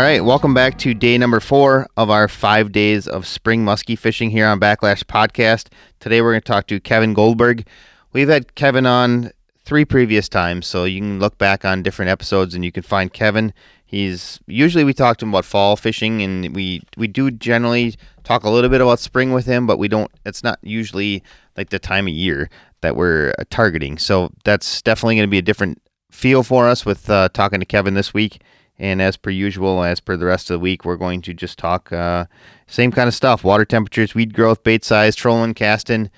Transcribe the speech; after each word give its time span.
All 0.00 0.06
right, 0.06 0.24
welcome 0.24 0.54
back 0.54 0.78
to 0.78 0.94
day 0.94 1.18
number 1.18 1.40
four 1.40 1.86
of 1.94 2.08
our 2.08 2.26
five 2.26 2.72
days 2.72 3.06
of 3.06 3.26
spring 3.26 3.66
muskie 3.66 3.98
fishing 3.98 4.30
here 4.30 4.46
on 4.46 4.58
Backlash 4.58 5.04
Podcast. 5.04 5.66
Today 5.98 6.22
we're 6.22 6.32
going 6.32 6.40
to 6.40 6.46
talk 6.46 6.66
to 6.68 6.80
Kevin 6.80 7.12
Goldberg. 7.12 7.66
We've 8.14 8.30
had 8.30 8.54
Kevin 8.54 8.86
on 8.86 9.30
three 9.62 9.84
previous 9.84 10.26
times, 10.26 10.66
so 10.66 10.84
you 10.84 11.00
can 11.00 11.18
look 11.18 11.36
back 11.36 11.66
on 11.66 11.82
different 11.82 12.08
episodes 12.08 12.54
and 12.54 12.64
you 12.64 12.72
can 12.72 12.82
find 12.82 13.12
Kevin. 13.12 13.52
He's 13.84 14.40
usually 14.46 14.84
we 14.84 14.94
talk 14.94 15.18
to 15.18 15.26
him 15.26 15.34
about 15.34 15.44
fall 15.44 15.76
fishing, 15.76 16.22
and 16.22 16.56
we 16.56 16.80
we 16.96 17.06
do 17.06 17.30
generally 17.30 17.94
talk 18.24 18.42
a 18.42 18.48
little 18.48 18.70
bit 18.70 18.80
about 18.80 19.00
spring 19.00 19.34
with 19.34 19.44
him, 19.44 19.66
but 19.66 19.78
we 19.78 19.86
don't. 19.86 20.10
It's 20.24 20.42
not 20.42 20.58
usually 20.62 21.22
like 21.58 21.68
the 21.68 21.78
time 21.78 22.06
of 22.06 22.14
year 22.14 22.48
that 22.80 22.96
we're 22.96 23.34
uh, 23.38 23.44
targeting. 23.50 23.98
So 23.98 24.30
that's 24.44 24.80
definitely 24.80 25.16
going 25.16 25.28
to 25.28 25.30
be 25.30 25.36
a 25.36 25.42
different 25.42 25.82
feel 26.10 26.42
for 26.42 26.68
us 26.68 26.86
with 26.86 27.10
uh, 27.10 27.28
talking 27.34 27.60
to 27.60 27.66
Kevin 27.66 27.92
this 27.92 28.14
week. 28.14 28.40
And 28.80 29.02
as 29.02 29.18
per 29.18 29.28
usual, 29.28 29.84
as 29.84 30.00
per 30.00 30.16
the 30.16 30.24
rest 30.24 30.50
of 30.50 30.54
the 30.54 30.58
week, 30.58 30.86
we're 30.86 30.96
going 30.96 31.20
to 31.22 31.34
just 31.34 31.58
talk 31.58 31.92
uh, 31.92 32.24
same 32.66 32.90
kind 32.90 33.08
of 33.08 33.14
stuff: 33.14 33.44
water 33.44 33.66
temperatures, 33.66 34.14
weed 34.14 34.32
growth, 34.32 34.64
bait 34.64 34.84
size, 34.86 35.14
trolling, 35.14 35.52
casting, 35.52 36.10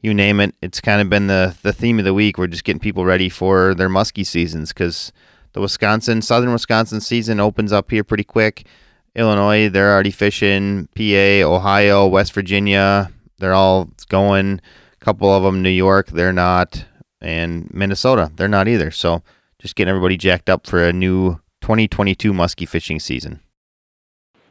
you 0.00 0.12
name 0.12 0.40
it. 0.40 0.52
It's 0.60 0.80
kind 0.80 1.00
of 1.00 1.08
been 1.08 1.28
the 1.28 1.56
the 1.62 1.72
theme 1.72 2.00
of 2.00 2.04
the 2.04 2.12
week. 2.12 2.36
We're 2.36 2.48
just 2.48 2.64
getting 2.64 2.80
people 2.80 3.04
ready 3.04 3.28
for 3.28 3.72
their 3.72 3.88
muskie 3.88 4.26
seasons 4.26 4.72
because 4.72 5.12
the 5.52 5.60
Wisconsin, 5.60 6.20
southern 6.20 6.52
Wisconsin 6.52 7.00
season 7.00 7.38
opens 7.38 7.72
up 7.72 7.88
here 7.88 8.02
pretty 8.02 8.24
quick. 8.24 8.66
Illinois, 9.14 9.68
they're 9.68 9.92
already 9.92 10.10
fishing. 10.10 10.88
PA, 10.96 11.46
Ohio, 11.46 12.06
West 12.08 12.32
Virginia, 12.32 13.12
they're 13.38 13.54
all 13.54 13.90
going. 14.08 14.60
A 15.00 15.04
couple 15.04 15.32
of 15.32 15.44
them, 15.44 15.62
New 15.62 15.70
York, 15.70 16.08
they're 16.08 16.32
not, 16.32 16.84
and 17.20 17.72
Minnesota, 17.72 18.32
they're 18.34 18.48
not 18.48 18.66
either. 18.66 18.90
So 18.90 19.22
just 19.60 19.76
getting 19.76 19.90
everybody 19.90 20.16
jacked 20.16 20.50
up 20.50 20.66
for 20.66 20.84
a 20.84 20.92
new 20.92 21.38
2022 21.60 22.32
muskie 22.32 22.68
fishing 22.68 23.00
season? 23.00 23.40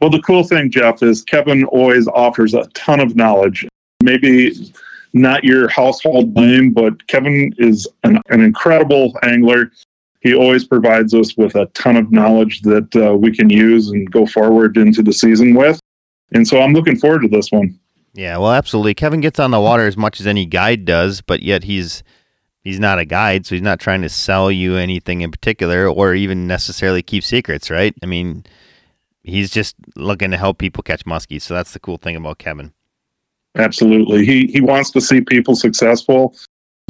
Well, 0.00 0.10
the 0.10 0.22
cool 0.22 0.44
thing, 0.44 0.70
Jeff, 0.70 1.02
is 1.02 1.22
Kevin 1.22 1.64
always 1.64 2.06
offers 2.08 2.54
a 2.54 2.64
ton 2.74 3.00
of 3.00 3.16
knowledge. 3.16 3.66
Maybe 4.02 4.72
not 5.12 5.44
your 5.44 5.68
household 5.68 6.34
name, 6.34 6.72
but 6.72 7.06
Kevin 7.08 7.52
is 7.58 7.88
an, 8.04 8.20
an 8.28 8.40
incredible 8.40 9.18
angler. 9.22 9.72
He 10.20 10.34
always 10.34 10.64
provides 10.64 11.14
us 11.14 11.36
with 11.36 11.54
a 11.54 11.66
ton 11.74 11.96
of 11.96 12.12
knowledge 12.12 12.62
that 12.62 12.94
uh, 12.96 13.16
we 13.16 13.34
can 13.34 13.50
use 13.50 13.88
and 13.88 14.10
go 14.10 14.26
forward 14.26 14.76
into 14.76 15.02
the 15.02 15.12
season 15.12 15.54
with. 15.54 15.80
And 16.32 16.46
so 16.46 16.60
I'm 16.60 16.72
looking 16.72 16.98
forward 16.98 17.22
to 17.22 17.28
this 17.28 17.50
one. 17.50 17.78
Yeah, 18.14 18.36
well, 18.38 18.52
absolutely. 18.52 18.94
Kevin 18.94 19.20
gets 19.20 19.38
on 19.38 19.50
the 19.50 19.60
water 19.60 19.86
as 19.86 19.96
much 19.96 20.20
as 20.20 20.26
any 20.26 20.44
guide 20.44 20.84
does, 20.84 21.20
but 21.20 21.42
yet 21.42 21.64
he's 21.64 22.02
he's 22.62 22.78
not 22.78 22.98
a 22.98 23.04
guide, 23.04 23.46
so 23.46 23.54
he's 23.54 23.62
not 23.62 23.80
trying 23.80 24.02
to 24.02 24.08
sell 24.08 24.50
you 24.50 24.76
anything 24.76 25.20
in 25.20 25.30
particular 25.30 25.88
or 25.88 26.14
even 26.14 26.46
necessarily 26.46 27.02
keep 27.02 27.24
secrets, 27.24 27.70
right? 27.70 27.94
I 28.02 28.06
mean, 28.06 28.44
he's 29.22 29.50
just 29.50 29.76
looking 29.96 30.30
to 30.30 30.36
help 30.36 30.58
people 30.58 30.82
catch 30.82 31.04
muskies. 31.04 31.42
So 31.42 31.54
that's 31.54 31.72
the 31.72 31.80
cool 31.80 31.98
thing 31.98 32.16
about 32.16 32.38
Kevin. 32.38 32.72
Absolutely. 33.56 34.24
He 34.24 34.46
he 34.46 34.60
wants 34.60 34.90
to 34.92 35.00
see 35.00 35.20
people 35.20 35.56
successful. 35.56 36.36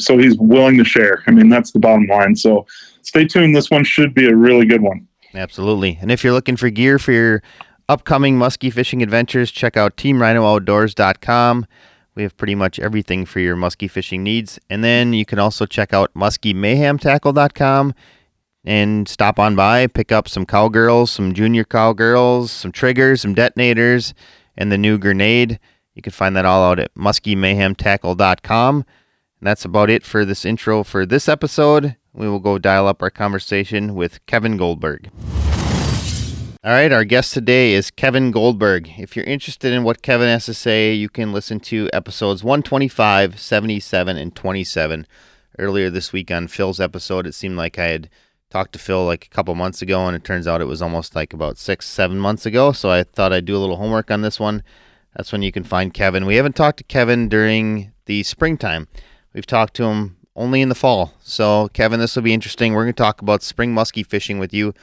So 0.00 0.16
he's 0.16 0.36
willing 0.38 0.78
to 0.78 0.84
share. 0.84 1.22
I 1.26 1.32
mean, 1.32 1.48
that's 1.48 1.72
the 1.72 1.80
bottom 1.80 2.06
line. 2.06 2.36
So 2.36 2.66
stay 3.02 3.24
tuned. 3.24 3.56
This 3.56 3.70
one 3.70 3.84
should 3.84 4.14
be 4.14 4.28
a 4.28 4.36
really 4.36 4.66
good 4.66 4.82
one. 4.82 5.06
Absolutely. 5.34 5.98
And 6.00 6.10
if 6.10 6.22
you're 6.22 6.32
looking 6.32 6.56
for 6.56 6.70
gear 6.70 6.98
for 6.98 7.12
your 7.12 7.42
upcoming 7.88 8.38
muskie 8.38 8.72
fishing 8.72 9.02
adventures, 9.02 9.50
check 9.50 9.76
out 9.76 9.96
teamrhinooutdoors.com. 9.96 11.66
We 12.18 12.24
have 12.24 12.36
pretty 12.36 12.56
much 12.56 12.80
everything 12.80 13.26
for 13.26 13.38
your 13.38 13.54
muskie 13.54 13.88
fishing 13.88 14.24
needs. 14.24 14.58
And 14.68 14.82
then 14.82 15.12
you 15.12 15.24
can 15.24 15.38
also 15.38 15.66
check 15.66 15.92
out 15.92 16.12
muskiemayhemtackle.com 16.14 17.94
and 18.64 19.08
stop 19.08 19.38
on 19.38 19.54
by, 19.54 19.86
pick 19.86 20.10
up 20.10 20.28
some 20.28 20.44
cowgirls, 20.44 21.12
some 21.12 21.32
junior 21.32 21.62
cowgirls, 21.62 22.50
some 22.50 22.72
triggers, 22.72 23.20
some 23.20 23.34
detonators, 23.34 24.14
and 24.56 24.72
the 24.72 24.76
new 24.76 24.98
grenade. 24.98 25.60
You 25.94 26.02
can 26.02 26.10
find 26.10 26.34
that 26.34 26.44
all 26.44 26.64
out 26.64 26.80
at 26.80 26.92
muskiemayhemtackle.com. 26.96 28.74
And 28.74 28.84
that's 29.46 29.64
about 29.64 29.88
it 29.88 30.02
for 30.02 30.24
this 30.24 30.44
intro 30.44 30.82
for 30.82 31.06
this 31.06 31.28
episode. 31.28 31.94
We 32.12 32.28
will 32.28 32.40
go 32.40 32.58
dial 32.58 32.88
up 32.88 33.00
our 33.00 33.10
conversation 33.10 33.94
with 33.94 34.26
Kevin 34.26 34.56
Goldberg. 34.56 35.08
All 36.68 36.74
right, 36.74 36.92
our 36.92 37.06
guest 37.06 37.32
today 37.32 37.72
is 37.72 37.90
Kevin 37.90 38.30
Goldberg. 38.30 38.90
If 38.98 39.16
you're 39.16 39.24
interested 39.24 39.72
in 39.72 39.84
what 39.84 40.02
Kevin 40.02 40.28
has 40.28 40.44
to 40.44 40.52
say, 40.52 40.92
you 40.92 41.08
can 41.08 41.32
listen 41.32 41.60
to 41.60 41.88
episodes 41.94 42.44
125, 42.44 43.40
77, 43.40 44.18
and 44.18 44.36
27. 44.36 45.06
Earlier 45.58 45.88
this 45.88 46.12
week 46.12 46.30
on 46.30 46.46
Phil's 46.46 46.78
episode, 46.78 47.26
it 47.26 47.32
seemed 47.32 47.56
like 47.56 47.78
I 47.78 47.86
had 47.86 48.10
talked 48.50 48.74
to 48.74 48.78
Phil 48.78 49.06
like 49.06 49.24
a 49.24 49.28
couple 49.30 49.54
months 49.54 49.80
ago, 49.80 50.06
and 50.06 50.14
it 50.14 50.24
turns 50.24 50.46
out 50.46 50.60
it 50.60 50.66
was 50.66 50.82
almost 50.82 51.16
like 51.16 51.32
about 51.32 51.56
six, 51.56 51.86
seven 51.86 52.18
months 52.18 52.44
ago. 52.44 52.72
So 52.72 52.90
I 52.90 53.02
thought 53.02 53.32
I'd 53.32 53.46
do 53.46 53.56
a 53.56 53.62
little 53.64 53.76
homework 53.76 54.10
on 54.10 54.20
this 54.20 54.38
one. 54.38 54.62
That's 55.16 55.32
when 55.32 55.40
you 55.40 55.50
can 55.50 55.64
find 55.64 55.94
Kevin. 55.94 56.26
We 56.26 56.36
haven't 56.36 56.54
talked 56.54 56.76
to 56.76 56.84
Kevin 56.84 57.30
during 57.30 57.92
the 58.04 58.24
springtime. 58.24 58.88
We've 59.32 59.46
talked 59.46 59.72
to 59.76 59.84
him 59.84 60.18
only 60.36 60.60
in 60.60 60.68
the 60.68 60.74
fall. 60.74 61.14
So, 61.20 61.70
Kevin, 61.72 61.98
this 61.98 62.14
will 62.14 62.24
be 62.24 62.34
interesting. 62.34 62.74
We're 62.74 62.84
going 62.84 62.92
to 62.92 63.02
talk 63.02 63.22
about 63.22 63.42
spring 63.42 63.74
muskie 63.74 64.04
fishing 64.04 64.38
with 64.38 64.52
you 64.52 64.74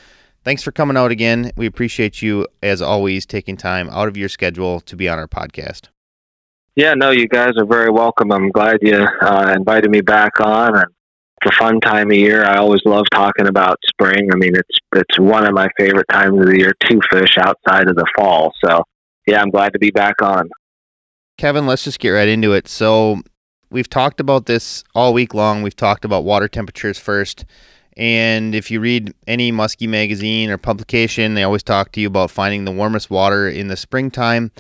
thanks 0.46 0.64
for 0.64 0.72
coming 0.72 0.96
out 0.96 1.12
again. 1.12 1.52
We 1.58 1.66
appreciate 1.66 2.22
you, 2.22 2.48
as 2.64 2.82
always, 2.82 3.26
taking 3.26 3.58
time 3.58 3.90
out 3.90 4.08
of 4.08 4.16
your 4.16 4.30
schedule 4.30 4.80
to 4.82 4.96
be 4.96 5.10
on 5.10 5.20
our 5.20 5.28
podcast. 5.28 5.90
Yeah, 6.76 6.94
no, 6.94 7.10
you 7.10 7.28
guys 7.28 7.54
are 7.58 7.66
very 7.66 7.90
welcome. 7.90 8.32
I'm 8.32 8.52
glad 8.52 8.78
you 8.82 9.06
uh, 9.22 9.54
invited 9.58 9.90
me 9.90 10.02
back 10.02 10.40
on. 10.40 10.76
And 10.76 10.86
it's 11.42 11.56
a 11.56 11.60
fun 11.60 11.80
time 11.80 12.12
of 12.12 12.18
year. 12.18 12.46
I 12.46 12.58
always 12.58 12.82
love 12.86 13.06
talking 13.14 13.48
about 13.48 13.78
spring. 13.88 14.30
I 14.32 14.36
mean, 14.36 14.56
it's 14.56 14.78
it's 14.94 15.20
one 15.20 15.46
of 15.46 15.54
my 15.54 15.68
favorite 15.78 16.08
times 16.10 16.40
of 16.40 16.46
the 16.46 16.58
year 16.58 16.74
to 16.88 17.02
fish 17.12 17.38
outside 17.38 17.90
of 17.90 17.96
the 17.96 18.06
fall. 18.18 18.54
So, 18.64 18.84
yeah, 19.28 19.42
I'm 19.42 19.50
glad 19.50 19.74
to 19.74 19.80
be 19.80 19.92
back 19.92 20.22
on. 20.22 20.50
Kevin, 21.38 21.66
let's 21.66 21.84
just 21.84 22.00
get 22.00 22.10
right 22.10 22.28
into 22.28 22.54
it. 22.54 22.68
So, 22.68 23.22
we've 23.70 23.90
talked 23.90 24.20
about 24.20 24.46
this 24.46 24.84
all 24.94 25.14
week 25.14 25.34
long. 25.34 25.62
We've 25.64 25.76
talked 25.76 26.06
about 26.06 26.24
water 26.24 26.48
temperatures 26.48 26.98
first. 26.98 27.46
And 27.98 28.54
if 28.54 28.70
you 28.70 28.80
read 28.80 29.14
any 29.26 29.52
muskie 29.52 29.88
magazine 29.88 30.50
or 30.50 30.58
publication, 30.58 31.34
they 31.34 31.44
always 31.44 31.64
talk 31.64 31.92
to 31.94 32.02
you 32.02 32.08
about 32.08 32.30
finding 32.30 32.66
the 32.66 32.72
warmest 32.72 33.10
water 33.10 33.48
in 33.48 33.70
the 33.70 33.78
springtime. 33.78 34.52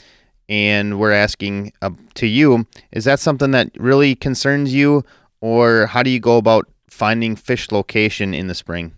And 0.48 1.00
we're 1.00 1.12
asking 1.12 1.74
uh, 1.82 1.90
to 2.16 2.28
you, 2.28 2.68
is 2.92 3.04
that 3.06 3.20
something 3.20 3.52
that 3.52 3.72
really 3.78 4.16
concerns 4.16 4.74
you, 4.74 5.04
or 5.42 5.88
how 5.88 6.04
do 6.04 6.10
you 6.10 6.20
go 6.20 6.38
about 6.38 6.70
finding 6.90 7.36
fish 7.36 7.72
location 7.72 8.34
in 8.34 8.48
the 8.48 8.56
spring? 8.56 8.94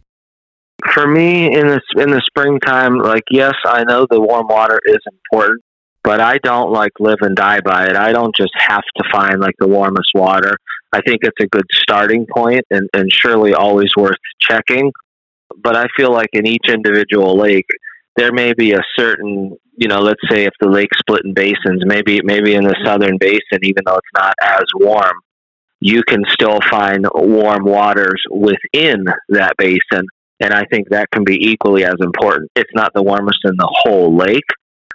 For 0.93 1.07
me, 1.07 1.45
in 1.47 1.67
the 1.67 1.81
in 1.97 2.11
the 2.11 2.21
springtime, 2.25 2.99
like 2.99 3.23
yes, 3.31 3.55
I 3.65 3.83
know 3.83 4.05
the 4.07 4.21
warm 4.21 4.47
water 4.47 4.79
is 4.85 4.99
important, 5.11 5.63
but 6.03 6.21
I 6.21 6.37
don't 6.43 6.71
like 6.71 6.91
live 6.99 7.17
and 7.21 7.35
die 7.35 7.61
by 7.61 7.85
it. 7.85 7.95
I 7.95 8.11
don't 8.11 8.35
just 8.35 8.53
have 8.55 8.83
to 8.97 9.03
find 9.11 9.39
like 9.39 9.55
the 9.57 9.67
warmest 9.67 10.11
water. 10.13 10.55
I 10.93 11.01
think 11.01 11.21
it's 11.23 11.41
a 11.41 11.47
good 11.47 11.65
starting 11.73 12.25
point 12.33 12.65
and, 12.71 12.89
and 12.93 13.11
surely 13.11 13.53
always 13.53 13.91
worth 13.95 14.17
checking. 14.39 14.91
But 15.57 15.75
I 15.75 15.87
feel 15.95 16.11
like 16.11 16.29
in 16.33 16.45
each 16.45 16.69
individual 16.69 17.37
lake, 17.37 17.67
there 18.15 18.31
may 18.31 18.53
be 18.53 18.73
a 18.73 18.81
certain, 18.97 19.55
you 19.77 19.87
know, 19.87 19.99
let's 19.99 20.21
say 20.29 20.45
if 20.45 20.53
the 20.59 20.67
lake 20.67 20.89
split 20.97 21.21
in 21.23 21.33
basins, 21.33 21.83
maybe 21.85 22.21
maybe 22.23 22.55
in 22.55 22.63
the 22.63 22.71
mm-hmm. 22.71 22.85
southern 22.85 23.17
basin, 23.17 23.59
even 23.63 23.83
though 23.85 23.95
it's 23.95 24.07
not 24.15 24.33
as 24.41 24.65
warm, 24.75 25.15
you 25.79 26.03
can 26.03 26.23
still 26.29 26.59
find 26.69 27.05
warm 27.13 27.63
waters 27.63 28.21
within 28.31 29.05
that 29.29 29.53
basin. 29.57 30.07
And 30.39 30.53
I 30.53 30.65
think 30.65 30.89
that 30.89 31.09
can 31.11 31.23
be 31.23 31.35
equally 31.49 31.83
as 31.83 31.95
important. 31.99 32.51
It's 32.55 32.73
not 32.73 32.91
the 32.93 33.03
warmest 33.03 33.39
in 33.43 33.55
the 33.57 33.69
whole 33.83 34.15
lake, 34.15 34.49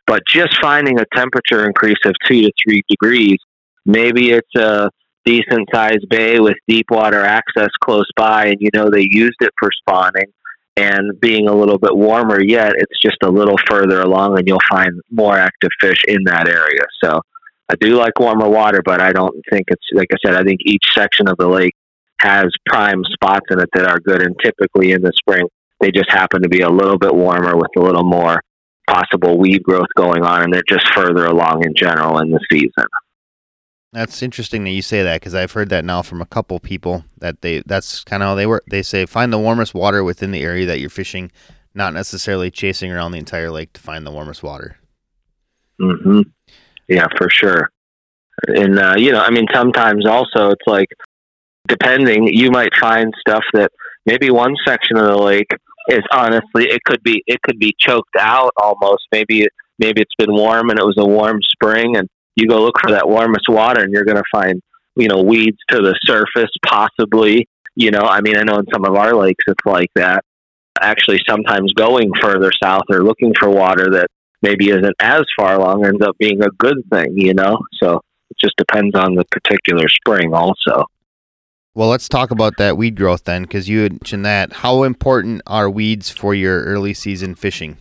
but 0.06 0.22
just 0.26 0.60
finding 0.60 1.00
a 1.00 1.04
temperature 1.14 1.66
increase 1.66 1.98
of 2.04 2.14
two 2.26 2.42
to 2.42 2.52
three 2.62 2.82
degrees, 2.88 3.38
maybe 3.84 4.30
it's 4.30 4.54
a 4.56 4.90
decent 5.24 5.68
sized 5.72 6.08
bay 6.08 6.40
with 6.40 6.56
deep 6.68 6.86
water 6.90 7.22
access 7.22 7.70
close 7.82 8.08
by, 8.16 8.46
and 8.46 8.56
you 8.60 8.70
know 8.74 8.90
they 8.90 9.06
used 9.10 9.40
it 9.40 9.50
for 9.58 9.70
spawning. 9.72 10.32
And 10.76 11.20
being 11.20 11.48
a 11.48 11.54
little 11.54 11.76
bit 11.76 11.94
warmer 11.94 12.42
yet, 12.42 12.72
it's 12.76 12.98
just 13.02 13.18
a 13.22 13.30
little 13.30 13.58
further 13.68 14.00
along, 14.00 14.38
and 14.38 14.48
you'll 14.48 14.58
find 14.70 14.92
more 15.10 15.36
active 15.36 15.70
fish 15.80 16.02
in 16.08 16.24
that 16.24 16.48
area. 16.48 16.84
So 17.04 17.20
I 17.68 17.74
do 17.78 17.96
like 17.96 18.18
warmer 18.18 18.48
water, 18.48 18.80
but 18.82 19.00
I 19.00 19.12
don't 19.12 19.34
think 19.50 19.64
it's 19.68 19.86
like 19.92 20.08
I 20.12 20.16
said. 20.24 20.34
I 20.34 20.44
think 20.44 20.60
each 20.64 20.84
section 20.94 21.28
of 21.28 21.36
the 21.38 21.48
lake 21.48 21.74
has 22.20 22.46
prime 22.66 23.02
spots 23.12 23.46
in 23.50 23.60
it 23.60 23.68
that 23.74 23.86
are 23.86 24.00
good, 24.00 24.22
and 24.22 24.34
typically 24.42 24.92
in 24.92 25.02
the 25.02 25.12
spring 25.16 25.46
they 25.82 25.90
just 25.90 26.10
happen 26.10 26.40
to 26.42 26.48
be 26.48 26.60
a 26.60 26.70
little 26.70 26.96
bit 26.96 27.14
warmer 27.14 27.56
with 27.56 27.70
a 27.76 27.80
little 27.80 28.04
more 28.04 28.40
possible 28.88 29.36
weed 29.36 29.62
growth 29.62 29.88
going 29.96 30.22
on, 30.22 30.42
and 30.42 30.54
they're 30.54 30.62
just 30.68 30.86
further 30.94 31.26
along 31.26 31.64
in 31.66 31.74
general 31.74 32.20
in 32.20 32.30
the 32.30 32.40
season. 32.50 32.86
That's 33.92 34.22
interesting 34.22 34.64
that 34.64 34.70
you 34.70 34.80
say 34.80 35.02
that 35.02 35.20
because 35.20 35.34
I've 35.34 35.52
heard 35.52 35.68
that 35.68 35.84
now 35.84 36.00
from 36.00 36.22
a 36.22 36.26
couple 36.26 36.58
people 36.60 37.04
that 37.18 37.42
they 37.42 37.62
that's 37.66 38.02
kind 38.04 38.22
of 38.22 38.28
how 38.28 38.34
they 38.34 38.46
work. 38.46 38.64
They 38.66 38.82
say 38.82 39.04
find 39.04 39.30
the 39.30 39.38
warmest 39.38 39.74
water 39.74 40.02
within 40.02 40.30
the 40.30 40.42
area 40.42 40.64
that 40.66 40.80
you're 40.80 40.88
fishing, 40.88 41.30
not 41.74 41.92
necessarily 41.92 42.50
chasing 42.50 42.90
around 42.90 43.12
the 43.12 43.18
entire 43.18 43.50
lake 43.50 43.74
to 43.74 43.80
find 43.80 44.06
the 44.06 44.10
warmest 44.10 44.42
water. 44.42 44.76
Hmm. 45.78 46.22
Yeah, 46.88 47.06
for 47.18 47.28
sure. 47.30 47.70
And 48.48 48.78
uh, 48.78 48.94
you 48.96 49.12
know, 49.12 49.20
I 49.20 49.30
mean, 49.30 49.46
sometimes 49.52 50.06
also 50.06 50.50
it's 50.50 50.66
like 50.66 50.88
depending, 51.68 52.28
you 52.28 52.50
might 52.50 52.74
find 52.80 53.12
stuff 53.20 53.44
that 53.52 53.70
maybe 54.06 54.30
one 54.30 54.54
section 54.66 54.96
of 54.96 55.06
the 55.06 55.18
lake 55.18 55.50
is 55.88 56.02
honestly 56.12 56.64
it 56.64 56.82
could 56.84 57.02
be 57.02 57.22
it 57.26 57.42
could 57.42 57.58
be 57.58 57.74
choked 57.78 58.16
out 58.18 58.52
almost. 58.56 59.02
Maybe 59.12 59.46
maybe 59.78 60.00
it's 60.00 60.14
been 60.16 60.32
warm 60.34 60.70
and 60.70 60.78
it 60.78 60.84
was 60.84 60.96
a 60.96 61.06
warm 61.06 61.40
spring, 61.42 61.96
and 61.98 62.08
you 62.36 62.48
go 62.48 62.62
look 62.62 62.78
for 62.80 62.90
that 62.92 63.08
warmest 63.08 63.48
water, 63.48 63.82
and 63.82 63.92
you're 63.92 64.04
going 64.04 64.16
to 64.16 64.24
find 64.32 64.60
you 64.96 65.08
know 65.08 65.22
weeds 65.22 65.58
to 65.68 65.78
the 65.78 65.98
surface, 66.04 66.50
possibly. 66.64 67.48
You 67.74 67.90
know, 67.90 68.02
I 68.02 68.20
mean, 68.20 68.36
I 68.36 68.42
know 68.42 68.58
in 68.58 68.66
some 68.72 68.84
of 68.84 68.94
our 68.94 69.14
lakes 69.14 69.44
it's 69.46 69.66
like 69.66 69.90
that. 69.94 70.24
Actually, 70.80 71.20
sometimes 71.28 71.72
going 71.74 72.10
further 72.20 72.50
south 72.62 72.84
or 72.90 73.02
looking 73.02 73.32
for 73.38 73.48
water 73.48 73.90
that 73.92 74.08
maybe 74.42 74.68
isn't 74.70 74.94
as 75.00 75.22
far 75.38 75.54
along 75.54 75.86
ends 75.86 76.02
up 76.04 76.16
being 76.18 76.42
a 76.42 76.50
good 76.58 76.78
thing. 76.92 77.16
You 77.16 77.34
know, 77.34 77.58
so 77.82 78.00
it 78.30 78.36
just 78.40 78.56
depends 78.56 78.94
on 78.94 79.14
the 79.14 79.24
particular 79.26 79.88
spring, 79.88 80.34
also. 80.34 80.84
Well, 81.74 81.88
let's 81.88 82.08
talk 82.08 82.30
about 82.30 82.58
that 82.58 82.76
weed 82.76 82.96
growth 82.96 83.24
then, 83.24 83.42
because 83.42 83.66
you 83.66 83.80
mentioned 83.80 84.26
that. 84.26 84.52
How 84.52 84.82
important 84.82 85.40
are 85.46 85.70
weeds 85.70 86.10
for 86.10 86.34
your 86.34 86.64
early 86.64 86.92
season 86.92 87.34
fishing? 87.34 87.78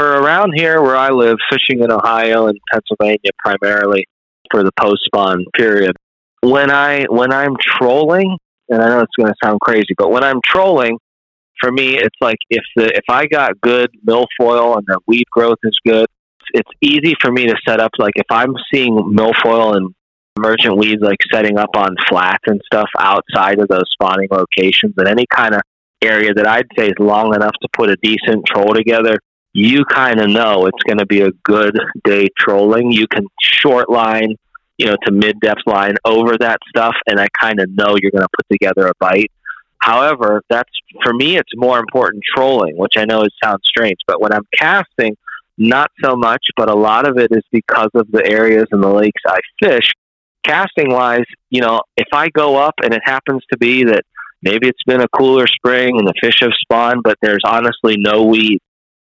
For 0.00 0.12
around 0.12 0.54
here 0.56 0.80
where 0.80 0.96
I 0.96 1.10
live, 1.10 1.36
fishing 1.50 1.82
in 1.82 1.92
Ohio 1.92 2.46
and 2.46 2.58
Pennsylvania 2.72 3.32
primarily 3.38 4.06
for 4.50 4.64
the 4.64 4.72
post 4.80 5.02
spawn 5.04 5.44
period. 5.54 5.94
When 6.40 6.70
I 6.70 7.04
when 7.10 7.34
I'm 7.34 7.54
trolling, 7.60 8.38
and 8.70 8.80
I 8.80 8.88
know 8.88 9.00
it's 9.00 9.12
going 9.18 9.30
to 9.30 9.34
sound 9.44 9.60
crazy, 9.60 9.92
but 9.98 10.10
when 10.10 10.24
I'm 10.24 10.40
trolling, 10.42 10.96
for 11.60 11.70
me, 11.70 11.98
it's 11.98 12.16
like 12.18 12.38
if 12.48 12.62
the 12.76 12.86
if 12.96 13.04
I 13.10 13.26
got 13.26 13.60
good 13.60 13.90
milfoil 14.08 14.78
and 14.78 14.86
the 14.86 15.00
weed 15.06 15.26
growth 15.30 15.58
is 15.64 15.76
good, 15.86 16.06
it's 16.54 16.70
easy 16.80 17.14
for 17.20 17.30
me 17.30 17.48
to 17.48 17.56
set 17.68 17.78
up. 17.78 17.90
Like 17.98 18.14
if 18.16 18.24
I'm 18.30 18.54
seeing 18.72 18.96
milfoil 18.96 19.76
and 19.76 19.94
emergent 20.38 20.78
weeds 20.78 21.02
like 21.02 21.18
setting 21.30 21.58
up 21.58 21.76
on 21.76 21.94
flats 22.08 22.44
and 22.46 22.58
stuff 22.72 22.88
outside 22.98 23.58
of 23.58 23.68
those 23.68 23.84
spawning 23.92 24.28
locations 24.30 24.94
and 24.96 25.06
any 25.06 25.26
kind 25.30 25.54
of 25.54 25.60
area 26.00 26.32
that 26.32 26.46
I'd 26.46 26.68
say 26.78 26.86
is 26.86 26.94
long 26.98 27.34
enough 27.34 27.52
to 27.60 27.68
put 27.74 27.90
a 27.90 27.96
decent 28.02 28.46
troll 28.46 28.72
together, 28.72 29.18
you 29.52 29.84
kind 29.84 30.20
of 30.20 30.28
know 30.28 30.66
it's 30.66 30.82
going 30.86 30.98
to 30.98 31.06
be 31.06 31.22
a 31.22 31.32
good 31.44 31.78
day 32.04 32.28
trolling. 32.38 32.92
You 32.92 33.06
can 33.06 33.26
short 33.40 33.90
line, 33.90 34.36
you 34.78 34.86
know, 34.86 34.96
to 35.06 35.12
mid 35.12 35.40
depth 35.40 35.62
line 35.66 35.94
over 36.04 36.36
that 36.38 36.58
stuff, 36.68 36.94
and 37.06 37.20
I 37.20 37.28
kind 37.40 37.60
of 37.60 37.68
know 37.70 37.96
you're 38.00 38.12
going 38.12 38.22
to 38.22 38.28
put 38.36 38.48
together 38.50 38.86
a 38.86 38.92
bite. 38.98 39.32
However, 39.78 40.42
that's 40.50 40.70
for 41.02 41.12
me, 41.14 41.36
it's 41.36 41.50
more 41.56 41.78
important 41.78 42.22
trolling, 42.36 42.76
which 42.76 42.94
I 42.96 43.04
know 43.04 43.22
it 43.22 43.32
sounds 43.42 43.62
strange, 43.64 43.98
but 44.06 44.20
when 44.20 44.32
I'm 44.32 44.46
casting, 44.56 45.16
not 45.56 45.90
so 46.02 46.16
much, 46.16 46.46
but 46.56 46.70
a 46.70 46.74
lot 46.74 47.06
of 47.06 47.18
it 47.18 47.32
is 47.32 47.42
because 47.50 47.90
of 47.94 48.10
the 48.10 48.24
areas 48.24 48.66
and 48.72 48.82
the 48.82 48.88
lakes 48.88 49.22
I 49.26 49.40
fish 49.62 49.90
casting 50.42 50.90
wise, 50.90 51.24
you 51.50 51.60
know, 51.60 51.82
if 51.96 52.08
I 52.12 52.28
go 52.28 52.56
up 52.56 52.74
and 52.82 52.94
it 52.94 53.02
happens 53.04 53.42
to 53.52 53.58
be 53.58 53.84
that 53.84 54.02
maybe 54.42 54.68
it's 54.68 54.82
been 54.84 55.00
a 55.00 55.08
cooler 55.08 55.46
spring 55.46 55.98
and 55.98 56.06
the 56.06 56.14
fish 56.20 56.40
have 56.40 56.52
spawned, 56.60 57.02
but 57.02 57.18
there's 57.20 57.42
honestly 57.44 57.96
no 57.98 58.24
weed, 58.24 58.58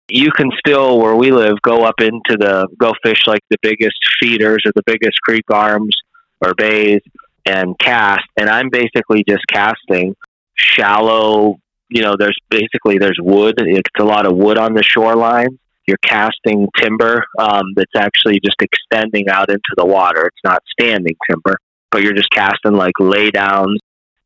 you 0.10 0.32
can 0.32 0.50
still, 0.60 1.00
where 1.00 1.16
we 1.16 1.32
live, 1.32 1.62
go 1.62 1.84
up 1.84 2.00
into 2.00 2.38
the, 2.38 2.68
go 2.78 2.94
fish 3.04 3.28
like 3.28 3.42
the 3.50 3.58
biggest 3.62 3.98
feeders 4.20 4.64
or 4.66 4.72
the 4.76 4.84
biggest 4.86 5.22
creek 5.22 5.46
arms 5.52 5.96
or 6.42 6.54
bays 6.56 7.02
and 7.46 7.78
cast. 7.80 8.26
And 8.38 8.50
I'm 8.50 8.70
basically 8.70 9.24
just 9.28 9.46
casting 9.48 10.16
shallow, 10.56 11.58
you 11.90 12.02
know, 12.02 12.16
there's 12.18 12.38
basically, 12.50 12.98
there's 12.98 13.20
wood. 13.22 13.56
It's 13.58 13.90
a 14.00 14.04
lot 14.04 14.26
of 14.26 14.36
wood 14.36 14.58
on 14.58 14.74
the 14.74 14.84
shoreline 14.84 15.58
you're 15.88 15.98
casting 16.06 16.68
timber 16.78 17.24
um, 17.40 17.74
that's 17.76 17.96
actually 17.96 18.40
just 18.44 18.62
extending 18.62 19.30
out 19.30 19.50
into 19.50 19.74
the 19.78 19.86
water. 19.86 20.26
It's 20.28 20.44
not 20.44 20.62
standing 20.80 21.16
timber, 21.30 21.58
but 21.92 22.04
you're 22.04 22.14
just 22.14 22.30
casting 22.32 22.74
like 22.74 22.94
laydowns, 23.00 23.78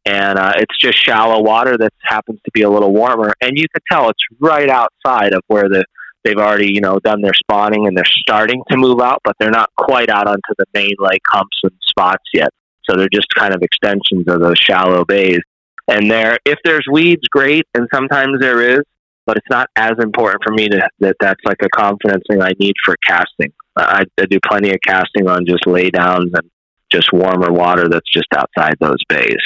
and 0.05 0.39
uh, 0.39 0.53
it's 0.57 0.77
just 0.79 1.03
shallow 1.03 1.41
water 1.41 1.77
that 1.77 1.93
happens 2.01 2.39
to 2.45 2.51
be 2.53 2.61
a 2.61 2.69
little 2.69 2.91
warmer. 2.91 3.33
And 3.41 3.57
you 3.57 3.65
can 3.73 3.81
tell 3.91 4.09
it's 4.09 4.19
right 4.39 4.69
outside 4.69 5.33
of 5.33 5.41
where 5.47 5.69
the 5.69 5.83
they've 6.23 6.37
already 6.37 6.71
you 6.73 6.81
know 6.81 6.99
done 6.99 7.21
their 7.21 7.33
spawning 7.33 7.87
and 7.87 7.97
they're 7.97 8.03
starting 8.05 8.63
to 8.69 8.77
move 8.77 8.99
out, 9.01 9.21
but 9.23 9.35
they're 9.39 9.51
not 9.51 9.69
quite 9.77 10.09
out 10.09 10.27
onto 10.27 10.53
the 10.57 10.65
main 10.73 10.95
lake 10.99 11.23
humps 11.29 11.57
and 11.63 11.71
spots 11.81 12.23
yet. 12.33 12.49
So 12.89 12.97
they're 12.97 13.09
just 13.13 13.27
kind 13.35 13.53
of 13.53 13.61
extensions 13.61 14.27
of 14.27 14.41
those 14.41 14.57
shallow 14.57 15.05
bays. 15.05 15.39
And 15.87 16.09
there, 16.09 16.37
if 16.45 16.57
there's 16.63 16.85
weeds, 16.91 17.23
great, 17.31 17.65
and 17.73 17.87
sometimes 17.91 18.39
there 18.39 18.61
is 18.61 18.81
but 19.25 19.37
it's 19.37 19.49
not 19.49 19.69
as 19.75 19.93
important 20.01 20.41
for 20.43 20.51
me 20.51 20.67
to 20.67 20.89
that 20.99 21.15
that's 21.19 21.39
like 21.45 21.61
a 21.61 21.69
confidence 21.69 22.23
thing 22.29 22.41
I 22.41 22.51
need 22.59 22.73
for 22.83 22.95
casting. 23.05 23.53
I, 23.77 24.03
I 24.19 24.25
do 24.25 24.39
plenty 24.45 24.71
of 24.71 24.79
casting 24.85 25.29
on 25.29 25.45
just 25.45 25.63
laydowns 25.65 26.31
and 26.33 26.49
just 26.91 27.13
warmer 27.13 27.51
water 27.51 27.87
that's 27.87 28.11
just 28.11 28.27
outside 28.35 28.75
those 28.79 28.97
bays. 29.07 29.37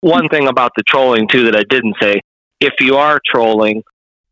One 0.00 0.28
thing 0.28 0.48
about 0.48 0.72
the 0.76 0.82
trolling 0.84 1.28
too 1.28 1.44
that 1.44 1.56
I 1.56 1.64
didn't 1.68 1.96
say, 2.00 2.20
if 2.60 2.74
you 2.80 2.96
are 2.96 3.20
trolling 3.24 3.82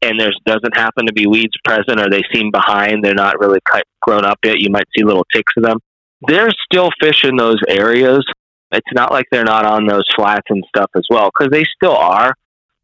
and 0.02 0.20
there 0.20 0.30
doesn't 0.44 0.76
happen 0.76 1.06
to 1.06 1.12
be 1.12 1.26
weeds 1.26 1.54
present 1.64 2.00
or 2.00 2.08
they 2.08 2.22
seem 2.32 2.50
behind, 2.50 3.04
they're 3.04 3.14
not 3.14 3.40
really 3.40 3.60
cut, 3.64 3.84
grown 4.02 4.24
up 4.24 4.38
yet, 4.44 4.60
you 4.60 4.70
might 4.70 4.86
see 4.96 5.04
little 5.04 5.26
ticks 5.32 5.52
of 5.56 5.64
them. 5.64 5.78
There's 6.26 6.56
still 6.70 6.90
fish 7.00 7.24
in 7.24 7.36
those 7.36 7.60
areas. 7.68 8.24
It's 8.72 8.92
not 8.92 9.12
like 9.12 9.26
they're 9.30 9.44
not 9.44 9.64
on 9.64 9.86
those 9.86 10.04
flats 10.14 10.46
and 10.50 10.64
stuff 10.68 10.90
as 10.96 11.04
well, 11.10 11.30
because 11.36 11.50
they 11.50 11.64
still 11.64 11.96
are 11.96 12.34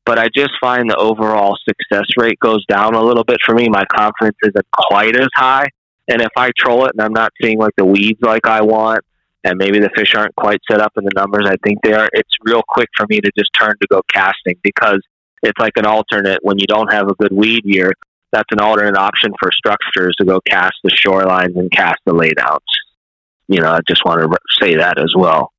but 0.05 0.19
I 0.19 0.29
just 0.35 0.53
find 0.61 0.91
the 0.91 0.97
overall 0.97 1.57
success 1.69 2.07
rate 2.17 2.39
goes 2.41 2.65
down 2.67 2.95
a 2.95 3.03
little 3.03 3.25
bit 3.25 3.39
for 3.45 3.55
me. 3.55 3.69
My 3.69 3.85
confidence 3.85 4.37
isn't 4.43 4.67
quite 4.73 5.17
as 5.17 5.29
high. 5.35 5.69
And 6.09 6.21
if 6.21 6.31
I 6.37 6.51
troll 6.57 6.87
it 6.87 6.93
and 6.95 7.01
I'm 7.01 7.13
not 7.13 7.33
seeing 7.41 7.59
like 7.59 7.75
the 7.77 7.85
weeds 7.85 8.21
like 8.21 8.47
I 8.47 8.63
want, 8.63 9.01
and 9.45 9.59
maybe 9.59 9.79
the 9.79 9.91
fish 9.97 10.15
aren't 10.15 10.35
quite 10.37 10.61
set 10.71 10.81
up 10.81 10.93
in 10.97 11.05
the 11.05 11.11
numbers 11.15 11.47
I 11.47 11.57
think 11.65 11.81
they 11.83 11.93
are, 11.93 12.09
it's 12.13 12.31
real 12.45 12.63
quick 12.69 12.89
for 12.97 13.07
me 13.09 13.21
to 13.21 13.31
just 13.37 13.51
turn 13.59 13.75
to 13.81 13.87
go 13.91 14.03
casting 14.13 14.57
because 14.63 15.01
it's 15.43 15.59
like 15.59 15.73
an 15.77 15.87
alternate 15.87 16.39
when 16.43 16.59
you 16.59 16.67
don't 16.67 16.93
have 16.93 17.09
a 17.09 17.15
good 17.15 17.33
weed 17.33 17.63
year. 17.65 17.93
That's 18.31 18.49
an 18.53 18.61
alternate 18.61 18.97
option 18.97 19.33
for 19.41 19.51
structures 19.53 20.15
to 20.19 20.25
go 20.25 20.41
cast 20.49 20.75
the 20.85 20.91
shorelines 20.91 21.57
and 21.59 21.71
cast 21.71 21.99
the 22.07 22.13
laydowns. 22.13 22.61
You 23.49 23.61
know, 23.61 23.73
I 23.73 23.81
just 23.87 24.05
want 24.05 24.21
to 24.21 24.39
say 24.61 24.77
that 24.77 24.99
as 24.99 25.15
well. 25.17 25.53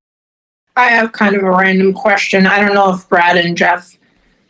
I 0.75 0.85
have 0.89 1.11
kind 1.11 1.35
of 1.35 1.43
a 1.43 1.51
random 1.51 1.93
question. 1.93 2.47
I 2.47 2.59
don't 2.59 2.73
know 2.73 2.91
if 2.93 3.07
Brad 3.07 3.37
and 3.37 3.55
Jeff 3.55 3.95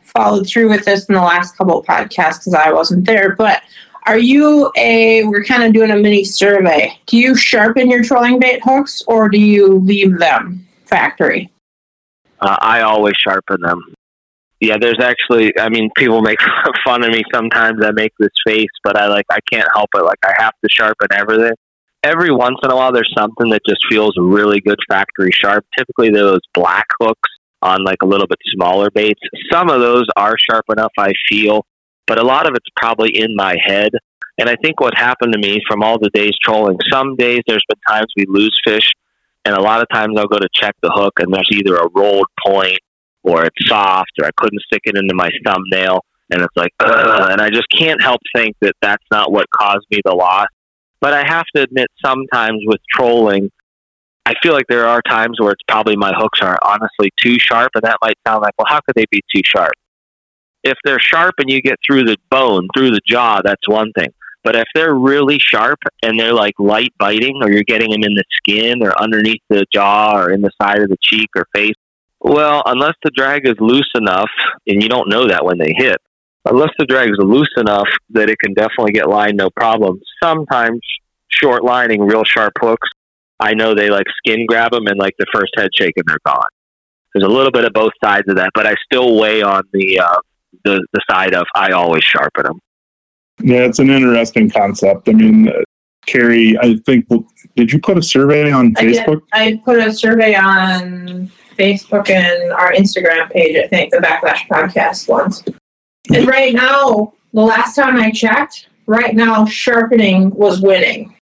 followed 0.04 0.48
through 0.48 0.70
with 0.70 0.86
this 0.86 1.06
in 1.06 1.16
the 1.16 1.22
last 1.22 1.58
couple 1.58 1.80
of 1.80 1.86
podcasts 1.86 2.40
because 2.40 2.54
I 2.54 2.72
wasn't 2.72 3.06
there, 3.06 3.36
but 3.36 3.64
are 4.06 4.18
you 4.18 4.72
a 4.76 5.24
we're 5.26 5.44
kind 5.44 5.64
of 5.64 5.74
doing 5.74 5.92
a 5.92 5.96
mini 5.96 6.24
survey. 6.24 6.98
Do 7.06 7.18
you 7.18 7.36
sharpen 7.36 7.90
your 7.90 8.04
trolling 8.04 8.40
bait 8.40 8.62
hooks 8.64 9.02
or 9.08 9.30
do 9.30 9.40
you 9.40 9.80
leave 9.80 10.20
them 10.20 10.68
factory? 10.86 11.52
Uh, 12.40 12.58
i 12.62 12.82
always 12.82 13.16
sharpen 13.18 13.62
them. 13.62 13.82
Yeah 14.60 14.78
there's 14.80 15.00
actually 15.02 15.58
i 15.60 15.70
mean 15.70 15.90
people 15.96 16.22
make 16.22 16.40
fun 16.86 17.04
of 17.04 17.12
me 17.12 17.24
sometimes. 17.34 17.84
I 17.84 17.92
make 17.92 18.14
this 18.20 18.32
face 18.46 18.68
but 18.84 18.98
i 18.98 19.08
like 19.08 19.26
i 19.32 19.40
can't 19.52 19.68
help 19.74 19.90
it. 19.96 20.04
Like 20.04 20.20
i 20.26 20.34
have 20.38 20.54
to 20.64 20.70
sharpen 20.70 21.08
everything. 21.12 21.54
Every 22.04 22.32
once 22.32 22.58
in 22.64 22.72
a 22.72 22.76
while 22.76 22.92
there's 22.92 23.14
something 23.18 23.50
that 23.52 23.62
just 23.66 23.86
feels 23.90 24.14
really 24.18 24.60
good 24.60 24.80
factory 24.90 25.32
sharp. 25.32 25.66
Typically 25.78 26.10
those 26.10 26.42
black 26.54 26.88
hooks 27.02 27.30
on 27.64 27.84
like 27.84 28.02
a 28.04 28.06
little 28.06 28.28
bit 28.28 28.40
smaller 28.54 28.92
baits. 28.92 29.22
Some 29.52 29.70
of 29.70 29.80
those 29.80 30.06
are 30.18 30.36
sharp 30.38 30.66
enough, 30.70 30.92
I 30.98 31.14
feel, 31.30 31.66
but 32.08 32.20
a 32.20 32.24
lot 32.24 32.48
of 32.48 32.54
it's 32.56 32.70
probably 32.76 33.18
in 33.18 33.36
my 33.36 33.56
head. 33.64 33.92
And 34.38 34.50
I 34.50 34.56
think 34.64 34.80
what 34.80 34.98
happened 34.98 35.34
to 35.34 35.40
me 35.40 35.62
from 35.68 35.84
all 35.84 36.00
the 36.00 36.10
days 36.14 36.34
trolling, 36.42 36.78
some 36.92 37.16
days 37.16 37.42
there's 37.48 37.64
been 37.68 37.80
times 37.88 38.08
we 38.18 38.26
lose 38.28 38.58
fish, 38.66 38.90
and 39.46 39.56
a 39.56 39.62
lot 39.62 39.82
of 39.82 39.88
times 39.94 40.18
I'll 40.18 40.28
go 40.28 40.40
to 40.40 40.50
check 40.54 40.76
the 40.82 40.92
hook, 40.92 41.14
and 41.20 41.34
there's 41.34 41.50
either 41.52 41.76
a 41.76 41.90
rolled 41.90 42.28
point 42.46 42.80
or 43.24 43.46
it's 43.46 43.68
soft, 43.68 44.12
or 44.20 44.26
I 44.26 44.32
couldn't 44.36 44.62
stick 44.62 44.82
it 44.86 44.98
into 44.98 45.14
my 45.14 45.30
thumbnail, 45.46 46.04
and 46.32 46.42
it's 46.42 46.56
like, 46.56 46.72
Ugh, 46.80 47.32
and 47.32 47.40
I 47.40 47.50
just 47.50 47.68
can't 47.76 48.02
help 48.02 48.20
think 48.36 48.56
that 48.62 48.74
that's 48.82 49.04
not 49.12 49.32
what 49.32 49.46
caused 49.52 49.86
me 49.92 50.00
the 50.04 50.16
loss. 50.16 50.48
But 51.00 51.14
I 51.14 51.24
have 51.28 51.46
to 51.56 51.62
admit, 51.62 51.88
sometimes 52.04 52.60
with 52.66 52.80
trolling, 52.92 53.52
I 54.26 54.34
feel 54.42 54.54
like 54.54 54.66
there 54.70 54.88
are 54.88 55.02
times 55.02 55.38
where 55.40 55.52
it's 55.52 55.62
probably 55.68 55.98
my 55.98 56.14
hooks 56.16 56.40
are 56.42 56.58
honestly 56.64 57.12
too 57.22 57.38
sharp, 57.40 57.72
and 57.76 57.84
that 57.84 57.98
might 58.02 58.18
sound 58.26 58.42
like, 58.42 58.54
well, 58.58 58.68
how 58.68 58.80
could 58.80 58.96
they 58.96 59.06
be 59.12 59.22
too 59.34 59.42
sharp? 59.46 59.74
If 60.64 60.78
they're 60.84 61.00
sharp 61.00 61.36
and 61.40 61.50
you 61.50 61.62
get 61.62 61.80
through 61.86 62.04
the 62.04 62.18
bone, 62.30 62.68
through 62.76 62.92
the 62.92 63.02
jaw, 63.06 63.42
that's 63.44 63.68
one 63.68 63.92
thing. 63.98 64.10
But 64.44 64.56
if 64.56 64.66
they're 64.76 64.94
really 64.94 65.40
sharp 65.40 65.80
and 66.02 66.20
they're 66.20 66.34
like 66.34 66.54
light 66.60 66.94
biting, 67.00 67.40
or 67.42 67.52
you're 67.52 67.64
getting 67.64 67.92
them 67.92 68.04
in 68.04 68.14
the 68.14 68.24
skin 68.38 68.84
or 68.84 69.00
underneath 69.02 69.42
the 69.50 69.66
jaw 69.74 70.18
or 70.18 70.32
in 70.32 70.42
the 70.42 70.52
side 70.62 70.80
of 70.80 70.90
the 70.90 70.98
cheek 71.02 71.30
or 71.36 71.46
face, 71.56 71.76
well, 72.20 72.62
unless 72.66 72.96
the 73.04 73.12
drag 73.16 73.48
is 73.48 73.56
loose 73.60 73.90
enough, 73.96 74.30
and 74.68 74.82
you 74.82 74.90
don't 74.90 75.10
know 75.10 75.28
that 75.28 75.46
when 75.46 75.58
they 75.58 75.74
hit, 75.76 75.98
unless 76.46 76.72
the 76.78 76.86
drag 76.86 77.10
is 77.10 77.18
loose 77.20 77.52
enough 77.58 77.88
that 78.12 78.30
it 78.30 78.38
can 78.40 78.54
definitely 78.54 78.92
get 78.92 79.10
lined 79.10 79.38
no 79.38 79.50
problem. 79.50 80.00
Sometimes 80.22 80.80
short 81.30 81.64
lining, 81.64 82.02
real 82.02 82.24
sharp 82.24 82.54
hooks 82.62 82.90
I 83.44 83.54
know 83.54 83.76
they 83.76 83.90
like 83.90 84.06
skin 84.18 84.46
grab 84.48 84.72
them 84.72 84.88
and 84.88 84.98
like 84.98 85.16
the 85.20 85.26
first 85.34 85.52
head 85.58 85.70
shake 85.78 85.94
and 85.98 86.06
they're 86.08 86.18
gone. 86.26 86.48
There's 87.14 87.26
a 87.26 87.32
little 87.34 87.52
bit 87.52 87.66
of 87.66 87.74
both 87.74 87.92
sides 88.04 88.28
of 88.30 88.38
that, 88.38 88.52
but 88.56 88.66
I 88.66 88.76
still 88.86 89.20
weigh 89.20 89.42
on 89.42 89.64
the 89.74 90.00
uh, 90.00 90.18
the 90.64 90.86
the 90.94 91.02
side 91.10 91.34
of 91.34 91.46
I 91.56 91.72
always 91.72 92.04
sharpen 92.04 92.44
them. 92.44 92.60
Yeah, 93.42 93.62
it's 93.62 93.80
an 93.80 93.90
interesting 93.90 94.50
concept. 94.50 95.10
I 95.10 95.14
mean, 95.14 95.50
uh, 95.50 95.62
Carrie, 96.06 96.58
I 96.60 96.78
think 96.86 97.08
did 97.56 97.72
you 97.72 97.80
put 97.80 97.98
a 97.98 98.02
survey 98.02 98.52
on 98.52 98.74
Facebook? 98.74 99.22
I, 99.34 99.46
I 99.46 99.62
put 99.64 99.80
a 99.80 99.92
survey 99.92 100.36
on 100.36 101.32
Facebook 101.58 102.10
and 102.10 102.52
our 102.54 102.72
Instagram 102.74 103.30
page. 103.32 103.58
I 103.58 103.68
think 103.68 103.92
the 103.92 103.98
Backlash 103.98 104.48
Podcast 104.48 105.08
once. 105.08 105.44
And 106.14 106.28
right 106.28 106.54
now, 106.54 107.14
the 107.34 107.42
last 107.42 107.76
time 107.76 107.98
I 107.98 108.12
checked, 108.12 108.68
right 108.86 109.16
now 109.16 109.46
sharpening 109.46 110.30
was 110.32 110.62
winning. 110.62 111.16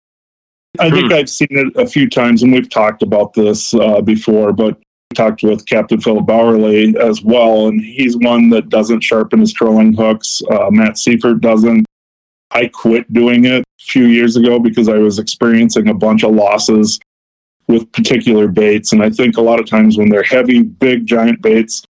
I 0.80 0.90
think 0.90 1.12
I've 1.12 1.30
seen 1.30 1.50
it 1.52 1.76
a 1.76 1.86
few 1.86 2.10
times, 2.10 2.44
and 2.44 2.52
we've 2.52 2.70
talked 2.70 3.04
about 3.04 3.34
this 3.34 3.74
uh, 3.74 4.02
before, 4.02 4.54
but 4.54 4.78
talked 5.14 5.44
with 5.44 5.66
Captain 5.66 6.00
Philip 6.00 6.26
Bowerly 6.26 6.96
as 6.96 7.22
well, 7.22 7.68
and 7.68 7.82
he's 7.82 8.18
one 8.18 8.50
that 8.50 8.70
doesn't 8.70 9.02
sharpen 9.02 9.40
his 9.40 9.54
trolling 9.54 9.94
hooks. 9.94 10.42
Uh, 10.50 10.70
Matt 10.72 10.98
Seifert 10.98 11.42
doesn't. 11.42 11.86
I 12.52 12.68
quit 12.68 13.12
doing 13.14 13.46
it 13.46 13.62
a 13.62 13.84
few 13.84 14.06
years 14.06 14.36
ago 14.36 14.60
because 14.60 14.90
I 14.90 14.98
was 14.98 15.20
experiencing 15.20 15.88
a 15.90 15.94
bunch 15.94 16.24
of 16.24 16.34
losses 16.34 17.00
with 17.68 17.92
particular 17.92 18.48
baits. 18.48 18.92
And 18.92 19.02
I 19.02 19.10
think 19.10 19.38
a 19.38 19.42
lot 19.42 19.60
of 19.60 19.66
times 19.66 19.98
when 19.98 20.10
they're 20.10 20.24
heavy, 20.24 20.62
big, 20.64 21.06
giant 21.06 21.42
baits, 21.42 21.84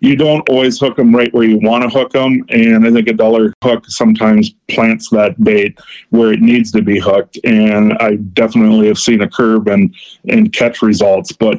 you 0.00 0.16
don't 0.16 0.46
always 0.48 0.78
hook 0.78 0.96
them 0.96 1.14
right 1.14 1.32
where 1.32 1.44
you 1.44 1.58
want 1.58 1.82
to 1.82 1.88
hook 1.88 2.12
them. 2.12 2.44
And 2.50 2.86
I 2.86 2.92
think 2.92 3.08
a 3.08 3.12
dollar 3.12 3.52
hook 3.62 3.86
sometimes 3.88 4.54
plants 4.68 5.08
that 5.10 5.42
bait 5.42 5.78
where 6.10 6.32
it 6.32 6.40
needs 6.40 6.70
to 6.72 6.82
be 6.82 7.00
hooked. 7.00 7.38
And 7.44 7.94
I 7.94 8.16
definitely 8.16 8.86
have 8.88 8.98
seen 8.98 9.22
a 9.22 9.28
curve 9.28 9.66
and, 9.66 9.94
and 10.28 10.52
catch 10.52 10.82
results. 10.82 11.32
But, 11.32 11.58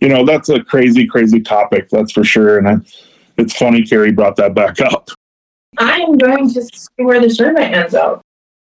you 0.00 0.08
know, 0.08 0.24
that's 0.24 0.48
a 0.48 0.62
crazy, 0.62 1.06
crazy 1.06 1.40
topic, 1.40 1.88
that's 1.88 2.12
for 2.12 2.24
sure. 2.24 2.58
And 2.58 2.68
I, 2.68 2.76
it's 3.36 3.56
funny 3.56 3.82
Carrie 3.82 4.12
brought 4.12 4.36
that 4.36 4.54
back 4.54 4.80
up. 4.92 5.10
I 5.78 6.00
am 6.00 6.16
going 6.16 6.52
to 6.52 6.62
see 6.62 6.88
where 6.96 7.20
the 7.20 7.30
survey 7.30 7.72
ends 7.72 7.94
up. 7.94 8.22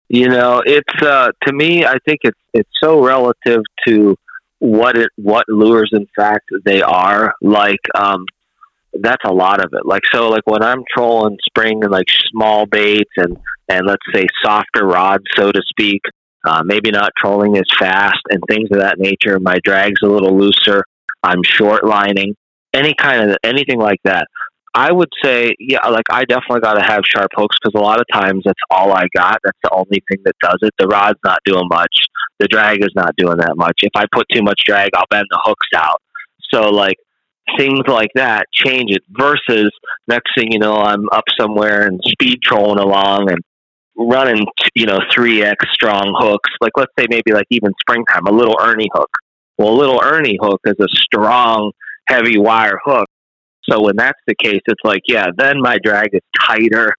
You 0.09 0.29
know, 0.29 0.62
it's 0.64 1.02
uh, 1.02 1.31
to 1.47 1.52
me. 1.55 1.87
I 1.87 1.97
think 2.05 2.21
it's 2.23 2.38
it's 2.52 2.69
so 2.83 3.02
relative 3.02 3.62
to 3.87 4.14
what 4.59 4.97
it 4.97 5.09
what 5.17 5.49
lures 5.49 5.91
in 5.93 6.07
fact 6.14 6.50
they 6.64 6.83
are. 6.83 7.33
Like, 7.41 7.81
um, 7.95 8.26
that's 8.93 9.25
a 9.25 9.33
lot 9.33 9.64
of 9.64 9.73
it. 9.73 9.87
Like, 9.87 10.02
so 10.12 10.29
like 10.29 10.43
when 10.45 10.62
I'm 10.62 10.85
trolling 10.95 11.38
spring 11.47 11.83
and 11.83 11.91
like 11.91 12.09
small 12.31 12.67
baits 12.67 13.11
and 13.17 13.38
and 13.71 13.87
let's 13.87 14.02
say 14.14 14.26
softer 14.45 14.87
rods, 14.87 15.25
so 15.37 15.50
to 15.50 15.62
speak. 15.69 16.02
Uh, 16.45 16.61
maybe 16.64 16.91
not 16.91 17.12
trolling 17.17 17.57
as 17.57 17.62
fast 17.79 18.19
and 18.29 18.43
things 18.50 18.69
of 18.73 18.81
that 18.81 18.99
nature. 18.99 19.38
My 19.38 19.61
drag's 19.62 20.02
a 20.02 20.09
little 20.09 20.37
looser. 20.37 20.83
I'm 21.23 21.43
short 21.45 21.85
lining. 21.85 22.35
Any 22.75 22.95
kind 22.95 23.31
of 23.31 23.37
anything 23.45 23.79
like 23.79 24.00
that. 24.05 24.26
I 24.75 24.91
would 24.91 25.11
say, 25.23 25.55
yeah, 25.59 25.87
like 25.88 26.07
I 26.11 26.25
definitely 26.25 26.61
got 26.61 26.75
to 26.75 26.83
have 26.83 27.02
sharp 27.05 27.31
hooks 27.37 27.57
because 27.62 27.79
a 27.79 27.83
lot 27.83 28.00
of 28.00 28.07
times 28.11 28.43
that's 28.47 28.59
all 28.71 28.93
I 28.93 29.05
got. 29.14 29.38
That's 29.45 29.59
the 29.62 29.71
only 29.71 30.02
thing 30.09 30.23
that 30.25 30.35
does 30.43 30.59
it. 30.62 30.73
The 30.79 30.87
rod's 30.87 31.19
not 31.25 31.41
doing 31.45 31.69
much. 31.69 31.95
The 32.38 32.49
drag 32.49 32.83
is 32.83 32.93
not 32.95 33.14
doing 33.17 33.37
that 33.37 33.57
much. 33.57 33.81
If 33.83 33.93
I 33.95 34.07
put 34.11 34.26
too 34.33 34.43
much 34.43 34.62
drag, 34.64 34.91
I'll 34.97 35.05
bend 35.11 35.26
the 35.31 35.41
hooks 35.45 35.69
out. 35.76 36.00
So 36.52 36.71
like 36.71 36.97
things 37.59 37.81
like 37.87 38.11
that 38.14 38.47
change 38.52 38.91
it. 38.93 39.02
Versus 39.11 39.71
next 40.09 40.33
thing 40.37 40.52
you 40.52 40.59
know, 40.59 40.76
I'm 40.76 41.09
up 41.11 41.25
somewhere 41.38 41.87
and 41.87 42.00
speed 42.05 42.38
trolling 42.43 42.79
along 42.79 43.31
and 43.31 43.38
running, 43.97 44.47
you 44.75 44.87
know, 44.87 45.00
three 45.12 45.43
x 45.43 45.67
strong 45.73 46.14
hooks. 46.19 46.50
Like 46.62 46.73
let's 46.76 46.93
say 46.99 47.07
maybe 47.11 47.33
like 47.33 47.47
even 47.50 47.73
springtime, 47.81 48.26
a 48.26 48.33
little 48.33 48.57
Ernie 48.61 48.91
hook. 48.95 49.11
Well, 49.59 49.76
little 49.76 50.00
Ernie 50.02 50.38
hook 50.40 50.61
is 50.64 50.76
a 50.80 50.88
strong, 50.88 51.73
heavy 52.09 52.38
wire 52.38 52.78
hook 52.85 53.09
so 53.68 53.80
when 53.80 53.97
that's 53.97 54.18
the 54.26 54.35
case, 54.35 54.61
it's 54.66 54.80
like, 54.85 55.02
yeah, 55.06 55.26
then 55.37 55.61
my 55.61 55.78
drag 55.82 56.11
is 56.12 56.21
tighter. 56.40 56.94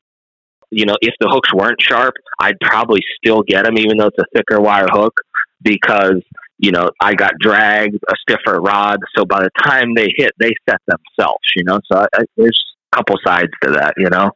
You 0.71 0.85
know, 0.85 0.95
if 1.01 1.13
the 1.19 1.27
hooks 1.29 1.53
weren't 1.53 1.81
sharp, 1.81 2.15
I'd 2.39 2.59
probably 2.61 3.01
still 3.17 3.43
get 3.43 3.65
them, 3.65 3.77
even 3.77 3.97
though 3.97 4.07
it's 4.07 4.17
a 4.17 4.25
thicker 4.35 4.59
wire 4.59 4.87
hook, 4.89 5.13
because 5.61 6.21
you 6.57 6.71
know 6.71 6.89
I 6.99 7.13
got 7.13 7.33
drag, 7.39 7.93
a 7.93 8.13
stiffer 8.21 8.59
rod. 8.59 8.99
So 9.15 9.25
by 9.25 9.43
the 9.43 9.51
time 9.61 9.93
they 9.93 10.11
hit, 10.15 10.31
they 10.39 10.51
set 10.67 10.79
themselves. 10.87 11.43
You 11.55 11.65
know, 11.65 11.79
so 11.91 11.99
I, 11.99 12.07
I, 12.15 12.23
there's 12.37 12.59
a 12.91 12.97
couple 12.97 13.17
sides 13.25 13.51
to 13.63 13.71
that. 13.71 13.93
You 13.97 14.09
know. 14.09 14.31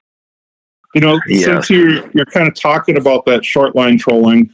You 0.93 1.01
know, 1.01 1.19
yeah. 1.27 1.45
since 1.45 1.69
you're 1.69 2.07
you're 2.11 2.25
kind 2.25 2.47
of 2.47 2.55
talking 2.55 2.97
about 2.97 3.25
that 3.25 3.43
short 3.43 3.75
line 3.75 3.97
trolling, 3.97 4.53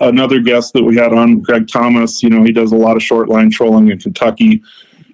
another 0.00 0.40
guest 0.40 0.72
that 0.74 0.82
we 0.82 0.96
had 0.96 1.12
on, 1.12 1.40
Greg 1.40 1.68
Thomas, 1.68 2.22
you 2.22 2.30
know, 2.30 2.42
he 2.42 2.52
does 2.52 2.72
a 2.72 2.76
lot 2.76 2.96
of 2.96 3.02
short 3.02 3.28
line 3.28 3.50
trolling 3.50 3.90
in 3.90 3.98
Kentucky. 3.98 4.62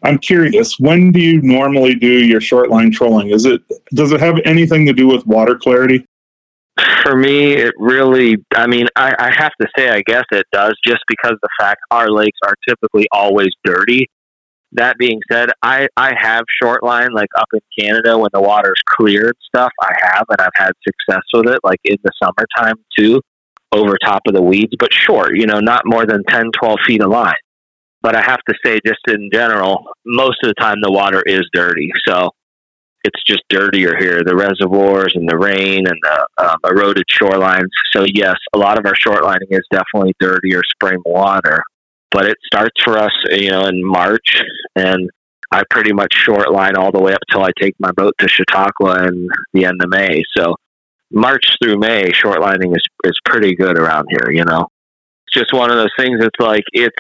I'm 0.03 0.19
curious, 0.19 0.79
when 0.79 1.13
do 1.13 1.21
you 1.21 1.43
normally 1.43 1.95
do 1.95 2.25
your 2.25 2.41
short 2.41 2.71
line 2.71 2.91
trolling? 2.91 3.31
Is 3.31 3.45
it 3.45 3.63
does 3.95 4.13
it 4.13 4.21
have 4.21 4.39
anything 4.45 4.87
to 4.87 4.93
do 4.93 5.07
with 5.07 5.27
water 5.27 5.57
clarity? 5.57 6.07
For 7.03 7.15
me, 7.15 7.53
it 7.53 7.75
really, 7.79 8.37
I 8.55 8.67
mean, 8.67 8.87
I, 8.97 9.15
I 9.19 9.31
have 9.35 9.53
to 9.61 9.69
say, 9.77 9.91
I 9.91 10.03
guess 10.07 10.25
it 10.33 10.47
does 10.53 10.75
just 10.87 11.01
because 11.09 11.37
the 11.43 11.49
fact 11.59 11.81
our 11.91 12.11
lakes 12.11 12.39
are 12.45 12.55
typically 12.67 13.07
always 13.13 13.51
dirty. 13.65 14.07
That 14.73 14.97
being 14.99 15.21
said, 15.31 15.51
I, 15.63 15.89
I 15.97 16.15
have 16.17 16.45
short 16.63 16.83
line 16.83 17.13
like 17.13 17.29
up 17.37 17.49
in 17.53 17.61
Canada 17.79 18.17
when 18.17 18.31
the 18.33 18.41
water's 18.41 18.81
clear 18.87 19.27
and 19.27 19.35
stuff. 19.45 19.73
I 19.83 19.93
have, 20.01 20.25
and 20.31 20.41
I've 20.41 20.49
had 20.55 20.73
success 20.87 21.23
with 21.35 21.49
it, 21.49 21.59
like 21.65 21.81
in 21.85 21.97
the 22.03 22.13
summertime 22.23 22.77
too, 22.97 23.21
over 23.73 23.97
top 24.05 24.23
of 24.27 24.35
the 24.35 24.43
weeds, 24.43 24.73
but 24.79 24.93
short, 24.93 25.37
you 25.37 25.47
know, 25.47 25.61
not 25.61 25.83
more 25.85 26.07
than 26.07 26.25
10, 26.25 26.51
12 26.61 26.79
feet 26.87 27.03
of 27.03 27.11
line. 27.11 27.35
But 28.03 28.17
I 28.17 28.23
have 28.23 28.41
to 28.49 28.55
say, 28.65 28.81
just 28.85 29.01
in 29.09 29.31
general, 29.33 29.85
most 30.07 30.39
of 30.43 30.49
the 30.49 30.55
time 30.55 30.77
the 30.83 30.91
water 30.91 31.23
is 31.27 31.43
dirty. 31.53 31.91
So 32.07 32.31
it's 33.05 33.23
just 33.25 33.43
dirtier 33.49 33.97
here. 33.99 34.23
The 34.25 34.37
reservoirs 34.37 35.13
and 35.15 35.29
the 35.29 35.39
rain 35.39 35.87
and 35.87 35.99
the 36.03 36.27
um, 36.39 36.57
eroded 36.65 37.05
shorelines. 37.11 37.69
So 37.93 38.05
yes, 38.13 38.37
a 38.55 38.59
lot 38.59 38.79
of 38.79 38.87
our 38.87 38.95
shortlining 38.95 39.51
is 39.51 39.67
definitely 39.71 40.15
dirtier 40.19 40.63
spring 40.75 41.01
water. 41.05 41.63
But 42.11 42.27
it 42.27 42.37
starts 42.45 42.83
for 42.83 42.99
us, 42.99 43.13
you 43.31 43.51
know, 43.51 43.67
in 43.67 43.85
March, 43.85 44.43
and 44.75 45.09
I 45.53 45.63
pretty 45.71 45.93
much 45.93 46.13
short 46.13 46.51
line 46.51 46.77
all 46.77 46.91
the 46.91 47.01
way 47.01 47.13
up 47.13 47.21
till 47.31 47.43
I 47.43 47.51
take 47.61 47.75
my 47.79 47.93
boat 47.93 48.15
to 48.19 48.29
Chautauqua 48.29 49.07
in 49.07 49.29
the 49.53 49.65
end 49.65 49.81
of 49.83 49.91
May. 49.91 50.23
So 50.37 50.57
March 51.11 51.45
through 51.63 51.79
May, 51.79 52.11
short 52.13 52.41
lining 52.41 52.73
is 52.73 52.83
is 53.05 53.19
pretty 53.25 53.55
good 53.55 53.79
around 53.79 54.07
here. 54.11 54.31
You 54.31 54.45
know, 54.45 54.69
it's 55.27 55.35
just 55.35 55.53
one 55.53 55.71
of 55.71 55.77
those 55.77 55.93
things. 55.99 56.19
It's 56.21 56.41
like 56.41 56.65
it's 56.73 56.97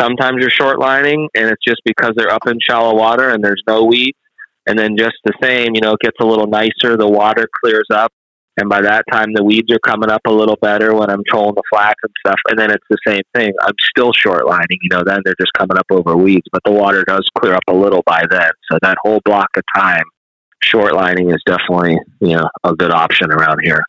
Sometimes 0.00 0.38
you're 0.40 0.50
short 0.50 0.78
lining, 0.78 1.28
and 1.34 1.50
it's 1.50 1.62
just 1.62 1.82
because 1.84 2.12
they're 2.16 2.30
up 2.30 2.46
in 2.46 2.58
shallow 2.60 2.94
water 2.94 3.30
and 3.30 3.44
there's 3.44 3.62
no 3.66 3.84
weeds. 3.84 4.16
And 4.66 4.78
then 4.78 4.96
just 4.96 5.16
the 5.24 5.32
same, 5.42 5.74
you 5.74 5.80
know, 5.80 5.92
it 5.92 6.00
gets 6.00 6.16
a 6.20 6.26
little 6.26 6.46
nicer. 6.46 6.96
The 6.96 7.08
water 7.08 7.46
clears 7.62 7.86
up, 7.92 8.12
and 8.56 8.68
by 8.68 8.80
that 8.82 9.04
time 9.10 9.32
the 9.34 9.44
weeds 9.44 9.70
are 9.72 9.78
coming 9.80 10.10
up 10.10 10.22
a 10.26 10.32
little 10.32 10.56
better 10.62 10.94
when 10.94 11.10
I'm 11.10 11.22
trolling 11.28 11.54
the 11.54 11.62
flax 11.70 11.94
and 12.02 12.12
stuff. 12.24 12.38
And 12.48 12.58
then 12.58 12.70
it's 12.70 12.84
the 12.88 12.98
same 13.06 13.22
thing. 13.34 13.52
I'm 13.62 13.74
still 13.90 14.12
short 14.12 14.46
lining, 14.46 14.78
you 14.80 14.88
know. 14.90 15.02
Then 15.04 15.20
they're 15.24 15.34
just 15.38 15.52
coming 15.58 15.76
up 15.76 15.86
over 15.90 16.16
weeds, 16.16 16.46
but 16.52 16.62
the 16.64 16.72
water 16.72 17.04
does 17.06 17.28
clear 17.38 17.54
up 17.54 17.64
a 17.68 17.74
little 17.74 18.02
by 18.06 18.22
then. 18.30 18.50
So 18.70 18.78
that 18.80 18.96
whole 19.02 19.20
block 19.24 19.48
of 19.56 19.64
time, 19.74 20.04
short 20.62 20.94
lining 20.94 21.30
is 21.30 21.42
definitely 21.46 21.98
you 22.20 22.36
know 22.36 22.48
a 22.64 22.74
good 22.74 22.90
option 22.90 23.30
around 23.30 23.60
here. 23.62 23.82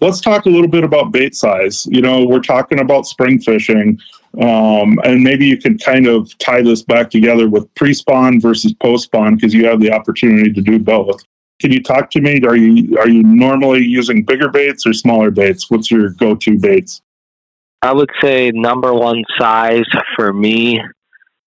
Let's 0.00 0.20
talk 0.20 0.46
a 0.46 0.50
little 0.50 0.68
bit 0.68 0.82
about 0.82 1.12
bait 1.12 1.34
size. 1.34 1.86
You 1.86 2.02
know, 2.02 2.24
we're 2.24 2.40
talking 2.40 2.80
about 2.80 3.06
spring 3.06 3.38
fishing, 3.38 4.00
um, 4.40 4.98
and 5.04 5.22
maybe 5.22 5.46
you 5.46 5.56
can 5.56 5.78
kind 5.78 6.08
of 6.08 6.36
tie 6.38 6.62
this 6.62 6.82
back 6.82 7.08
together 7.08 7.48
with 7.48 7.72
pre-spawn 7.76 8.40
versus 8.40 8.72
post-spawn 8.72 9.36
because 9.36 9.54
you 9.54 9.64
have 9.66 9.80
the 9.80 9.92
opportunity 9.92 10.52
to 10.52 10.60
do 10.60 10.80
both. 10.80 11.22
Can 11.60 11.70
you 11.70 11.80
talk 11.80 12.10
to 12.10 12.20
me? 12.20 12.40
Are 12.44 12.56
you 12.56 12.98
are 12.98 13.08
you 13.08 13.22
normally 13.22 13.84
using 13.84 14.24
bigger 14.24 14.48
baits 14.48 14.84
or 14.84 14.92
smaller 14.92 15.30
baits? 15.30 15.70
What's 15.70 15.90
your 15.90 16.10
go-to 16.10 16.58
baits? 16.58 17.00
I 17.82 17.92
would 17.92 18.10
say 18.20 18.50
number 18.52 18.92
one 18.92 19.22
size 19.38 19.86
for 20.16 20.32
me 20.32 20.80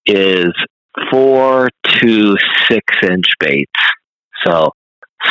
is 0.05 0.53
four 1.11 1.69
to 1.99 2.37
six 2.69 2.93
inch 3.03 3.25
baits. 3.39 3.71
So 4.45 4.71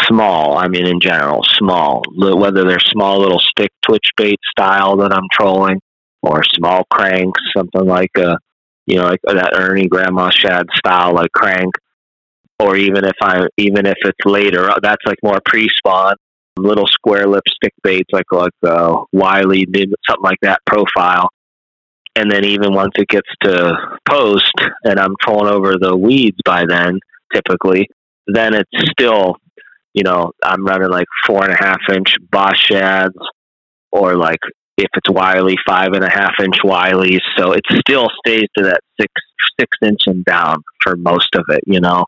small. 0.06 0.56
I 0.56 0.68
mean, 0.68 0.87
in 0.87 1.00
general, 1.00 1.42
small. 1.44 2.02
Whether 2.16 2.64
they're 2.64 2.78
small 2.80 3.21
little 3.21 3.40
stick 3.40 3.71
twitch 3.87 4.06
bait 4.16 4.38
style 4.50 4.97
that 4.99 5.12
I'm 5.12 5.28
trolling, 5.33 5.80
or 6.23 6.42
small 6.54 6.85
cranks, 6.92 7.40
something 7.56 7.87
like 7.87 8.11
a, 8.16 8.38
you 8.87 8.97
know, 8.97 9.04
like 9.04 9.21
that 9.26 9.52
Ernie 9.54 9.88
Grandma 9.88 10.30
Shad 10.30 10.66
style, 10.75 11.14
like 11.14 11.30
crank, 11.33 11.73
or 12.59 12.76
even 12.76 13.04
if 13.04 13.16
I, 13.23 13.47
even 13.59 13.87
if 13.87 13.99
it's 14.04 14.25
later, 14.25 14.71
uh, 14.71 14.78
that's 14.83 15.04
like 15.06 15.18
more 15.23 15.40
pre-spawn, 15.44 16.14
little 16.56 16.87
square 16.87 17.26
lip 17.26 17.42
stick 17.49 17.75
baits, 17.83 18.09
like 18.12 18.30
like 18.33 18.52
uh, 18.66 19.02
Wiley, 19.12 19.66
something 20.06 20.23
like 20.23 20.38
that 20.42 20.61
profile. 20.66 21.28
And 22.16 22.30
then 22.30 22.44
even 22.44 22.73
once 22.73 22.92
it 22.97 23.09
gets 23.09 23.28
to 23.42 23.75
post, 24.09 24.52
and 24.85 25.00
I'm 25.00 25.16
trolling 25.21 25.52
over 25.52 25.75
the 25.78 25.97
weeds 25.97 26.38
by 26.44 26.64
then, 26.66 27.00
typically, 27.35 27.88
then 28.26 28.54
it's 28.54 28.71
still 28.90 29.37
you 29.95 30.02
know, 30.02 30.33
I'm 30.43 30.66
running 30.66 30.90
like 30.90 31.07
four 31.25 31.45
and 31.45 31.54
a 31.54 31.57
half 31.57 31.78
inch 31.90 32.16
Boss 32.31 32.59
shads 32.59 33.14
or 33.93 34.16
like 34.16 34.40
if 34.76 34.88
it's 34.97 35.09
Wiley, 35.09 35.57
five 35.66 35.93
and 35.93 36.04
a 36.04 36.11
half 36.11 36.35
inch 36.40 36.57
Wileys. 36.64 37.21
So 37.38 37.52
it 37.52 37.62
still 37.78 38.09
stays 38.26 38.49
to 38.59 38.64
that 38.64 38.81
six 39.00 39.12
six 39.59 39.71
inch 39.83 40.02
and 40.07 40.25
down 40.25 40.57
for 40.83 40.97
most 40.97 41.35
of 41.37 41.45
it, 41.49 41.61
you 41.66 41.81
know. 41.81 42.04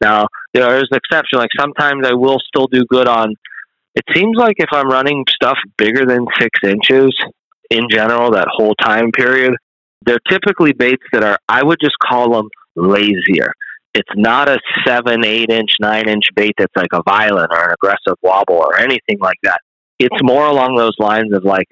Now 0.00 0.28
there's 0.54 0.88
an 0.90 0.96
exception. 0.96 1.38
Like 1.38 1.50
sometimes 1.58 2.06
I 2.06 2.14
will 2.14 2.38
still 2.40 2.66
do 2.66 2.84
good 2.88 3.06
on 3.06 3.34
it 3.94 4.04
seems 4.14 4.36
like 4.36 4.56
if 4.58 4.68
I'm 4.72 4.88
running 4.88 5.24
stuff 5.28 5.58
bigger 5.78 6.04
than 6.04 6.26
six 6.38 6.60
inches 6.62 7.14
in 7.70 7.86
general, 7.90 8.30
that 8.32 8.48
whole 8.50 8.74
time 8.74 9.10
period, 9.10 9.54
they're 10.04 10.20
typically 10.30 10.72
baits 10.72 11.02
that 11.12 11.22
are 11.22 11.38
I 11.48 11.62
would 11.62 11.78
just 11.80 11.96
call 12.02 12.32
them 12.32 12.48
lazier 12.76 13.52
It's 13.96 14.10
not 14.14 14.46
a 14.50 14.58
seven, 14.86 15.24
eight 15.24 15.48
inch, 15.48 15.76
nine 15.80 16.06
inch 16.06 16.24
bait 16.34 16.52
that's 16.58 16.76
like 16.76 16.92
a 16.92 17.02
violent 17.02 17.50
or 17.50 17.68
an 17.68 17.72
aggressive 17.72 18.18
wobble 18.22 18.56
or 18.56 18.76
anything 18.78 19.18
like 19.20 19.38
that. 19.42 19.58
It's 19.98 20.22
more 20.22 20.46
along 20.46 20.76
those 20.76 20.94
lines 20.98 21.32
of 21.32 21.44
like 21.44 21.66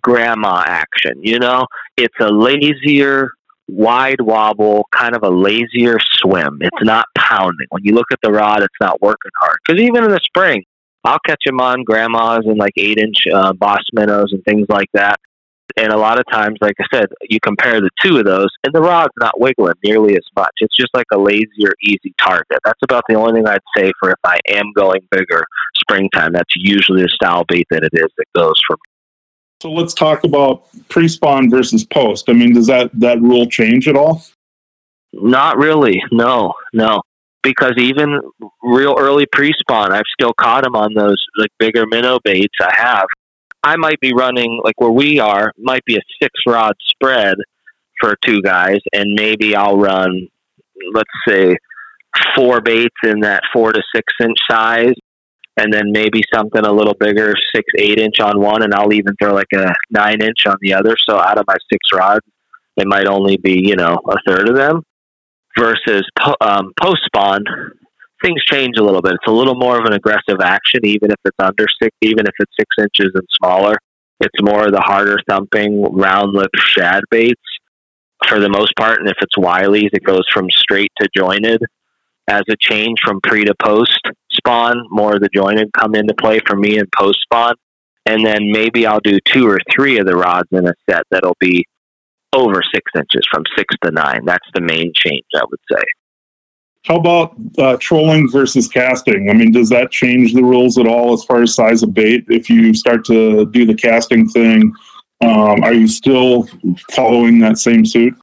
grandma 0.00 0.64
action, 0.66 1.20
you 1.22 1.38
know? 1.38 1.66
It's 1.96 2.16
a 2.20 2.32
lazier, 2.32 3.30
wide 3.68 4.20
wobble, 4.20 4.88
kind 4.92 5.14
of 5.14 5.22
a 5.22 5.30
lazier 5.30 5.98
swim. 6.00 6.58
It's 6.62 6.82
not 6.82 7.06
pounding. 7.16 7.68
When 7.70 7.84
you 7.84 7.94
look 7.94 8.10
at 8.10 8.18
the 8.24 8.32
rod, 8.32 8.62
it's 8.62 8.74
not 8.80 9.00
working 9.00 9.30
hard. 9.40 9.58
Because 9.64 9.80
even 9.80 10.02
in 10.02 10.10
the 10.10 10.20
spring, 10.24 10.64
I'll 11.04 11.20
catch 11.24 11.42
them 11.46 11.60
on 11.60 11.84
grandmas 11.84 12.40
and 12.44 12.58
like 12.58 12.72
eight 12.76 12.98
inch 12.98 13.18
uh, 13.32 13.52
boss 13.52 13.82
minnows 13.92 14.32
and 14.32 14.42
things 14.44 14.66
like 14.68 14.88
that. 14.94 15.20
And 15.76 15.92
a 15.92 15.96
lot 15.96 16.18
of 16.18 16.24
times, 16.30 16.58
like 16.60 16.74
I 16.80 16.84
said, 16.92 17.06
you 17.22 17.38
compare 17.40 17.80
the 17.80 17.90
two 18.02 18.18
of 18.18 18.24
those, 18.24 18.48
and 18.64 18.74
the 18.74 18.80
rod's 18.80 19.12
not 19.18 19.40
wiggling 19.40 19.74
nearly 19.84 20.14
as 20.14 20.26
much. 20.36 20.52
It's 20.60 20.76
just 20.76 20.94
like 20.94 21.06
a 21.12 21.18
lazier, 21.18 21.72
easy 21.82 22.14
target. 22.20 22.58
That's 22.64 22.80
about 22.82 23.04
the 23.08 23.14
only 23.14 23.34
thing 23.34 23.48
I'd 23.48 23.60
say 23.76 23.92
for 24.00 24.10
if 24.10 24.18
I 24.24 24.38
am 24.48 24.72
going 24.74 25.00
bigger 25.10 25.44
springtime. 25.76 26.32
That's 26.32 26.54
usually 26.56 27.02
the 27.02 27.08
style 27.08 27.44
bait 27.46 27.66
that 27.70 27.82
it 27.82 27.92
is 27.92 28.10
that 28.16 28.26
goes 28.34 28.60
for 28.66 28.74
me. 28.74 28.92
So 29.62 29.70
let's 29.70 29.94
talk 29.94 30.24
about 30.24 30.64
pre-spawn 30.88 31.48
versus 31.48 31.84
post. 31.84 32.28
I 32.28 32.32
mean, 32.32 32.52
does 32.52 32.66
that 32.66 32.90
that 32.94 33.20
rule 33.22 33.46
change 33.46 33.86
at 33.86 33.96
all? 33.96 34.22
Not 35.12 35.56
really. 35.56 36.02
No, 36.10 36.52
no. 36.72 37.02
Because 37.42 37.74
even 37.76 38.20
real 38.62 38.96
early 38.98 39.26
pre-spawn, 39.30 39.92
I've 39.92 40.02
still 40.18 40.32
caught 40.34 40.64
them 40.64 40.74
on 40.74 40.94
those 40.94 41.22
like 41.36 41.50
bigger 41.58 41.86
minnow 41.86 42.18
baits. 42.24 42.54
I 42.60 42.72
have. 42.76 43.06
I 43.64 43.76
might 43.76 44.00
be 44.00 44.12
running 44.12 44.60
like 44.64 44.80
where 44.80 44.90
we 44.90 45.20
are 45.20 45.52
might 45.58 45.84
be 45.84 45.96
a 45.96 46.00
six 46.20 46.32
rod 46.46 46.74
spread 46.88 47.36
for 48.00 48.16
two 48.26 48.42
guys, 48.42 48.78
and 48.92 49.14
maybe 49.14 49.54
I'll 49.54 49.78
run, 49.78 50.28
let's 50.92 51.10
say, 51.28 51.56
four 52.34 52.60
baits 52.60 52.96
in 53.04 53.20
that 53.20 53.42
four 53.52 53.72
to 53.72 53.82
six 53.94 54.12
inch 54.20 54.36
size, 54.50 54.94
and 55.56 55.72
then 55.72 55.92
maybe 55.92 56.22
something 56.34 56.64
a 56.64 56.72
little 56.72 56.94
bigger, 56.94 57.34
six, 57.54 57.64
eight 57.78 57.98
inch 57.98 58.18
on 58.20 58.40
one, 58.40 58.62
and 58.62 58.74
I'll 58.74 58.92
even 58.92 59.14
throw 59.20 59.34
like 59.34 59.52
a 59.54 59.72
nine 59.90 60.20
inch 60.22 60.46
on 60.46 60.56
the 60.60 60.74
other. 60.74 60.96
So 61.08 61.18
out 61.18 61.38
of 61.38 61.44
my 61.46 61.56
six 61.72 61.88
rods, 61.94 62.26
it 62.76 62.86
might 62.86 63.06
only 63.06 63.36
be, 63.36 63.60
you 63.64 63.76
know, 63.76 64.00
a 64.08 64.16
third 64.26 64.48
of 64.48 64.56
them 64.56 64.82
versus 65.56 66.02
um, 66.40 66.72
post 66.80 67.02
spawn. 67.04 67.44
Things 68.22 68.42
change 68.44 68.76
a 68.78 68.82
little 68.82 69.02
bit. 69.02 69.14
It's 69.14 69.26
a 69.26 69.32
little 69.32 69.54
more 69.54 69.78
of 69.78 69.84
an 69.84 69.94
aggressive 69.94 70.40
action, 70.40 70.80
even 70.84 71.10
if 71.10 71.18
it's 71.24 71.36
under 71.38 71.66
six, 71.82 71.96
even 72.02 72.26
if 72.26 72.34
it's 72.38 72.52
six 72.58 72.68
inches 72.78 73.12
and 73.14 73.26
smaller. 73.42 73.76
It's 74.20 74.42
more 74.42 74.66
of 74.66 74.72
the 74.72 74.80
harder 74.80 75.18
thumping, 75.28 75.82
round 75.82 76.32
lip 76.32 76.50
shad 76.56 77.02
baits 77.10 77.40
for 78.28 78.38
the 78.38 78.48
most 78.48 78.72
part. 78.76 79.00
And 79.00 79.08
if 79.08 79.16
it's 79.20 79.36
Wiley's, 79.36 79.90
it 79.92 80.04
goes 80.04 80.24
from 80.32 80.48
straight 80.50 80.92
to 81.00 81.08
jointed 81.16 81.62
as 82.28 82.42
a 82.48 82.56
change 82.56 82.98
from 83.04 83.20
pre 83.20 83.44
to 83.44 83.54
post 83.60 84.00
spawn. 84.32 84.86
More 84.90 85.14
of 85.14 85.20
the 85.20 85.28
jointed 85.34 85.70
come 85.76 85.94
into 85.94 86.14
play 86.14 86.40
for 86.46 86.56
me 86.56 86.78
in 86.78 86.86
post 86.96 87.20
spawn. 87.22 87.54
And 88.06 88.24
then 88.24 88.50
maybe 88.50 88.86
I'll 88.86 89.00
do 89.00 89.18
two 89.24 89.48
or 89.48 89.58
three 89.74 89.98
of 89.98 90.06
the 90.06 90.16
rods 90.16 90.48
in 90.52 90.66
a 90.66 90.72
set 90.88 91.02
that'll 91.10 91.36
be 91.40 91.64
over 92.32 92.62
six 92.74 92.90
inches 92.96 93.22
from 93.30 93.44
six 93.56 93.74
to 93.84 93.90
nine. 93.90 94.24
That's 94.24 94.46
the 94.54 94.60
main 94.60 94.92
change, 94.94 95.26
I 95.34 95.42
would 95.48 95.60
say. 95.70 95.82
How 96.84 96.96
about 96.96 97.36
uh, 97.58 97.76
trolling 97.76 98.28
versus 98.30 98.66
casting? 98.66 99.30
I 99.30 99.34
mean, 99.34 99.52
does 99.52 99.68
that 99.68 99.90
change 99.92 100.34
the 100.34 100.42
rules 100.42 100.78
at 100.78 100.86
all 100.86 101.12
as 101.12 101.22
far 101.24 101.42
as 101.42 101.54
size 101.54 101.82
of 101.82 101.94
bait? 101.94 102.24
If 102.28 102.50
you 102.50 102.74
start 102.74 103.04
to 103.04 103.46
do 103.46 103.64
the 103.64 103.74
casting 103.74 104.28
thing, 104.28 104.72
um, 105.20 105.62
are 105.62 105.72
you 105.72 105.86
still 105.86 106.48
following 106.90 107.38
that 107.38 107.58
same 107.58 107.86
suit? 107.86 108.14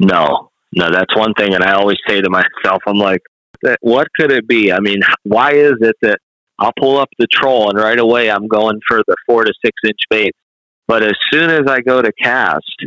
No, 0.00 0.50
no, 0.72 0.90
that's 0.90 1.14
one 1.14 1.34
thing. 1.34 1.54
And 1.54 1.62
I 1.62 1.74
always 1.74 1.98
say 2.08 2.20
to 2.20 2.28
myself, 2.28 2.82
I'm 2.86 2.98
like, 2.98 3.22
what 3.80 4.08
could 4.18 4.32
it 4.32 4.48
be? 4.48 4.72
I 4.72 4.80
mean, 4.80 5.00
why 5.22 5.52
is 5.52 5.74
it 5.80 5.96
that 6.02 6.18
I'll 6.58 6.72
pull 6.78 6.98
up 6.98 7.08
the 7.18 7.28
troll 7.32 7.70
and 7.70 7.78
right 7.78 7.98
away 7.98 8.30
I'm 8.30 8.48
going 8.48 8.80
for 8.86 9.02
the 9.06 9.16
four 9.26 9.44
to 9.44 9.52
six 9.64 9.74
inch 9.84 10.00
bait? 10.10 10.32
But 10.88 11.04
as 11.04 11.14
soon 11.32 11.50
as 11.50 11.62
I 11.68 11.80
go 11.80 12.02
to 12.02 12.12
cast, 12.12 12.84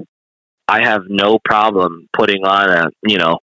I 0.68 0.84
have 0.84 1.04
no 1.08 1.40
problem 1.46 2.08
putting 2.16 2.44
on 2.44 2.70
a, 2.70 2.90
you 3.08 3.18
know, 3.18 3.40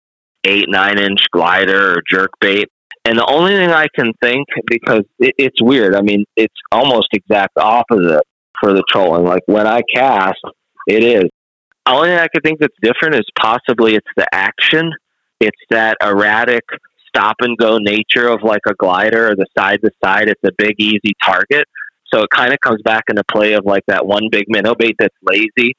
eight, 0.45 0.65
nine 0.67 0.99
inch 0.99 1.21
glider 1.31 1.93
or 1.93 2.01
jerk 2.09 2.31
bait. 2.39 2.69
And 3.05 3.17
the 3.17 3.25
only 3.25 3.51
thing 3.51 3.69
I 3.69 3.87
can 3.93 4.13
think, 4.21 4.47
because 4.65 5.03
it, 5.19 5.33
it's 5.37 5.61
weird, 5.61 5.95
I 5.95 6.01
mean, 6.01 6.25
it's 6.35 6.55
almost 6.71 7.07
exact 7.13 7.57
opposite 7.57 8.23
for 8.59 8.73
the 8.73 8.83
trolling. 8.89 9.25
Like 9.25 9.43
when 9.45 9.67
I 9.67 9.81
cast, 9.93 10.39
it 10.87 11.03
is. 11.03 11.29
The 11.85 11.91
only 11.91 12.09
thing 12.09 12.19
I 12.19 12.27
could 12.27 12.43
think 12.43 12.59
that's 12.59 12.75
different 12.81 13.15
is 13.15 13.25
possibly 13.37 13.95
it's 13.95 14.07
the 14.15 14.25
action. 14.33 14.91
It's 15.41 15.59
that 15.69 15.97
erratic 16.01 16.63
stop 17.07 17.35
and 17.41 17.57
go 17.57 17.77
nature 17.77 18.27
of 18.29 18.41
like 18.41 18.61
a 18.67 18.73
glider 18.73 19.31
or 19.31 19.35
the 19.35 19.45
side 19.57 19.79
to 19.83 19.91
side. 20.03 20.29
It's 20.29 20.41
a 20.45 20.51
big, 20.57 20.75
easy 20.79 21.13
target. 21.23 21.67
So 22.13 22.21
it 22.21 22.29
kind 22.29 22.53
of 22.53 22.59
comes 22.61 22.81
back 22.83 23.03
into 23.09 23.23
play 23.29 23.53
of 23.53 23.65
like 23.65 23.83
that 23.87 24.05
one 24.05 24.29
big 24.31 24.45
minnow 24.47 24.75
bait 24.75 24.95
that's 24.97 25.15
lazy. 25.21 25.75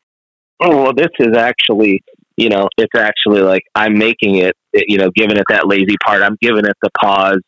Oh, 0.61 0.83
well, 0.83 0.93
this 0.93 1.09
is 1.19 1.37
actually, 1.37 2.03
you 2.37 2.49
know, 2.49 2.69
it's 2.77 2.95
actually 2.97 3.43
like 3.43 3.63
I'm 3.75 3.97
making 3.99 4.37
it, 4.37 4.55
you 4.73 4.99
know, 4.99 5.11
giving 5.15 5.37
it 5.37 5.45
that 5.49 5.69
lazy 5.69 5.97
part. 6.05 6.23
I'm 6.23 6.37
giving 6.41 6.65
it 6.65 6.77
the 6.83 6.91
pause, 7.01 7.41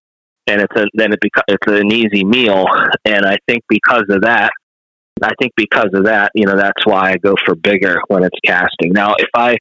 and 0.46 0.60
it's 0.60 0.76
a 0.76 0.84
then 0.94 1.12
it 1.12 1.20
becomes 1.20 1.44
it's 1.48 1.66
an 1.66 1.92
easy 1.92 2.24
meal. 2.24 2.66
And 3.04 3.24
I 3.24 3.36
think 3.48 3.62
because 3.68 4.04
of 4.10 4.22
that, 4.22 4.50
I 5.22 5.30
think 5.40 5.52
because 5.56 5.90
of 5.94 6.04
that, 6.04 6.32
you 6.34 6.44
know, 6.44 6.56
that's 6.56 6.84
why 6.84 7.12
I 7.12 7.16
go 7.16 7.34
for 7.44 7.54
bigger 7.54 8.00
when 8.08 8.24
it's 8.24 8.38
casting. 8.44 8.92
Now, 8.92 9.14
if 9.18 9.28
I 9.34 9.56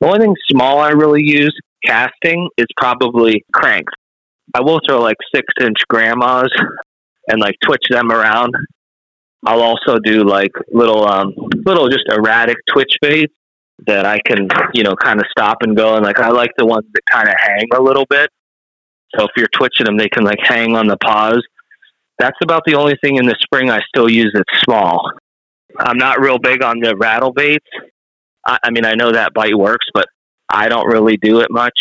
the 0.00 0.06
only 0.06 0.20
thing 0.20 0.34
small 0.50 0.80
I 0.80 0.90
really 0.90 1.22
use 1.22 1.56
casting 1.84 2.48
is 2.56 2.66
probably 2.76 3.44
cranks. 3.52 3.92
I 4.54 4.60
will 4.60 4.80
throw 4.86 5.00
like 5.00 5.16
six 5.34 5.46
inch 5.60 5.78
grandmas 5.88 6.48
and 7.28 7.40
like 7.40 7.54
twitch 7.64 7.84
them 7.90 8.10
around. 8.10 8.54
I'll 9.46 9.62
also 9.62 9.98
do 10.02 10.24
like 10.24 10.50
little, 10.72 11.06
um, 11.06 11.32
little 11.64 11.88
just 11.88 12.08
erratic 12.08 12.56
twitch 12.72 12.92
baits 13.00 13.32
that 13.86 14.06
I 14.06 14.20
can, 14.26 14.48
you 14.74 14.82
know, 14.82 14.94
kind 14.96 15.20
of 15.20 15.26
stop 15.30 15.58
and 15.62 15.76
go. 15.76 15.94
And 15.96 16.04
like, 16.04 16.18
I 16.18 16.30
like 16.30 16.50
the 16.58 16.66
ones 16.66 16.86
that 16.92 17.02
kind 17.10 17.28
of 17.28 17.34
hang 17.38 17.68
a 17.74 17.80
little 17.80 18.06
bit. 18.10 18.30
So 19.16 19.24
if 19.24 19.30
you're 19.36 19.48
twitching 19.54 19.86
them, 19.86 19.96
they 19.96 20.08
can 20.08 20.24
like 20.24 20.40
hang 20.42 20.76
on 20.76 20.86
the 20.86 20.96
pause. 20.96 21.42
That's 22.18 22.36
about 22.42 22.62
the 22.66 22.74
only 22.74 22.96
thing 23.02 23.16
in 23.16 23.26
the 23.26 23.36
spring 23.40 23.70
I 23.70 23.80
still 23.88 24.10
use 24.10 24.32
that's 24.34 24.60
small. 24.62 25.12
I'm 25.78 25.98
not 25.98 26.20
real 26.20 26.38
big 26.38 26.62
on 26.62 26.80
the 26.80 26.96
rattle 26.96 27.32
baits. 27.32 27.66
I, 28.44 28.58
I 28.64 28.70
mean, 28.70 28.84
I 28.84 28.94
know 28.94 29.12
that 29.12 29.32
bite 29.34 29.56
works, 29.56 29.86
but 29.94 30.06
I 30.48 30.68
don't 30.68 30.86
really 30.86 31.16
do 31.16 31.40
it 31.40 31.48
much. 31.50 31.78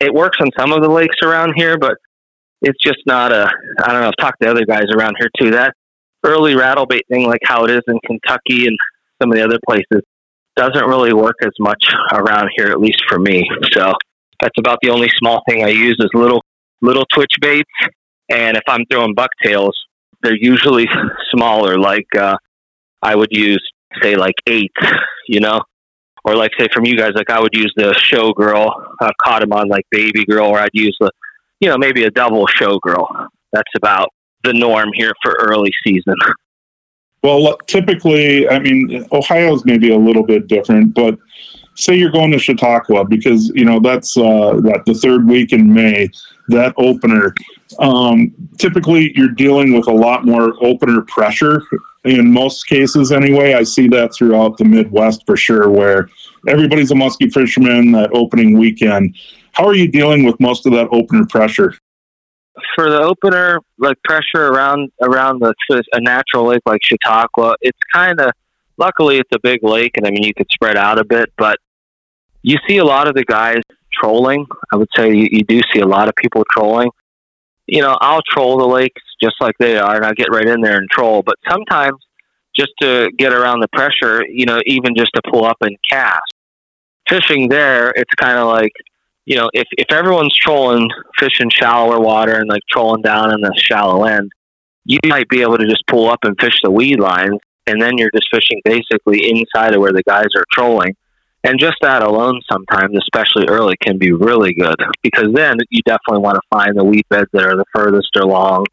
It 0.00 0.12
works 0.12 0.38
on 0.40 0.50
some 0.58 0.72
of 0.72 0.82
the 0.82 0.88
lakes 0.88 1.16
around 1.22 1.54
here, 1.56 1.78
but 1.78 1.96
it's 2.62 2.82
just 2.82 3.00
not 3.06 3.32
a. 3.32 3.50
I 3.82 3.92
don't 3.92 4.00
know. 4.00 4.08
I've 4.08 4.16
talked 4.20 4.42
to 4.42 4.50
other 4.50 4.64
guys 4.64 4.84
around 4.94 5.16
here 5.18 5.30
too. 5.38 5.50
That 5.50 5.74
early 6.24 6.54
rattle 6.54 6.86
bait 6.86 7.02
thing, 7.10 7.26
like 7.26 7.40
how 7.44 7.64
it 7.64 7.70
is 7.70 7.82
in 7.86 7.98
Kentucky 8.06 8.66
and 8.66 8.76
some 9.20 9.30
of 9.30 9.36
the 9.36 9.44
other 9.44 9.58
places, 9.66 10.02
doesn't 10.56 10.86
really 10.86 11.12
work 11.12 11.36
as 11.42 11.52
much 11.58 11.84
around 12.12 12.50
here, 12.56 12.68
at 12.68 12.80
least 12.80 13.02
for 13.08 13.18
me. 13.18 13.48
So 13.72 13.92
that's 14.40 14.58
about 14.58 14.78
the 14.82 14.90
only 14.90 15.08
small 15.18 15.42
thing 15.48 15.64
I 15.64 15.68
use 15.68 15.96
is 15.98 16.08
little 16.14 16.42
little 16.80 17.04
twitch 17.12 17.34
baits. 17.40 17.70
And 18.30 18.56
if 18.56 18.62
I'm 18.68 18.84
throwing 18.90 19.14
bucktails, 19.14 19.76
they're 20.22 20.36
usually 20.36 20.86
smaller. 21.30 21.78
Like 21.78 22.06
uh, 22.16 22.36
I 23.02 23.14
would 23.14 23.30
use, 23.30 23.64
say, 24.02 24.16
like 24.16 24.34
eight. 24.46 24.72
You 25.28 25.40
know, 25.40 25.62
or 26.24 26.34
like 26.36 26.50
say 26.58 26.68
from 26.72 26.86
you 26.86 26.96
guys, 26.96 27.12
like 27.14 27.30
I 27.30 27.40
would 27.40 27.54
use 27.54 27.72
the 27.76 27.92
showgirl. 27.92 28.70
I 29.00 29.10
caught 29.24 29.42
him 29.42 29.52
on 29.52 29.68
like 29.68 29.84
baby 29.90 30.24
girl, 30.24 30.48
or 30.48 30.58
I'd 30.58 30.70
use 30.72 30.96
the, 31.00 31.10
you 31.60 31.68
know, 31.68 31.78
maybe 31.78 32.04
a 32.04 32.10
double 32.10 32.46
showgirl. 32.46 33.06
That's 33.52 33.70
about 33.76 34.08
the 34.42 34.52
norm 34.52 34.90
here 34.94 35.12
for 35.22 35.36
early 35.40 35.70
season. 35.86 36.16
Well, 37.24 37.56
typically, 37.66 38.46
I 38.50 38.58
mean, 38.58 39.06
Ohio's 39.10 39.64
maybe 39.64 39.92
a 39.92 39.96
little 39.96 40.22
bit 40.22 40.46
different, 40.46 40.92
but 40.92 41.18
say 41.74 41.94
you're 41.94 42.12
going 42.12 42.30
to 42.32 42.38
Chautauqua 42.38 43.06
because 43.06 43.48
you 43.54 43.64
know 43.64 43.80
that's 43.80 44.14
uh, 44.18 44.60
that 44.62 44.82
the 44.84 44.92
third 44.92 45.26
week 45.26 45.54
in 45.54 45.72
May, 45.72 46.10
that 46.48 46.74
opener. 46.76 47.34
Um, 47.78 48.34
typically, 48.58 49.14
you're 49.16 49.30
dealing 49.30 49.72
with 49.72 49.88
a 49.88 49.92
lot 49.92 50.26
more 50.26 50.52
opener 50.62 51.00
pressure 51.08 51.62
in 52.04 52.30
most 52.30 52.66
cases. 52.66 53.10
Anyway, 53.10 53.54
I 53.54 53.62
see 53.62 53.88
that 53.88 54.14
throughout 54.14 54.58
the 54.58 54.66
Midwest 54.66 55.24
for 55.24 55.38
sure, 55.38 55.70
where 55.70 56.10
everybody's 56.46 56.90
a 56.90 56.94
musky 56.94 57.30
fisherman 57.30 57.90
that 57.92 58.10
opening 58.12 58.58
weekend. 58.58 59.16
How 59.52 59.64
are 59.64 59.74
you 59.74 59.88
dealing 59.88 60.24
with 60.24 60.38
most 60.40 60.66
of 60.66 60.72
that 60.72 60.88
opener 60.92 61.24
pressure? 61.24 61.72
For 62.76 62.88
the 62.88 63.00
opener, 63.00 63.58
like 63.78 63.96
pressure 64.04 64.46
around 64.46 64.90
around 65.02 65.40
the 65.40 65.54
a 65.92 66.00
natural 66.00 66.46
lake 66.46 66.62
like 66.66 66.80
Chautauqua, 66.82 67.56
it's 67.60 67.78
kind 67.92 68.20
of 68.20 68.30
luckily 68.76 69.18
it's 69.18 69.30
a 69.34 69.40
big 69.40 69.62
lake, 69.62 69.96
and 69.96 70.06
I 70.06 70.10
mean 70.10 70.22
you 70.22 70.34
could 70.34 70.46
spread 70.50 70.76
out 70.76 70.98
a 70.98 71.04
bit, 71.04 71.32
but 71.36 71.58
you 72.42 72.58
see 72.68 72.78
a 72.78 72.84
lot 72.84 73.08
of 73.08 73.14
the 73.14 73.24
guys 73.24 73.62
trolling. 73.92 74.46
I 74.72 74.76
would 74.76 74.88
say 74.96 75.08
you, 75.14 75.28
you 75.30 75.42
do 75.42 75.60
see 75.72 75.80
a 75.80 75.86
lot 75.86 76.08
of 76.08 76.14
people 76.16 76.44
trolling. 76.50 76.90
You 77.66 77.80
know, 77.80 77.96
I'll 78.00 78.22
troll 78.28 78.58
the 78.58 78.66
lakes 78.66 79.02
just 79.22 79.36
like 79.40 79.56
they 79.58 79.78
are, 79.78 79.96
and 79.96 80.04
I 80.04 80.12
get 80.12 80.30
right 80.30 80.46
in 80.46 80.60
there 80.60 80.76
and 80.76 80.88
troll. 80.90 81.22
But 81.22 81.36
sometimes, 81.48 81.96
just 82.54 82.72
to 82.80 83.10
get 83.16 83.32
around 83.32 83.60
the 83.60 83.68
pressure, 83.68 84.24
you 84.28 84.46
know, 84.46 84.60
even 84.66 84.94
just 84.96 85.10
to 85.14 85.22
pull 85.30 85.44
up 85.44 85.56
and 85.60 85.76
cast. 85.90 86.20
Fishing 87.08 87.48
there, 87.48 87.92
it's 87.96 88.14
kind 88.14 88.38
of 88.38 88.46
like 88.46 88.72
you 89.26 89.36
know, 89.36 89.48
if, 89.52 89.66
if 89.72 89.90
everyone's 89.90 90.36
trolling, 90.36 90.88
fishing 91.18 91.50
shallower 91.50 92.00
water 92.00 92.36
and 92.36 92.48
like 92.48 92.62
trolling 92.70 93.02
down 93.02 93.32
in 93.32 93.40
the 93.40 93.54
shallow 93.56 94.04
end, 94.04 94.30
you 94.84 94.98
might 95.06 95.28
be 95.28 95.42
able 95.42 95.58
to 95.58 95.66
just 95.66 95.86
pull 95.86 96.08
up 96.08 96.20
and 96.24 96.36
fish 96.40 96.58
the 96.62 96.70
weed 96.70 97.00
lines. 97.00 97.38
And 97.66 97.80
then 97.80 97.96
you're 97.96 98.10
just 98.14 98.28
fishing 98.30 98.60
basically 98.64 99.30
inside 99.30 99.74
of 99.74 99.80
where 99.80 99.92
the 99.92 100.02
guys 100.02 100.28
are 100.36 100.44
trolling. 100.52 100.94
And 101.42 101.58
just 101.58 101.76
that 101.80 102.02
alone, 102.02 102.40
sometimes, 102.50 102.96
especially 102.98 103.48
early, 103.48 103.76
can 103.80 103.98
be 103.98 104.12
really 104.12 104.54
good 104.54 104.76
because 105.02 105.28
then 105.32 105.56
you 105.70 105.80
definitely 105.86 106.22
want 106.22 106.36
to 106.36 106.42
find 106.50 106.76
the 106.76 106.84
weed 106.84 107.04
beds 107.08 107.28
that 107.32 107.44
are 107.44 107.56
the 107.56 107.64
furthest 107.74 108.16
along 108.16 108.66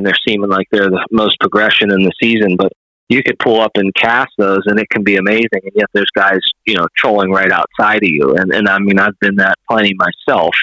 and 0.00 0.06
they're 0.06 0.14
seeming 0.26 0.48
like 0.48 0.66
they're 0.72 0.88
the 0.88 1.06
most 1.10 1.38
progression 1.40 1.92
in 1.92 2.02
the 2.02 2.12
season. 2.22 2.56
But 2.56 2.72
you 3.10 3.24
could 3.24 3.38
pull 3.40 3.60
up 3.60 3.72
and 3.74 3.92
cast 3.94 4.30
those 4.38 4.60
and 4.66 4.78
it 4.78 4.88
can 4.88 5.02
be 5.02 5.16
amazing. 5.16 5.48
And 5.52 5.72
yet 5.74 5.88
there's 5.92 6.10
guys, 6.14 6.38
you 6.64 6.76
know, 6.76 6.86
trolling 6.96 7.32
right 7.32 7.50
outside 7.50 8.04
of 8.04 8.08
you. 8.08 8.36
And, 8.36 8.52
and 8.54 8.68
I 8.68 8.78
mean, 8.78 9.00
I've 9.00 9.18
been 9.20 9.34
that 9.36 9.56
plenty 9.68 9.94
myself. 9.94 10.54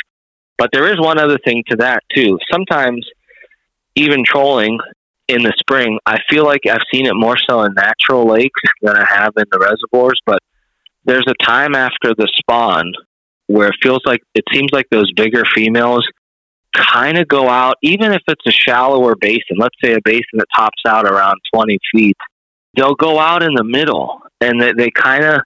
But 0.58 0.70
there 0.72 0.88
is 0.88 0.98
one 0.98 1.20
other 1.20 1.38
thing 1.44 1.64
to 1.70 1.76
that 1.78 2.04
too. 2.16 2.40
Sometimes 2.50 3.06
even 3.96 4.24
trolling 4.26 4.80
in 5.28 5.44
the 5.44 5.54
spring, 5.60 6.00
I 6.06 6.20
feel 6.30 6.46
like 6.46 6.62
I've 6.66 6.86
seen 6.92 7.06
it 7.06 7.16
more 7.16 7.36
so 7.50 7.64
in 7.64 7.74
natural 7.74 8.26
lakes 8.26 8.62
than 8.82 8.96
I 8.96 9.06
have 9.06 9.34
in 9.38 9.46
the 9.52 9.60
reservoirs. 9.60 10.20
But 10.26 10.40
there's 11.04 11.28
a 11.28 11.44
time 11.44 11.76
after 11.76 12.16
the 12.16 12.30
spawn 12.34 12.94
where 13.48 13.68
it 13.68 13.76
feels 13.84 14.02
like 14.06 14.22
it 14.36 14.46
seems 14.54 14.70
like 14.72 14.88
those 14.90 15.12
bigger 15.14 15.44
females 15.54 16.08
kind 16.74 17.18
of 17.18 17.28
go 17.28 17.50
out, 17.50 17.76
even 17.82 18.14
if 18.14 18.22
it's 18.28 18.46
a 18.48 18.52
shallower 18.52 19.16
basin, 19.20 19.58
let's 19.58 19.76
say 19.84 19.94
a 19.94 20.02
basin 20.04 20.24
that 20.34 20.48
tops 20.56 20.82
out 20.88 21.06
around 21.06 21.36
20 21.54 21.78
feet, 21.94 22.18
they'll 22.76 22.96
go 22.96 23.20
out 23.20 23.44
in 23.44 23.54
the 23.54 23.64
middle 23.64 24.22
and 24.42 24.62
they, 24.62 24.74
they 24.74 24.92
kind 24.92 25.24
of, 25.24 25.42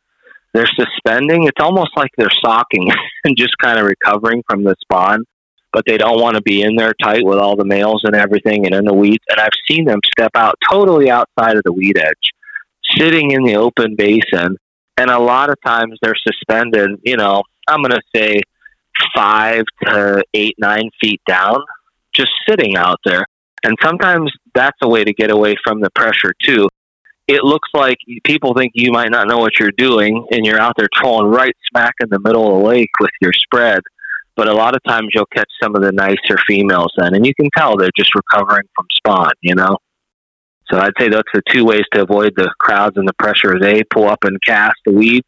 they're 0.54 0.68
suspending. 0.68 1.46
It's 1.46 1.62
almost 1.62 1.92
like 1.96 2.12
they're 2.18 2.30
socking 2.44 2.90
and 3.24 3.38
just 3.38 3.58
kind 3.62 3.80
of 3.80 3.86
recovering 3.86 4.44
from 4.50 4.64
the 4.64 4.76
spawn, 4.82 5.24
but 5.72 5.84
they 5.86 5.98
don't 5.98 6.22
want 6.22 6.36
to 6.36 6.42
be 6.42 6.62
in 6.62 6.76
there 6.76 6.94
tight 7.02 7.26
with 7.26 7.38
all 7.38 7.56
the 7.56 7.66
males 7.66 8.02
and 8.04 8.16
everything 8.16 8.66
and 8.66 8.76
in 8.76 8.86
the 8.86 8.94
weeds. 8.94 9.24
And 9.30 9.40
I've 9.40 9.50
seen 9.68 9.86
them 9.86 10.00
step 10.12 10.32
out 10.36 10.56
totally 10.70 11.10
outside 11.10 11.56
of 11.56 11.64
the 11.64 11.72
weed 11.74 11.98
edge, 11.98 12.32
sitting 12.98 13.32
in 13.32 13.44
the 13.44 13.56
open 13.56 13.96
basin. 13.96 14.58
And 14.98 15.10
a 15.10 15.20
lot 15.20 15.50
of 15.50 15.56
times 15.66 15.98
they're 16.02 16.14
suspended, 16.16 17.00
you 17.04 17.16
know, 17.16 17.44
I'm 17.68 17.82
going 17.82 17.92
to 17.92 18.02
say 18.14 18.42
five 19.16 19.64
to 19.86 20.24
eight, 20.34 20.56
nine 20.60 20.90
feet 21.02 21.22
down, 21.28 21.58
just 22.14 22.32
sitting 22.48 22.76
out 22.76 23.00
there. 23.06 23.26
And 23.64 23.78
sometimes 23.82 24.32
that's 24.54 24.78
a 24.82 24.90
way 24.90 25.04
to 25.04 25.14
get 25.14 25.32
away 25.32 25.56
from 25.64 25.82
the 25.82 25.90
pressure 25.92 26.34
too. 26.44 26.70
It 27.32 27.46
looks 27.46 27.70
like 27.74 27.98
people 28.26 28.54
think 28.54 28.74
you 28.76 28.92
might 28.92 29.10
not 29.10 29.28
know 29.28 29.38
what 29.38 29.58
you're 29.58 29.72
doing, 29.78 30.28
and 30.32 30.46
you're 30.46 30.60
out 30.60 30.74
there 30.78 30.90
trolling 30.94 31.32
right 31.32 31.56
smack 31.70 31.94
in 32.02 32.10
the 32.10 32.20
middle 32.20 32.46
of 32.46 32.62
the 32.62 32.68
lake 32.68 32.90
with 33.00 33.12
your 33.22 33.32
spread. 33.32 33.80
But 34.36 34.50
a 34.50 34.54
lot 34.54 34.76
of 34.76 34.84
times 34.86 35.10
you'll 35.14 35.28
catch 35.28 35.50
some 35.64 35.74
of 35.76 35.82
the 35.82 35.94
nicer 35.94 36.38
females 36.46 36.92
then, 36.98 37.16
and 37.16 37.26
you 37.26 37.34
can 37.34 37.50
tell 37.56 37.78
they're 37.78 37.90
just 37.96 38.14
recovering 38.16 38.68
from 38.76 38.86
spawn, 38.98 39.32
you 39.42 39.56
know? 39.56 39.78
So 40.70 40.78
I'd 40.78 40.92
say 41.00 41.08
that's 41.08 41.32
the 41.34 41.42
two 41.50 41.64
ways 41.64 41.84
to 41.94 42.02
avoid 42.02 42.34
the 42.36 42.52
crowds 42.60 42.98
and 42.98 43.08
the 43.08 43.14
pressure 43.14 43.56
is 43.56 43.66
A, 43.66 43.84
pull 43.84 44.10
up 44.10 44.26
and 44.26 44.38
cast 44.46 44.76
the 44.86 44.92
weeds 44.92 45.28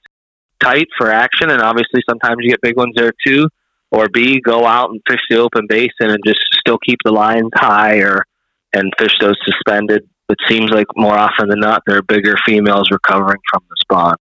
tight 0.61 0.87
for 0.97 1.09
action, 1.09 1.49
and 1.49 1.61
obviously 1.61 2.01
sometimes 2.09 2.37
you 2.39 2.49
get 2.49 2.61
big 2.61 2.77
ones 2.77 2.93
there 2.95 3.13
too. 3.25 3.47
Or 3.91 4.09
B, 4.09 4.41
go 4.41 4.65
out 4.65 4.89
and 4.89 5.01
fish 5.07 5.21
the 5.29 5.37
open 5.37 5.67
basin 5.69 6.09
and 6.09 6.19
just 6.25 6.39
still 6.59 6.79
keep 6.79 6.99
the 7.05 7.11
lines 7.11 7.51
high 7.55 7.97
or 7.97 8.25
and 8.73 8.91
fish 8.97 9.15
those 9.21 9.37
suspended. 9.45 10.09
It 10.33 10.39
seems 10.49 10.71
like 10.71 10.87
more 10.95 11.15
often 11.15 11.47
than 11.47 11.59
not, 11.59 11.83
there 11.85 11.97
are 11.99 12.01
bigger 12.01 12.35
females 12.43 12.89
recovering 12.89 13.39
from 13.51 13.61
the 13.69 13.75
spawn. 13.81 14.15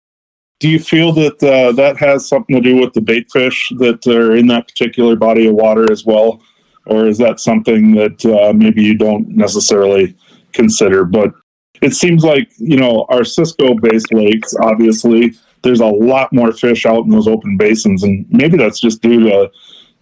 Do 0.58 0.70
you 0.70 0.78
feel 0.78 1.12
that 1.12 1.42
uh, 1.42 1.72
that 1.72 1.98
has 1.98 2.26
something 2.26 2.56
to 2.56 2.62
do 2.62 2.80
with 2.80 2.94
the 2.94 3.02
bait 3.02 3.30
fish 3.30 3.70
that 3.76 4.06
are 4.06 4.34
in 4.34 4.46
that 4.46 4.68
particular 4.68 5.16
body 5.16 5.48
of 5.48 5.54
water 5.54 5.92
as 5.92 6.06
well? 6.06 6.40
Or 6.86 7.06
is 7.06 7.18
that 7.18 7.40
something 7.40 7.92
that 7.96 8.24
uh, 8.24 8.54
maybe 8.54 8.82
you 8.82 8.96
don't 8.96 9.28
necessarily 9.28 10.16
consider? 10.52 11.04
But 11.04 11.34
it 11.82 11.94
seems 11.94 12.24
like, 12.24 12.50
you 12.56 12.78
know, 12.78 13.04
our 13.10 13.22
Cisco 13.22 13.74
based 13.74 14.10
lakes, 14.10 14.54
obviously, 14.62 15.34
there's 15.62 15.80
a 15.80 15.86
lot 15.86 16.32
more 16.32 16.52
fish 16.52 16.86
out 16.86 17.04
in 17.04 17.10
those 17.10 17.28
open 17.28 17.58
basins, 17.58 18.02
and 18.02 18.24
maybe 18.30 18.56
that's 18.56 18.80
just 18.80 19.02
due 19.02 19.20
to 19.28 19.50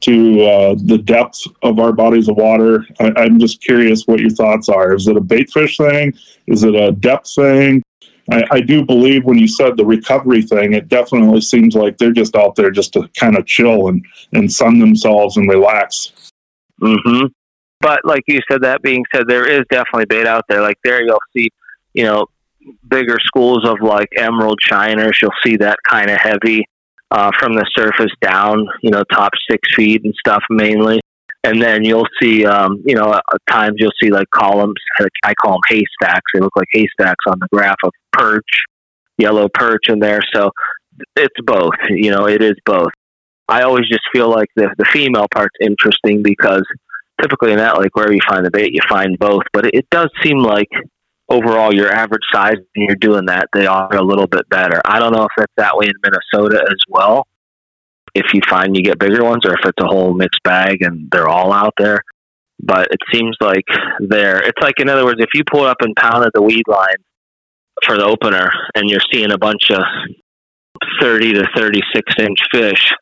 to 0.07 0.41
uh, 0.43 0.77
the 0.85 0.99
depth 0.99 1.43
of 1.63 1.81
our 1.81 1.93
bodies 1.93 2.29
of 2.29 2.37
water. 2.37 2.87
I, 3.01 3.25
am 3.25 3.41
just 3.41 3.61
curious 3.61 4.05
what 4.05 4.21
your 4.21 4.31
thoughts 4.31 4.69
are. 4.69 4.95
Is 4.95 5.09
it 5.09 5.17
a 5.17 5.21
bait 5.21 5.51
fish 5.51 5.77
thing? 5.77 6.15
Is 6.47 6.63
it 6.63 6.77
a 6.77 6.93
depth 6.93 7.35
thing? 7.35 7.83
I, 8.31 8.45
I 8.53 8.61
do 8.61 8.85
believe 8.85 9.25
when 9.25 9.37
you 9.37 9.49
said 9.49 9.77
the 9.77 9.85
recovery 9.85 10.43
thing, 10.43 10.75
it 10.75 10.87
definitely 10.87 11.41
seems 11.41 11.75
like 11.75 11.99
they're 11.99 12.13
just 12.13 12.37
out 12.37 12.55
there 12.55 12.71
just 12.71 12.93
to 12.93 13.09
kind 13.19 13.37
of 13.37 13.47
chill 13.47 13.89
and, 13.89 14.05
and 14.33 14.53
sun 14.53 14.79
themselves 14.79 15.37
and 15.37 15.51
relax. 15.51 16.13
Mm-hmm. 16.81 17.27
But 17.81 18.01
like 18.05 18.23
you 18.29 18.41
said, 18.49 18.63
that 18.63 18.83
being 18.83 19.05
said, 19.13 19.25
there 19.27 19.47
is 19.47 19.65
definitely 19.71 20.07
bait 20.07 20.27
out 20.27 20.45
there. 20.49 20.61
Like 20.61 20.79
there, 20.85 21.05
you'll 21.05 21.19
see, 21.37 21.51
you 21.95 22.05
know, 22.05 22.27
bigger 22.89 23.19
schools 23.21 23.65
of 23.65 23.81
like 23.81 24.09
emerald 24.17 24.61
shiners, 24.63 25.19
you'll 25.21 25.33
see 25.45 25.57
that 25.57 25.79
kind 25.89 26.11
of 26.11 26.19
heavy 26.19 26.65
uh, 27.11 27.31
from 27.39 27.55
the 27.55 27.67
surface 27.77 28.13
down, 28.21 28.67
you 28.83 28.91
know, 28.91 29.03
top 29.05 29.33
six 29.51 29.75
feet 29.75 30.05
and 30.05 30.15
stuff 30.19 30.43
mainly. 30.51 31.01
And 31.45 31.63
then 31.63 31.85
you'll 31.85 32.09
see, 32.21 32.45
um, 32.45 32.83
you 32.85 32.97
know, 32.97 33.15
at 33.15 33.23
times 33.49 33.77
you'll 33.79 33.93
see 34.03 34.11
like 34.11 34.29
columns. 34.35 34.75
I 35.25 35.35
call 35.35 35.53
them 35.53 35.61
haystacks. 35.69 36.25
They 36.35 36.41
look 36.41 36.57
like 36.57 36.67
haystacks 36.73 37.25
on 37.29 37.39
the 37.39 37.47
graph 37.53 37.77
of 37.85 37.93
perch, 38.13 38.65
yellow 39.17 39.49
perch 39.53 39.89
in 39.89 40.01
there. 40.01 40.23
So 40.35 40.51
it's 41.15 41.35
both. 41.45 41.75
You 41.89 42.11
know, 42.11 42.27
it 42.27 42.43
is 42.43 42.57
both. 42.65 42.91
I 43.49 43.63
always 43.63 43.89
just 43.89 44.03
feel 44.13 44.29
like 44.29 44.49
the 44.57 44.75
the 44.77 44.87
female 44.87 45.27
part's 45.33 45.55
interesting 45.61 46.23
because 46.23 46.65
typically 47.21 47.53
in 47.53 47.59
that 47.59 47.77
like 47.77 47.95
wherever 47.95 48.13
you 48.13 48.21
find 48.29 48.45
the 48.45 48.51
bait, 48.51 48.73
you 48.73 48.81
find 48.89 49.17
both. 49.19 49.43
But 49.53 49.67
it, 49.67 49.75
it 49.75 49.87
does 49.91 50.11
seem 50.25 50.39
like 50.39 50.69
overall 51.29 51.75
your 51.75 51.91
average 51.91 52.23
size 52.33 52.57
and 52.57 52.87
you're 52.87 52.97
doing 52.97 53.27
that, 53.27 53.49
they 53.53 53.67
are 53.67 53.95
a 53.95 54.03
little 54.03 54.27
bit 54.27 54.49
better. 54.49 54.81
I 54.85 54.99
don't 54.99 55.13
know 55.13 55.25
if 55.25 55.31
that's 55.37 55.53
that 55.57 55.77
way 55.77 55.87
in 55.87 55.95
Minnesota 56.03 56.65
as 56.69 56.79
well. 56.89 57.27
If 58.15 58.27
you 58.33 58.41
find 58.49 58.77
you 58.77 58.83
get 58.83 58.99
bigger 58.99 59.25
ones 59.25 59.45
or 59.45 59.53
if 59.55 59.65
it's 59.65 59.83
a 59.83 59.87
whole 59.87 60.15
mixed 60.15 60.43
bag 60.43 60.83
and 60.83 61.09
they're 61.11 61.29
all 61.29 61.53
out 61.53 61.75
there. 61.79 62.03
But 62.63 62.89
it 62.91 63.01
seems 63.13 63.37
like 63.41 63.65
they're 64.01 64.43
it's 64.43 64.61
like 64.63 64.81
in 64.81 64.89
other 64.89 65.05
words, 65.05 65.21
if 65.21 65.29
you 65.35 65.43
pull 65.51 65.65
up 65.65 65.79
and 65.81 65.95
pounded 65.95 66.31
the 66.33 66.43
weed 66.43 66.65
line 66.67 66.97
for 67.85 67.99
the 67.99 68.05
opener 68.05 68.51
and 68.75 68.89
you're 68.89 69.01
seeing 69.13 69.31
a 69.31 69.37
bunch 69.39 69.71
of 69.71 69.83
thirty 71.01 71.35
to 71.35 71.47
thirty 71.55 71.83
six 71.95 72.15
inch 72.19 72.39
fish, 72.51 72.95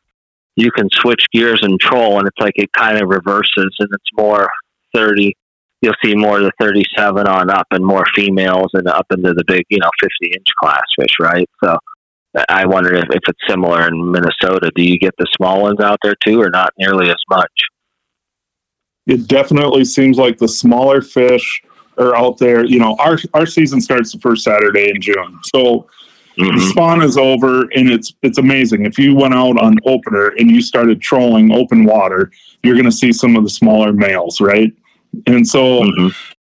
you 0.57 0.71
can 0.71 0.89
switch 0.91 1.25
gears 1.31 1.61
and 1.61 1.79
troll 1.79 2.19
and 2.19 2.27
it's 2.27 2.39
like 2.39 2.55
it 2.55 2.69
kind 2.73 3.01
of 3.01 3.07
reverses 3.07 3.73
and 3.79 3.89
it's 3.93 4.09
more 4.17 4.49
thirty 4.93 5.33
you'll 5.81 5.93
see 6.03 6.15
more 6.15 6.37
of 6.37 6.43
the 6.43 6.51
37 6.59 7.27
on 7.27 7.49
up 7.49 7.67
and 7.71 7.85
more 7.85 8.05
females 8.15 8.71
and 8.73 8.87
up 8.87 9.05
into 9.11 9.33
the 9.33 9.43
big, 9.45 9.63
you 9.69 9.77
know, 9.79 9.89
50 9.99 10.33
inch 10.33 10.47
class 10.59 10.83
fish, 10.97 11.15
right? 11.19 11.49
So 11.63 11.77
I 12.49 12.65
wonder 12.65 12.93
if, 12.95 13.05
if 13.11 13.21
it's 13.27 13.39
similar 13.47 13.87
in 13.87 14.11
Minnesota. 14.11 14.71
Do 14.75 14.83
you 14.83 14.99
get 14.99 15.13
the 15.17 15.27
small 15.35 15.61
ones 15.61 15.79
out 15.79 15.99
there 16.03 16.15
too, 16.25 16.41
or 16.41 16.49
not 16.49 16.73
nearly 16.77 17.09
as 17.09 17.21
much? 17.29 17.51
It 19.07 19.27
definitely 19.27 19.85
seems 19.85 20.17
like 20.17 20.37
the 20.37 20.47
smaller 20.47 21.01
fish 21.01 21.61
are 21.97 22.15
out 22.15 22.37
there. 22.37 22.65
You 22.65 22.79
know, 22.79 22.95
our 22.99 23.19
our 23.33 23.45
season 23.45 23.79
starts 23.79 24.11
the 24.11 24.19
first 24.19 24.43
Saturday 24.43 24.89
in 24.89 24.99
June, 24.99 25.39
so 25.43 25.87
mm-hmm. 26.37 26.57
the 26.57 26.65
spawn 26.71 27.01
is 27.03 27.17
over, 27.17 27.61
and 27.75 27.89
it's 27.89 28.13
it's 28.23 28.37
amazing. 28.37 28.85
If 28.85 28.97
you 28.97 29.15
went 29.15 29.33
out 29.33 29.57
on 29.61 29.77
opener 29.85 30.29
and 30.39 30.49
you 30.49 30.61
started 30.61 31.01
trolling 31.01 31.51
open 31.51 31.85
water, 31.85 32.31
you're 32.63 32.75
going 32.75 32.85
to 32.85 32.91
see 32.91 33.13
some 33.13 33.35
of 33.35 33.43
the 33.43 33.49
smaller 33.49 33.93
males, 33.93 34.41
right? 34.41 34.73
And 35.27 35.47
so 35.47 35.81
mm-hmm. 35.81 36.07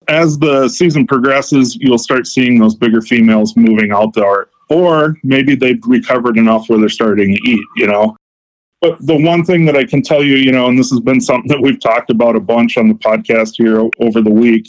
as 0.08 0.38
the 0.38 0.68
season 0.70 1.08
progresses, 1.08 1.76
you'll 1.76 1.98
start 1.98 2.28
seeing 2.28 2.60
those 2.60 2.76
bigger 2.76 3.02
females 3.02 3.56
moving 3.56 3.92
out 3.92 4.14
there, 4.14 4.48
or 4.70 5.18
maybe 5.24 5.56
they've 5.56 5.82
recovered 5.86 6.38
enough 6.38 6.70
where 6.70 6.80
they're 6.80 6.90
starting 6.90 7.36
to 7.36 7.50
eat, 7.50 7.66
you 7.76 7.88
know. 7.88 8.16
But 8.82 9.06
the 9.06 9.16
one 9.16 9.44
thing 9.44 9.66
that 9.66 9.76
I 9.76 9.86
can 9.86 10.02
tell 10.02 10.24
you, 10.24 10.36
you 10.36 10.52
know, 10.52 10.68
and 10.68 10.78
this 10.78 10.92
has 10.92 11.00
been 11.00 11.22
something 11.22 11.48
that 11.50 11.62
we've 11.62 11.80
talked 11.80 12.10
about 12.10 12.36
a 12.36 12.42
bunch 12.42 12.78
on 12.78 12.88
the 12.88 12.96
podcast 12.96 13.54
here 13.58 13.90
over 14.00 14.22
the 14.22 14.32
week, 14.32 14.68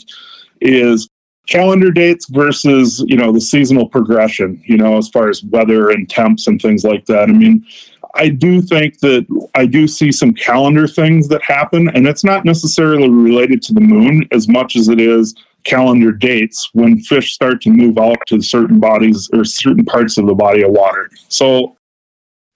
is 0.61 1.07
calendar 1.47 1.91
dates 1.91 2.27
versus 2.29 3.03
you 3.07 3.15
know 3.15 3.31
the 3.31 3.41
seasonal 3.41 3.87
progression 3.87 4.61
you 4.65 4.77
know 4.77 4.97
as 4.97 5.07
far 5.07 5.29
as 5.29 5.43
weather 5.45 5.89
and 5.89 6.09
temps 6.09 6.47
and 6.47 6.61
things 6.61 6.83
like 6.83 7.05
that 7.05 7.29
i 7.29 7.31
mean 7.31 7.65
I 8.15 8.29
do 8.29 8.61
think 8.61 8.99
that 8.99 9.25
I 9.55 9.65
do 9.65 9.87
see 9.87 10.11
some 10.11 10.33
calendar 10.33 10.87
things 10.87 11.27
that 11.29 11.43
happen, 11.43 11.89
and 11.89 12.07
it's 12.07 12.23
not 12.23 12.45
necessarily 12.45 13.09
related 13.09 13.61
to 13.63 13.73
the 13.73 13.81
moon 13.81 14.27
as 14.31 14.47
much 14.47 14.75
as 14.75 14.87
it 14.87 14.99
is 14.99 15.35
calendar 15.63 16.11
dates 16.11 16.69
when 16.73 16.99
fish 16.99 17.33
start 17.33 17.61
to 17.61 17.69
move 17.69 17.97
out 17.97 18.17
to 18.27 18.41
certain 18.41 18.79
bodies 18.79 19.29
or 19.33 19.43
certain 19.43 19.83
parts 19.83 20.17
of 20.17 20.25
the 20.25 20.33
body 20.33 20.63
of 20.63 20.71
water. 20.71 21.09
So 21.27 21.75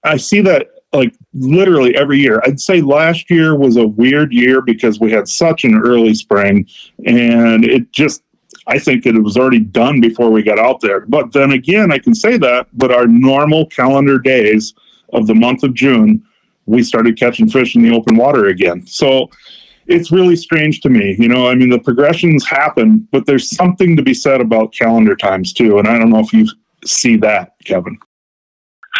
I 0.03 0.17
see 0.17 0.41
that 0.41 0.69
like 0.93 1.13
literally 1.33 1.95
every 1.95 2.19
year. 2.19 2.41
I'd 2.45 2.59
say 2.59 2.81
last 2.81 3.29
year 3.29 3.57
was 3.57 3.77
a 3.77 3.87
weird 3.87 4.31
year 4.31 4.61
because 4.61 4.99
we 4.99 5.11
had 5.11 5.27
such 5.27 5.63
an 5.63 5.77
early 5.77 6.13
spring 6.13 6.67
and 7.05 7.65
it 7.65 7.91
just 7.91 8.23
I 8.67 8.77
think 8.77 9.05
it 9.05 9.21
was 9.21 9.37
already 9.37 9.59
done 9.59 9.99
before 10.01 10.29
we 10.29 10.43
got 10.43 10.59
out 10.59 10.81
there. 10.81 11.01
But 11.01 11.31
then 11.31 11.51
again, 11.51 11.91
I 11.91 11.97
can 11.97 12.13
say 12.13 12.37
that, 12.37 12.67
but 12.73 12.91
our 12.91 13.07
normal 13.07 13.65
calendar 13.65 14.19
days 14.19 14.73
of 15.13 15.27
the 15.27 15.35
month 15.35 15.63
of 15.63 15.73
June 15.73 16.23
we 16.65 16.83
started 16.83 17.17
catching 17.17 17.49
fish 17.49 17.75
in 17.75 17.81
the 17.81 17.93
open 17.95 18.15
water 18.15 18.47
again. 18.47 18.85
So 18.87 19.29
it's 19.87 20.11
really 20.11 20.35
strange 20.35 20.81
to 20.81 20.89
me. 20.89 21.15
You 21.19 21.27
know, 21.27 21.47
I 21.47 21.55
mean, 21.55 21.69
the 21.69 21.79
progressions 21.79 22.45
happen, 22.45 23.07
but 23.11 23.25
there's 23.25 23.49
something 23.49 23.95
to 23.97 24.03
be 24.03 24.13
said 24.13 24.41
about 24.41 24.73
calendar 24.73 25.15
times 25.15 25.53
too. 25.53 25.79
And 25.79 25.87
I 25.87 25.97
don't 25.97 26.09
know 26.09 26.19
if 26.19 26.33
you 26.33 26.47
see 26.85 27.17
that, 27.17 27.53
Kevin. 27.65 27.97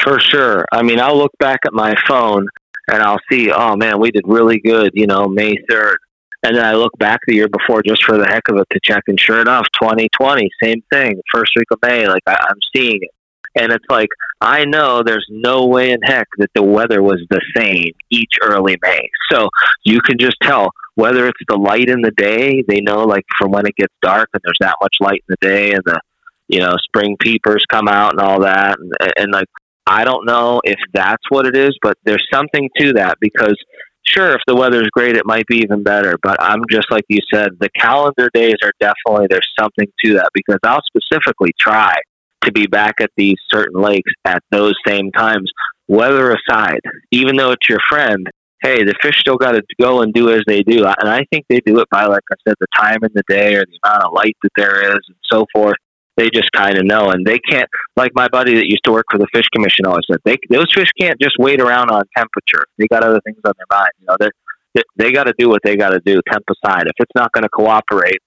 For 0.04 0.20
sure. 0.20 0.66
I 0.72 0.82
mean, 0.82 1.00
I'll 1.00 1.18
look 1.18 1.32
back 1.40 1.60
at 1.66 1.74
my 1.74 1.96
phone 2.08 2.48
and 2.88 3.02
I'll 3.02 3.20
see, 3.32 3.52
oh 3.52 3.76
man, 3.76 4.00
we 4.00 4.12
did 4.12 4.24
really 4.26 4.60
good, 4.60 4.92
you 4.94 5.08
know, 5.08 5.28
May 5.28 5.56
3rd. 5.70 5.96
And 6.44 6.58
then 6.58 6.66
I 6.66 6.74
look 6.74 6.98
back 6.98 7.20
the 7.28 7.36
year 7.36 7.48
before 7.48 7.84
just 7.84 8.04
for 8.04 8.18
the 8.18 8.26
heck 8.26 8.48
of 8.50 8.58
it 8.58 8.68
to 8.72 8.80
check. 8.84 9.04
And 9.08 9.20
sure 9.20 9.42
enough, 9.42 9.68
2020, 9.80 10.50
same 10.64 10.82
thing, 10.92 11.22
first 11.32 11.52
week 11.56 11.68
of 11.72 11.78
May, 11.84 12.08
like 12.08 12.24
I, 12.26 12.36
I'm 12.50 12.58
seeing 12.76 12.98
it. 13.02 13.12
And 13.56 13.72
it's 13.72 13.86
like, 13.90 14.10
I 14.40 14.66
know 14.66 15.04
there's 15.06 15.28
no 15.30 15.66
way 15.66 15.92
in 15.92 16.02
heck 16.02 16.28
that 16.38 16.50
the 16.56 16.64
weather 16.64 17.02
was 17.02 17.22
the 17.30 17.42
same 17.56 17.92
each 18.10 18.34
early 18.42 18.78
May. 18.82 19.10
So 19.32 19.50
you 19.84 20.00
can 20.02 20.18
just 20.18 20.38
tell 20.42 20.70
whether 20.96 21.28
it's 21.28 21.40
the 21.48 21.58
light 21.58 21.90
in 21.90 22.02
the 22.02 22.12
day, 22.12 22.64
they 22.68 22.80
know 22.82 23.04
like 23.04 23.26
from 23.38 23.52
when 23.52 23.66
it 23.66 23.76
gets 23.76 23.94
dark 24.02 24.30
and 24.34 24.42
there's 24.44 24.58
that 24.62 24.76
much 24.82 24.96
light 25.02 25.24
in 25.28 25.36
the 25.40 25.48
day 25.48 25.72
and 25.72 25.84
the, 25.86 26.00
you 26.48 26.60
know, 26.60 26.76
spring 26.84 27.18
peepers 27.20 27.64
come 27.70 27.88
out 27.88 28.14
and 28.14 28.22
all 28.22 28.42
that. 28.42 28.78
And, 28.80 29.14
and 29.18 29.32
like, 29.32 29.48
I 29.86 30.06
don't 30.06 30.26
know 30.26 30.62
if 30.64 30.80
that's 30.94 31.24
what 31.30 31.46
it 31.46 31.56
is, 31.56 31.78
but 31.82 31.98
there's 32.06 32.26
something 32.34 32.70
to 32.80 32.94
that 32.94 33.18
because 33.20 33.56
sure, 34.04 34.32
if 34.32 34.42
the 34.48 34.56
weather's 34.56 34.90
great, 34.92 35.16
it 35.16 35.26
might 35.26 35.48
be 35.48 35.58
even 35.58 35.84
better. 35.84 36.18
But 36.22 36.42
I'm 36.42 36.62
just 36.70 36.92
like 36.92 37.04
you 37.10 37.20
said, 37.34 37.52
the 37.60 37.70
calendar 37.70 38.30
days 38.34 38.56
are 38.64 38.72
definitely, 38.80 39.28
there's 39.30 39.52
something 39.60 39.88
to 40.06 40.14
that 40.16 40.30
because 40.34 40.60
I'll 40.64 40.82
specifically 40.96 41.52
try 41.60 41.96
to 42.44 42.52
be 42.52 42.68
back 42.68 42.96
at 43.00 43.12
these 43.18 43.38
certain 43.52 43.82
lakes 43.82 44.12
at 44.26 44.44
those 44.52 44.74
same 44.86 45.12
times, 45.12 45.52
weather 45.88 46.36
aside, 46.36 46.82
even 47.12 47.36
though 47.36 47.52
it's 47.52 47.70
your 47.70 47.80
friend. 47.90 48.28
Hey, 48.62 48.84
the 48.84 48.94
fish 49.02 49.20
still 49.20 49.38
got 49.38 49.54
to 49.54 49.64
go 49.80 50.02
and 50.02 50.14
do 50.14 50.30
as 50.30 50.42
they 50.46 50.62
do. 50.62 50.86
And 50.86 51.10
I 51.10 51.26
think 51.32 51.46
they 51.50 51.62
do 51.66 51.80
it 51.80 51.90
by, 51.90 52.06
like 52.06 52.22
I 52.32 52.36
said, 52.48 52.56
the 52.60 52.68
time 52.78 53.00
in 53.02 53.10
the 53.16 53.24
day 53.28 53.56
or 53.56 53.66
the 53.66 53.80
amount 53.84 54.04
of 54.04 54.14
light 54.14 54.38
that 54.44 54.52
there 54.56 54.82
is 54.82 55.00
and 55.08 55.18
so 55.32 55.46
forth 55.52 55.78
they 56.18 56.30
just 56.30 56.52
kind 56.52 56.78
of 56.78 56.86
know, 56.86 57.10
and 57.10 57.26
they 57.26 57.40
can't. 57.40 57.68
Like 57.96 58.12
my 58.14 58.28
buddy 58.28 58.56
that 58.56 58.66
used 58.66 58.84
to 58.86 58.92
work 58.92 59.06
for 59.10 59.18
the 59.18 59.28
fish 59.34 59.48
commission 59.54 59.86
always 59.86 60.04
said, 60.10 60.20
they 60.26 60.38
those 60.50 60.72
fish 60.74 60.90
can't 61.00 61.20
just 61.22 61.36
wait 61.40 61.62
around 61.62 61.90
on 61.90 62.04
temperature. 62.16 62.66
They 62.78 62.88
got 62.88 63.04
other 63.04 63.22
things 63.26 63.40
on 63.46 63.54
their 63.58 63.78
mind. 63.78 63.92
You 64.00 64.08
know, 64.08 64.18
they 64.20 64.82
they 64.98 65.12
got 65.12 65.26
to 65.26 65.34
do 65.38 65.50
what 65.50 65.62
they 65.64 65.76
got 65.76 65.90
to 65.90 66.02
do. 66.06 66.22
Temp 66.30 66.44
aside, 66.50 66.84
if 66.88 66.94
it's 67.00 67.12
not 67.16 67.32
going 67.32 67.44
to 67.44 67.50
cooperate, 67.50 68.20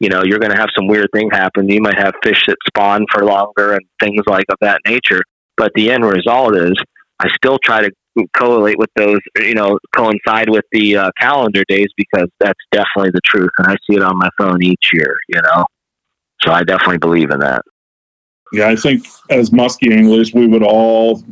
you 0.00 0.08
know, 0.08 0.22
you're 0.24 0.38
going 0.38 0.52
to 0.52 0.58
have 0.58 0.68
some 0.76 0.86
weird 0.86 1.08
thing 1.14 1.30
happen. 1.30 1.68
You 1.68 1.80
might 1.80 1.98
have 1.98 2.14
fish 2.22 2.44
that 2.46 2.56
spawn 2.66 3.06
for 3.12 3.24
longer 3.24 3.72
and 3.72 3.82
things 4.00 4.22
like 4.26 4.44
of 4.50 4.58
that 4.60 4.80
nature. 4.86 5.22
But 5.56 5.72
the 5.74 5.90
end 5.90 6.04
result 6.04 6.56
is, 6.56 6.74
I 7.18 7.28
still 7.34 7.58
try 7.64 7.80
to 7.80 7.90
correlate 8.36 8.78
with 8.78 8.90
those, 8.96 9.20
you 9.36 9.54
know, 9.54 9.78
coincide 9.94 10.50
with 10.50 10.64
the 10.72 10.96
uh, 10.96 11.10
calendar 11.18 11.62
days 11.68 11.88
because 11.96 12.28
that's 12.40 12.60
definitely 12.72 13.10
the 13.10 13.20
truth, 13.24 13.50
and 13.58 13.68
I 13.68 13.76
see 13.88 13.96
it 13.96 14.02
on 14.02 14.18
my 14.18 14.28
phone 14.38 14.62
each 14.62 14.90
year. 14.92 15.16
You 15.28 15.40
know. 15.42 15.64
So 16.42 16.52
I 16.52 16.62
definitely 16.62 16.98
believe 16.98 17.30
in 17.30 17.40
that. 17.40 17.62
Yeah, 18.52 18.68
I 18.68 18.76
think 18.76 19.06
as 19.30 19.50
muskie 19.50 19.92
anglers, 19.92 20.32
we 20.32 20.46
would 20.46 20.62
all 20.62 21.22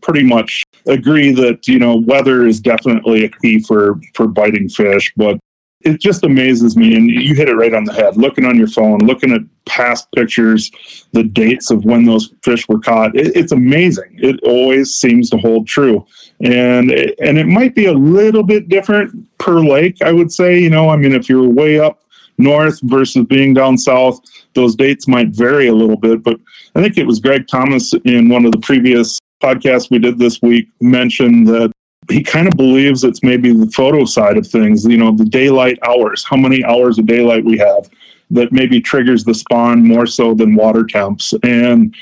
pretty 0.00 0.22
much 0.22 0.62
agree 0.86 1.32
that 1.32 1.66
you 1.68 1.78
know 1.78 1.96
weather 1.96 2.46
is 2.46 2.60
definitely 2.60 3.24
a 3.24 3.28
key 3.28 3.60
for 3.60 4.00
for 4.14 4.26
biting 4.26 4.68
fish, 4.68 5.12
but 5.16 5.38
it 5.84 6.00
just 6.00 6.24
amazes 6.24 6.76
me 6.76 6.96
and 6.96 7.08
you 7.08 7.34
hit 7.34 7.48
it 7.48 7.54
right 7.54 7.74
on 7.74 7.84
the 7.84 7.92
head 7.92 8.16
looking 8.16 8.44
on 8.44 8.56
your 8.56 8.68
phone 8.68 8.98
looking 9.00 9.32
at 9.32 9.40
past 9.64 10.10
pictures 10.12 10.70
the 11.12 11.22
dates 11.22 11.70
of 11.70 11.84
when 11.84 12.04
those 12.04 12.32
fish 12.42 12.68
were 12.68 12.78
caught 12.78 13.14
it, 13.16 13.34
it's 13.36 13.52
amazing 13.52 14.18
it 14.18 14.38
always 14.42 14.94
seems 14.94 15.30
to 15.30 15.36
hold 15.36 15.66
true 15.66 16.04
and 16.40 16.90
and 16.90 17.38
it 17.38 17.46
might 17.46 17.74
be 17.74 17.86
a 17.86 17.92
little 17.92 18.42
bit 18.42 18.68
different 18.68 19.12
per 19.38 19.60
lake 19.60 20.00
i 20.02 20.12
would 20.12 20.32
say 20.32 20.58
you 20.58 20.70
know 20.70 20.88
i 20.88 20.96
mean 20.96 21.12
if 21.12 21.28
you're 21.28 21.48
way 21.48 21.78
up 21.78 22.02
north 22.38 22.80
versus 22.84 23.24
being 23.26 23.54
down 23.54 23.78
south, 23.78 24.20
those 24.54 24.74
dates 24.74 25.08
might 25.08 25.28
vary 25.28 25.68
a 25.68 25.74
little 25.74 25.96
bit. 25.96 26.22
But 26.22 26.38
I 26.74 26.82
think 26.82 26.98
it 26.98 27.06
was 27.06 27.20
Greg 27.20 27.46
Thomas 27.46 27.94
in 28.04 28.28
one 28.28 28.44
of 28.44 28.52
the 28.52 28.58
previous 28.58 29.18
podcasts 29.42 29.90
we 29.90 29.98
did 29.98 30.18
this 30.18 30.40
week 30.42 30.68
mentioned 30.80 31.46
that 31.48 31.72
he 32.10 32.22
kind 32.22 32.48
of 32.48 32.56
believes 32.56 33.04
it's 33.04 33.22
maybe 33.22 33.52
the 33.52 33.70
photo 33.70 34.04
side 34.04 34.36
of 34.36 34.46
things, 34.46 34.84
you 34.84 34.96
know, 34.96 35.12
the 35.12 35.24
daylight 35.24 35.78
hours, 35.86 36.24
how 36.28 36.36
many 36.36 36.64
hours 36.64 36.98
of 36.98 37.06
daylight 37.06 37.44
we 37.44 37.58
have 37.58 37.88
that 38.30 38.52
maybe 38.52 38.80
triggers 38.80 39.24
the 39.24 39.34
spawn 39.34 39.86
more 39.86 40.06
so 40.06 40.34
than 40.34 40.54
water 40.54 40.84
temps. 40.84 41.34
And 41.42 41.94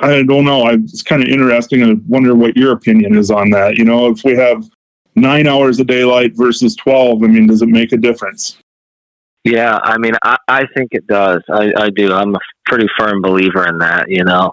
I 0.00 0.22
don't 0.24 0.44
know. 0.44 0.62
I, 0.62 0.74
It's 0.74 1.02
kind 1.02 1.22
of 1.22 1.28
interesting. 1.28 1.82
I 1.82 1.94
wonder 2.06 2.34
what 2.34 2.56
your 2.56 2.72
opinion 2.72 3.16
is 3.16 3.30
on 3.30 3.50
that. 3.50 3.76
You 3.76 3.84
know, 3.84 4.10
if 4.10 4.24
we 4.24 4.34
have 4.34 4.68
nine 5.14 5.46
hours 5.46 5.80
of 5.80 5.86
daylight 5.86 6.36
versus 6.36 6.76
12, 6.76 7.22
I 7.22 7.26
mean, 7.26 7.46
does 7.46 7.62
it 7.62 7.68
make 7.68 7.92
a 7.92 7.96
difference? 7.96 8.58
Yeah, 9.44 9.78
I 9.82 9.96
mean, 9.96 10.14
I, 10.24 10.36
I 10.48 10.64
think 10.76 10.88
it 10.90 11.06
does. 11.06 11.40
I, 11.48 11.72
I 11.76 11.90
do. 11.90 12.12
I'm 12.12 12.34
a 12.34 12.40
pretty 12.66 12.88
firm 12.98 13.22
believer 13.22 13.66
in 13.68 13.78
that, 13.78 14.10
you 14.10 14.24
know. 14.24 14.52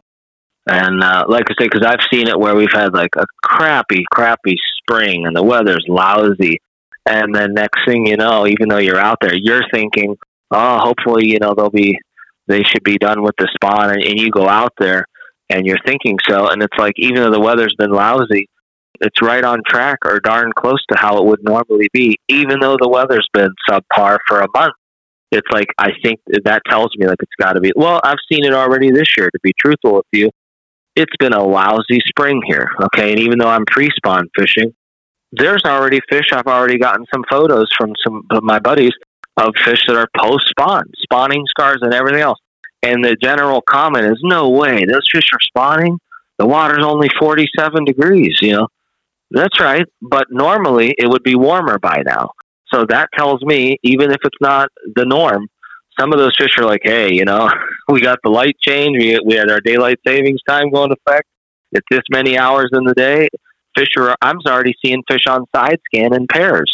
And 0.67 1.03
uh, 1.03 1.25
like 1.27 1.43
I 1.49 1.53
say, 1.59 1.67
because 1.69 1.85
I've 1.85 2.05
seen 2.11 2.27
it 2.27 2.39
where 2.39 2.55
we've 2.55 2.71
had 2.71 2.93
like 2.93 3.15
a 3.17 3.25
crappy, 3.43 4.05
crappy 4.13 4.55
spring 4.77 5.25
and 5.25 5.35
the 5.35 5.43
weather's 5.43 5.85
lousy. 5.87 6.59
And 7.07 7.35
then 7.35 7.53
next 7.53 7.85
thing 7.85 8.07
you 8.07 8.15
know, 8.15 8.47
even 8.47 8.69
though 8.69 8.77
you're 8.77 8.99
out 8.99 9.17
there, 9.21 9.35
you're 9.35 9.67
thinking, 9.73 10.15
oh, 10.51 10.77
hopefully, 10.79 11.27
you 11.27 11.39
know, 11.39 11.53
they'll 11.55 11.69
be, 11.69 11.99
they 12.47 12.63
should 12.63 12.83
be 12.83 12.97
done 12.97 13.23
with 13.23 13.35
the 13.37 13.49
spawn. 13.53 13.89
And, 13.89 14.03
and 14.03 14.19
you 14.19 14.31
go 14.31 14.47
out 14.47 14.71
there 14.79 15.05
and 15.49 15.65
you're 15.65 15.83
thinking 15.85 16.17
so. 16.27 16.47
And 16.47 16.63
it's 16.63 16.77
like, 16.77 16.93
even 16.97 17.17
though 17.17 17.31
the 17.31 17.41
weather's 17.41 17.75
been 17.77 17.91
lousy, 17.91 18.47
it's 19.01 19.21
right 19.21 19.43
on 19.43 19.63
track 19.67 19.99
or 20.05 20.21
darn 20.21 20.53
close 20.57 20.83
to 20.91 20.97
how 20.97 21.17
it 21.17 21.25
would 21.25 21.43
normally 21.43 21.89
be, 21.91 22.17
even 22.29 22.61
though 22.61 22.77
the 22.79 22.87
weather's 22.87 23.27
been 23.33 23.49
subpar 23.69 24.19
for 24.27 24.39
a 24.39 24.47
month 24.55 24.75
it's 25.33 25.47
like 25.51 25.67
I 25.79 25.89
think 26.03 26.19
that 26.45 26.61
tells 26.69 26.91
me 26.95 27.07
like 27.07 27.17
it's 27.19 27.31
got 27.41 27.53
to 27.53 27.59
be. 27.59 27.71
Well, 27.75 27.99
I've 28.03 28.19
seen 28.31 28.45
it 28.45 28.53
already 28.53 28.91
this 28.91 29.17
year. 29.17 29.29
To 29.31 29.39
be 29.41 29.51
truthful 29.59 29.95
with 29.95 30.05
you, 30.11 30.29
it's 30.95 31.15
been 31.19 31.33
a 31.33 31.43
lousy 31.43 31.99
spring 32.07 32.41
here. 32.45 32.69
Okay, 32.83 33.11
and 33.11 33.19
even 33.19 33.39
though 33.39 33.49
I'm 33.49 33.65
pre-spawn 33.65 34.29
fishing, 34.37 34.73
there's 35.31 35.63
already 35.65 35.99
fish. 36.09 36.27
I've 36.31 36.47
already 36.47 36.77
gotten 36.77 37.05
some 37.13 37.23
photos 37.29 37.67
from 37.77 37.93
some 38.03 38.23
of 38.29 38.43
my 38.43 38.59
buddies 38.59 38.93
of 39.37 39.53
fish 39.63 39.83
that 39.87 39.95
are 39.95 40.07
post-spawn, 40.15 40.83
spawning 41.01 41.43
scars 41.49 41.79
and 41.81 41.93
everything 41.93 42.21
else. 42.21 42.39
And 42.83 43.03
the 43.03 43.15
general 43.15 43.61
comment 43.61 44.05
is, 44.05 44.19
"No 44.21 44.49
way, 44.49 44.85
those 44.85 45.07
fish 45.11 45.29
are 45.33 45.39
spawning. 45.41 45.97
The 46.37 46.45
water's 46.45 46.83
only 46.83 47.09
47 47.19 47.85
degrees." 47.85 48.39
You 48.41 48.51
know, 48.53 48.67
that's 49.31 49.59
right. 49.59 49.85
But 50.01 50.27
normally 50.29 50.93
it 50.97 51.07
would 51.07 51.23
be 51.23 51.35
warmer 51.35 51.79
by 51.79 52.03
now. 52.05 52.31
So 52.71 52.85
that 52.89 53.09
tells 53.17 53.41
me, 53.41 53.77
even 53.83 54.11
if 54.11 54.17
it's 54.23 54.41
not 54.41 54.69
the 54.95 55.05
norm, 55.05 55.47
some 55.99 56.13
of 56.13 56.19
those 56.19 56.33
fish 56.37 56.57
are 56.57 56.65
like, 56.65 56.81
hey, 56.83 57.13
you 57.13 57.25
know, 57.25 57.49
we 57.87 58.01
got 58.01 58.19
the 58.23 58.29
light 58.29 58.55
change. 58.61 58.97
We, 58.99 59.19
we 59.25 59.35
had 59.35 59.49
our 59.49 59.59
daylight 59.59 59.99
savings 60.05 60.41
time 60.47 60.71
going 60.71 60.91
into 60.91 60.97
effect. 61.05 61.27
It's 61.71 61.87
this 61.89 62.03
many 62.11 62.37
hours 62.37 62.69
in 62.73 62.83
the 62.83 62.93
day. 62.93 63.27
Fish 63.77 63.89
are, 63.97 64.15
I'm 64.21 64.37
already 64.45 64.75
seeing 64.85 65.03
fish 65.07 65.25
on 65.27 65.45
side 65.55 65.79
scan 65.85 66.13
in 66.13 66.27
pairs. 66.27 66.71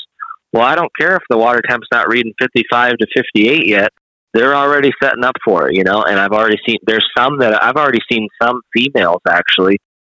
Well, 0.52 0.64
I 0.64 0.76
don't 0.76 0.92
care 1.00 1.16
if 1.16 1.24
the 1.30 1.38
water 1.38 1.62
temp's 1.68 1.88
not 1.92 2.10
reading 2.10 2.34
55 2.42 2.98
to 2.98 3.08
58 3.16 3.68
yet. 3.68 3.92
They're 4.34 4.56
already 4.56 4.92
setting 5.02 5.24
up 5.24 5.36
for 5.44 5.70
it, 5.70 5.76
you 5.76 5.84
know, 5.84 6.04
and 6.04 6.20
I've 6.20 6.32
already 6.32 6.58
seen, 6.68 6.78
there's 6.86 7.06
some 7.18 7.40
that 7.40 7.64
I've 7.64 7.76
already 7.76 8.02
seen 8.12 8.28
some 8.42 8.62
females 8.74 9.22
actually 9.28 9.78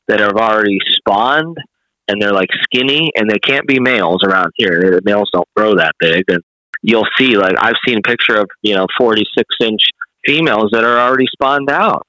that 0.08 0.20
have 0.20 0.36
already 0.36 0.78
spawned 0.96 1.56
and 2.08 2.20
they're 2.20 2.32
like 2.32 2.48
skinny 2.64 3.12
and 3.14 3.30
they 3.30 3.38
can't 3.38 3.66
be 3.66 3.78
males 3.78 4.24
around 4.24 4.50
here. 4.56 4.80
The 4.80 5.02
males 5.04 5.30
don't 5.32 5.46
grow 5.54 5.76
that 5.76 5.92
big. 6.00 6.24
And 6.28 6.42
you'll 6.82 7.06
see, 7.16 7.36
like, 7.36 7.54
I've 7.58 7.76
seen 7.86 7.98
a 7.98 8.02
picture 8.02 8.36
of, 8.36 8.48
you 8.62 8.74
know, 8.74 8.86
46 8.98 9.44
inch 9.60 9.80
females 10.24 10.70
that 10.72 10.84
are 10.84 10.98
already 10.98 11.26
spawned 11.32 11.70
out. 11.70 12.06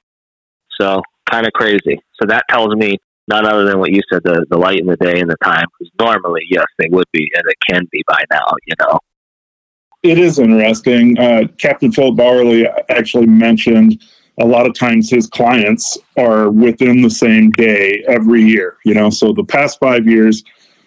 So 0.79 1.01
kind 1.29 1.45
of 1.45 1.53
crazy. 1.53 1.99
So 2.19 2.27
that 2.27 2.45
tells 2.49 2.75
me 2.75 2.97
not 3.27 3.45
other 3.45 3.65
than 3.65 3.79
what 3.79 3.91
you 3.91 4.01
said, 4.11 4.23
the, 4.23 4.45
the 4.49 4.57
light 4.57 4.79
in 4.79 4.87
the 4.87 4.97
day 4.97 5.19
and 5.19 5.29
the 5.29 5.37
time, 5.43 5.65
because 5.79 5.91
normally, 5.99 6.41
yes, 6.49 6.65
they 6.77 6.87
would 6.89 7.05
be, 7.13 7.29
and 7.33 7.43
it 7.47 7.57
can 7.69 7.87
be 7.91 8.03
by 8.07 8.21
now, 8.31 8.43
you 8.65 8.73
know. 8.79 8.99
It 10.03 10.17
is 10.17 10.39
interesting. 10.39 11.17
Uh, 11.19 11.43
Captain 11.59 11.91
Philip 11.91 12.15
Bowerly 12.15 12.65
actually 12.89 13.27
mentioned 13.27 14.01
a 14.39 14.45
lot 14.45 14.65
of 14.65 14.73
times 14.73 15.09
his 15.09 15.27
clients 15.27 15.97
are 16.17 16.49
within 16.49 17.01
the 17.01 17.09
same 17.09 17.51
day 17.51 18.03
every 18.07 18.41
year 18.41 18.77
you 18.85 18.93
know 18.93 19.09
so 19.09 19.33
the 19.33 19.43
past 19.43 19.79
five 19.79 20.07
years 20.07 20.43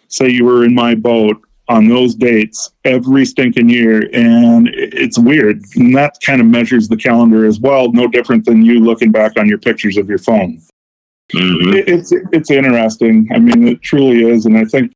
say 0.08 0.28
you 0.28 0.44
were 0.44 0.64
in 0.64 0.74
my 0.74 0.94
boat 0.94 1.40
on 1.68 1.88
those 1.88 2.14
dates 2.14 2.70
every 2.84 3.24
stinking 3.24 3.68
year 3.68 4.10
and 4.12 4.68
it's 4.74 5.18
weird. 5.18 5.62
And 5.76 5.94
that 5.96 6.18
kind 6.24 6.40
of 6.40 6.46
measures 6.46 6.88
the 6.88 6.96
calendar 6.96 7.46
as 7.46 7.58
well 7.58 7.90
no 7.92 8.06
different 8.06 8.44
than 8.44 8.64
you 8.64 8.80
looking 8.80 9.10
back 9.10 9.38
on 9.38 9.48
your 9.48 9.58
pictures 9.58 9.96
of 9.96 10.08
your 10.08 10.18
phone. 10.18 10.60
Mm-hmm. 11.34 11.88
it's 11.88 12.12
it's 12.12 12.50
interesting. 12.50 13.28
I 13.32 13.38
mean 13.38 13.66
it 13.66 13.80
truly 13.80 14.24
is 14.28 14.44
and 14.44 14.58
i 14.58 14.64
think 14.64 14.92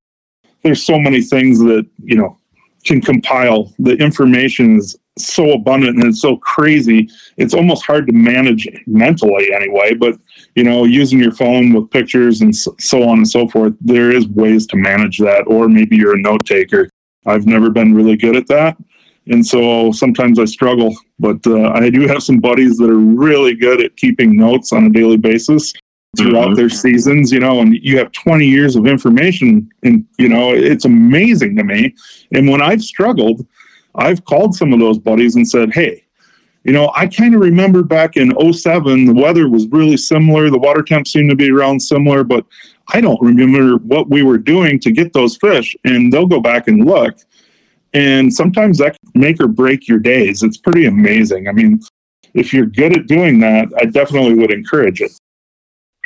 there's 0.63 0.83
so 0.83 0.99
many 0.99 1.23
things 1.23 1.59
that 1.61 1.87
you 2.05 2.17
know 2.17 2.37
can 2.85 3.01
compile. 3.01 3.73
The 3.79 3.97
information 3.97 4.77
is 4.77 4.97
so 5.17 5.53
abundant 5.53 5.97
and 5.97 6.05
it's 6.05 6.21
so 6.21 6.37
crazy 6.37 7.09
it's 7.37 7.55
almost 7.55 7.85
hard 7.85 8.07
to 8.07 8.13
manage 8.13 8.69
mentally 8.87 9.53
anyway 9.53 9.93
but 9.93 10.17
you 10.55 10.65
know, 10.65 10.85
using 10.85 11.19
your 11.19 11.33
phone 11.33 11.73
with 11.73 11.91
pictures 11.91 12.41
and 12.41 12.55
so 12.55 13.03
on 13.03 13.19
and 13.19 13.29
so 13.29 13.49
forth, 13.49 13.75
there 13.81 14.11
is 14.11 14.27
ways 14.29 14.67
to 14.69 14.77
manage 14.77 15.19
that. 15.19 15.45
Or 15.47 15.69
maybe 15.69 15.97
you're 15.97 16.17
a 16.17 16.21
note 16.21 16.45
taker. 16.47 16.89
I've 17.27 17.47
never 17.47 17.71
been 17.71 17.95
really 17.95 18.17
good 18.17 18.37
at 18.37 18.47
that. 18.49 18.77
And 19.29 19.47
so 19.47 19.93
sometimes 19.93 20.39
I 20.39 20.47
struggle, 20.47 20.97
but 21.19 21.47
uh, 21.47 21.71
I 21.75 21.91
do 21.91 22.07
have 22.09 22.23
some 22.23 22.39
buddies 22.39 22.79
that 22.79 22.89
are 22.89 22.97
really 22.97 23.55
good 23.55 23.83
at 23.83 23.97
keeping 23.97 24.37
notes 24.37 24.73
on 24.73 24.87
a 24.87 24.91
daily 24.91 25.19
basis 25.19 25.73
throughout 26.17 26.47
mm-hmm. 26.47 26.55
their 26.55 26.71
seasons, 26.71 27.31
you 27.31 27.39
know, 27.39 27.61
and 27.61 27.75
you 27.75 27.99
have 27.99 28.11
20 28.13 28.47
years 28.47 28.75
of 28.77 28.87
information 28.87 29.69
and, 29.83 30.07
you 30.19 30.29
know, 30.29 30.55
it's 30.55 30.87
amazing 30.87 31.57
to 31.57 31.65
me. 31.65 31.95
And 32.33 32.49
when 32.49 32.63
I've 32.63 32.83
struggled, 32.83 33.47
I've 33.95 34.25
called 34.25 34.55
some 34.55 34.73
of 34.73 34.81
those 34.81 34.99
buddies 34.99 35.37
and 35.37 35.47
said, 35.47 35.73
Hey, 35.73 36.05
you 36.69 36.75
know, 36.75 36.93
I 36.95 37.07
kind 37.07 37.35
of 37.35 37.41
remember 37.41 37.83
back 37.83 38.19
in 38.19 38.31
07, 38.53 39.07
the 39.07 39.15
weather 39.15 39.49
was 39.49 39.67
really 39.69 39.97
similar. 39.97 40.51
The 40.51 40.59
water 40.59 40.83
temp 40.83 41.09
seemed 41.09 41.31
to 41.31 41.35
be 41.35 41.51
around 41.51 41.81
similar, 41.81 42.25
but 42.25 42.45
I 42.93 43.01
don't 43.01 43.19
remember 43.23 43.79
what 43.79 44.11
we 44.11 44.23
were 44.23 44.37
doing 44.37 44.79
to 44.81 44.93
get 44.93 45.15
those 45.15 45.39
fish. 45.39 45.75
And 45.85 46.13
they'll 46.13 46.27
go 46.27 46.43
back 46.43 46.69
and 46.69 46.85
look. 46.85 47.17
And 47.95 48.31
sometimes 48.31 48.77
that 48.79 48.99
can 49.01 49.19
make 49.19 49.41
or 49.41 49.49
break 49.49 49.89
your 49.89 49.99
days. 49.99 50.43
It's 50.43 50.59
pretty 50.59 50.85
amazing. 50.85 51.49
I 51.49 51.53
mean, 51.53 51.81
if 52.35 52.53
you're 52.53 52.67
good 52.67 52.95
at 52.95 53.07
doing 53.07 53.41
that, 53.41 53.69
I 53.79 53.87
definitely 53.87 54.35
would 54.35 54.53
encourage 54.53 55.01
it. 55.01 55.13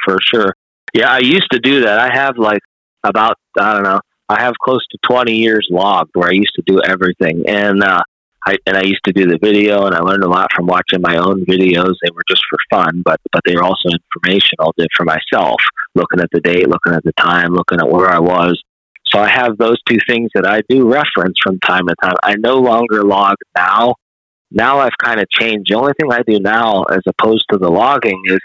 For 0.05 0.19
sure. 0.23 0.55
Yeah, 0.95 1.11
I 1.11 1.19
used 1.19 1.51
to 1.51 1.59
do 1.59 1.81
that. 1.81 1.99
I 1.99 2.15
have 2.15 2.39
like 2.39 2.63
about, 3.03 3.35
I 3.59 3.75
don't 3.75 3.83
know, 3.83 4.01
I 4.29 4.41
have 4.41 4.55
close 4.63 4.87
to 4.93 4.99
20 5.09 5.35
years 5.35 5.67
logged 5.73 6.13
where 6.15 6.29
I 6.29 6.35
used 6.35 6.55
to 6.55 6.63
do 6.67 6.81
everything. 6.83 7.43
And, 7.49 7.83
uh, 7.83 8.03
I, 8.47 8.57
and 8.67 8.77
I 8.77 8.83
used 8.83 9.05
to 9.05 9.13
do 9.13 9.27
the 9.27 9.39
video, 9.41 9.87
and 9.87 9.95
I 9.95 10.01
learned 10.01 10.25
a 10.25 10.29
lot 10.29 10.49
from 10.55 10.67
watching 10.67 11.01
my 11.01 11.17
own 11.17 11.45
videos. 11.45 11.95
They 12.03 12.11
were 12.11 12.25
just 12.29 12.43
for 12.51 12.59
fun, 12.71 13.03
but 13.05 13.21
but 13.33 13.43
they 13.47 13.55
were 13.55 13.63
also 13.63 13.89
informational 13.89 14.75
Did 14.77 14.89
for 14.97 15.05
myself. 15.05 15.61
Looking 15.95 16.21
at 16.21 16.29
the 16.33 16.41
date, 16.41 16.69
looking 16.69 16.93
at 16.93 17.05
the 17.05 17.13
time, 17.13 17.55
looking 17.55 17.79
at 17.81 17.89
where 17.89 18.09
I 18.09 18.19
was. 18.19 18.61
So 19.07 19.21
I 19.21 19.29
have 19.29 19.59
those 19.59 19.81
two 19.89 19.99
things 20.09 20.31
that 20.35 20.47
I 20.47 20.63
do 20.69 20.91
reference 20.91 21.37
from 21.43 21.61
time 21.61 21.87
to 21.87 21.95
time. 22.03 22.15
I 22.23 22.35
no 22.37 22.57
longer 22.57 23.03
log 23.05 23.37
now. 23.57 23.95
Now 24.51 24.79
I've 24.79 24.97
kind 25.03 25.21
of 25.21 25.29
changed. 25.31 25.71
The 25.71 25.79
only 25.79 25.93
thing 26.01 26.13
I 26.13 26.23
do 26.27 26.41
now, 26.41 26.83
as 26.85 27.01
opposed 27.07 27.45
to 27.53 27.59
the 27.59 27.71
logging, 27.71 28.23
is 28.27 28.41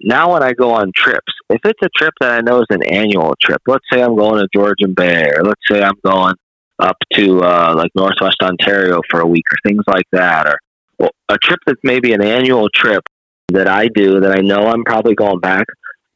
now 0.00 0.32
when 0.32 0.42
I 0.42 0.52
go 0.52 0.72
on 0.72 0.92
trips, 0.94 1.32
if 1.50 1.60
it's 1.64 1.80
a 1.82 1.88
trip 1.96 2.14
that 2.20 2.32
I 2.32 2.40
know 2.40 2.60
is 2.60 2.66
an 2.70 2.82
annual 2.84 3.34
trip, 3.42 3.60
let's 3.66 3.84
say 3.92 4.02
I'm 4.02 4.16
going 4.16 4.40
to 4.40 4.48
Georgian 4.54 4.94
Bay, 4.94 5.30
or 5.36 5.42
let's 5.42 5.60
say 5.70 5.82
I'm 5.82 5.98
going 6.04 6.34
up 6.80 6.96
to 7.14 7.42
uh, 7.42 7.74
like 7.76 7.90
Northwest 7.94 8.36
Ontario 8.42 9.00
for 9.10 9.20
a 9.20 9.26
week 9.26 9.44
or 9.52 9.58
things 9.68 9.84
like 9.86 10.06
that, 10.12 10.46
or 10.46 11.10
a 11.28 11.38
trip 11.38 11.60
that's 11.66 11.80
maybe 11.82 12.12
an 12.12 12.22
annual 12.22 12.68
trip 12.74 13.02
that 13.48 13.68
I 13.68 13.88
do 13.88 14.20
that 14.20 14.36
I 14.36 14.40
know 14.40 14.66
I'm 14.66 14.84
probably 14.84 15.14
going 15.14 15.40
back, 15.40 15.66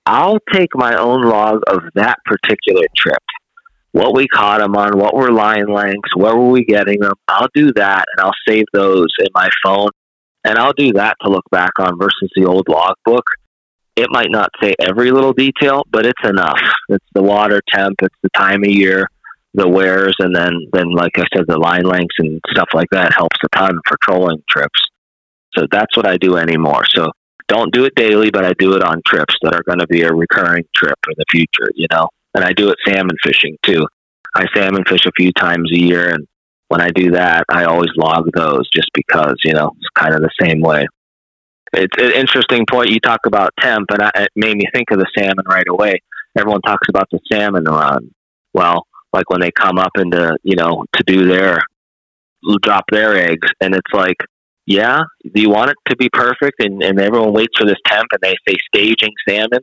I'll 0.06 0.38
take 0.52 0.70
my 0.74 0.94
own 0.96 1.22
log 1.22 1.62
of 1.68 1.82
that 1.94 2.18
particular 2.24 2.84
trip. 2.96 3.22
What 3.92 4.14
we 4.14 4.26
caught 4.26 4.60
them 4.60 4.74
on, 4.76 4.98
what 4.98 5.14
were 5.14 5.30
line 5.30 5.68
lengths, 5.68 6.16
where 6.16 6.36
were 6.36 6.50
we 6.50 6.64
getting 6.64 7.00
them. 7.00 7.14
I'll 7.28 7.48
do 7.54 7.72
that 7.74 8.04
and 8.12 8.26
I'll 8.26 8.34
save 8.46 8.64
those 8.72 9.08
in 9.20 9.28
my 9.34 9.48
phone 9.64 9.90
and 10.44 10.58
I'll 10.58 10.72
do 10.72 10.92
that 10.94 11.16
to 11.22 11.30
look 11.30 11.44
back 11.50 11.78
on 11.78 11.98
versus 11.98 12.30
the 12.34 12.44
old 12.44 12.68
logbook. 12.68 13.24
It 13.96 14.08
might 14.10 14.30
not 14.30 14.50
say 14.60 14.74
every 14.80 15.12
little 15.12 15.32
detail, 15.32 15.84
but 15.90 16.04
it's 16.04 16.24
enough. 16.24 16.60
It's 16.88 17.06
the 17.14 17.22
water 17.22 17.62
temp, 17.72 17.94
it's 18.02 18.16
the 18.22 18.30
time 18.30 18.64
of 18.64 18.70
year, 18.70 19.08
the 19.54 19.68
wares 19.68 20.14
and 20.18 20.34
then 20.34 20.52
then 20.72 20.90
like 20.90 21.16
I 21.16 21.24
said, 21.34 21.44
the 21.46 21.58
line 21.58 21.84
lengths 21.84 22.16
and 22.18 22.40
stuff 22.50 22.68
like 22.74 22.88
that 22.90 23.14
helps 23.14 23.36
a 23.44 23.56
ton 23.56 23.78
for 23.86 23.96
trolling 24.02 24.42
trips. 24.50 24.80
So 25.56 25.66
that's 25.70 25.96
what 25.96 26.08
I 26.08 26.16
do 26.16 26.36
anymore. 26.36 26.84
So 26.86 27.12
don't 27.46 27.72
do 27.72 27.84
it 27.84 27.94
daily, 27.94 28.30
but 28.30 28.44
I 28.44 28.54
do 28.54 28.74
it 28.74 28.82
on 28.82 29.00
trips 29.06 29.34
that 29.42 29.54
are 29.54 29.62
going 29.62 29.78
to 29.78 29.86
be 29.86 30.02
a 30.02 30.12
recurring 30.12 30.64
trip 30.74 30.98
in 31.08 31.14
the 31.16 31.24
future. 31.30 31.70
You 31.74 31.86
know, 31.92 32.08
and 32.34 32.44
I 32.44 32.52
do 32.52 32.70
it 32.70 32.78
salmon 32.86 33.16
fishing 33.22 33.56
too. 33.62 33.86
I 34.34 34.46
salmon 34.54 34.84
fish 34.88 35.06
a 35.06 35.12
few 35.16 35.32
times 35.32 35.70
a 35.72 35.78
year, 35.78 36.10
and 36.10 36.26
when 36.68 36.80
I 36.80 36.90
do 36.90 37.12
that, 37.12 37.44
I 37.48 37.64
always 37.64 37.90
log 37.96 38.28
those 38.34 38.68
just 38.70 38.90
because 38.92 39.36
you 39.44 39.52
know 39.52 39.70
it's 39.78 39.88
kind 39.94 40.14
of 40.14 40.20
the 40.20 40.30
same 40.40 40.60
way. 40.60 40.86
It's 41.72 41.96
an 41.98 42.12
interesting 42.12 42.66
point 42.68 42.90
you 42.90 42.98
talk 42.98 43.20
about 43.26 43.52
temp, 43.60 43.90
and 43.90 44.02
I, 44.02 44.10
it 44.16 44.30
made 44.34 44.56
me 44.56 44.64
think 44.74 44.90
of 44.90 44.98
the 44.98 45.06
salmon 45.16 45.44
right 45.48 45.68
away. 45.68 46.02
Everyone 46.36 46.62
talks 46.62 46.88
about 46.88 47.08
the 47.12 47.20
salmon 47.30 47.64
run. 47.64 48.10
Well, 48.52 48.86
like 49.14 49.30
when 49.30 49.40
they 49.40 49.50
come 49.50 49.78
up 49.78 49.92
into 49.96 50.36
you 50.42 50.56
know 50.56 50.84
to 50.96 51.04
do 51.04 51.26
their 51.26 51.58
drop 52.62 52.84
their 52.90 53.16
eggs. 53.16 53.48
And 53.60 53.74
it's 53.74 53.92
like 53.92 54.16
yeah 54.66 54.98
do 55.34 55.40
you 55.40 55.50
want 55.50 55.70
it 55.70 55.76
to 55.88 55.96
be 55.96 56.08
perfect 56.10 56.62
and, 56.62 56.82
and 56.82 57.00
everyone 57.00 57.32
waits 57.32 57.54
for 57.58 57.66
this 57.66 57.76
temp 57.86 58.06
and 58.12 58.20
they 58.20 58.34
say 58.46 58.56
staging 58.74 59.14
salmon. 59.28 59.60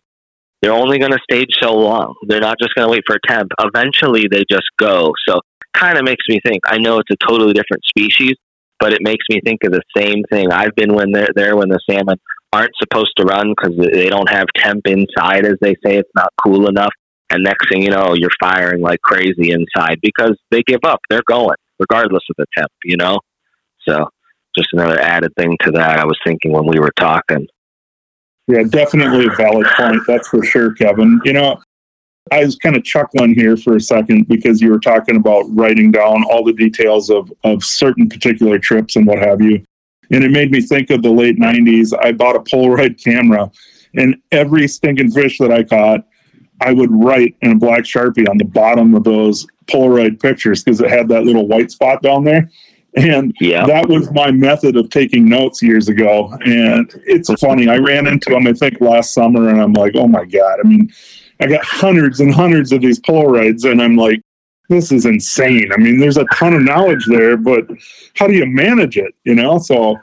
They're 0.61 0.73
only 0.73 0.99
going 0.99 1.11
to 1.11 1.19
stage 1.23 1.49
so 1.59 1.73
long. 1.73 2.13
They're 2.27 2.39
not 2.39 2.57
just 2.61 2.75
going 2.75 2.87
to 2.87 2.91
wait 2.91 3.01
for 3.07 3.15
a 3.15 3.27
temp. 3.27 3.51
Eventually 3.59 4.27
they 4.29 4.43
just 4.49 4.67
go. 4.77 5.11
So 5.27 5.39
kind 5.73 5.97
of 5.97 6.03
makes 6.03 6.23
me 6.29 6.39
think. 6.45 6.61
I 6.67 6.77
know 6.77 6.99
it's 6.99 7.09
a 7.09 7.27
totally 7.27 7.53
different 7.53 7.83
species 7.85 8.35
but 8.81 8.93
it 8.93 9.01
makes 9.01 9.23
me 9.29 9.39
think 9.45 9.63
of 9.63 9.71
the 9.71 9.83
same 9.95 10.23
thing. 10.31 10.51
I've 10.51 10.75
been 10.75 10.95
when 10.95 11.11
they're 11.11 11.29
there 11.35 11.55
when 11.55 11.69
the 11.69 11.79
salmon 11.87 12.19
aren't 12.51 12.75
supposed 12.79 13.13
to 13.17 13.23
run 13.23 13.53
because 13.55 13.77
they 13.77 14.09
don't 14.09 14.29
have 14.29 14.47
temp 14.55 14.87
inside 14.87 15.45
as 15.45 15.55
they 15.61 15.75
say. 15.85 15.97
It's 15.97 16.09
not 16.15 16.33
cool 16.43 16.67
enough 16.67 16.91
and 17.31 17.43
next 17.43 17.69
thing 17.69 17.81
you 17.81 17.89
know, 17.89 18.13
you're 18.13 18.29
firing 18.39 18.81
like 18.81 19.01
crazy 19.01 19.51
inside 19.51 19.99
because 20.01 20.37
they 20.51 20.61
give 20.63 20.81
up. 20.83 20.99
They're 21.09 21.23
going 21.27 21.55
regardless 21.79 22.23
of 22.29 22.35
the 22.37 22.45
temp, 22.55 22.71
you 22.83 22.97
know? 22.97 23.19
So 23.87 24.09
just 24.55 24.69
another 24.73 24.99
added 24.99 25.33
thing 25.35 25.57
to 25.61 25.71
that 25.71 25.99
I 25.99 26.05
was 26.05 26.17
thinking 26.25 26.51
when 26.51 26.65
we 26.65 26.79
were 26.79 26.93
talking. 26.99 27.47
Yeah, 28.47 28.63
definitely 28.63 29.27
a 29.27 29.35
valid 29.35 29.65
point. 29.77 30.01
That's 30.07 30.27
for 30.27 30.43
sure, 30.43 30.73
Kevin. 30.73 31.19
You 31.23 31.33
know, 31.33 31.61
I 32.31 32.43
was 32.43 32.55
kind 32.55 32.75
of 32.75 32.83
chuckling 32.83 33.33
here 33.33 33.57
for 33.57 33.75
a 33.75 33.81
second 33.81 34.27
because 34.27 34.61
you 34.61 34.71
were 34.71 34.79
talking 34.79 35.15
about 35.15 35.43
writing 35.49 35.91
down 35.91 36.23
all 36.29 36.43
the 36.43 36.53
details 36.53 37.09
of, 37.09 37.31
of 37.43 37.63
certain 37.63 38.09
particular 38.09 38.59
trips 38.59 38.95
and 38.95 39.07
what 39.07 39.19
have 39.19 39.41
you. 39.41 39.63
And 40.11 40.23
it 40.23 40.31
made 40.31 40.51
me 40.51 40.61
think 40.61 40.89
of 40.89 41.01
the 41.01 41.09
late 41.09 41.39
90s. 41.39 41.93
I 42.03 42.11
bought 42.11 42.35
a 42.35 42.41
Polaroid 42.41 43.01
camera, 43.01 43.49
and 43.95 44.17
every 44.31 44.67
stinking 44.67 45.11
fish 45.11 45.37
that 45.37 45.51
I 45.51 45.63
caught, 45.63 46.05
I 46.61 46.73
would 46.73 46.91
write 46.91 47.35
in 47.41 47.51
a 47.51 47.55
black 47.55 47.81
sharpie 47.81 48.29
on 48.29 48.37
the 48.37 48.45
bottom 48.45 48.93
of 48.95 49.03
those 49.03 49.47
Polaroid 49.65 50.21
pictures 50.21 50.63
because 50.63 50.79
it 50.79 50.89
had 50.89 51.07
that 51.09 51.23
little 51.23 51.47
white 51.47 51.71
spot 51.71 52.01
down 52.01 52.23
there. 52.23 52.49
And 52.95 53.35
yeah. 53.39 53.65
that 53.65 53.87
was 53.87 54.11
my 54.11 54.31
method 54.31 54.75
of 54.75 54.89
taking 54.89 55.27
notes 55.27 55.61
years 55.61 55.87
ago. 55.87 56.37
And 56.45 56.91
it's 57.05 57.31
funny. 57.39 57.69
I 57.69 57.77
ran 57.77 58.05
into 58.05 58.29
them, 58.29 58.47
I 58.47 58.53
think, 58.53 58.81
last 58.81 59.13
summer, 59.13 59.49
and 59.49 59.61
I'm 59.61 59.73
like, 59.73 59.93
oh 59.95 60.07
my 60.07 60.25
God. 60.25 60.59
I 60.63 60.67
mean, 60.67 60.91
I 61.39 61.47
got 61.47 61.63
hundreds 61.63 62.19
and 62.19 62.33
hundreds 62.33 62.71
of 62.71 62.81
these 62.81 62.99
Polaroids, 62.99 63.69
and 63.69 63.81
I'm 63.81 63.95
like, 63.95 64.21
this 64.69 64.91
is 64.91 65.05
insane. 65.05 65.71
I 65.73 65.77
mean, 65.77 65.99
there's 65.99 66.17
a 66.17 66.25
ton 66.33 66.53
of 66.53 66.61
knowledge 66.61 67.05
there, 67.07 67.37
but 67.37 67.65
how 68.15 68.27
do 68.27 68.33
you 68.33 68.45
manage 68.45 68.97
it? 68.97 69.13
You 69.23 69.35
know? 69.35 69.57
So 69.57 69.97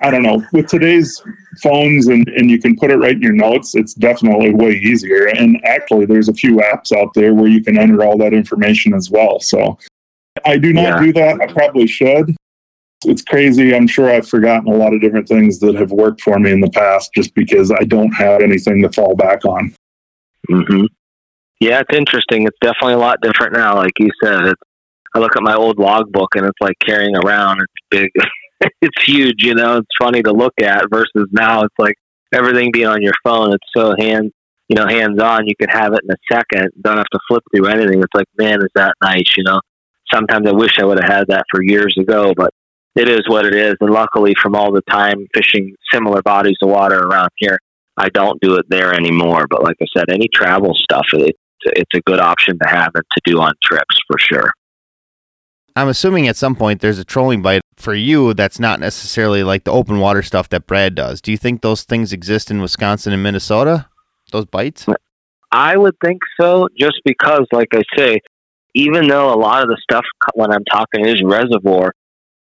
I 0.00 0.10
don't 0.10 0.22
know. 0.22 0.44
With 0.52 0.68
today's 0.68 1.22
phones 1.62 2.06
and, 2.06 2.28
and 2.28 2.50
you 2.50 2.60
can 2.60 2.76
put 2.76 2.90
it 2.90 2.96
right 2.96 3.14
in 3.14 3.22
your 3.22 3.32
notes, 3.32 3.74
it's 3.74 3.94
definitely 3.94 4.54
way 4.54 4.72
easier. 4.72 5.26
And 5.26 5.60
actually, 5.64 6.06
there's 6.06 6.28
a 6.28 6.34
few 6.34 6.56
apps 6.56 6.96
out 6.96 7.12
there 7.14 7.34
where 7.34 7.48
you 7.48 7.62
can 7.62 7.78
enter 7.78 8.04
all 8.04 8.16
that 8.18 8.32
information 8.32 8.94
as 8.94 9.10
well. 9.10 9.40
So 9.40 9.78
I 10.44 10.56
do 10.56 10.72
not 10.72 10.82
yeah. 10.82 11.00
do 11.00 11.12
that. 11.14 11.40
I 11.40 11.46
probably 11.52 11.86
should. 11.86 12.34
It's 13.04 13.22
crazy. 13.22 13.74
I'm 13.74 13.86
sure 13.86 14.10
I've 14.10 14.28
forgotten 14.28 14.72
a 14.72 14.76
lot 14.76 14.92
of 14.92 15.00
different 15.00 15.28
things 15.28 15.58
that 15.60 15.74
have 15.76 15.90
worked 15.90 16.20
for 16.20 16.38
me 16.38 16.50
in 16.52 16.60
the 16.60 16.70
past 16.70 17.10
just 17.14 17.34
because 17.34 17.70
I 17.70 17.84
don't 17.84 18.10
have 18.12 18.40
anything 18.40 18.82
to 18.82 18.90
fall 18.90 19.14
back 19.14 19.44
on. 19.44 19.74
Mm-hmm. 20.48 20.86
Yeah, 21.60 21.80
it's 21.80 21.96
interesting. 21.96 22.46
It's 22.46 22.58
definitely 22.60 22.94
a 22.94 22.98
lot 22.98 23.20
different 23.20 23.52
now. 23.52 23.76
Like 23.76 23.92
you 23.98 24.10
said, 24.22 24.46
it's, 24.46 24.62
I 25.14 25.18
look 25.18 25.36
at 25.36 25.42
my 25.42 25.54
old 25.54 25.78
logbook 25.78 26.34
and 26.36 26.46
it's 26.46 26.60
like 26.60 26.76
carrying 26.84 27.16
around. 27.16 27.60
It's 27.60 27.72
big. 27.90 28.10
it's 28.82 29.04
huge, 29.04 29.44
you 29.44 29.54
know. 29.54 29.78
It's 29.78 29.88
funny 30.00 30.22
to 30.22 30.32
look 30.32 30.54
at 30.62 30.86
versus 30.90 31.28
now 31.30 31.62
it's 31.62 31.74
like 31.78 31.94
everything 32.32 32.70
being 32.72 32.86
on 32.86 33.02
your 33.02 33.14
phone. 33.24 33.52
It's 33.52 33.66
so 33.76 33.94
hands, 33.98 34.32
you 34.68 34.76
know, 34.76 34.86
hands 34.86 35.20
on. 35.20 35.46
You 35.46 35.54
can 35.56 35.68
have 35.70 35.92
it 35.92 36.00
in 36.04 36.10
a 36.10 36.34
second. 36.34 36.70
Don't 36.82 36.96
have 36.96 37.06
to 37.06 37.20
flip 37.28 37.42
through 37.54 37.66
anything. 37.66 38.00
It's 38.00 38.14
like, 38.14 38.26
man, 38.36 38.60
is 38.60 38.70
that 38.74 38.94
nice, 39.02 39.36
you 39.36 39.44
know? 39.44 39.60
Sometimes 40.12 40.48
I 40.48 40.52
wish 40.52 40.78
I 40.78 40.84
would 40.84 40.98
have 41.02 41.10
had 41.10 41.28
that 41.28 41.44
for 41.50 41.62
years 41.62 41.94
ago, 41.98 42.32
but 42.36 42.50
it 42.96 43.08
is 43.08 43.22
what 43.26 43.44
it 43.44 43.54
is. 43.54 43.74
And 43.80 43.90
luckily, 43.90 44.34
from 44.42 44.56
all 44.56 44.72
the 44.72 44.82
time 44.90 45.26
fishing 45.34 45.74
similar 45.92 46.22
bodies 46.22 46.56
of 46.62 46.70
water 46.70 46.98
around 46.98 47.28
here, 47.36 47.58
I 47.96 48.08
don't 48.08 48.40
do 48.40 48.56
it 48.56 48.66
there 48.68 48.94
anymore. 48.94 49.46
But 49.48 49.62
like 49.62 49.76
I 49.80 49.86
said, 49.96 50.06
any 50.10 50.28
travel 50.32 50.74
stuff, 50.74 51.06
it, 51.12 51.36
it's 51.64 51.94
a 51.94 52.00
good 52.00 52.20
option 52.20 52.58
to 52.58 52.68
have 52.68 52.90
and 52.94 53.04
to 53.16 53.20
do 53.24 53.40
on 53.40 53.52
trips 53.62 53.96
for 54.06 54.18
sure. 54.18 54.52
I'm 55.78 55.86
assuming 55.86 56.26
at 56.26 56.34
some 56.36 56.56
point 56.56 56.80
there's 56.80 56.98
a 56.98 57.04
trolling 57.04 57.40
bite 57.40 57.62
for 57.76 57.94
you 57.94 58.34
that's 58.34 58.58
not 58.58 58.80
necessarily 58.80 59.44
like 59.44 59.62
the 59.62 59.70
open 59.70 60.00
water 60.00 60.24
stuff 60.24 60.48
that 60.48 60.66
Brad 60.66 60.96
does. 60.96 61.20
Do 61.20 61.30
you 61.30 61.36
think 61.36 61.62
those 61.62 61.84
things 61.84 62.12
exist 62.12 62.50
in 62.50 62.60
Wisconsin 62.60 63.12
and 63.12 63.22
Minnesota? 63.22 63.86
Those 64.32 64.46
bites? 64.46 64.86
I 65.52 65.76
would 65.76 65.94
think 66.04 66.20
so, 66.40 66.68
just 66.76 67.00
because, 67.04 67.46
like 67.52 67.68
I 67.72 67.82
say, 67.96 68.18
even 68.74 69.06
though 69.06 69.32
a 69.32 69.38
lot 69.38 69.62
of 69.62 69.68
the 69.68 69.78
stuff 69.80 70.04
when 70.34 70.50
I'm 70.50 70.64
talking 70.64 71.06
is 71.06 71.22
reservoir, 71.24 71.92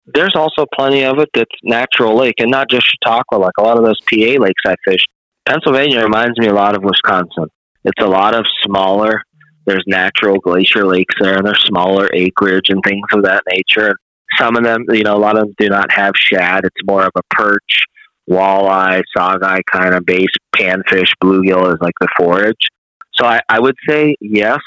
there's 0.05 0.35
also 0.35 0.67
plenty 0.71 1.03
of 1.03 1.17
it 1.17 1.29
that's 1.33 1.49
natural 1.63 2.15
lake 2.15 2.35
and 2.37 2.51
not 2.51 2.69
just 2.69 2.85
Chautauqua. 2.85 3.37
Like 3.37 3.53
a 3.57 3.63
lot 3.63 3.79
of 3.79 3.83
those 3.83 3.99
PA 4.01 4.39
lakes 4.39 4.61
I 4.63 4.75
fish, 4.85 5.05
Pennsylvania 5.47 6.03
reminds 6.03 6.37
me 6.37 6.49
a 6.49 6.53
lot 6.53 6.75
of 6.75 6.83
Wisconsin. 6.83 7.47
It's 7.83 8.01
a 8.01 8.07
lot 8.07 8.35
of 8.35 8.45
smaller. 8.63 9.23
There's 9.65 9.83
natural 9.87 10.39
glacier 10.39 10.85
lakes 10.85 11.15
there, 11.19 11.37
and 11.37 11.45
there's 11.45 11.63
smaller 11.65 12.09
acreage 12.13 12.69
and 12.69 12.81
things 12.83 13.05
of 13.13 13.23
that 13.23 13.43
nature. 13.49 13.95
Some 14.37 14.55
of 14.55 14.63
them, 14.63 14.85
you 14.89 15.03
know, 15.03 15.15
a 15.15 15.19
lot 15.19 15.37
of 15.37 15.45
them 15.45 15.55
do 15.57 15.69
not 15.69 15.91
have 15.91 16.13
shad. 16.15 16.65
It's 16.65 16.87
more 16.87 17.03
of 17.03 17.11
a 17.15 17.21
perch, 17.29 17.83
walleye, 18.29 19.03
sockeye 19.15 19.61
kind 19.71 19.93
of 19.93 20.05
base. 20.05 20.27
Panfish, 20.55 21.11
bluegill 21.23 21.73
is 21.73 21.79
like 21.81 21.93
the 21.99 22.07
forage. 22.17 22.67
So 23.13 23.25
I, 23.25 23.41
I 23.49 23.59
would 23.59 23.75
say 23.87 24.15
yes. 24.19 24.59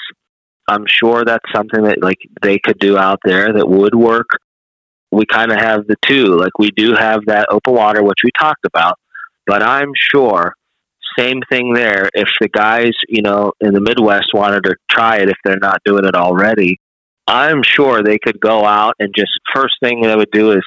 I'm 0.69 0.85
sure 0.89 1.25
that's 1.25 1.45
something 1.55 1.83
that 1.85 2.03
like 2.03 2.19
they 2.43 2.59
could 2.59 2.79
do 2.79 2.97
out 2.97 3.21
there 3.25 3.53
that 3.53 3.69
would 3.69 3.95
work. 3.95 4.27
We 5.13 5.25
kind 5.25 5.53
of 5.53 5.59
have 5.59 5.87
the 5.87 5.97
two. 6.07 6.37
Like 6.37 6.59
we 6.59 6.71
do 6.71 6.95
have 6.95 7.21
that 7.27 7.47
open 7.51 7.75
water, 7.75 8.03
which 8.03 8.19
we 8.25 8.31
talked 8.39 8.65
about, 8.65 8.99
but 9.47 9.63
I'm 9.63 9.93
sure 9.95 10.55
same 11.19 11.41
thing 11.51 11.73
there. 11.73 12.09
If 12.15 12.29
the 12.41 12.49
guys, 12.49 12.93
you 13.09 13.23
know, 13.23 13.53
in 13.61 13.73
the 13.73 13.81
Midwest 13.81 14.29
wanted 14.35 14.65
to 14.65 14.77
try 14.91 15.19
it, 15.19 15.29
if 15.29 15.37
they're 15.45 15.59
not 15.59 15.81
doing 15.85 16.05
it 16.05 16.15
already, 16.15 16.79
I'm 17.27 17.63
sure 17.63 18.03
they 18.03 18.19
could 18.19 18.41
go 18.41 18.65
out 18.65 18.95
and 18.99 19.13
just 19.17 19.33
first 19.55 19.75
thing 19.83 20.03
they 20.03 20.15
would 20.15 20.31
do 20.33 20.53
is 20.53 20.63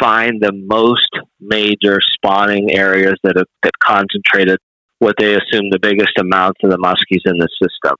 find 0.00 0.40
the 0.40 0.52
most 0.52 1.08
major 1.40 2.00
spawning 2.00 2.72
areas 2.72 3.14
that 3.22 3.36
have 3.36 3.46
that 3.62 3.72
concentrated 3.82 4.58
what 4.98 5.14
they 5.18 5.34
assume 5.34 5.70
the 5.70 5.78
biggest 5.80 6.12
amounts 6.18 6.60
of 6.62 6.70
the 6.70 6.76
muskies 6.76 7.22
in 7.24 7.38
the 7.38 7.48
system. 7.62 7.96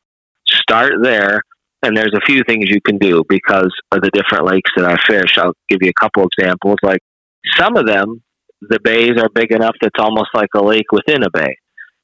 Start 0.47 0.95
there, 1.03 1.41
and 1.83 1.97
there's 1.97 2.15
a 2.15 2.25
few 2.27 2.43
things 2.47 2.67
you 2.69 2.81
can 2.87 2.99
do 2.99 3.23
because 3.29 3.73
of 3.93 4.03
the 4.03 4.11
different 4.11 4.47
lakes 4.47 4.71
that 4.77 4.87
I 4.87 4.97
fish. 5.07 5.39
I'll 5.39 5.55
give 5.69 5.81
you 5.83 5.91
a 5.91 6.01
couple 6.01 6.27
examples. 6.27 6.77
Like 6.83 7.01
some 7.57 7.77
of 7.77 7.87
them, 7.87 8.23
the 8.61 8.79
bays 8.83 9.13
are 9.19 9.29
big 9.35 9.53
enough 9.53 9.75
that's 9.81 9.99
almost 9.99 10.29
like 10.35 10.51
a 10.55 10.63
lake 10.63 10.93
within 10.93 11.23
a 11.23 11.31
bay 11.31 11.57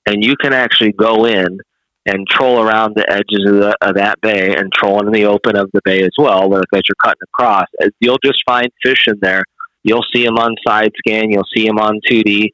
and 0.06 0.24
you 0.24 0.36
can 0.36 0.52
actually 0.52 0.92
go 0.92 1.26
in 1.26 1.58
and 2.06 2.26
troll 2.28 2.62
around 2.62 2.94
the 2.94 3.10
edges 3.10 3.44
of, 3.46 3.56
the, 3.56 3.76
of 3.82 3.96
that 3.96 4.20
bay 4.20 4.54
and 4.54 4.72
troll 4.72 5.04
in 5.04 5.12
the 5.12 5.24
open 5.24 5.56
of 5.56 5.68
the 5.74 5.80
bay 5.84 6.02
as 6.02 6.12
well, 6.16 6.54
as 6.54 6.62
you're 6.72 6.94
cutting 7.02 7.20
across. 7.34 7.66
Uh, 7.82 7.88
you'll 8.00 8.18
just 8.24 8.38
find 8.46 8.68
fish 8.82 9.08
in 9.08 9.18
there. 9.20 9.42
You'll 9.82 10.04
see 10.14 10.24
them 10.24 10.38
on 10.38 10.54
side 10.66 10.92
scan. 10.98 11.30
You'll 11.30 11.48
see 11.54 11.66
them 11.66 11.78
on 11.78 12.00
2D. 12.08 12.50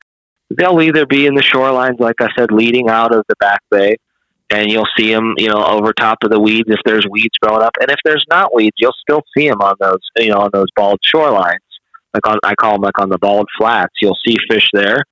They'll 0.57 0.81
either 0.81 1.07
be 1.07 1.27
in 1.27 1.35
the 1.35 1.43
shorelines, 1.43 2.01
like 2.01 2.17
I 2.21 2.29
said, 2.37 2.51
leading 2.51 2.89
out 2.89 3.15
of 3.15 3.25
the 3.29 3.37
back 3.41 3.61
bay, 3.71 3.97
and 4.51 4.71
you'll 4.71 4.89
see 4.99 5.13
them, 5.13 5.35
you 5.39 5.49
know, 5.49 5.65
over 5.65 5.93
top 5.93 6.19
of 6.25 6.31
the 6.31 6.41
weeds 6.41 6.69
if 6.69 6.81
there's 6.85 7.07
weeds 7.11 7.37
growing 7.43 7.63
up. 7.63 7.73
And 7.81 7.91
if 7.91 7.99
there's 8.05 8.25
not 8.31 8.55
weeds, 8.55 8.77
you'll 8.79 8.93
still 9.01 9.23
see 9.37 9.49
them 9.49 9.61
on 9.61 9.75
those, 9.81 10.01
you 10.17 10.31
know, 10.31 10.41
on 10.41 10.51
those 10.53 10.69
bald 10.77 11.01
shorelines. 11.03 11.57
Like 12.13 12.27
on, 12.27 12.39
I 12.45 12.55
call 12.55 12.73
them 12.73 12.83
like 12.83 12.99
on 12.99 13.09
the 13.09 13.19
bald 13.19 13.49
flats. 13.59 13.95
You'll 14.01 14.19
see 14.27 14.37
fish 14.51 14.69
there 14.75 15.05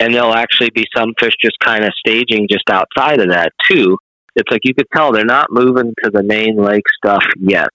and 0.00 0.14
there'll 0.14 0.34
actually 0.34 0.70
be 0.70 0.86
some 0.94 1.12
fish 1.18 1.34
just 1.40 1.58
kind 1.60 1.84
of 1.84 1.92
staging 1.98 2.46
just 2.50 2.68
outside 2.70 3.20
of 3.20 3.30
that 3.30 3.52
too. 3.68 3.96
It's 4.34 4.50
like 4.50 4.60
you 4.64 4.74
could 4.74 4.86
tell 4.94 5.12
they're 5.12 5.24
not 5.24 5.48
moving 5.50 5.94
to 6.04 6.10
the 6.10 6.22
main 6.22 6.56
lake 6.56 6.84
stuff 6.96 7.24
yet. 7.38 7.68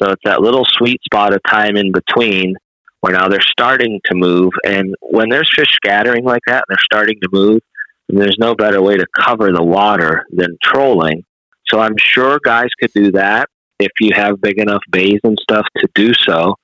So 0.00 0.10
it's 0.10 0.22
that 0.24 0.40
little 0.40 0.64
sweet 0.64 1.00
spot 1.04 1.34
of 1.34 1.40
time 1.48 1.76
in 1.76 1.90
between 1.90 2.54
where 3.00 3.14
now 3.14 3.28
they're 3.28 3.40
starting 3.40 4.00
to 4.04 4.14
move. 4.14 4.52
And 4.64 4.94
when 5.00 5.28
there's 5.28 5.50
fish 5.54 5.72
scattering 5.72 6.24
like 6.24 6.42
that 6.46 6.64
and 6.68 6.76
they're 6.76 6.78
starting 6.92 7.18
to 7.22 7.28
move, 7.32 7.60
there's 8.08 8.36
no 8.38 8.54
better 8.54 8.80
way 8.80 8.96
to 8.96 9.06
cover 9.18 9.50
the 9.52 9.62
water 9.62 10.24
than 10.30 10.56
trolling. 10.62 11.24
So 11.68 11.80
I'm 11.80 11.96
sure 11.98 12.38
guys 12.44 12.68
could 12.80 12.92
do 12.94 13.10
that 13.12 13.48
if 13.80 13.90
you 14.00 14.10
have 14.14 14.40
big 14.40 14.58
enough 14.58 14.82
bays 14.90 15.18
and 15.24 15.36
stuff 15.40 15.66
to 15.78 15.88
do 15.94 16.14
so. 16.14 16.54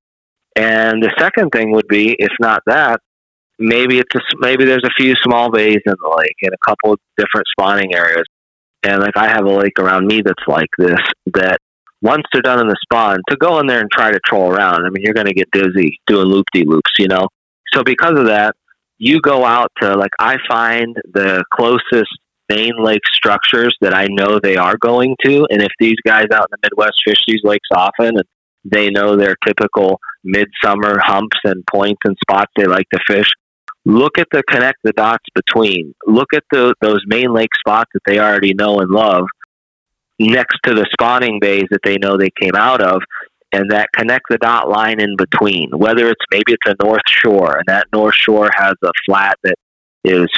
And 0.54 1.02
the 1.02 1.12
second 1.18 1.50
thing 1.50 1.72
would 1.72 1.88
be, 1.88 2.14
if 2.18 2.32
not 2.38 2.62
that, 2.66 3.00
maybe 3.62 3.98
it's 3.98 4.14
a, 4.14 4.20
maybe 4.38 4.64
there's 4.64 4.84
a 4.84 4.90
few 4.96 5.14
small 5.22 5.50
bays 5.50 5.80
in 5.86 5.94
the 6.02 6.14
lake 6.18 6.36
and 6.42 6.52
a 6.52 6.68
couple 6.68 6.92
of 6.92 6.98
different 7.16 7.46
spawning 7.50 7.94
areas. 7.94 8.24
And 8.82 9.00
like 9.00 9.16
I 9.16 9.28
have 9.28 9.44
a 9.44 9.52
lake 9.52 9.78
around 9.78 10.06
me 10.06 10.22
that's 10.22 10.46
like 10.46 10.68
this 10.76 11.00
that 11.34 11.58
once 12.02 12.24
they're 12.32 12.42
done 12.42 12.60
in 12.60 12.66
the 12.66 12.76
spawn, 12.82 13.20
to 13.30 13.36
go 13.36 13.60
in 13.60 13.66
there 13.68 13.80
and 13.80 13.90
try 13.90 14.10
to 14.10 14.18
troll 14.26 14.50
around, 14.50 14.84
I 14.84 14.90
mean, 14.90 15.04
you're 15.04 15.14
going 15.14 15.28
to 15.28 15.34
get 15.34 15.50
dizzy 15.52 16.00
doing 16.08 16.26
loop 16.26 16.46
de 16.52 16.64
loops, 16.64 16.90
you 16.98 17.06
know? 17.06 17.28
So 17.72 17.84
because 17.84 18.18
of 18.18 18.26
that, 18.26 18.56
you 18.98 19.20
go 19.20 19.44
out 19.44 19.70
to, 19.80 19.96
like, 19.96 20.10
I 20.18 20.36
find 20.48 20.96
the 21.12 21.44
closest 21.54 22.10
main 22.48 22.72
lake 22.82 23.02
structures 23.12 23.76
that 23.80 23.94
I 23.94 24.08
know 24.10 24.40
they 24.40 24.56
are 24.56 24.76
going 24.76 25.16
to. 25.24 25.46
And 25.48 25.62
if 25.62 25.70
these 25.78 25.96
guys 26.04 26.26
out 26.32 26.48
in 26.50 26.50
the 26.50 26.58
Midwest 26.64 27.00
fish 27.06 27.18
these 27.26 27.40
lakes 27.44 27.68
often 27.72 28.16
and 28.16 28.24
they 28.64 28.90
know 28.90 29.16
their 29.16 29.36
typical 29.46 30.00
midsummer 30.24 30.98
humps 31.02 31.38
and 31.44 31.64
points 31.66 32.00
and 32.04 32.16
spots 32.20 32.52
they 32.56 32.66
like 32.66 32.86
to 32.92 33.00
fish, 33.06 33.30
look 33.84 34.18
at 34.18 34.28
the 34.32 34.42
connect 34.48 34.78
the 34.84 34.92
dots 34.92 35.24
between. 35.34 35.94
Look 36.06 36.28
at 36.34 36.44
the, 36.50 36.74
those 36.80 37.02
main 37.06 37.32
lake 37.32 37.54
spots 37.58 37.90
that 37.94 38.02
they 38.06 38.18
already 38.18 38.54
know 38.54 38.80
and 38.80 38.90
love 38.90 39.26
next 40.18 40.58
to 40.64 40.74
the 40.74 40.86
spawning 40.92 41.38
bays 41.40 41.64
that 41.70 41.80
they 41.84 41.96
know 41.96 42.16
they 42.16 42.30
came 42.40 42.54
out 42.54 42.80
of 42.80 43.02
and 43.52 43.70
that 43.70 43.88
connect 43.94 44.24
the 44.30 44.38
dot 44.38 44.68
line 44.68 45.00
in 45.00 45.16
between. 45.16 45.70
Whether 45.72 46.08
it's 46.08 46.24
maybe 46.30 46.52
it's 46.52 46.66
a 46.66 46.82
north 46.82 47.02
shore 47.06 47.56
and 47.56 47.64
that 47.66 47.88
north 47.92 48.14
shore 48.14 48.50
has 48.54 48.74
a 48.82 48.90
flat 49.06 49.38
that 49.42 49.56
is 50.04 50.28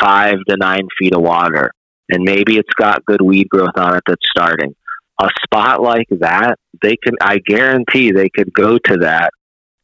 five 0.00 0.36
to 0.48 0.56
nine 0.56 0.88
feet 0.98 1.14
of 1.14 1.22
water 1.22 1.72
and 2.10 2.22
maybe 2.24 2.56
it's 2.56 2.72
got 2.74 3.04
good 3.04 3.20
weed 3.20 3.48
growth 3.48 3.76
on 3.76 3.96
it 3.96 4.02
that's 4.06 4.26
starting. 4.28 4.74
A 5.20 5.28
spot 5.44 5.82
like 5.82 6.06
that, 6.20 6.58
they 6.82 6.96
can 6.96 7.14
I 7.20 7.38
guarantee 7.38 8.12
they 8.12 8.28
could 8.28 8.52
go 8.52 8.78
to 8.78 8.98
that 8.98 9.30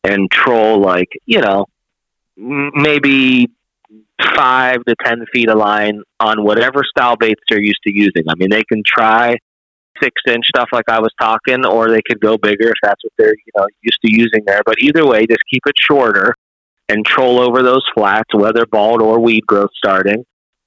and 0.05 0.31
troll 0.31 0.81
like, 0.81 1.09
you 1.27 1.41
know, 1.41 1.67
maybe 2.37 3.49
five 4.37 4.85
to 4.87 4.95
ten 5.05 5.25
feet 5.33 5.49
of 5.49 5.59
line 5.59 6.03
on 6.21 6.45
whatever 6.45 6.83
style 6.85 7.17
baits 7.17 7.41
they're 7.49 7.61
used 7.61 7.83
to 7.85 7.93
using. 7.93 8.25
I 8.29 8.35
mean, 8.37 8.51
they 8.51 8.65
can 8.65 8.83
try 8.87 9.37
six 10.03 10.21
inch 10.29 10.47
stuff 10.47 10.69
like 10.73 10.89
I 10.89 11.01
was 11.01 11.13
talking, 11.21 11.65
or 11.65 11.91
they 11.91 12.03
could 12.03 12.21
go 12.21 12.37
bigger 12.37 12.69
if 12.69 12.75
that's 12.83 13.03
what 13.03 13.13
they're 13.19 13.35
you 13.35 13.53
know 13.57 13.67
used 13.83 14.01
to 14.05 14.13
using 14.13 14.43
there. 14.47 14.63
But 14.65 14.77
either 14.81 15.07
way, 15.07 15.27
just 15.27 15.43
keep 15.51 15.63
it 15.67 15.75
shorter 15.79 16.35
and 16.89 17.05
troll 17.05 17.41
over 17.41 17.63
those 17.63 17.85
flats, 17.95 18.35
whether 18.35 18.67
bald 18.67 19.01
or 19.01 19.19
weed 19.19 19.47
growth 19.47 19.71
starting. 19.77 20.25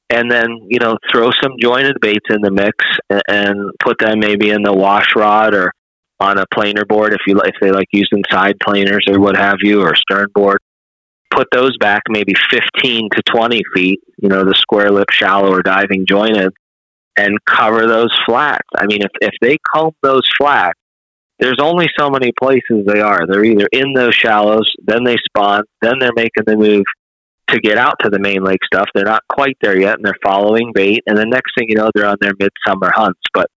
And 0.09 0.31
then 0.31 0.47
you 0.67 0.79
know 0.79 0.97
throw 1.11 1.31
some 1.31 1.53
jointed 1.59 1.97
baits 2.01 2.25
in 2.29 2.41
the 2.41 2.51
mix 2.51 2.85
and 3.27 3.71
put 3.79 3.99
them 3.99 4.19
maybe 4.19 4.49
in 4.51 4.63
the 4.63 4.73
wash 4.73 5.15
rod 5.15 5.53
or 5.53 5.73
on 6.19 6.39
a 6.39 6.45
planer 6.51 6.85
board 6.85 7.13
if 7.13 7.19
you 7.27 7.39
if 7.41 7.55
they 7.61 7.71
like 7.71 7.87
using 7.91 8.23
side 8.31 8.55
planers 8.63 9.05
or 9.07 9.19
what 9.19 9.35
have 9.37 9.57
you 9.61 9.81
or 9.81 9.95
stern 9.95 10.27
board 10.33 10.59
put 11.29 11.47
those 11.51 11.77
back 11.77 12.03
maybe 12.09 12.33
15 12.49 13.09
to 13.15 13.21
20 13.29 13.61
feet, 13.75 13.99
you 14.17 14.29
know, 14.29 14.43
the 14.43 14.55
square 14.55 14.89
lip, 14.91 15.09
shallow, 15.11 15.51
or 15.51 15.61
diving 15.61 16.05
jointed, 16.07 16.53
and 17.17 17.37
cover 17.45 17.87
those 17.87 18.15
flats. 18.25 18.67
I 18.75 18.85
mean, 18.85 19.01
if, 19.01 19.11
if 19.21 19.33
they 19.41 19.57
comb 19.73 19.91
those 20.01 20.27
flats, 20.37 20.79
there's 21.39 21.59
only 21.61 21.87
so 21.97 22.09
many 22.09 22.31
places 22.31 22.85
they 22.85 22.99
are. 22.99 23.27
They're 23.27 23.45
either 23.45 23.67
in 23.71 23.93
those 23.93 24.15
shallows, 24.15 24.71
then 24.85 25.03
they 25.03 25.17
spawn, 25.25 25.63
then 25.81 25.99
they're 25.99 26.11
making 26.15 26.43
the 26.45 26.57
move 26.57 26.85
to 27.49 27.59
get 27.59 27.77
out 27.77 27.95
to 28.01 28.09
the 28.09 28.19
main 28.19 28.43
lake 28.43 28.59
stuff. 28.65 28.89
They're 28.93 29.05
not 29.05 29.23
quite 29.29 29.57
there 29.61 29.79
yet, 29.79 29.97
and 29.97 30.05
they're 30.05 30.17
following 30.23 30.71
bait. 30.73 31.03
And 31.05 31.17
the 31.17 31.25
next 31.25 31.53
thing 31.57 31.67
you 31.69 31.75
know, 31.75 31.89
they're 31.93 32.07
on 32.07 32.17
their 32.19 32.33
midsummer 32.39 32.91
hunts. 32.93 33.21
But 33.33 33.47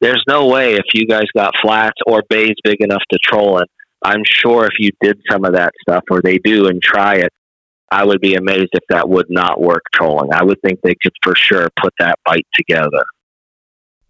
there's 0.00 0.22
no 0.28 0.46
way 0.46 0.74
if 0.74 0.84
you 0.94 1.06
guys 1.06 1.24
got 1.34 1.54
flats 1.62 1.98
or 2.06 2.22
bays 2.28 2.54
big 2.62 2.80
enough 2.80 3.02
to 3.10 3.18
troll 3.22 3.58
in 3.58 3.66
I'm 4.04 4.22
sure 4.24 4.66
if 4.66 4.78
you 4.78 4.90
did 5.00 5.20
some 5.30 5.44
of 5.44 5.54
that 5.54 5.72
stuff, 5.82 6.04
or 6.10 6.20
they 6.22 6.38
do 6.38 6.68
and 6.68 6.82
try 6.82 7.16
it, 7.16 7.32
I 7.90 8.04
would 8.04 8.20
be 8.20 8.34
amazed 8.34 8.70
if 8.72 8.84
that 8.90 9.08
would 9.08 9.26
not 9.28 9.60
work 9.60 9.82
trolling. 9.94 10.32
I 10.32 10.44
would 10.44 10.60
think 10.62 10.80
they 10.82 10.94
could 11.02 11.14
for 11.22 11.34
sure 11.34 11.68
put 11.80 11.94
that 11.98 12.18
bite 12.24 12.46
together. 12.54 13.04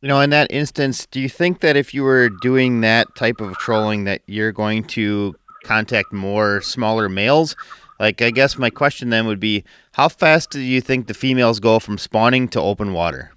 You 0.00 0.08
know, 0.08 0.20
in 0.20 0.30
that 0.30 0.52
instance, 0.52 1.06
do 1.06 1.20
you 1.20 1.28
think 1.28 1.60
that 1.60 1.76
if 1.76 1.92
you 1.92 2.04
were 2.04 2.28
doing 2.28 2.82
that 2.82 3.08
type 3.16 3.40
of 3.40 3.56
trolling, 3.58 4.04
that 4.04 4.22
you're 4.26 4.52
going 4.52 4.84
to 4.84 5.34
contact 5.64 6.12
more 6.12 6.60
smaller 6.60 7.08
males? 7.08 7.56
Like, 7.98 8.22
I 8.22 8.30
guess 8.30 8.58
my 8.58 8.70
question 8.70 9.10
then 9.10 9.26
would 9.26 9.40
be, 9.40 9.64
how 9.92 10.08
fast 10.08 10.50
do 10.50 10.60
you 10.60 10.80
think 10.80 11.08
the 11.08 11.14
females 11.14 11.58
go 11.58 11.80
from 11.80 11.98
spawning 11.98 12.48
to 12.48 12.60
open 12.60 12.92
water? 12.92 13.32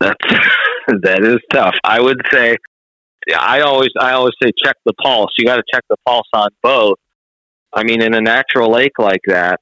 That's 0.00 0.16
that 1.02 1.24
is 1.24 1.38
tough. 1.50 1.74
I 1.82 2.00
would 2.00 2.20
say 2.30 2.56
I 3.32 3.60
always 3.60 3.90
I 3.98 4.12
always 4.12 4.34
say 4.42 4.50
check 4.62 4.76
the 4.84 4.92
pulse. 4.94 5.30
You 5.38 5.46
got 5.46 5.56
to 5.56 5.64
check 5.72 5.84
the 5.88 5.96
pulse 6.06 6.28
on 6.32 6.48
both. 6.62 6.98
I 7.72 7.84
mean, 7.84 8.02
in 8.02 8.14
a 8.14 8.20
natural 8.20 8.70
lake 8.70 8.98
like 8.98 9.22
that, 9.26 9.60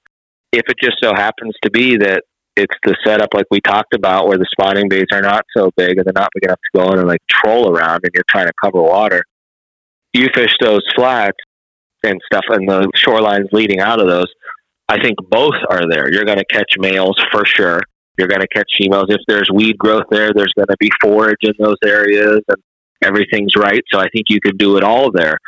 if 0.53 0.63
it 0.69 0.77
just 0.83 0.97
so 1.03 1.15
happens 1.15 1.55
to 1.63 1.71
be 1.71 1.97
that 1.97 2.25
it's 2.57 2.75
the 2.85 2.95
setup 3.07 3.31
like 3.33 3.47
we 3.51 3.61
talked 3.61 3.95
about, 3.95 4.27
where 4.27 4.37
the 4.37 4.47
spawning 4.51 4.89
bays 4.89 5.07
are 5.13 5.23
not 5.23 5.45
so 5.57 5.71
big 5.77 5.97
and 5.97 6.05
they're 6.05 6.13
not 6.15 6.29
big 6.35 6.45
enough 6.45 6.59
to 6.59 6.79
go 6.79 6.93
in 6.93 6.99
and 6.99 7.09
like 7.09 7.23
troll 7.31 7.75
around, 7.75 8.01
and 8.03 8.11
you're 8.15 8.25
trying 8.29 8.47
to 8.47 8.53
cover 8.63 8.83
water, 8.83 9.23
you 10.13 10.29
fish 10.35 10.55
those 10.61 10.83
flats 10.95 11.39
and 12.05 12.21
stuff, 12.27 12.45
and 12.51 12.69
the 12.69 12.91
shorelines 12.97 13.47
leading 13.53 13.81
out 13.81 14.01
of 14.01 14.09
those. 14.09 14.27
I 14.89 15.01
think 15.03 15.17
both 15.31 15.55
are 15.71 15.89
there. 15.89 16.13
You're 16.13 16.25
going 16.25 16.39
to 16.39 16.45
catch 16.45 16.75
males 16.79 17.19
for 17.31 17.47
sure. 17.47 17.81
You're 18.19 18.29
going 18.29 18.43
to 18.43 18.49
catch 18.49 18.71
females. 18.77 19.07
If 19.09 19.21
there's 19.27 19.49
weed 19.53 19.79
growth 19.79 20.05
there, 20.11 20.33
there's 20.35 20.53
going 20.55 20.69
to 20.69 20.77
be 20.79 20.91
forage 21.01 21.39
in 21.43 21.55
those 21.59 21.79
areas, 21.83 22.41
and 22.49 22.59
everything's 23.03 23.57
right. 23.57 23.83
So 23.93 23.99
I 23.99 24.09
think 24.09 24.27
you 24.29 24.41
could 24.41 24.59
do 24.59 24.77
it 24.77 24.85
all 24.85 25.11
there. 25.11 25.39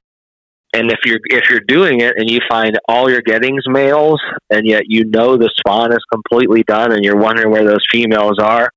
And 0.74 0.90
if 0.90 0.98
you're 1.04 1.20
if 1.26 1.48
you're 1.48 1.60
doing 1.60 2.00
it 2.00 2.14
and 2.16 2.28
you 2.28 2.40
find 2.48 2.78
all 2.88 3.08
your 3.08 3.22
gettings 3.22 3.62
males, 3.66 4.20
and 4.50 4.66
yet 4.66 4.82
you 4.86 5.04
know 5.04 5.36
the 5.36 5.50
spawn 5.58 5.92
is 5.92 6.02
completely 6.12 6.64
done, 6.64 6.92
and 6.92 7.04
you're 7.04 7.16
wondering 7.16 7.50
where 7.50 7.64
those 7.64 7.84
females 7.92 8.38
are, 8.40 8.70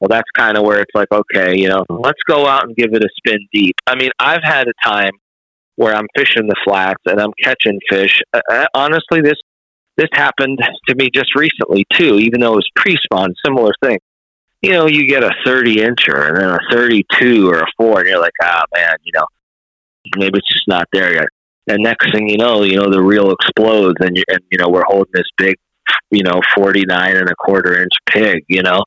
well, 0.00 0.08
that's 0.08 0.30
kind 0.36 0.56
of 0.56 0.64
where 0.64 0.80
it's 0.80 0.90
like, 0.94 1.08
okay, 1.12 1.56
you 1.56 1.68
know, 1.68 1.84
let's 1.88 2.22
go 2.26 2.46
out 2.46 2.64
and 2.64 2.74
give 2.74 2.94
it 2.94 3.04
a 3.04 3.08
spin 3.18 3.38
deep. 3.52 3.76
I 3.86 3.94
mean, 3.94 4.10
I've 4.18 4.42
had 4.42 4.66
a 4.66 4.72
time 4.84 5.12
where 5.76 5.94
I'm 5.94 6.06
fishing 6.16 6.48
the 6.48 6.56
flats 6.64 7.02
and 7.06 7.20
I'm 7.20 7.32
catching 7.42 7.78
fish. 7.88 8.20
Uh, 8.32 8.40
uh 8.50 8.66
honestly, 8.74 9.20
this 9.20 9.38
this 9.96 10.08
happened 10.14 10.58
to 10.88 10.94
me 10.94 11.08
just 11.14 11.34
recently 11.36 11.84
too, 11.92 12.18
even 12.18 12.40
though 12.40 12.54
it 12.54 12.56
was 12.56 12.70
pre-spawn, 12.76 13.34
similar 13.44 13.72
thing. 13.84 13.98
You 14.62 14.70
know, 14.70 14.86
you 14.86 15.06
get 15.08 15.24
a 15.24 15.30
30 15.44 15.76
incher 15.76 16.28
and 16.28 16.36
then 16.36 16.50
a 16.50 16.58
32 16.70 17.50
or 17.50 17.60
a 17.60 17.66
four, 17.76 18.00
and 18.00 18.08
you're 18.08 18.20
like, 18.20 18.32
ah, 18.42 18.62
oh, 18.62 18.78
man, 18.78 18.94
you 19.02 19.12
know, 19.14 19.26
maybe 20.16 20.38
it's 20.38 20.52
just 20.52 20.68
not 20.68 20.86
there 20.92 21.12
yet. 21.12 21.26
And 21.68 21.82
next 21.82 22.12
thing 22.12 22.28
you 22.28 22.38
know, 22.38 22.62
you 22.62 22.76
know, 22.76 22.90
the 22.90 23.02
reel 23.02 23.32
explodes, 23.32 23.96
and 24.00 24.16
you 24.16 24.24
and 24.28 24.40
you 24.50 24.58
know, 24.58 24.68
we're 24.68 24.84
holding 24.86 25.12
this 25.12 25.28
big, 25.36 25.56
you 26.10 26.22
know, 26.22 26.40
49 26.54 27.16
and 27.16 27.28
a 27.28 27.34
quarter 27.34 27.80
inch 27.80 27.92
pig, 28.08 28.44
you 28.48 28.62
know, 28.62 28.84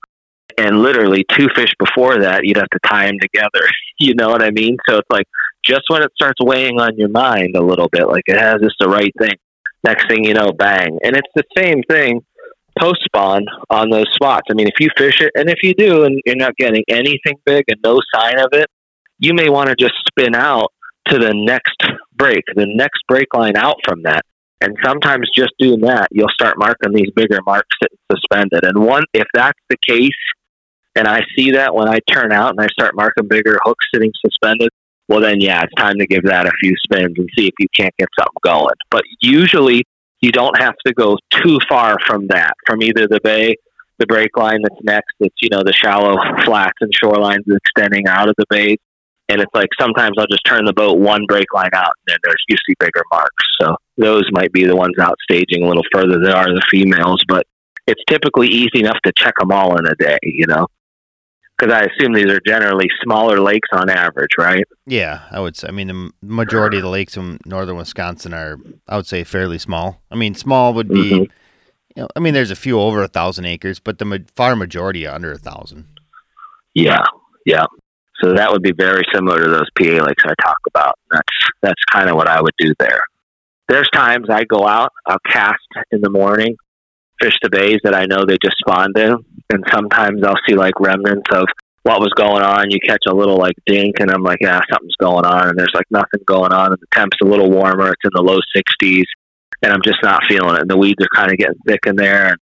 and 0.58 0.82
literally 0.82 1.26
two 1.30 1.48
fish 1.56 1.74
before 1.80 2.20
that, 2.20 2.46
you'd 2.46 2.58
have 2.58 2.70
to 2.70 2.80
tie 2.86 3.08
them 3.08 3.20
together. 3.20 3.68
You 3.98 4.14
know 4.14 4.28
what 4.28 4.44
I 4.44 4.52
mean? 4.52 4.76
So 4.90 4.98
it's 4.98 5.10
like 5.10 5.26
just 5.64 5.84
when 5.88 6.04
it 6.04 6.12
starts 6.16 6.42
weighing 6.42 6.82
on 6.82 6.98
your 6.98 7.08
mind 7.08 7.56
a 7.56 7.64
little 7.64 7.88
bit, 7.90 8.10
like 8.10 8.24
it 8.28 8.38
has 8.38 8.60
just 8.62 8.76
the 8.78 8.90
right 8.90 9.14
thing. 9.18 9.38
Next 9.86 10.10
thing 10.10 10.26
you 10.26 10.34
know, 10.34 10.52
bang. 10.52 11.00
And 11.02 11.16
it's 11.16 11.30
the 11.34 11.46
same 11.58 11.82
thing 11.90 12.20
post 12.80 13.02
spawn 13.06 13.46
on 13.70 13.90
those 13.90 14.06
spots. 14.14 14.48
I 14.50 14.54
mean, 14.54 14.68
if 14.68 14.80
you 14.80 14.90
fish 14.98 15.22
it, 15.22 15.32
and 15.36 15.50
if 15.50 15.60
you 15.64 15.74
do, 15.74 16.04
and 16.04 16.22
you're 16.26 16.36
not 16.36 16.56
getting 16.58 16.84
anything 16.88 17.36
big 17.46 17.66
and 17.68 17.80
no 17.84 18.00
sign 18.14 18.40
of 18.40 18.50
it, 18.54 18.68
you 19.20 19.34
may 19.34 19.50
want 19.50 19.70
to 19.70 19.76
just 19.76 19.94
spin 20.08 20.36
out 20.36 20.72
to 21.08 21.20
the 21.20 21.34
next 21.34 21.82
break, 22.16 22.44
the 22.56 22.66
next 22.68 23.02
break 23.08 23.28
line 23.34 23.56
out 23.56 23.76
from 23.86 24.04
that. 24.04 24.24
And 24.62 24.76
sometimes 24.84 25.30
just 25.36 25.52
doing 25.60 25.82
that, 25.82 26.08
you'll 26.12 26.30
start 26.30 26.58
marking 26.58 26.94
these 26.94 27.12
bigger 27.16 27.40
marks 27.46 27.76
sitting 27.82 27.98
suspended. 28.12 28.64
And 28.64 28.84
one, 28.84 29.04
if 29.14 29.28
that's 29.34 29.60
the 29.70 29.78
case, 29.88 30.10
and 30.96 31.08
I 31.08 31.22
see 31.36 31.52
that 31.52 31.76
when 31.76 31.90
I 31.90 32.00
turn 32.10 32.32
out 32.32 32.52
and 32.52 32.62
I 32.62 32.68
start 32.68 32.96
marking 32.96 33.28
bigger 33.28 33.60
hooks 33.64 33.86
sitting 33.94 34.12
suspended, 34.26 34.70
well, 35.08 35.20
then 35.20 35.40
yeah, 35.40 35.62
it's 35.62 35.74
time 35.76 35.98
to 36.00 36.08
give 36.08 36.24
that 36.24 36.48
a 36.48 36.52
few 36.62 36.74
spins 36.84 37.14
and 37.18 37.30
see 37.38 37.48
if 37.48 37.54
you 37.60 37.68
can't 37.78 37.94
get 38.00 38.10
something 38.18 38.34
going. 38.44 38.74
But 38.90 39.04
usually, 39.22 39.84
you 40.26 40.32
don't 40.32 40.60
have 40.60 40.74
to 40.88 40.94
go 40.94 41.18
too 41.30 41.60
far 41.70 41.98
from 42.08 42.26
that, 42.30 42.54
from 42.66 42.82
either 42.82 43.08
the 43.08 43.20
bay, 43.24 43.56
the 44.00 44.08
break 44.08 44.36
line 44.36 44.60
that's 44.64 44.82
next, 44.84 45.14
it's 45.20 45.36
you 45.40 45.50
know 45.52 45.62
the 45.64 45.72
shallow 45.72 46.16
flats 46.44 46.78
and 46.82 46.92
shorelines 46.92 47.44
extending 47.48 48.08
out 48.08 48.28
of 48.28 48.34
the 48.40 48.46
bay, 48.50 48.76
and 49.30 49.40
it's 49.40 49.54
like 49.54 49.70
sometimes 49.80 50.16
I'll 50.18 50.26
just 50.26 50.44
turn 50.48 50.66
the 50.66 50.74
boat 50.74 50.98
one 50.98 51.28
break 51.28 51.54
line 51.54 51.70
out, 51.74 51.92
and 52.08 52.08
then 52.08 52.18
there's 52.24 52.44
usually 52.50 52.76
bigger 52.80 53.04
marks. 53.12 53.46
So 53.62 53.76
those 53.98 54.24
might 54.32 54.52
be 54.52 54.66
the 54.66 54.76
ones 54.76 54.98
out 55.00 55.16
staging 55.30 55.64
a 55.64 55.68
little 55.68 55.86
further 55.94 56.20
than 56.20 56.32
are 56.32 56.48
the 56.48 56.66
females, 56.72 57.24
but 57.28 57.46
it's 57.86 58.02
typically 58.10 58.48
easy 58.48 58.80
enough 58.80 58.98
to 59.06 59.14
check 59.16 59.36
them 59.40 59.52
all 59.52 59.78
in 59.78 59.86
a 59.86 59.96
day, 59.96 60.18
you 60.24 60.48
know. 60.48 60.66
Because 61.58 61.74
I 61.74 61.82
assume 61.82 62.14
these 62.14 62.30
are 62.30 62.42
generally 62.46 62.88
smaller 63.04 63.40
lakes 63.40 63.70
on 63.72 63.90
average, 63.90 64.32
right? 64.38 64.66
Yeah, 64.86 65.22
I 65.32 65.40
would 65.40 65.56
say. 65.56 65.70
I 65.70 65.72
mean, 65.72 65.88
the 65.88 66.12
majority 66.22 66.78
of 66.78 66.84
the 66.84 66.90
lakes 66.90 67.16
in 67.16 67.40
northern 67.46 67.78
Wisconsin 67.78 68.34
are, 68.34 68.58
I 68.88 68.98
would 68.98 69.08
say, 69.08 69.24
fairly 69.24 69.58
small. 69.58 70.02
I 70.12 70.16
mean, 70.16 70.36
small 70.36 70.74
would 70.74 70.90
be, 70.90 71.12
mm-hmm. 71.12 71.24
you 71.96 72.04
know, 72.04 72.08
I 72.16 72.20
mean, 72.20 72.34
there's 72.34 72.52
a 72.52 72.58
few 72.58 72.80
over 72.80 73.02
a 73.04 73.08
thousand 73.08 73.46
acres, 73.46 73.80
but 73.80 74.00
the 74.00 74.06
ma- 74.06 74.18
far 74.36 74.56
majority 74.58 75.08
are 75.08 75.16
under 75.16 75.32
a 75.32 75.38
thousand. 75.38 75.88
Yeah, 76.74 77.06
yeah. 77.46 77.66
So 78.22 78.34
that 78.34 78.52
would 78.52 78.62
be 78.62 78.74
very 78.74 79.04
similar 79.14 79.44
to 79.44 79.50
those 79.50 79.70
PA 79.78 80.04
lakes 80.04 80.24
I 80.26 80.34
talk 80.42 80.58
about. 80.68 81.00
That's 81.12 81.24
that's 81.62 81.84
kind 81.92 82.10
of 82.10 82.16
what 82.16 82.28
I 82.28 82.42
would 82.42 82.54
do 82.58 82.74
there. 82.80 83.02
There's 83.68 83.90
times 83.94 84.28
I 84.30 84.44
go 84.44 84.68
out, 84.68 84.92
I'll 85.08 85.18
cast 85.30 85.64
in 85.92 86.02
the 86.02 86.10
morning, 86.10 86.56
fish 87.22 87.36
the 87.42 87.50
bays 87.50 87.80
that 87.84 87.96
I 87.96 88.06
know 88.06 88.26
they 88.26 88.38
just 88.44 88.58
spawned 88.58 88.98
in, 88.98 89.18
and 89.52 89.64
sometimes 89.72 90.24
I'll 90.24 90.40
see 90.48 90.56
like 90.56 90.80
remnants 90.80 91.30
of 91.32 91.46
what 91.84 92.00
was 92.00 92.12
going 92.16 92.42
on. 92.42 92.72
You 92.72 92.80
catch 92.86 93.04
a 93.08 93.14
little 93.14 93.38
like 93.38 93.56
dink, 93.66 94.00
and 94.00 94.10
I'm 94.10 94.24
like, 94.24 94.40
yeah, 94.42 94.60
something's 94.72 94.96
going 95.00 95.26
on, 95.26 95.50
and 95.50 95.58
there's 95.58 95.74
like 95.74 95.86
nothing 95.92 96.22
going 96.26 96.52
on, 96.52 96.72
and 96.72 96.80
the 96.82 96.88
temp's 96.94 97.18
a 97.22 97.26
little 97.26 97.52
warmer. 97.52 97.92
It's 97.92 98.04
in 98.04 98.12
the 98.14 98.24
low 98.24 98.40
60s, 98.56 99.04
and 99.62 99.72
I'm 99.72 99.82
just 99.84 100.00
not 100.02 100.26
feeling 100.28 100.56
it. 100.56 100.62
And 100.62 100.70
the 100.70 100.78
weeds 100.78 101.04
are 101.04 101.16
kind 101.16 101.32
of 101.32 101.38
getting 101.38 101.60
thick 101.68 101.82
in 101.86 101.96
there, 101.96 102.30
and 102.30 102.38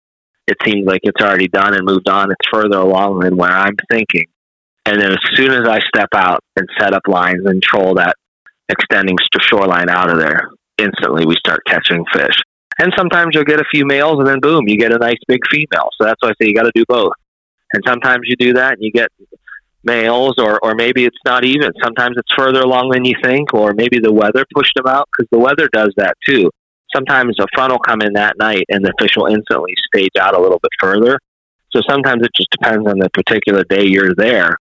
it 0.47 0.59
seems 0.65 0.87
like 0.87 1.01
it's 1.05 1.23
already 1.23 1.49
done 1.49 1.75
and 1.75 1.87
moved 1.87 2.09
on. 2.09 2.31
It's 2.31 2.49
further 2.53 2.79
along 2.79 3.21
than 3.21 3.37
where 3.37 3.51
I'm 3.51 3.77
thinking. 3.91 4.27
And 4.85 5.01
then 5.01 5.13
as 5.13 5.19
soon 5.35 5.53
as 5.53 5.69
I 5.69 5.79
step 5.81 6.09
out 6.15 6.41
and 6.57 6.69
set 6.79 6.93
up 6.93 7.03
lines 7.07 7.47
and 7.47 7.63
troll 7.63 7.95
that 7.95 8.17
extending 8.69 9.17
shoreline 9.41 9.89
out 9.89 10.11
of 10.11 10.19
there, 10.19 10.51
instantly 10.79 11.25
we 11.27 11.37
start 11.37 11.61
catching 11.67 12.05
fish. 12.13 12.37
And 12.81 12.93
sometimes 12.97 13.31
you'll 13.35 13.45
get 13.45 13.61
a 13.61 13.65
few 13.71 13.85
males 13.85 14.19
and 14.19 14.27
then 14.27 14.41
boom, 14.41 14.67
you 14.67 14.79
get 14.79 14.93
a 14.93 14.99
nice 14.99 15.19
big 15.29 15.41
female. 15.51 15.91
So 15.99 16.07
that's 16.07 16.17
why 16.21 16.31
I 16.31 16.33
say 16.41 16.49
you 16.49 16.55
got 16.55 16.65
to 16.65 16.73
do 16.75 16.85
both. 16.89 17.13
And 17.73 17.83
sometimes 17.87 18.23
you 18.25 18.37
do 18.37 18.55
that 18.55 18.73
and 18.73 18.83
you 18.83 18.91
get 18.91 19.09
males 19.85 20.35
or, 20.39 20.59
or 20.63 20.75
maybe 20.75 21.05
it's 21.05 21.19
not 21.25 21.45
even. 21.45 21.73
Sometimes 21.83 22.17
it's 22.17 22.33
further 22.37 22.61
along 22.61 22.91
than 22.91 23.05
you 23.05 23.15
think 23.23 23.53
or 23.55 23.75
maybe 23.75 23.99
the 23.99 24.13
weather 24.13 24.45
pushed 24.55 24.73
them 24.77 24.87
out 24.87 25.09
because 25.13 25.29
the 25.31 25.39
weather 25.39 25.69
does 25.73 25.93
that 25.97 26.15
too. 26.27 26.51
Sometimes 26.95 27.37
a 27.39 27.47
front 27.55 27.73
will 27.73 27.79
come 27.79 28.01
in 28.01 28.15
that 28.15 28.37
night 28.39 28.65
and 28.71 28.85
the 28.85 28.93
fish 28.99 29.13
will 29.17 29.27
instantly 29.27 29.73
stage 29.95 30.11
out 30.19 30.35
a 30.35 30.41
little 30.41 30.59
bit 30.59 30.73
further. 30.81 31.19
So 31.73 31.83
sometimes 31.89 32.23
it 32.25 32.31
just 32.35 32.51
depends 32.51 32.89
on 32.89 32.99
the 32.99 33.11
particular 33.11 33.63
day 33.65 33.85
you're 33.85 34.15
there 34.17 34.57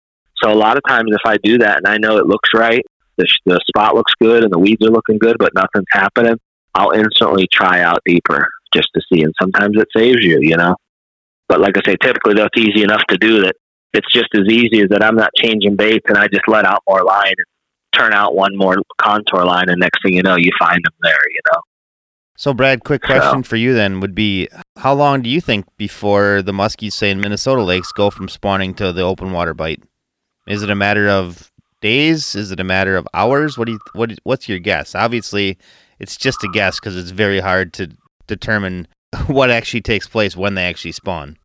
so 0.43 0.51
a 0.51 0.55
lot 0.55 0.77
of 0.77 0.83
times, 0.87 1.11
if 1.11 1.21
I 1.25 1.37
do 1.43 1.57
that 1.59 1.77
and 1.77 1.87
I 1.87 1.97
know 1.97 2.17
it 2.17 2.27
looks 2.27 2.49
right, 2.53 2.83
the, 3.17 3.27
the 3.45 3.59
spot 3.67 3.95
looks 3.95 4.13
good 4.21 4.43
and 4.43 4.51
the 4.51 4.59
weeds 4.59 4.85
are 4.85 4.91
looking 4.91 5.17
good, 5.17 5.37
but 5.39 5.53
nothing's 5.55 5.85
happening, 5.91 6.37
I'll 6.75 6.91
instantly 6.91 7.47
try 7.51 7.81
out 7.81 7.99
deeper 8.05 8.47
just 8.73 8.89
to 8.95 9.01
see. 9.11 9.23
And 9.23 9.33
sometimes 9.41 9.77
it 9.77 9.87
saves 9.95 10.23
you, 10.23 10.39
you 10.41 10.57
know. 10.57 10.75
But 11.47 11.61
like 11.61 11.77
I 11.77 11.81
say, 11.85 11.95
typically 12.01 12.35
that's 12.35 12.57
easy 12.57 12.83
enough 12.83 13.03
to 13.09 13.17
do 13.17 13.41
that. 13.41 13.55
It's 13.93 14.11
just 14.11 14.27
as 14.35 14.47
easy 14.49 14.81
as 14.81 14.89
that 14.89 15.03
I'm 15.03 15.15
not 15.15 15.31
changing 15.37 15.77
baits 15.77 16.05
and 16.07 16.17
I 16.17 16.27
just 16.27 16.47
let 16.47 16.65
out 16.65 16.83
more 16.87 17.03
line 17.03 17.33
and 17.37 17.45
turn 17.95 18.13
out 18.13 18.35
one 18.35 18.55
more 18.55 18.75
contour 19.01 19.45
line, 19.45 19.69
and 19.69 19.79
next 19.79 20.01
thing 20.03 20.13
you 20.13 20.21
know, 20.21 20.35
you 20.35 20.51
find 20.59 20.83
them 20.83 20.93
there, 21.01 21.19
you 21.31 21.39
know. 21.53 21.61
So, 22.37 22.53
Brad, 22.53 22.83
quick 22.83 23.01
question 23.01 23.43
so, 23.43 23.47
for 23.47 23.55
you 23.55 23.73
then 23.73 24.01
would 24.01 24.13
be 24.13 24.49
how 24.77 24.93
long 24.93 25.21
do 25.21 25.29
you 25.29 25.39
think 25.39 25.65
before 25.77 26.41
the 26.41 26.51
muskies, 26.51 26.91
say 26.91 27.09
in 27.09 27.21
Minnesota 27.21 27.63
lakes, 27.63 27.93
go 27.93 28.09
from 28.09 28.27
spawning 28.27 28.73
to 28.75 28.91
the 28.91 29.01
open 29.01 29.31
water 29.31 29.53
bite? 29.53 29.81
Is 30.45 30.61
it 30.61 30.69
a 30.69 30.75
matter 30.75 31.07
of 31.07 31.49
days? 31.81 32.35
Is 32.35 32.51
it 32.51 32.59
a 32.59 32.63
matter 32.63 32.97
of 32.97 33.07
hours? 33.13 33.57
What 33.57 33.67
do 33.67 33.73
you 33.73 33.79
what 33.93 34.11
what's 34.23 34.49
your 34.49 34.59
guess? 34.59 34.95
Obviously, 34.95 35.57
it's 35.99 36.17
just 36.17 36.43
a 36.43 36.49
guess 36.49 36.79
because 36.79 36.95
it's 36.95 37.11
very 37.11 37.39
hard 37.39 37.73
to 37.73 37.89
determine 38.27 38.87
what 39.27 39.49
actually 39.49 39.81
takes 39.81 40.07
place 40.07 40.35
when 40.35 40.55
they 40.55 40.65
actually 40.65 40.91
spawn. 40.91 41.37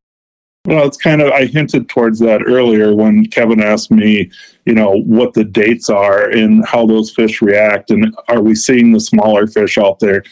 Well, 0.67 0.87
it's 0.87 0.99
kind 0.99 1.23
of 1.23 1.33
I 1.33 1.47
hinted 1.47 1.89
towards 1.89 2.19
that 2.19 2.43
earlier 2.47 2.95
when 2.95 3.25
Kevin 3.27 3.63
asked 3.63 3.91
me, 3.91 4.31
you 4.67 4.75
know, 4.75 5.01
what 5.03 5.33
the 5.33 5.45
dates 5.45 5.89
are 5.89 6.29
and 6.29 6.67
how 6.67 6.85
those 6.85 7.11
fish 7.11 7.41
react, 7.41 7.91
and 7.91 8.15
are 8.29 8.43
we 8.43 8.55
seeing 8.55 8.93
the 8.93 9.01
smaller 9.01 9.47
fish 9.47 9.79
out 9.79 10.01
there? 10.01 10.23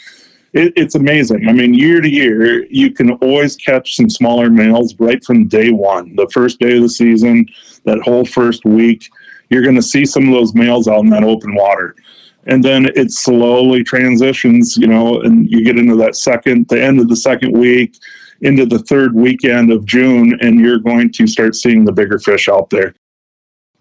It, 0.52 0.74
it's 0.76 0.94
amazing. 0.94 1.48
I 1.48 1.52
mean, 1.52 1.72
year 1.72 2.02
to 2.02 2.08
year, 2.08 2.66
you 2.66 2.90
can 2.92 3.12
always 3.12 3.56
catch 3.56 3.96
some 3.96 4.10
smaller 4.10 4.50
males 4.50 4.94
right 4.98 5.22
from 5.24 5.48
day 5.48 5.70
one, 5.70 6.14
the 6.16 6.28
first 6.30 6.58
day 6.58 6.76
of 6.76 6.82
the 6.82 6.88
season 6.90 7.46
that 7.84 8.00
whole 8.00 8.26
first 8.26 8.66
week, 8.66 9.10
you're 9.48 9.62
going 9.62 9.76
to 9.76 9.82
see 9.82 10.04
some 10.04 10.28
of 10.28 10.34
those 10.34 10.54
males 10.54 10.88
out 10.88 11.00
in 11.00 11.10
that 11.10 11.24
open 11.24 11.54
water. 11.54 11.94
And 12.46 12.64
then 12.64 12.86
it 12.94 13.12
slowly 13.12 13.84
transitions, 13.84 14.76
you 14.76 14.86
know, 14.86 15.20
and 15.20 15.50
you 15.50 15.64
get 15.64 15.78
into 15.78 15.96
that 15.96 16.16
second, 16.16 16.68
the 16.68 16.82
end 16.82 16.98
of 17.00 17.08
the 17.08 17.16
second 17.16 17.52
week, 17.52 17.98
into 18.40 18.64
the 18.64 18.78
third 18.78 19.14
weekend 19.14 19.70
of 19.70 19.84
June, 19.84 20.38
and 20.40 20.60
you're 20.60 20.78
going 20.78 21.12
to 21.12 21.26
start 21.26 21.56
seeing 21.56 21.84
the 21.84 21.92
bigger 21.92 22.18
fish 22.18 22.48
out 22.48 22.70
there. 22.70 22.94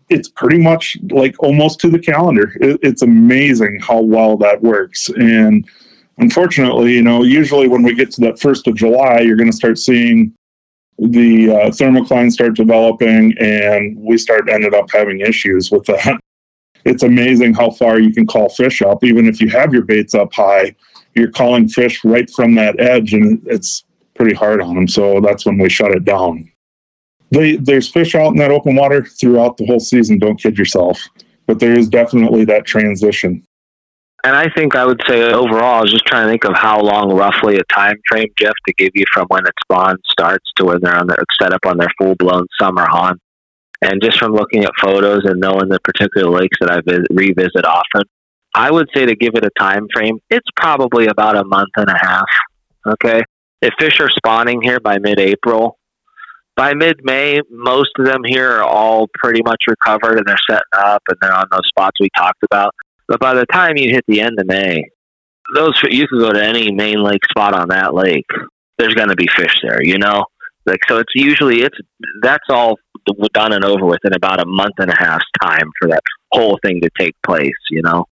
It's 0.09 0.29
pretty 0.29 0.57
much 0.57 0.97
like 1.11 1.35
almost 1.39 1.79
to 1.81 1.89
the 1.89 1.99
calendar. 1.99 2.53
It, 2.61 2.79
it's 2.81 3.01
amazing 3.01 3.79
how 3.81 4.01
well 4.01 4.37
that 4.37 4.61
works. 4.61 5.09
And 5.09 5.67
unfortunately, 6.17 6.93
you 6.93 7.03
know, 7.03 7.23
usually 7.23 7.67
when 7.67 7.83
we 7.83 7.93
get 7.93 8.11
to 8.11 8.21
that 8.21 8.39
first 8.39 8.67
of 8.67 8.75
July, 8.75 9.19
you're 9.19 9.35
going 9.35 9.51
to 9.51 9.55
start 9.55 9.77
seeing 9.77 10.33
the 10.97 11.51
uh, 11.51 11.69
thermoclines 11.69 12.31
start 12.31 12.55
developing 12.55 13.33
and 13.37 13.97
we 13.99 14.17
start 14.17 14.49
ended 14.49 14.73
up 14.73 14.89
having 14.91 15.19
issues 15.19 15.69
with 15.69 15.85
that 15.85 16.19
it's 16.87 17.03
amazing 17.03 17.53
how 17.53 17.69
far 17.69 17.99
you 17.99 18.13
can 18.13 18.25
call 18.25 18.49
fish 18.49 18.81
up. 18.81 19.03
Even 19.03 19.27
if 19.27 19.39
you 19.41 19.49
have 19.49 19.73
your 19.73 19.83
baits 19.83 20.15
up 20.15 20.33
high 20.33 20.75
you're 21.17 21.31
calling 21.31 21.67
fish 21.67 22.03
right 22.05 22.29
from 22.29 22.53
that 22.55 22.79
edge 22.79 23.13
and 23.13 23.41
it's 23.47 23.83
pretty 24.13 24.35
hard 24.35 24.61
on 24.61 24.75
them 24.75 24.87
so 24.87 25.19
that's 25.19 25.45
when 25.45 25.57
we 25.57 25.69
shut 25.69 25.91
it 25.91 26.05
down. 26.05 26.49
They, 27.31 27.57
there's 27.57 27.89
fish 27.89 28.15
out 28.15 28.29
in 28.29 28.37
that 28.37 28.51
open 28.51 28.75
water 28.75 29.03
throughout 29.03 29.57
the 29.57 29.65
whole 29.65 29.79
season 29.79 30.19
don't 30.19 30.39
kid 30.39 30.57
yourself. 30.57 31.01
But 31.45 31.59
there 31.59 31.77
is 31.77 31.89
definitely 31.89 32.45
that 32.45 32.65
transition. 32.65 33.43
And 34.23 34.35
I 34.35 34.49
think 34.55 34.75
I 34.75 34.85
would 34.85 35.01
say 35.07 35.31
overall, 35.31 35.79
I 35.79 35.81
was 35.81 35.91
just 35.91 36.05
trying 36.05 36.25
to 36.25 36.31
think 36.31 36.45
of 36.45 36.55
how 36.55 36.79
long 36.81 37.13
roughly 37.13 37.57
a 37.57 37.63
time 37.73 37.95
frame, 38.07 38.27
Jeff, 38.37 38.53
to 38.67 38.73
give 38.77 38.91
you 38.93 39.05
from 39.13 39.25
when 39.29 39.45
it 39.45 39.53
spawn 39.63 39.97
starts 40.09 40.45
to 40.57 40.65
when 40.65 40.79
they're 40.81 40.97
on 40.97 41.07
their 41.07 41.17
set 41.41 41.53
up 41.53 41.65
on 41.65 41.77
their 41.77 41.91
full 41.97 42.15
blown 42.15 42.45
summer 42.59 42.85
hunt. 42.89 43.19
And 43.81 44.01
just 44.01 44.17
from 44.17 44.33
looking 44.33 44.63
at 44.63 44.71
photos 44.81 45.21
and 45.25 45.39
knowing 45.39 45.69
the 45.69 45.79
particular 45.83 46.29
lakes 46.29 46.57
that 46.59 46.71
I 46.71 46.81
visit, 46.81 47.07
revisit 47.11 47.65
often, 47.65 48.03
I 48.55 48.71
would 48.71 48.89
say 48.95 49.05
to 49.05 49.15
give 49.15 49.35
it 49.35 49.45
a 49.45 49.51
time 49.59 49.87
frame, 49.93 50.19
it's 50.29 50.47
probably 50.55 51.07
about 51.07 51.35
a 51.35 51.43
month 51.45 51.69
and 51.75 51.89
a 51.89 51.97
half. 51.97 52.25
Okay. 52.87 53.21
If 53.61 53.73
fish 53.79 53.99
are 53.99 54.09
spawning 54.09 54.61
here 54.61 54.79
by 54.79 54.97
mid 54.97 55.19
April, 55.19 55.77
by 56.55 56.73
mid 56.73 57.01
May, 57.03 57.39
most 57.51 57.91
of 57.99 58.05
them 58.05 58.21
here 58.25 58.51
are 58.51 58.63
all 58.63 59.07
pretty 59.13 59.41
much 59.43 59.61
recovered 59.67 60.17
and 60.17 60.25
they're 60.25 60.37
setting 60.49 60.63
up 60.75 61.03
and 61.07 61.17
they're 61.21 61.33
on 61.33 61.45
those 61.51 61.67
spots 61.67 61.97
we 61.99 62.09
talked 62.17 62.43
about. 62.43 62.73
But 63.07 63.19
by 63.19 63.35
the 63.35 63.45
time 63.45 63.77
you 63.77 63.91
hit 63.91 64.03
the 64.07 64.21
end 64.21 64.39
of 64.39 64.47
May, 64.47 64.83
those 65.55 65.79
you 65.89 66.07
can 66.07 66.19
go 66.19 66.33
to 66.33 66.43
any 66.43 66.71
main 66.71 67.01
lake 67.03 67.23
spot 67.29 67.53
on 67.53 67.69
that 67.69 67.93
lake. 67.93 68.25
There's 68.77 68.93
going 68.93 69.09
to 69.09 69.15
be 69.15 69.27
fish 69.27 69.53
there, 69.63 69.83
you 69.83 69.97
know. 69.97 70.25
Like 70.67 70.81
so, 70.87 70.97
it's 70.97 71.13
usually 71.15 71.61
it's 71.61 71.77
that's 72.21 72.43
all 72.49 72.75
done 73.33 73.53
and 73.53 73.63
over 73.63 73.85
with 73.85 73.99
in 74.03 74.13
about 74.13 74.41
a 74.41 74.45
month 74.45 74.73
and 74.79 74.91
a 74.91 74.95
half's 74.97 75.25
time 75.41 75.71
for 75.79 75.87
that 75.89 76.03
whole 76.31 76.59
thing 76.63 76.81
to 76.81 76.89
take 76.99 77.15
place. 77.25 77.55
You 77.71 77.81
know, 77.81 78.05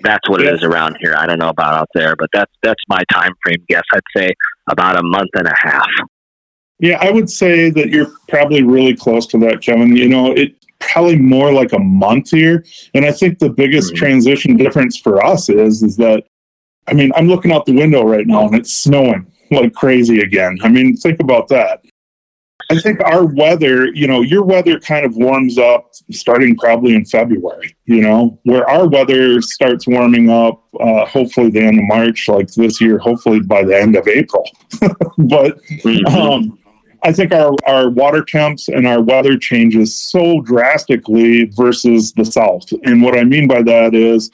that's 0.00 0.28
what 0.28 0.42
it 0.42 0.54
is 0.54 0.62
around 0.62 0.98
here. 1.00 1.14
I 1.16 1.26
don't 1.26 1.38
know 1.38 1.48
about 1.48 1.74
out 1.74 1.88
there, 1.94 2.14
but 2.16 2.28
that's 2.32 2.52
that's 2.62 2.82
my 2.88 3.02
time 3.10 3.32
frame 3.42 3.64
guess. 3.68 3.84
I'd 3.92 4.02
say 4.16 4.30
about 4.68 4.98
a 4.98 5.02
month 5.02 5.30
and 5.34 5.48
a 5.48 5.54
half. 5.56 5.88
Yeah, 6.78 6.98
I 7.00 7.10
would 7.10 7.30
say 7.30 7.70
that 7.70 7.88
you're 7.88 8.12
probably 8.28 8.62
really 8.62 8.94
close 8.94 9.26
to 9.28 9.38
that, 9.38 9.62
Kevin. 9.62 9.96
You 9.96 10.10
know, 10.10 10.32
it 10.32 10.54
probably 10.78 11.16
more 11.16 11.50
like 11.50 11.72
a 11.72 11.78
month 11.78 12.30
here, 12.30 12.62
and 12.92 13.06
I 13.06 13.12
think 13.12 13.38
the 13.38 13.48
biggest 13.48 13.94
mm-hmm. 13.94 14.04
transition 14.04 14.56
difference 14.58 14.98
for 14.98 15.24
us 15.24 15.48
is 15.48 15.82
is 15.82 15.96
that 15.96 16.24
I 16.88 16.92
mean, 16.92 17.10
I'm 17.16 17.26
looking 17.26 17.52
out 17.52 17.66
the 17.66 17.74
window 17.74 18.04
right 18.04 18.26
now 18.26 18.46
and 18.46 18.54
it's 18.54 18.72
snowing 18.72 19.26
like 19.50 19.74
crazy 19.74 20.20
again. 20.20 20.58
I 20.62 20.68
mean, 20.68 20.96
think 20.96 21.20
about 21.20 21.48
that. 21.48 21.84
I 22.70 22.80
think 22.80 23.00
our 23.00 23.24
weather, 23.24 23.86
you 23.86 24.08
know, 24.08 24.22
your 24.22 24.42
weather 24.42 24.80
kind 24.80 25.06
of 25.06 25.16
warms 25.16 25.56
up 25.56 25.92
starting 26.10 26.56
probably 26.56 26.94
in 26.94 27.04
February, 27.04 27.76
you 27.84 28.00
know, 28.00 28.40
where 28.42 28.68
our 28.68 28.88
weather 28.88 29.40
starts 29.40 29.86
warming 29.86 30.30
up, 30.30 30.64
uh, 30.80 31.04
hopefully 31.06 31.50
the 31.50 31.60
end 31.60 31.78
of 31.78 31.84
March, 31.84 32.28
like 32.28 32.48
this 32.54 32.80
year, 32.80 32.98
hopefully 32.98 33.40
by 33.40 33.62
the 33.62 33.78
end 33.78 33.94
of 33.94 34.08
April. 34.08 34.48
but 34.80 35.62
mm-hmm. 35.62 36.06
um, 36.06 36.58
I 37.04 37.12
think 37.12 37.30
our, 37.30 37.54
our 37.66 37.88
water 37.88 38.24
temps 38.24 38.66
and 38.66 38.84
our 38.84 39.00
weather 39.00 39.38
changes 39.38 39.96
so 39.96 40.40
drastically 40.40 41.44
versus 41.44 42.12
the 42.14 42.24
South. 42.24 42.68
And 42.82 43.00
what 43.00 43.16
I 43.16 43.22
mean 43.22 43.46
by 43.46 43.62
that 43.62 43.94
is 43.94 44.30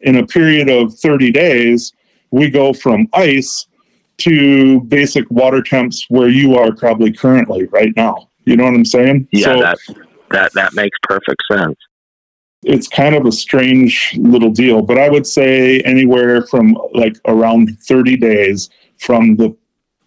in 0.00 0.16
a 0.16 0.26
period 0.26 0.68
of 0.68 0.98
30 0.98 1.30
days, 1.30 1.92
we 2.32 2.50
go 2.50 2.72
from 2.72 3.06
ice 3.12 3.66
to 4.18 4.80
basic 4.82 5.30
water 5.30 5.62
temps 5.62 6.06
where 6.08 6.28
you 6.28 6.56
are 6.56 6.74
probably 6.74 7.12
currently 7.12 7.64
right 7.66 7.92
now. 7.96 8.28
You 8.44 8.56
know 8.56 8.64
what 8.64 8.74
I'm 8.74 8.84
saying? 8.84 9.28
Yeah, 9.32 9.44
so 9.44 9.60
that 9.60 9.78
that 10.30 10.52
that 10.54 10.74
makes 10.74 10.96
perfect 11.02 11.42
sense. 11.50 11.76
It's 12.62 12.88
kind 12.88 13.14
of 13.14 13.26
a 13.26 13.32
strange 13.32 14.16
little 14.18 14.50
deal, 14.50 14.82
but 14.82 14.98
I 14.98 15.08
would 15.08 15.26
say 15.26 15.80
anywhere 15.82 16.46
from 16.46 16.76
like 16.94 17.16
around 17.26 17.78
30 17.80 18.16
days 18.16 18.70
from 18.98 19.36
the 19.36 19.56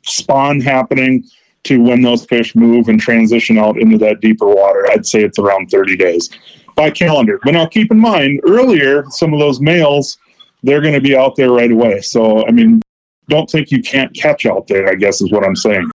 spawn 0.04 0.60
happening 0.60 1.24
to 1.64 1.82
when 1.82 2.02
those 2.02 2.26
fish 2.26 2.56
move 2.56 2.88
and 2.88 3.00
transition 3.00 3.58
out 3.58 3.78
into 3.78 3.98
that 4.00 4.22
deeper 4.22 4.48
water. 4.48 4.88
I'd 4.92 5.06
say 5.06 5.22
it's 5.22 5.40
around 5.40 5.70
30 5.70 5.96
days 5.96 6.30
by 6.76 6.90
calendar. 6.90 7.40
But 7.44 7.52
now 7.52 7.66
keep 7.66 7.92
in 7.92 8.00
mind, 8.00 8.42
earlier, 8.48 9.04
some 9.10 9.34
of 9.34 9.40
those 9.40 9.60
males, 9.60 10.18
they're 10.64 10.82
going 10.82 10.94
to 10.94 11.02
be 11.02 11.16
out 11.16 11.36
there 11.36 11.52
right 11.52 11.72
away. 11.72 12.02
So, 12.02 12.46
I 12.48 12.52
mean, 12.52 12.82
don't 13.30 13.50
think 13.50 13.72
you 13.72 13.82
can't 13.82 14.14
catch 14.16 14.46
out 14.46 14.68
there, 14.68 14.90
I 14.90 14.96
guess 14.96 15.22
is 15.22 15.32
what 15.32 15.46
I'm 15.46 15.56
saying. 15.56 15.90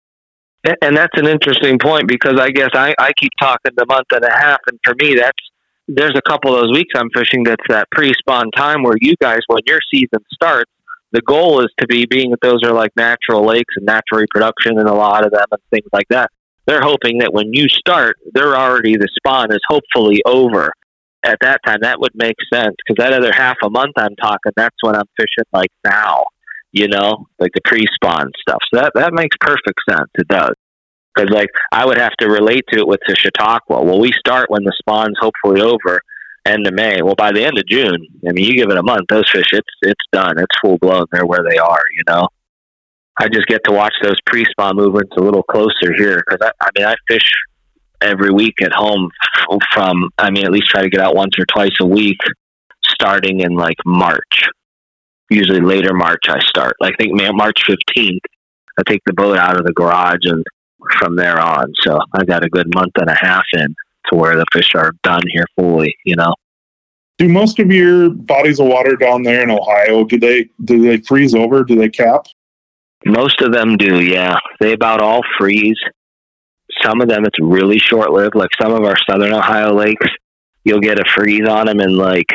And 0.82 0.96
that's 0.96 1.18
an 1.18 1.26
interesting 1.26 1.80
point 1.80 2.08
because 2.08 2.40
I 2.40 2.52
guess 2.52 2.70
I, 2.74 2.94
I 3.00 3.12
keep 3.18 3.32
talking 3.42 3.72
the 3.76 3.86
month 3.88 4.08
and 4.12 4.24
a 4.24 4.32
half. 4.32 4.60
And 4.68 4.78
for 4.84 4.94
me, 5.02 5.16
that's 5.16 5.38
there's 5.88 6.16
a 6.16 6.30
couple 6.30 6.56
of 6.56 6.62
those 6.62 6.74
weeks 6.74 6.94
I'm 6.96 7.10
fishing 7.16 7.44
that's 7.44 7.64
that 7.70 7.88
pre 7.92 8.14
spawn 8.14 8.52
time 8.56 8.84
where 8.84 8.96
you 9.02 9.16
guys, 9.20 9.40
when 9.48 9.62
your 9.66 9.80
season 9.92 10.24
starts, 10.32 10.72
the 11.12 11.22
goal 11.22 11.62
is 11.62 11.72
to 11.80 11.88
be 11.88 12.06
being 12.06 12.30
that 12.32 12.42
those 12.42 12.64
are 12.64 12.74
like 12.74 12.92
natural 12.96 13.46
lakes 13.46 13.74
and 13.76 13.86
natural 13.86 14.22
reproduction 14.22 14.78
and 14.78 14.88
a 14.88 14.94
lot 14.94 15.26
of 15.26 15.32
them 15.32 15.46
and 15.52 15.62
things 15.72 15.90
like 15.92 16.08
that. 16.10 16.30
They're 16.68 16.82
hoping 16.82 17.18
that 17.20 17.34
when 17.34 17.54
you 17.54 17.68
start, 17.68 18.18
they're 18.34 18.56
already 18.56 18.96
the 18.96 19.10
spawn 19.18 19.52
is 19.52 19.60
hopefully 19.68 20.22
over. 20.26 20.72
At 21.24 21.38
that 21.42 21.60
time, 21.66 21.80
that 21.82 22.00
would 22.00 22.14
make 22.16 22.36
sense 22.52 22.76
because 22.78 23.04
that 23.04 23.14
other 23.14 23.32
half 23.32 23.58
a 23.64 23.70
month 23.70 23.94
I'm 23.96 24.16
talking, 24.16 24.54
that's 24.56 24.76
when 24.82 24.96
I'm 24.96 25.06
fishing 25.18 25.46
like 25.54 25.70
now 25.86 26.26
you 26.72 26.88
know, 26.88 27.28
like 27.40 27.52
the 27.54 27.62
pre-spawn 27.66 28.32
stuff. 28.40 28.60
So 28.74 28.82
that 28.82 28.92
that 28.96 29.14
makes 29.14 29.36
perfect 29.40 29.80
sense. 29.90 30.10
It 30.16 30.28
does. 30.28 30.56
Because 31.14 31.30
like 31.30 31.50
I 31.72 31.86
would 31.86 31.98
have 31.98 32.16
to 32.20 32.30
relate 32.30 32.64
to 32.72 32.80
it 32.80 32.88
with 32.88 33.02
the 33.08 33.16
Chautauqua. 33.16 33.84
Well, 33.84 34.00
we 34.00 34.12
start 34.14 34.50
when 34.50 34.64
the 34.64 34.74
spawn's 34.80 35.18
hopefully 35.20 35.62
over, 35.62 36.02
end 36.46 36.66
of 36.66 36.74
May. 36.74 37.02
Well, 37.02 37.16
by 37.16 37.32
the 37.32 37.44
end 37.44 37.58
of 37.58 37.66
June, 37.68 38.08
I 38.28 38.32
mean, 38.32 38.46
you 38.46 38.56
give 38.56 38.70
it 38.70 38.78
a 38.78 38.84
month, 38.84 39.08
those 39.10 39.30
fish, 39.30 39.52
it's 39.52 39.68
it's 39.82 40.06
done. 40.12 40.38
It's 40.38 40.58
full 40.62 40.78
blown. 40.78 41.06
They're 41.12 41.26
where 41.26 41.44
they 41.48 41.58
are. 41.58 41.84
You 41.96 42.04
know. 42.08 42.28
I 43.20 43.28
just 43.28 43.46
get 43.48 43.64
to 43.66 43.74
watch 43.74 43.94
those 44.02 44.16
pre-spawn 44.26 44.78
movements 44.78 45.12
a 45.18 45.22
little 45.22 45.44
closer 45.44 45.94
here 45.96 46.24
because 46.26 46.40
I, 46.42 46.52
I 46.66 46.70
mean 46.76 46.88
I 46.88 46.96
fish 47.08 47.30
every 48.02 48.32
week 48.32 48.56
at 48.64 48.72
home 48.74 49.10
from 49.74 50.10
I 50.18 50.32
mean 50.32 50.46
at 50.46 50.52
least 50.52 50.70
try 50.70 50.82
to 50.82 50.90
get 50.90 51.02
out 51.02 51.16
once 51.16 51.34
or 51.38 51.46
twice 51.46 51.76
a 51.82 51.86
week 51.86 52.18
starting 52.84 53.42
in 53.42 53.54
like 53.54 53.78
March 53.86 54.50
usually 55.32 55.62
later 55.62 55.94
March 55.94 56.26
I 56.28 56.40
start. 56.42 56.76
I 56.82 56.92
think 57.00 57.14
March 57.34 57.64
15th, 57.68 58.20
I 58.78 58.84
take 58.86 59.02
the 59.06 59.14
boat 59.14 59.38
out 59.38 59.58
of 59.58 59.66
the 59.66 59.74
garage 59.74 60.24
and 60.24 60.44
from 61.00 61.16
there 61.16 61.40
on. 61.40 61.72
So 61.82 62.00
I 62.14 62.24
got 62.24 62.44
a 62.44 62.50
good 62.50 62.74
month 62.74 62.94
and 62.96 63.10
a 63.10 63.16
half 63.16 63.46
in 63.54 63.74
to 64.10 64.18
where 64.18 64.36
the 64.36 64.46
fish 64.52 64.76
are 64.76 64.94
done 65.04 65.22
here 65.32 65.46
fully, 65.56 65.96
you 66.06 66.16
know. 66.16 66.34
Do 67.18 67.30
most 67.30 67.60
of 67.60 67.72
your 67.72 68.10
bodies 68.10 68.60
of 68.60 68.68
water 68.68 68.96
down 68.96 69.24
there 69.24 69.44
in 69.44 69.52
Ohio, 69.52 70.04
do 70.04 70.20
they 70.20 70.50
do 70.66 70.82
they 70.82 70.98
freeze 70.98 71.36
over? 71.36 71.64
Do 71.64 71.76
they 71.76 71.90
cap? 71.90 72.26
Most 73.06 73.42
of 73.42 73.52
them 73.52 73.78
do, 73.78 74.02
yeah. 74.02 74.38
They 74.60 74.74
about 74.74 75.02
all 75.02 75.22
freeze. 75.38 75.80
Some 76.84 77.02
of 77.02 77.10
them 77.10 77.26
it's 77.26 77.40
really 77.40 77.78
short 77.78 78.12
lived. 78.12 78.36
Like 78.36 78.50
some 78.60 78.74
of 78.74 78.84
our 78.84 78.98
southern 79.10 79.34
Ohio 79.34 79.74
lakes, 79.74 80.08
you'll 80.64 80.80
get 80.80 81.00
a 81.00 81.06
freeze 81.16 81.48
on 81.48 81.68
them 81.68 81.80
in 81.80 81.96
like 81.96 82.28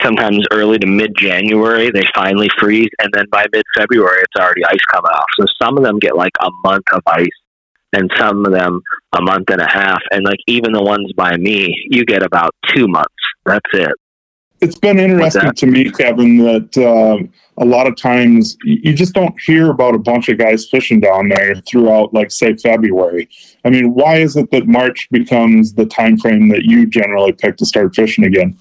sometimes 0.00 0.46
early 0.50 0.78
to 0.78 0.86
mid 0.86 1.12
January, 1.16 1.90
they 1.90 2.04
finally 2.14 2.48
freeze, 2.58 2.90
and 3.00 3.12
then 3.12 3.26
by 3.30 3.46
mid 3.52 3.64
February, 3.76 4.22
it's 4.22 4.42
already 4.42 4.64
ice 4.64 4.84
coming 4.92 5.10
off. 5.10 5.26
So 5.38 5.46
some 5.60 5.76
of 5.76 5.84
them 5.84 5.98
get 5.98 6.16
like 6.16 6.32
a 6.40 6.48
month 6.64 6.84
of 6.92 7.02
ice, 7.06 7.26
and 7.92 8.10
some 8.16 8.46
of 8.46 8.52
them 8.52 8.80
a 9.16 9.22
month 9.22 9.50
and 9.50 9.60
a 9.60 9.68
half. 9.68 10.00
And 10.10 10.24
like 10.24 10.38
even 10.46 10.72
the 10.72 10.82
ones 10.82 11.12
by 11.12 11.36
me, 11.36 11.74
you 11.90 12.04
get 12.04 12.22
about 12.22 12.54
two 12.74 12.88
months. 12.88 13.14
That's 13.44 13.68
it. 13.72 13.92
It's 14.62 14.78
been 14.78 14.98
interesting 14.98 15.52
to 15.52 15.66
me, 15.66 15.90
Kevin, 15.90 16.38
that 16.38 16.78
uh, 16.78 17.22
a 17.58 17.64
lot 17.64 17.86
of 17.86 17.94
times 17.94 18.56
you 18.64 18.94
just 18.94 19.12
don't 19.12 19.34
hear 19.42 19.70
about 19.70 19.94
a 19.94 19.98
bunch 19.98 20.30
of 20.30 20.38
guys 20.38 20.66
fishing 20.70 20.98
down 20.98 21.28
there 21.28 21.56
throughout, 21.68 22.14
like, 22.14 22.30
say, 22.30 22.54
February. 22.54 23.28
I 23.66 23.70
mean, 23.70 23.92
why 23.92 24.16
is 24.16 24.34
it 24.34 24.50
that 24.52 24.66
March 24.66 25.08
becomes 25.10 25.74
the 25.74 25.84
time 25.84 26.16
frame 26.16 26.48
that 26.48 26.64
you 26.64 26.86
generally 26.86 27.32
pick 27.32 27.58
to 27.58 27.66
start 27.66 27.94
fishing 27.94 28.24
again? 28.24 28.58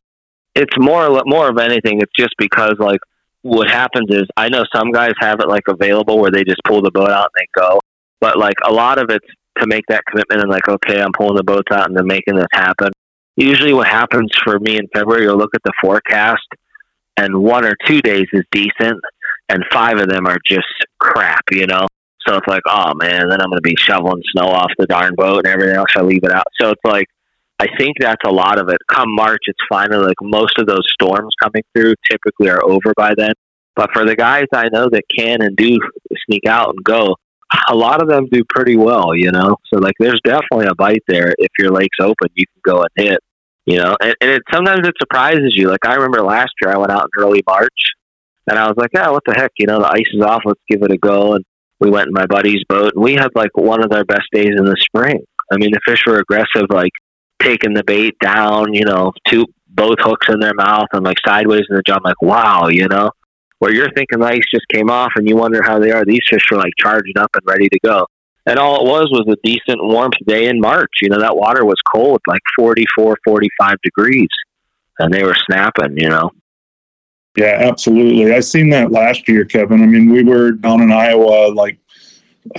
It's 0.56 0.74
more 0.80 1.22
more 1.26 1.50
of 1.50 1.58
anything. 1.58 2.02
It's 2.02 2.12
just 2.18 2.34
because 2.38 2.76
like 2.80 3.00
what 3.42 3.70
happens 3.70 4.08
is 4.10 4.24
I 4.38 4.50
know 4.50 4.64
some 4.74 4.92
guys 4.92 5.12
have 5.20 5.40
it 5.40 5.48
like 5.48 5.68
available 5.68 6.20
where 6.20 6.32
they 6.32 6.44
just 6.44 6.62
pull 6.66 6.82
the 6.82 6.92
boat 6.92 7.10
out 7.10 7.30
and 7.36 7.46
they 7.46 7.62
go, 7.62 7.80
but 8.22 8.38
like 8.38 8.56
a 8.66 8.72
lot 8.72 8.98
of 8.98 9.10
it's 9.10 9.28
to 9.60 9.68
make 9.68 9.84
that 9.88 10.04
commitment 10.10 10.42
and 10.42 10.50
like 10.50 10.68
okay, 10.68 11.02
I'm 11.02 11.12
pulling 11.16 11.36
the 11.36 11.44
boats 11.44 11.72
out 11.72 11.88
and 11.88 11.96
then 11.96 12.08
making 12.08 12.36
this 12.36 12.48
happen. 12.54 12.92
Usually, 13.36 13.74
what 13.74 13.88
happens 13.88 14.32
for 14.44 14.60
me 14.60 14.78
in 14.78 14.88
February, 14.94 15.24
you'll 15.24 15.38
look 15.38 15.54
at 15.56 15.62
the 15.66 15.74
forecast, 15.82 16.48
and 17.18 17.36
one 17.38 17.66
or 17.66 17.76
two 17.86 18.02
days 18.02 18.28
is 18.32 18.44
decent, 18.52 19.02
and 19.50 19.64
five 19.72 19.98
of 19.98 20.08
them 20.08 20.26
are 20.26 20.38
just 20.48 20.68
crap. 21.00 21.44
You 21.52 21.68
know. 21.68 21.88
So 22.26 22.38
it's 22.38 22.48
like, 22.48 22.64
oh 22.66 22.94
man, 22.96 23.30
then 23.30 23.40
I'm 23.40 23.50
going 23.50 23.58
to 23.58 23.62
be 23.62 23.76
shoveling 23.78 24.24
snow 24.32 24.48
off 24.48 24.72
the 24.80 24.88
darn 24.88 25.14
boat 25.14 25.46
and 25.46 25.48
everything 25.48 25.76
else. 25.76 25.92
I 25.96 26.02
leave 26.02 26.24
it 26.24 26.32
out. 26.32 26.48
So 26.60 26.72
it's 26.72 26.82
like 26.84 27.06
I 27.60 27.68
think 27.78 27.96
that's 28.00 28.22
a 28.26 28.32
lot 28.32 28.60
of 28.60 28.70
it. 28.70 28.78
Come 28.90 29.16
March, 29.16 29.44
it's 29.46 29.60
finally 29.70 30.06
like 30.06 30.18
most 30.22 30.58
of 30.58 30.68
those 30.68 30.86
storms 30.92 31.34
coming 31.42 31.64
through 31.74 31.94
typically 32.10 32.50
are 32.50 32.64
over 32.64 32.94
by 32.98 33.14
then. 33.18 33.32
But 33.76 33.92
for 33.94 34.06
the 34.06 34.16
guys 34.16 34.46
I 34.54 34.70
know 34.72 34.90
that 34.90 35.04
can 35.16 35.42
and 35.42 35.56
do 35.56 35.78
sneak 36.28 36.46
out 36.48 36.70
and 36.70 36.84
go, 36.84 37.16
a 37.70 37.76
lot 37.76 38.02
of 38.02 38.10
them 38.10 38.28
do 38.32 38.44
pretty 38.50 38.76
well, 38.76 39.16
you 39.16 39.32
know. 39.32 39.58
So 39.74 39.80
like, 39.80 39.96
there's 40.00 40.20
definitely 40.24 40.68
a 40.68 40.76
bite 40.76 41.04
there. 41.08 41.34
If 41.38 41.50
your 41.58 41.72
lake's 41.72 41.98
open, 42.02 42.30
you 42.34 42.46
can 42.46 42.74
go 42.74 42.82
and 42.82 43.08
hit, 43.08 43.20
you 43.66 43.78
know. 43.78 43.96
And, 44.02 44.16
and 44.22 44.32
it 44.32 44.44
sometimes 44.54 44.88
it 44.88 44.96
surprises 45.00 45.54
you. 45.56 45.70
Like 45.70 45.86
I 45.86 45.96
remember 45.96 46.22
last 46.22 46.52
year, 46.62 46.74
I 46.74 46.78
went 46.78 46.92
out 46.92 47.08
in 47.16 47.24
early 47.24 47.44
March, 47.48 47.94
and 48.50 48.58
I 48.60 48.68
was 48.68 48.76
like, 48.78 48.92
"Yeah, 48.94 49.10
what 49.10 49.24
the 49.26 49.34
heck?" 49.34 49.52
You 49.58 49.68
know, 49.68 49.80
the 49.80 49.92
ice 49.92 50.10
is 50.14 50.22
off. 50.22 50.42
Let's 50.46 50.62
give 50.70 50.84
it 50.84 50.92
a 50.92 50.98
go. 50.98 51.34
And 51.34 51.46
we 51.80 51.90
went 51.90 52.08
in 52.08 52.14
my 52.14 52.26
buddy's 52.26 52.64
boat, 52.68 52.94
and 52.96 53.04
we 53.04 53.14
had 53.14 53.30
like 53.36 53.56
one 53.56 53.84
of 53.84 53.92
our 53.92 54.06
best 54.06 54.28
days 54.34 54.52
in 54.58 54.66
the 54.66 54.78
spring. 54.80 55.24
I 55.52 55.58
mean, 55.58 55.72
the 55.72 55.82
fish 55.86 56.02
were 56.08 56.18
aggressive, 56.18 56.68
like 56.70 56.92
taking 57.46 57.74
the 57.74 57.84
bait 57.84 58.18
down, 58.20 58.74
you 58.74 58.84
know, 58.84 59.12
two 59.28 59.46
both 59.68 59.98
hooks 60.00 60.28
in 60.30 60.40
their 60.40 60.54
mouth 60.54 60.88
and 60.94 61.04
like 61.04 61.18
sideways 61.26 61.64
in 61.70 61.76
the 61.76 61.84
jaw. 61.86 61.96
I'm 61.96 62.04
like, 62.04 62.22
wow, 62.22 62.68
you 62.70 62.88
know, 62.88 63.12
where 63.60 63.74
you're 63.74 63.92
thinking 63.92 64.20
the 64.20 64.28
ice 64.28 64.44
just 64.54 64.66
came 64.74 64.90
off 64.90 65.12
and 65.16 65.28
you 65.28 65.36
wonder 65.36 65.62
how 65.62 65.80
they 65.80 65.92
are. 65.92 66.06
These 66.06 66.22
fish 66.30 66.44
are 66.52 66.58
like 66.58 66.74
charging 66.80 67.18
up 67.18 67.30
and 67.34 67.44
ready 67.46 67.70
to 67.70 67.80
go. 67.84 68.08
And 68.48 68.60
all 68.60 68.86
it 68.86 68.90
was 68.90 69.10
was 69.12 69.26
a 69.28 69.48
decent 69.48 69.84
warmth 69.84 70.14
day 70.28 70.48
in 70.48 70.60
March. 70.60 70.92
You 71.02 71.10
know, 71.10 71.20
that 71.20 71.36
water 71.36 71.66
was 71.66 71.78
cold, 71.94 72.22
like 72.28 72.42
44, 72.58 73.18
45 73.26 73.76
degrees, 73.84 74.28
and 75.00 75.14
they 75.14 75.24
were 75.24 75.36
snapping, 75.48 75.98
you 75.98 76.10
know. 76.10 76.32
Yeah, 77.36 77.58
absolutely. 77.60 78.34
I 78.34 78.40
seen 78.40 78.70
that 78.70 78.92
last 78.92 79.28
year, 79.28 79.44
Kevin. 79.46 79.82
I 79.82 79.88
mean, 79.88 80.10
we 80.10 80.24
were 80.24 80.52
down 80.52 80.82
in 80.82 80.92
Iowa, 80.92 81.52
like 81.54 81.80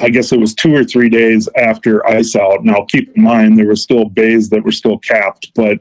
I 0.00 0.08
guess 0.08 0.32
it 0.32 0.40
was 0.40 0.54
two 0.54 0.74
or 0.74 0.84
three 0.84 1.08
days 1.08 1.48
after 1.56 2.06
ice 2.06 2.34
out. 2.34 2.64
Now, 2.64 2.84
keep 2.88 3.16
in 3.16 3.22
mind 3.22 3.56
there 3.56 3.66
were 3.66 3.76
still 3.76 4.06
bays 4.06 4.48
that 4.50 4.64
were 4.64 4.72
still 4.72 4.98
capped, 4.98 5.52
but 5.54 5.78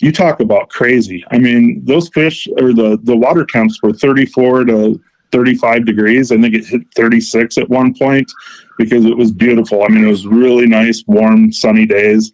you 0.00 0.12
talk 0.12 0.40
about 0.40 0.68
crazy. 0.68 1.24
I 1.30 1.38
mean, 1.38 1.84
those 1.84 2.08
fish 2.10 2.46
or 2.60 2.72
the 2.72 2.98
the 3.02 3.16
water 3.16 3.44
temps 3.44 3.82
were 3.82 3.92
34 3.92 4.64
to 4.66 5.00
35 5.32 5.84
degrees. 5.84 6.30
I 6.30 6.40
think 6.40 6.54
it 6.54 6.66
hit 6.66 6.82
36 6.94 7.58
at 7.58 7.68
one 7.68 7.94
point 7.94 8.30
because 8.78 9.04
it 9.04 9.16
was 9.16 9.32
beautiful. 9.32 9.82
I 9.82 9.88
mean, 9.88 10.04
it 10.04 10.10
was 10.10 10.26
really 10.26 10.66
nice, 10.66 11.02
warm, 11.06 11.52
sunny 11.52 11.86
days. 11.86 12.32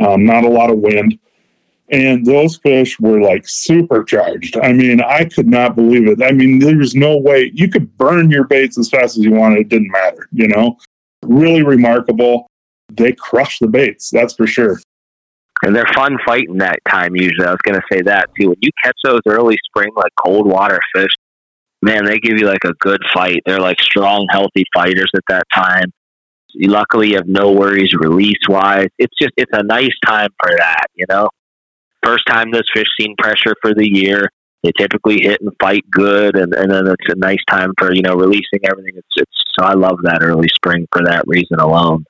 Um, 0.00 0.24
not 0.24 0.44
a 0.44 0.48
lot 0.48 0.70
of 0.70 0.78
wind 0.78 1.18
and 1.88 2.24
those 2.24 2.56
fish 2.56 2.98
were 2.98 3.20
like 3.20 3.46
supercharged. 3.46 4.56
I 4.58 4.72
mean, 4.72 5.00
I 5.00 5.24
could 5.26 5.46
not 5.46 5.76
believe 5.76 6.08
it. 6.08 6.22
I 6.22 6.32
mean, 6.32 6.58
there's 6.58 6.94
no 6.94 7.16
way 7.18 7.50
you 7.54 7.68
could 7.68 7.96
burn 7.98 8.30
your 8.30 8.44
baits 8.44 8.78
as 8.78 8.88
fast 8.88 9.18
as 9.18 9.24
you 9.24 9.32
wanted. 9.32 9.60
It 9.60 9.68
didn't 9.68 9.90
matter, 9.90 10.28
you 10.32 10.48
know? 10.48 10.78
Really 11.22 11.62
remarkable. 11.62 12.46
They 12.94 13.12
crushed 13.12 13.60
the 13.60 13.68
baits, 13.68 14.10
that's 14.10 14.34
for 14.34 14.46
sure. 14.46 14.80
And 15.64 15.76
they're 15.76 15.86
fun 15.94 16.18
fighting 16.26 16.58
that 16.58 16.78
time 16.88 17.14
usually. 17.14 17.46
I 17.46 17.50
was 17.50 17.60
going 17.62 17.80
to 17.80 17.86
say 17.92 18.02
that 18.02 18.30
too. 18.38 18.48
When 18.48 18.58
you 18.60 18.70
catch 18.82 18.96
those 19.04 19.20
early 19.26 19.56
spring, 19.64 19.92
like 19.94 20.12
cold 20.18 20.46
water 20.46 20.80
fish, 20.94 21.12
man, 21.82 22.04
they 22.04 22.18
give 22.18 22.38
you 22.38 22.46
like 22.46 22.64
a 22.64 22.74
good 22.80 23.00
fight. 23.12 23.42
They're 23.46 23.60
like 23.60 23.80
strong, 23.80 24.26
healthy 24.30 24.64
fighters 24.74 25.10
at 25.14 25.22
that 25.28 25.44
time. 25.54 25.92
Luckily, 26.54 27.10
you 27.10 27.16
have 27.16 27.28
no 27.28 27.52
worries 27.52 27.94
release 27.94 28.40
wise. 28.48 28.88
It's 28.98 29.16
just, 29.20 29.32
it's 29.36 29.52
a 29.54 29.62
nice 29.62 29.94
time 30.04 30.30
for 30.42 30.50
that, 30.56 30.86
you 30.94 31.06
know? 31.08 31.28
First 32.02 32.24
time 32.28 32.50
those 32.50 32.68
fish 32.74 32.86
seen 33.00 33.14
pressure 33.18 33.54
for 33.62 33.74
the 33.74 33.88
year. 33.88 34.30
They 34.62 34.70
typically 34.78 35.18
hit 35.22 35.40
and 35.40 35.50
fight 35.60 35.82
good, 35.90 36.36
and, 36.36 36.54
and 36.54 36.70
then 36.70 36.86
it's 36.86 37.12
a 37.12 37.16
nice 37.16 37.42
time 37.50 37.72
for 37.78 37.92
you 37.92 38.02
know 38.02 38.14
releasing 38.14 38.60
everything. 38.64 38.92
It's, 38.94 39.08
it's 39.16 39.44
so 39.58 39.64
I 39.64 39.74
love 39.74 39.98
that 40.04 40.22
early 40.22 40.48
spring 40.54 40.86
for 40.92 41.02
that 41.04 41.24
reason 41.26 41.58
alone. 41.58 42.04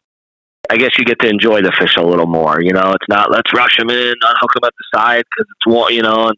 I 0.71 0.77
guess 0.77 0.91
you 0.99 1.05
get 1.05 1.19
to 1.21 1.29
enjoy 1.29 1.63
the 1.63 1.73
fish 1.79 1.97
a 1.97 2.03
little 2.03 2.27
more. 2.27 2.63
You 2.63 2.73
know, 2.73 2.93
it's 2.93 3.09
not 3.09 3.31
let's 3.31 3.53
rush 3.55 3.77
them 3.79 3.91
in, 3.91 4.15
unhook 4.21 4.53
them 4.55 4.65
at 4.65 4.73
the 4.79 4.99
side 4.99 5.25
because 5.31 5.51
it's 5.51 5.67
warm. 5.67 5.93
You 5.93 6.03
know, 6.03 6.29
and 6.29 6.37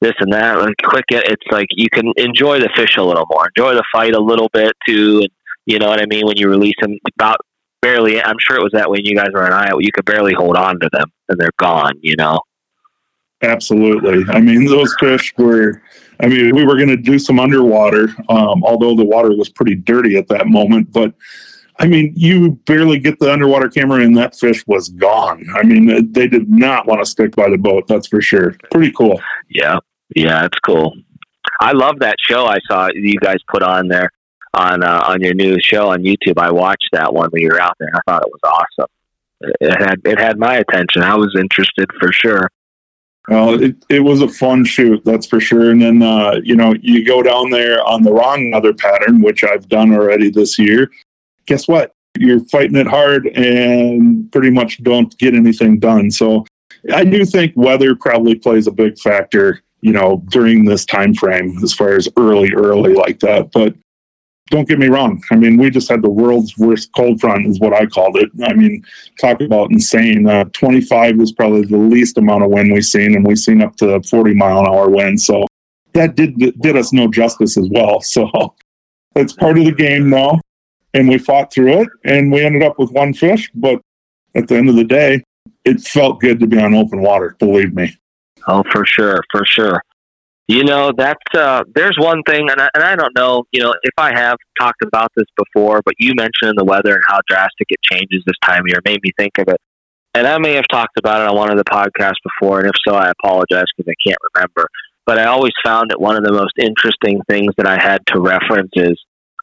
this 0.00 0.14
and 0.20 0.32
that. 0.32 0.58
Like 0.58 0.74
quick, 0.82 1.04
it's 1.10 1.46
like 1.50 1.68
you 1.72 1.88
can 1.90 2.12
enjoy 2.16 2.60
the 2.60 2.70
fish 2.74 2.96
a 2.96 3.02
little 3.02 3.26
more, 3.30 3.48
enjoy 3.54 3.74
the 3.74 3.84
fight 3.92 4.14
a 4.14 4.20
little 4.20 4.48
bit 4.52 4.72
too. 4.86 5.20
And 5.20 5.30
you 5.66 5.78
know 5.78 5.88
what 5.88 6.00
I 6.00 6.06
mean 6.06 6.26
when 6.26 6.36
you 6.36 6.48
release 6.48 6.74
them 6.80 6.96
about 7.14 7.36
barely. 7.82 8.22
I'm 8.22 8.36
sure 8.38 8.56
it 8.56 8.62
was 8.62 8.72
that 8.72 8.90
when 8.90 9.04
you 9.04 9.14
guys 9.14 9.28
were 9.32 9.46
in 9.46 9.52
Iowa. 9.52 9.80
You 9.80 9.92
could 9.92 10.04
barely 10.04 10.34
hold 10.34 10.56
on 10.56 10.80
to 10.80 10.88
them, 10.92 11.12
and 11.28 11.38
they're 11.38 11.50
gone. 11.58 11.94
You 12.02 12.16
know. 12.16 12.40
Absolutely. 13.42 14.24
I 14.28 14.40
mean, 14.40 14.66
those 14.66 14.94
fish 15.00 15.32
were, 15.38 15.82
I 16.20 16.28
mean, 16.28 16.54
we 16.54 16.64
were 16.64 16.76
going 16.76 16.88
to 16.88 16.96
do 16.96 17.18
some 17.18 17.40
underwater, 17.40 18.08
um, 18.28 18.62
although 18.64 18.94
the 18.94 19.04
water 19.04 19.30
was 19.30 19.48
pretty 19.48 19.74
dirty 19.74 20.16
at 20.16 20.28
that 20.28 20.46
moment. 20.46 20.92
But 20.92 21.14
I 21.78 21.86
mean, 21.86 22.12
you 22.14 22.52
barely 22.66 22.98
get 22.98 23.18
the 23.18 23.32
underwater 23.32 23.70
camera 23.70 24.02
and 24.04 24.16
that 24.18 24.36
fish 24.36 24.66
was 24.66 24.90
gone. 24.90 25.46
I 25.54 25.62
mean, 25.62 26.12
they 26.12 26.28
did 26.28 26.50
not 26.50 26.86
want 26.86 27.00
to 27.00 27.06
stick 27.06 27.34
by 27.34 27.48
the 27.48 27.56
boat, 27.56 27.86
that's 27.88 28.06
for 28.06 28.20
sure. 28.20 28.54
Pretty 28.70 28.92
cool. 28.92 29.18
Yeah. 29.48 29.78
Yeah, 30.14 30.44
it's 30.44 30.58
cool. 30.58 30.94
I 31.60 31.72
love 31.72 32.00
that 32.00 32.16
show 32.20 32.46
I 32.46 32.58
saw 32.68 32.88
you 32.92 33.18
guys 33.20 33.38
put 33.48 33.62
on 33.62 33.88
there 33.88 34.10
on 34.54 34.82
uh, 34.82 35.02
on 35.06 35.22
your 35.22 35.34
new 35.34 35.56
show 35.60 35.90
on 35.90 36.02
YouTube. 36.02 36.38
I 36.38 36.50
watched 36.50 36.88
that 36.92 37.12
one 37.12 37.30
when 37.30 37.42
you 37.42 37.48
were 37.48 37.60
out 37.60 37.76
there. 37.78 37.90
I 37.94 38.00
thought 38.06 38.22
it 38.24 38.32
was 38.32 38.40
awesome. 38.44 38.90
It 39.60 39.80
had 39.80 40.00
it 40.04 40.18
had 40.18 40.38
my 40.38 40.56
attention. 40.56 41.02
I 41.02 41.14
was 41.16 41.34
interested 41.38 41.90
for 41.98 42.12
sure. 42.12 42.50
Well, 43.28 43.62
it, 43.62 43.76
it 43.88 44.00
was 44.00 44.22
a 44.22 44.28
fun 44.28 44.64
shoot, 44.64 45.04
that's 45.04 45.26
for 45.26 45.40
sure. 45.40 45.70
And 45.70 45.80
then, 45.80 46.02
uh, 46.02 46.40
you 46.42 46.56
know, 46.56 46.74
you 46.80 47.04
go 47.04 47.22
down 47.22 47.50
there 47.50 47.84
on 47.84 48.02
the 48.02 48.12
wrong 48.12 48.52
other 48.54 48.72
pattern, 48.72 49.20
which 49.20 49.44
I've 49.44 49.68
done 49.68 49.92
already 49.92 50.30
this 50.30 50.58
year. 50.58 50.90
Guess 51.46 51.68
what? 51.68 51.94
You're 52.18 52.44
fighting 52.46 52.76
it 52.76 52.88
hard 52.88 53.26
and 53.28 54.30
pretty 54.32 54.50
much 54.50 54.82
don't 54.82 55.16
get 55.18 55.34
anything 55.34 55.78
done. 55.78 56.10
So 56.10 56.44
I 56.92 57.04
do 57.04 57.24
think 57.24 57.52
weather 57.54 57.94
probably 57.94 58.34
plays 58.34 58.66
a 58.66 58.72
big 58.72 58.98
factor, 58.98 59.62
you 59.80 59.92
know, 59.92 60.24
during 60.30 60.64
this 60.64 60.84
time 60.84 61.14
frame 61.14 61.56
as 61.62 61.72
far 61.72 61.94
as 61.94 62.08
early, 62.16 62.52
early 62.54 62.94
like 62.94 63.20
that. 63.20 63.52
But 63.52 63.74
don't 64.50 64.68
get 64.68 64.78
me 64.78 64.88
wrong. 64.88 65.22
I 65.30 65.36
mean, 65.36 65.56
we 65.56 65.70
just 65.70 65.88
had 65.88 66.02
the 66.02 66.10
world's 66.10 66.58
worst 66.58 66.90
cold 66.94 67.20
front, 67.20 67.46
is 67.46 67.60
what 67.60 67.72
I 67.72 67.86
called 67.86 68.16
it. 68.16 68.30
I 68.42 68.52
mean, 68.52 68.84
talk 69.20 69.40
about 69.40 69.70
insane. 69.70 70.26
Uh, 70.26 70.44
25 70.52 71.16
was 71.16 71.32
probably 71.32 71.64
the 71.64 71.76
least 71.76 72.18
amount 72.18 72.42
of 72.42 72.50
wind 72.50 72.72
we've 72.72 72.84
seen, 72.84 73.14
and 73.14 73.24
we've 73.24 73.38
seen 73.38 73.62
up 73.62 73.76
to 73.76 74.02
40 74.02 74.34
mile 74.34 74.60
an 74.60 74.66
hour 74.66 74.90
wind. 74.90 75.20
So 75.20 75.46
that 75.92 76.16
did 76.16 76.36
did 76.60 76.76
us 76.76 76.92
no 76.92 77.08
justice 77.08 77.56
as 77.56 77.68
well. 77.70 78.00
So 78.10 78.54
it's 79.16 79.32
part 79.32 79.58
of 79.58 79.64
the 79.64 79.72
game 79.72 80.08
now, 80.08 80.40
and 80.94 81.08
we 81.08 81.18
fought 81.18 81.52
through 81.52 81.82
it, 81.82 81.88
and 82.04 82.30
we 82.30 82.44
ended 82.44 82.62
up 82.62 82.78
with 82.78 82.90
one 82.92 83.12
fish. 83.12 83.50
But 83.54 83.80
at 84.34 84.46
the 84.46 84.56
end 84.56 84.68
of 84.68 84.76
the 84.76 84.84
day, 84.84 85.22
it 85.64 85.80
felt 85.80 86.20
good 86.20 86.38
to 86.40 86.46
be 86.46 86.58
on 86.58 86.74
open 86.74 87.02
water. 87.02 87.36
Believe 87.38 87.74
me. 87.74 87.96
Oh, 88.46 88.62
for 88.72 88.84
sure, 88.86 89.22
for 89.30 89.44
sure. 89.46 89.82
You 90.50 90.64
know, 90.64 90.90
that's 90.90 91.22
uh, 91.32 91.62
there's 91.76 91.96
one 91.96 92.24
thing, 92.26 92.50
and 92.50 92.60
I, 92.60 92.68
and 92.74 92.82
I 92.82 92.96
don't 92.96 93.14
know, 93.14 93.44
you 93.52 93.62
know, 93.62 93.72
if 93.84 93.94
I 93.96 94.10
have 94.12 94.36
talked 94.60 94.82
about 94.84 95.12
this 95.14 95.28
before, 95.36 95.80
but 95.84 95.94
you 96.00 96.12
mentioned 96.16 96.58
the 96.58 96.64
weather 96.64 96.92
and 96.92 97.04
how 97.06 97.20
drastic 97.28 97.68
it 97.68 97.78
changes 97.84 98.24
this 98.26 98.34
time 98.44 98.62
of 98.62 98.66
year 98.66 98.80
made 98.84 98.98
me 99.00 99.12
think 99.16 99.30
of 99.38 99.46
it. 99.46 99.58
And 100.12 100.26
I 100.26 100.38
may 100.38 100.54
have 100.54 100.66
talked 100.68 100.98
about 100.98 101.20
it 101.20 101.28
on 101.28 101.36
one 101.36 101.52
of 101.52 101.56
the 101.56 101.62
podcasts 101.62 102.18
before, 102.24 102.58
and 102.58 102.66
if 102.66 102.74
so, 102.84 102.96
I 102.96 103.12
apologize 103.22 103.66
because 103.76 103.88
I 103.92 103.94
can't 104.04 104.18
remember. 104.34 104.66
But 105.06 105.20
I 105.20 105.26
always 105.26 105.52
found 105.64 105.92
that 105.92 106.00
one 106.00 106.16
of 106.16 106.24
the 106.24 106.32
most 106.32 106.54
interesting 106.58 107.20
things 107.30 107.54
that 107.56 107.68
I 107.68 107.80
had 107.80 108.00
to 108.08 108.18
reference 108.18 108.72
is 108.74 109.00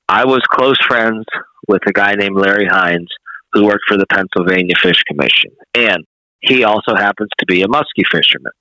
I 0.09 0.25
was 0.25 0.41
close 0.51 0.75
friends 0.89 1.23
with 1.69 1.83
a 1.87 1.93
guy 1.93 2.15
named 2.15 2.37
Larry 2.37 2.67
Hines 2.69 3.07
who 3.53 3.63
worked 3.63 3.85
for 3.87 3.95
the 3.95 4.07
Pennsylvania 4.11 4.75
Fish 4.81 5.01
Commission, 5.07 5.51
and 5.73 6.03
he 6.41 6.65
also 6.65 6.95
happens 6.97 7.29
to 7.39 7.45
be 7.45 7.61
a 7.61 7.67
muskie 7.67 8.03
fisherman 8.11 8.51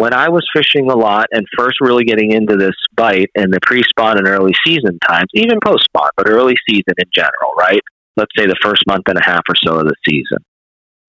when 0.00 0.14
I 0.14 0.30
was 0.30 0.48
fishing 0.56 0.90
a 0.90 0.96
lot 0.96 1.26
and 1.30 1.44
first 1.58 1.76
really 1.82 2.04
getting 2.04 2.32
into 2.32 2.56
this 2.56 2.74
bite 2.94 3.28
in 3.34 3.50
the 3.50 3.58
pre 3.60 3.82
spawn 3.82 4.16
and 4.16 4.26
early 4.26 4.54
season 4.66 4.98
times, 5.06 5.28
even 5.34 5.58
post 5.62 5.84
spawn, 5.84 6.08
but 6.16 6.26
early 6.26 6.54
season 6.66 6.94
in 6.96 7.04
general, 7.14 7.52
right? 7.58 7.82
Let's 8.16 8.30
say 8.34 8.46
the 8.46 8.56
first 8.62 8.82
month 8.86 9.02
and 9.08 9.18
a 9.18 9.22
half 9.22 9.42
or 9.46 9.54
so 9.62 9.78
of 9.78 9.84
the 9.84 9.94
season. 10.08 10.38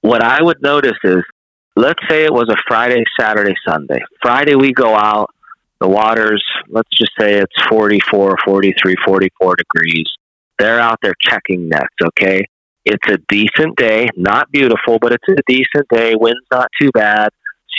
What 0.02 0.22
I 0.22 0.44
would 0.44 0.62
notice 0.62 0.98
is, 1.06 1.24
let's 1.78 2.02
say 2.10 2.26
it 2.26 2.34
was 2.34 2.50
a 2.50 2.58
Friday, 2.68 3.02
Saturday, 3.18 3.54
Sunday. 3.66 4.00
Friday 4.22 4.56
we 4.56 4.74
go 4.74 4.94
out, 4.94 5.30
the 5.80 5.88
water's, 5.88 6.44
let's 6.68 6.90
just 6.94 7.12
say 7.18 7.36
it's 7.36 7.64
44, 7.70 8.40
43, 8.44 8.96
44 9.06 9.56
degrees. 9.56 10.08
They're 10.60 10.82
out 10.82 11.00
there 11.02 11.16
checking 11.22 11.70
nets, 11.70 11.96
okay? 12.08 12.44
It's 12.84 13.08
a 13.08 13.20
decent 13.30 13.78
day, 13.78 14.10
not 14.18 14.52
beautiful, 14.52 15.00
but 15.00 15.14
it's 15.14 15.30
a 15.30 15.42
decent 15.48 15.88
day. 15.94 16.16
Wind's 16.20 16.46
not 16.52 16.68
too 16.82 16.92
bad 16.94 17.30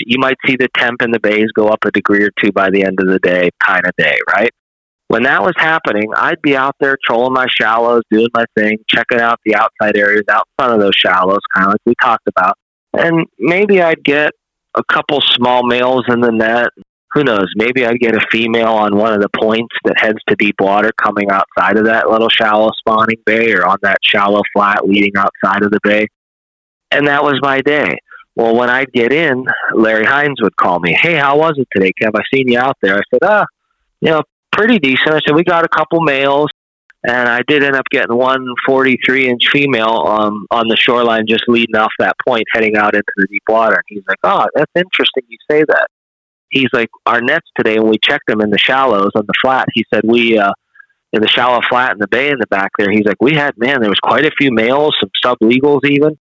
you 0.07 0.18
might 0.18 0.36
see 0.46 0.57
the 0.57 0.68
temp 0.76 1.03
in 1.03 1.11
the 1.11 1.20
bays 1.20 1.46
go 1.55 1.68
up 1.68 1.84
a 1.84 1.90
degree 1.90 2.24
or 2.24 2.30
two 2.42 2.53
by 2.53 2.70
the 2.70 2.84
end 2.84 2.98
of 3.00 3.07
the 3.07 3.18
day, 3.18 3.50
kind 3.62 3.86
of 3.86 3.92
day, 3.96 4.18
right? 4.34 4.50
When 5.09 5.24
that 5.24 5.42
was 5.42 5.53
happening, 5.59 6.11
I'd 6.16 6.40
be 6.40 6.57
out 6.57 6.74
there 6.80 6.96
trolling 7.05 7.34
my 7.34 7.46
shallows, 7.48 8.03
doing 8.11 8.28
my 8.32 8.46
thing, 8.57 8.78
checking 8.88 9.20
out 9.20 9.38
the 9.44 9.55
outside 9.55 9.96
areas 9.96 10.24
out 10.30 10.48
front 10.57 10.72
of 10.72 10.80
those 10.80 10.94
shallows, 10.96 11.40
kind 11.55 11.66
of 11.66 11.72
like 11.72 11.80
we 11.84 11.94
talked 12.00 12.26
about. 12.26 12.57
And 12.94 13.26
maybe 13.38 13.82
I'd 13.82 14.03
get 14.05 14.30
a 14.74 14.82
couple 14.90 15.20
small 15.20 15.66
males 15.66 16.05
in 16.09 16.20
the 16.20 16.30
net. 16.30 16.68
Who 17.12 17.24
knows? 17.24 17.46
Maybe 17.57 17.84
I'd 17.84 17.98
get 17.98 18.14
a 18.14 18.26
female 18.30 18.72
on 18.72 18.96
one 18.96 19.12
of 19.12 19.20
the 19.20 19.28
points 19.38 19.74
that 19.84 19.98
heads 19.98 20.18
to 20.28 20.36
deep 20.36 20.55
water 20.59 20.90
coming 20.96 21.30
outside 21.30 21.76
of 21.76 21.84
that 21.84 22.09
little 22.09 22.30
shallow 22.30 22.70
spawning 22.78 23.18
bay 23.26 23.53
or 23.53 23.66
on 23.66 23.76
that 23.82 23.98
shallow 24.03 24.40
flat 24.55 24.86
leading 24.86 25.12
outside 25.18 25.62
of 25.62 25.70
the 25.70 25.80
bay. 25.82 26.07
And 26.90 27.07
that 27.07 27.22
was 27.22 27.38
my 27.42 27.61
day. 27.61 27.98
Well, 28.34 28.56
when 28.56 28.70
I'd 28.70 28.92
get 28.92 29.12
in, 29.12 29.44
Larry 29.74 30.06
Hines 30.06 30.40
would 30.40 30.56
call 30.56 30.80
me. 30.80 30.96
Hey, 30.98 31.16
how 31.16 31.38
was 31.38 31.54
it 31.58 31.68
today, 31.74 31.92
Kev? 32.00 32.12
I 32.14 32.22
seen 32.32 32.48
you 32.48 32.58
out 32.58 32.78
there. 32.80 32.96
I 32.96 33.02
said, 33.12 33.20
ah, 33.22 33.46
you 34.00 34.10
know, 34.10 34.22
pretty 34.52 34.78
decent. 34.78 35.10
I 35.14 35.20
said, 35.26 35.34
we 35.34 35.44
got 35.44 35.66
a 35.66 35.68
couple 35.68 36.00
males, 36.00 36.48
and 37.06 37.28
I 37.28 37.42
did 37.46 37.62
end 37.62 37.76
up 37.76 37.84
getting 37.90 38.16
one 38.16 38.46
43 38.64 39.28
inch 39.28 39.48
female 39.52 40.06
um, 40.06 40.46
on 40.50 40.68
the 40.68 40.76
shoreline 40.76 41.26
just 41.28 41.44
leading 41.46 41.76
off 41.76 41.92
that 41.98 42.16
point, 42.26 42.44
heading 42.54 42.76
out 42.76 42.94
into 42.94 43.12
the 43.16 43.26
deep 43.26 43.42
water. 43.48 43.74
And 43.74 43.84
he's 43.86 44.04
like, 44.08 44.18
oh, 44.22 44.46
that's 44.54 44.72
interesting 44.74 45.24
you 45.28 45.36
say 45.50 45.64
that. 45.68 45.88
He's 46.48 46.68
like, 46.72 46.88
our 47.06 47.20
nets 47.20 47.48
today, 47.56 47.78
when 47.78 47.90
we 47.90 47.98
checked 48.02 48.26
them 48.28 48.40
in 48.40 48.50
the 48.50 48.58
shallows 48.58 49.10
on 49.14 49.26
the 49.26 49.34
flat, 49.42 49.66
he 49.74 49.84
said, 49.92 50.02
we, 50.04 50.38
uh, 50.38 50.52
in 51.12 51.20
the 51.20 51.28
shallow 51.28 51.60
flat 51.68 51.92
in 51.92 51.98
the 51.98 52.08
bay 52.08 52.30
in 52.30 52.38
the 52.38 52.46
back 52.46 52.70
there, 52.78 52.90
he's 52.90 53.04
like, 53.04 53.20
we 53.20 53.34
had, 53.34 53.56
man, 53.58 53.80
there 53.80 53.90
was 53.90 54.00
quite 54.02 54.24
a 54.24 54.30
few 54.38 54.50
males, 54.50 54.96
some 55.00 55.10
sublegals 55.22 55.80
even 55.84 56.16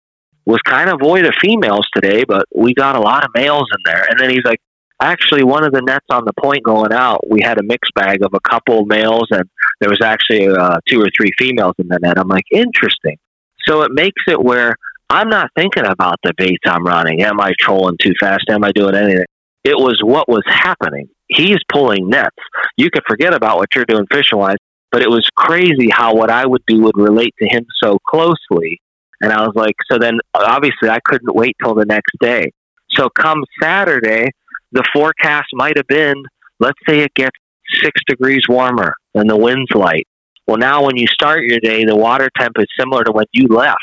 was 0.46 0.60
kind 0.64 0.90
of 0.90 1.00
void 1.02 1.26
of 1.26 1.34
females 1.42 1.88
today, 1.94 2.24
but 2.28 2.46
we 2.56 2.74
got 2.74 2.96
a 2.96 3.00
lot 3.00 3.24
of 3.24 3.32
males 3.36 3.68
in 3.72 3.92
there. 3.92 4.06
And 4.10 4.20
then 4.20 4.30
he's 4.30 4.44
like, 4.44 4.60
actually, 5.02 5.44
one 5.44 5.64
of 5.64 5.72
the 5.72 5.82
nets 5.82 6.06
on 6.10 6.26
the 6.26 6.34
point 6.42 6.64
going 6.64 6.92
out, 6.92 7.22
we 7.30 7.42
had 7.42 7.60
a 7.60 7.64
mixed 7.64 7.94
bag 7.96 8.24
of 8.24 8.34
a 8.34 8.40
couple 8.40 8.86
males, 8.86 9.28
and 9.32 9.44
there 9.80 9.90
was 9.90 10.02
actually 10.02 10.48
uh, 10.48 10.78
two 10.88 11.02
or 11.02 11.10
three 11.16 11.32
females 11.38 11.76
in 11.78 11.88
the 11.88 12.00
net. 12.00 12.18
I'm 12.18 12.28
like, 12.28 12.46
interesting. 12.52 13.18
So 13.66 13.84
it 13.84 13.92
makes 13.92 14.22
it 14.28 14.42
where 14.42 14.76
I'm 15.10 15.30
not 15.30 15.52
thinking 15.56 15.86
about 15.86 16.16
the 16.24 16.34
baits 16.36 16.64
I'm 16.66 16.86
running. 16.86 17.22
Am 17.22 17.40
I 17.40 17.54
trolling 17.60 17.98
too 18.02 18.14
fast? 18.20 18.46
Am 18.50 18.64
I 18.64 18.72
doing 18.72 18.96
anything? 18.96 19.26
It 19.64 19.78
was 19.78 20.02
what 20.04 20.28
was 20.28 20.44
happening 20.48 21.08
he's 21.32 21.60
pulling 21.72 22.10
nets. 22.10 22.36
You 22.78 22.90
could 22.92 23.04
forget 23.08 23.34
about 23.34 23.58
what 23.58 23.74
you're 23.76 23.86
doing 23.86 24.06
fishing 24.12 24.38
wise, 24.38 24.58
but 24.92 25.02
it 25.02 25.10
was 25.10 25.28
crazy 25.36 25.90
how 25.92 26.14
what 26.16 26.30
I 26.30 26.46
would 26.46 26.64
do 26.68 26.82
would 26.82 26.98
relate 26.98 27.34
to 27.40 27.48
him 27.48 27.66
so 27.82 27.98
closely. 28.08 28.80
And 29.22 29.32
I 29.32 29.42
was 29.42 29.54
like, 29.56 29.76
so 29.92 29.98
then 29.98 30.20
obviously 30.34 30.90
I 30.90 31.00
couldn't 31.06 31.36
wait 31.36 31.56
till 31.64 31.76
the 31.76 31.86
next 31.86 32.12
day. 32.20 32.52
So 32.92 33.10
come 33.10 33.44
Saturday, 33.62 34.32
the 34.72 34.84
forecast 34.94 35.48
might 35.54 35.78
have 35.78 35.88
been, 35.88 36.24
let's 36.60 36.80
say 36.88 37.00
it 37.00 37.14
gets 37.14 37.38
six 37.82 38.02
degrees 38.08 38.42
warmer 38.50 38.96
and 39.14 39.30
the 39.30 39.38
wind's 39.38 39.72
light. 39.74 40.08
Well, 40.48 40.58
now 40.58 40.84
when 40.86 40.98
you 40.98 41.08
start 41.08 41.44
your 41.44 41.60
day, 41.60 41.86
the 41.86 41.96
water 41.96 42.30
temp 42.38 42.58
is 42.60 42.66
similar 42.80 43.04
to 43.04 43.12
when 43.12 43.26
you 43.32 43.48
left. 43.48 43.78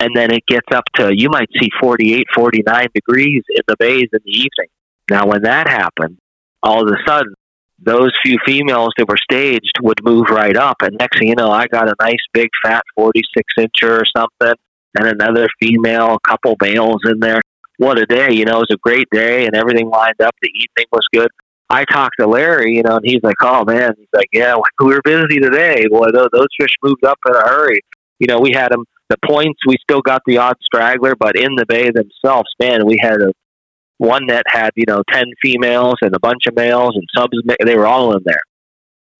And 0.00 0.10
then 0.14 0.32
it 0.32 0.44
gets 0.46 0.66
up 0.74 0.84
to, 0.96 1.16
you 1.16 1.30
might 1.30 1.48
see 1.60 1.70
48, 1.80 2.26
49 2.34 2.86
degrees 2.94 3.42
in 3.54 3.62
the 3.68 3.76
bays 3.78 4.08
in 4.12 4.18
the 4.24 4.32
evening. 4.32 4.68
Now, 5.10 5.26
when 5.26 5.42
that 5.42 5.68
happened, 5.68 6.18
all 6.62 6.82
of 6.82 6.88
a 6.88 6.98
sudden, 7.08 7.34
those 7.78 8.12
few 8.24 8.38
females 8.46 8.92
that 8.96 9.08
were 9.08 9.16
staged 9.16 9.78
would 9.82 10.02
move 10.02 10.26
right 10.30 10.56
up. 10.56 10.76
And 10.82 10.96
next 10.98 11.18
thing 11.18 11.28
you 11.28 11.34
know, 11.34 11.50
I 11.50 11.66
got 11.66 11.88
a 11.88 11.94
nice 12.00 12.16
big 12.32 12.48
fat 12.64 12.82
46 12.94 13.44
incher 13.58 14.00
or 14.00 14.04
something, 14.16 14.54
and 14.98 15.08
another 15.08 15.48
female, 15.60 16.14
a 16.14 16.28
couple 16.28 16.56
males 16.62 17.00
in 17.04 17.20
there. 17.20 17.40
What 17.78 17.98
a 17.98 18.06
day. 18.06 18.32
You 18.32 18.44
know, 18.44 18.58
it 18.58 18.68
was 18.68 18.70
a 18.72 18.88
great 18.88 19.08
day 19.10 19.46
and 19.46 19.56
everything 19.56 19.90
lined 19.90 20.20
up. 20.22 20.34
The 20.40 20.50
evening 20.50 20.86
was 20.92 21.06
good. 21.12 21.28
I 21.70 21.84
talked 21.84 22.16
to 22.20 22.26
Larry, 22.26 22.76
you 22.76 22.82
know, 22.82 22.96
and 22.96 23.04
he's 23.04 23.22
like, 23.22 23.36
oh 23.42 23.64
man, 23.64 23.92
he's 23.96 24.08
like, 24.14 24.28
yeah, 24.32 24.54
we 24.80 24.86
were 24.86 25.00
busy 25.02 25.40
today. 25.40 25.86
Boy, 25.90 26.06
those, 26.12 26.28
those 26.32 26.46
fish 26.58 26.74
moved 26.82 27.04
up 27.04 27.18
in 27.26 27.34
a 27.34 27.40
hurry. 27.40 27.80
You 28.20 28.28
know, 28.28 28.38
we 28.38 28.52
had 28.52 28.70
them, 28.70 28.84
the 29.08 29.16
points, 29.26 29.58
we 29.66 29.76
still 29.82 30.00
got 30.00 30.22
the 30.26 30.38
odd 30.38 30.56
straggler, 30.62 31.14
but 31.16 31.36
in 31.36 31.56
the 31.56 31.66
bay 31.66 31.90
themselves, 31.90 32.48
man, 32.60 32.86
we 32.86 32.96
had 33.00 33.20
a 33.20 33.32
one 33.98 34.26
that 34.28 34.44
had 34.48 34.70
you 34.76 34.84
know 34.86 35.02
ten 35.10 35.26
females 35.42 35.96
and 36.02 36.14
a 36.14 36.20
bunch 36.20 36.46
of 36.46 36.54
males 36.54 36.92
and 36.94 37.04
subs. 37.16 37.36
They 37.64 37.76
were 37.76 37.86
all 37.86 38.16
in 38.16 38.22
there, 38.24 38.42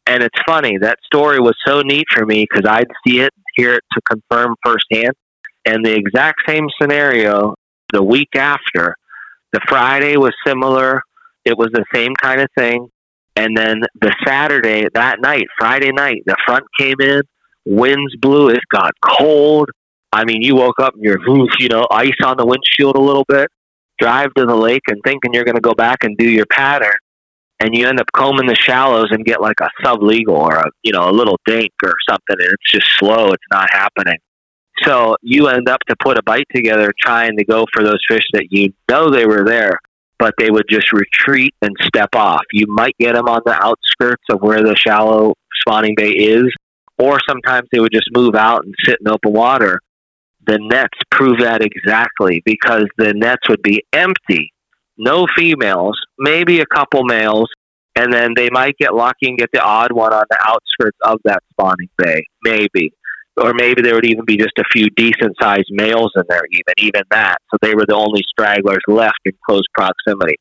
and 0.07 0.23
it's 0.23 0.39
funny 0.47 0.79
that 0.79 0.99
story 1.05 1.41
was 1.41 1.55
so 1.67 1.81
neat 1.81 2.07
for 2.13 2.27
me 2.27 2.47
because 2.49 2.69
I'd 2.69 2.91
see 3.07 3.21
it, 3.21 3.33
hear 3.57 3.75
it 3.75 3.85
to 3.93 4.01
confirm 4.09 4.55
firsthand, 4.65 5.15
and 5.65 5.85
the 5.85 5.95
exact 5.95 6.41
same 6.47 6.67
scenario 6.81 7.55
the 7.93 8.03
week 8.03 8.35
after. 8.37 8.97
The 9.53 9.61
Friday 9.69 10.17
was 10.17 10.33
similar. 10.45 11.01
It 11.45 11.57
was 11.57 11.69
the 11.73 11.85
same 11.95 12.13
kind 12.21 12.41
of 12.41 12.49
thing. 12.59 12.89
And 13.37 13.57
then 13.57 13.83
the 14.01 14.15
Saturday, 14.27 14.87
that 14.95 15.21
night, 15.21 15.45
Friday 15.59 15.93
night, 15.93 16.23
the 16.27 16.37
front 16.45 16.65
came 16.79 16.97
in, 17.01 17.23
winds 17.65 18.17
blew, 18.17 18.49
it 18.49 18.59
got 18.73 18.93
cold. 19.05 19.71
I 20.13 20.25
mean, 20.25 20.43
you 20.43 20.57
woke 20.57 20.81
up 20.81 20.95
and 20.95 21.05
you're, 21.05 21.19
you 21.59 21.69
know, 21.69 21.87
ice 21.91 22.17
on 22.25 22.37
the 22.37 22.47
windshield 22.47 22.97
a 22.97 23.01
little 23.01 23.25
bit 23.29 23.49
drive 23.99 24.33
to 24.35 24.45
the 24.45 24.55
lake 24.55 24.83
and 24.89 25.01
thinking 25.05 25.33
you're 25.33 25.45
going 25.45 25.57
to 25.57 25.61
go 25.61 25.75
back 25.75 25.99
and 26.03 26.17
do 26.17 26.29
your 26.29 26.47
pattern, 26.47 26.95
and 27.61 27.77
you 27.77 27.87
end 27.87 28.01
up 28.01 28.07
combing 28.13 28.47
the 28.47 28.55
shallows 28.55 29.09
and 29.11 29.25
get 29.25 29.41
like 29.41 29.61
a 29.61 29.69
sublegal 29.85 30.29
or 30.29 30.57
a 30.57 30.71
you 30.83 30.93
know 30.93 31.09
a 31.09 31.13
little 31.13 31.39
dink 31.47 31.73
or 31.83 31.95
something, 32.09 32.37
and 32.39 32.49
it's 32.53 32.71
just 32.71 32.87
slow. 32.99 33.33
It's 33.33 33.45
not 33.51 33.69
happening. 33.73 34.19
So 34.83 35.17
you 35.23 35.49
end 35.49 35.69
up 35.69 35.81
to 35.89 35.95
put 36.03 36.19
a 36.19 36.23
bite 36.23 36.47
together 36.55 36.91
trying 37.01 37.37
to 37.39 37.45
go 37.45 37.65
for 37.73 37.85
those 37.85 38.01
fish 38.09 38.25
that 38.33 38.49
you 38.51 38.73
know 38.91 39.09
they 39.11 39.25
were 39.25 39.45
there, 39.45 39.79
but 40.19 40.35
they 40.39 40.51
would 40.51 40.67
just 40.69 40.93
retreat 40.93 41.55
and 41.63 41.75
step 41.83 42.15
off. 42.15 42.43
You 42.53 42.67
might 42.69 42.97
get 42.99 43.15
them 43.15 43.29
on 43.29 43.43
the 43.47 43.55
outskirts 43.55 44.25
of 44.31 44.43
where 44.43 44.63
the 44.63 44.75
shallow 44.75 45.35
spawning 45.61 45.95
bay 45.97 46.11
is, 46.11 46.53
or 46.99 47.21
sometimes 47.29 47.69
they 47.71 47.79
would 47.79 47.93
just 47.93 48.09
move 48.13 48.35
out 48.35 48.65
and 48.65 48.75
sit 48.85 48.99
in 49.01 49.09
open 49.09 49.33
water 49.33 49.81
the 50.47 50.59
nets 50.59 50.99
prove 51.11 51.41
that 51.41 51.63
exactly 51.63 52.43
because 52.45 52.85
the 52.99 53.13
nets 53.15 53.49
would 53.49 53.63
be 53.63 53.83
empty, 53.93 54.53
no 54.97 55.27
females, 55.37 55.99
maybe 56.19 56.61
a 56.61 56.67
couple 56.67 57.05
males, 57.05 57.49
and 57.97 58.13
then 58.13 58.33
they 58.37 58.49
might 58.51 58.77
get 58.79 58.95
lucky 58.95 59.29
and 59.29 59.39
get 59.39 59.51
the 59.53 59.63
odd 59.63 59.93
one 59.93 60.13
on 60.13 60.25
the 60.29 60.39
outskirts 60.45 60.99
of 61.05 61.19
that 61.25 61.43
spawning 61.53 61.89
bay, 61.97 62.25
maybe. 62.45 62.93
Or 63.37 63.53
maybe 63.53 63.83
there 63.83 63.95
would 63.95 64.07
even 64.07 64.25
be 64.25 64.37
just 64.37 64.59
a 64.59 64.65
few 64.73 64.89
decent 64.91 65.35
sized 65.41 65.71
males 65.71 66.13
in 66.17 66.23
there, 66.29 66.43
even, 66.53 66.75
even 66.79 67.03
that. 67.11 67.39
So 67.51 67.59
they 67.61 67.75
were 67.75 67.85
the 67.87 67.95
only 67.95 68.23
stragglers 68.29 68.83
left 68.87 69.19
in 69.25 69.33
close 69.49 69.65
proximity. 69.75 70.37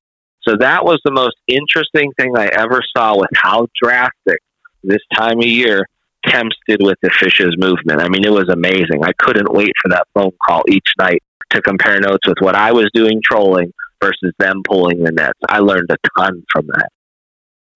So 0.47 0.55
that 0.59 0.83
was 0.83 0.99
the 1.03 1.11
most 1.11 1.35
interesting 1.47 2.11
thing 2.19 2.37
I 2.37 2.49
ever 2.57 2.81
saw 2.95 3.17
with 3.17 3.29
how 3.35 3.67
drastic 3.81 4.39
this 4.83 5.01
time 5.15 5.39
of 5.39 5.45
year 5.45 5.87
temps 6.27 6.55
did 6.67 6.81
with 6.81 6.97
the 7.01 7.09
fish's 7.09 7.55
movement. 7.57 8.01
I 8.01 8.07
mean, 8.09 8.25
it 8.25 8.31
was 8.31 8.49
amazing. 8.49 9.03
I 9.03 9.11
couldn't 9.17 9.51
wait 9.51 9.71
for 9.81 9.89
that 9.89 10.07
phone 10.13 10.31
call 10.45 10.63
each 10.69 10.87
night 10.99 11.21
to 11.51 11.61
compare 11.61 11.99
notes 11.99 12.27
with 12.27 12.37
what 12.39 12.55
I 12.55 12.71
was 12.71 12.89
doing 12.93 13.21
trolling 13.23 13.71
versus 14.01 14.33
them 14.39 14.61
pulling 14.67 15.03
the 15.03 15.11
nets. 15.11 15.39
I 15.47 15.59
learned 15.59 15.89
a 15.89 15.97
ton 16.17 16.43
from 16.51 16.67
that. 16.67 16.89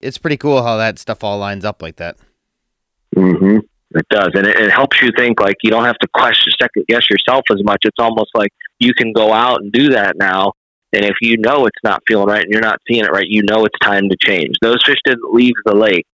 It's 0.00 0.18
pretty 0.18 0.36
cool 0.36 0.62
how 0.62 0.76
that 0.76 0.98
stuff 0.98 1.24
all 1.24 1.38
lines 1.38 1.64
up 1.64 1.82
like 1.82 1.96
that. 1.96 2.16
Mm-hmm. 3.16 3.58
It 3.94 4.06
does, 4.10 4.30
and 4.34 4.46
it, 4.46 4.54
it 4.60 4.70
helps 4.70 5.00
you 5.00 5.10
think 5.16 5.40
like 5.40 5.56
you 5.62 5.70
don't 5.70 5.84
have 5.84 5.98
to 5.98 6.08
question, 6.12 6.52
second 6.60 6.84
guess 6.88 7.08
yourself 7.08 7.44
as 7.50 7.64
much. 7.64 7.78
It's 7.84 7.98
almost 7.98 8.30
like 8.34 8.52
you 8.78 8.92
can 8.92 9.14
go 9.14 9.32
out 9.32 9.62
and 9.62 9.72
do 9.72 9.88
that 9.90 10.16
now. 10.18 10.52
And 10.92 11.04
if 11.04 11.16
you 11.22 11.38
know 11.38 11.64
it's 11.66 11.80
not 11.82 12.02
feeling 12.06 12.28
right 12.28 12.42
and 12.42 12.52
you're 12.52 12.60
not 12.60 12.80
seeing 12.86 13.04
it 13.04 13.10
right, 13.10 13.26
you 13.26 13.42
know 13.42 13.64
it's 13.64 13.78
time 13.80 14.10
to 14.10 14.16
change. 14.20 14.56
Those 14.60 14.78
fish 14.84 14.98
didn't 15.06 15.32
leave 15.32 15.54
the 15.64 15.74
lake 15.74 16.06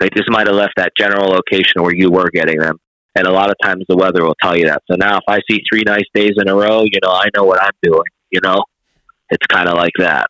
they 0.00 0.08
just 0.16 0.30
might 0.30 0.46
have 0.46 0.56
left 0.56 0.74
that 0.76 0.92
general 0.98 1.28
location 1.28 1.82
where 1.82 1.94
you 1.94 2.10
were 2.10 2.30
getting 2.32 2.58
them. 2.58 2.78
And 3.16 3.26
a 3.26 3.32
lot 3.32 3.48
of 3.48 3.56
times 3.62 3.84
the 3.88 3.96
weather 3.96 4.22
will 4.22 4.36
tell 4.42 4.56
you 4.56 4.66
that. 4.66 4.82
So 4.90 4.96
now 4.96 5.16
if 5.16 5.24
I 5.26 5.40
see 5.50 5.62
three 5.70 5.82
nice 5.86 6.04
days 6.14 6.32
in 6.36 6.48
a 6.48 6.54
row, 6.54 6.82
you 6.82 6.98
know, 7.02 7.10
I 7.10 7.28
know 7.34 7.44
what 7.44 7.62
I'm 7.62 7.72
doing, 7.82 8.04
you 8.30 8.40
know? 8.42 8.62
It's 9.30 9.46
kind 9.46 9.68
of 9.68 9.74
like 9.74 9.92
that. 9.98 10.28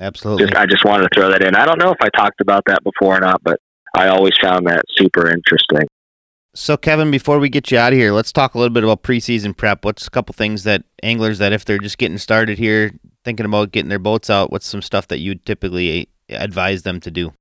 Absolutely. 0.00 0.46
Just, 0.46 0.56
I 0.56 0.66
just 0.66 0.84
wanted 0.84 1.04
to 1.04 1.10
throw 1.14 1.30
that 1.30 1.42
in. 1.42 1.54
I 1.54 1.66
don't 1.66 1.78
know 1.78 1.90
if 1.90 1.98
I 2.00 2.08
talked 2.08 2.40
about 2.40 2.64
that 2.66 2.82
before 2.82 3.18
or 3.18 3.20
not, 3.20 3.42
but 3.44 3.60
I 3.94 4.08
always 4.08 4.32
found 4.42 4.66
that 4.66 4.82
super 4.96 5.30
interesting. 5.30 5.86
So, 6.56 6.76
Kevin, 6.76 7.10
before 7.10 7.38
we 7.38 7.48
get 7.48 7.70
you 7.70 7.78
out 7.78 7.92
of 7.92 7.98
here, 7.98 8.12
let's 8.12 8.32
talk 8.32 8.54
a 8.54 8.58
little 8.58 8.72
bit 8.72 8.84
about 8.84 9.02
preseason 9.02 9.56
prep. 9.56 9.84
What's 9.84 10.06
a 10.06 10.10
couple 10.10 10.32
things 10.32 10.64
that 10.64 10.84
anglers 11.02 11.38
that 11.38 11.52
if 11.52 11.64
they're 11.64 11.78
just 11.78 11.98
getting 11.98 12.18
started 12.18 12.58
here, 12.58 12.92
thinking 13.24 13.46
about 13.46 13.72
getting 13.72 13.88
their 13.88 13.98
boats 13.98 14.30
out, 14.30 14.50
what's 14.50 14.66
some 14.66 14.82
stuff 14.82 15.08
that 15.08 15.18
you 15.18 15.34
typically 15.34 16.08
advise 16.28 16.82
them 16.82 17.00
to 17.00 17.10
do? 17.10 17.32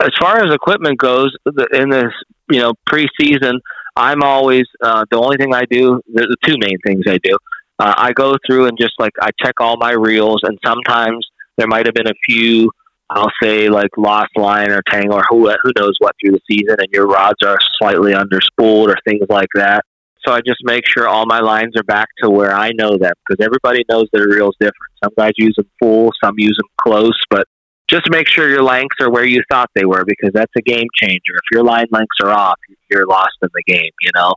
As 0.00 0.10
far 0.20 0.38
as 0.38 0.52
equipment 0.52 0.98
goes, 0.98 1.34
in 1.72 1.90
this 1.90 2.12
you 2.50 2.60
know 2.60 2.74
preseason, 2.88 3.54
I'm 3.96 4.22
always 4.22 4.64
uh, 4.82 5.04
the 5.10 5.18
only 5.18 5.36
thing 5.36 5.54
I 5.54 5.64
do. 5.64 6.00
The 6.12 6.36
two 6.44 6.56
main 6.58 6.78
things 6.86 7.04
I 7.06 7.18
do. 7.22 7.36
Uh, 7.78 7.94
I 7.96 8.12
go 8.12 8.36
through 8.46 8.66
and 8.66 8.76
just 8.78 8.94
like 8.98 9.12
I 9.20 9.30
check 9.42 9.54
all 9.60 9.76
my 9.76 9.92
reels, 9.92 10.40
and 10.44 10.58
sometimes 10.64 11.26
there 11.56 11.66
might 11.66 11.86
have 11.86 11.94
been 11.94 12.08
a 12.08 12.14
few. 12.28 12.70
I'll 13.10 13.32
say 13.42 13.68
like 13.70 13.90
lost 13.96 14.36
line 14.36 14.70
or 14.70 14.82
tangle 14.88 15.18
or 15.18 15.24
who 15.28 15.50
who 15.62 15.72
knows 15.76 15.94
what 15.98 16.14
through 16.20 16.32
the 16.32 16.40
season, 16.50 16.76
and 16.78 16.88
your 16.92 17.06
rods 17.06 17.42
are 17.44 17.58
slightly 17.78 18.12
underspooled 18.12 18.88
or 18.88 18.96
things 19.06 19.26
like 19.28 19.48
that. 19.54 19.84
So 20.26 20.32
I 20.32 20.40
just 20.40 20.58
make 20.62 20.82
sure 20.86 21.08
all 21.08 21.24
my 21.26 21.40
lines 21.40 21.74
are 21.76 21.84
back 21.84 22.08
to 22.22 22.28
where 22.28 22.52
I 22.52 22.72
know 22.74 22.98
them 22.98 23.12
because 23.26 23.44
everybody 23.44 23.84
knows 23.88 24.08
their 24.12 24.28
reels 24.28 24.56
different. 24.60 24.92
Some 25.02 25.12
guys 25.16 25.32
use 25.38 25.54
them 25.56 25.70
full, 25.80 26.12
some 26.22 26.34
use 26.36 26.56
them 26.58 26.68
close, 26.82 27.18
but 27.30 27.46
just 27.90 28.04
make 28.10 28.28
sure 28.28 28.48
your 28.48 28.62
lengths 28.62 28.96
are 29.00 29.10
where 29.10 29.26
you 29.26 29.42
thought 29.50 29.70
they 29.74 29.84
were 29.84 30.04
because 30.04 30.30
that's 30.34 30.52
a 30.56 30.62
game 30.62 30.86
changer. 30.94 31.34
If 31.34 31.50
your 31.50 31.64
line 31.64 31.86
lengths 31.90 32.16
are 32.22 32.30
off, 32.30 32.58
you're 32.90 33.06
lost 33.06 33.36
in 33.42 33.48
the 33.54 33.72
game, 33.72 33.90
you 34.02 34.10
know? 34.14 34.34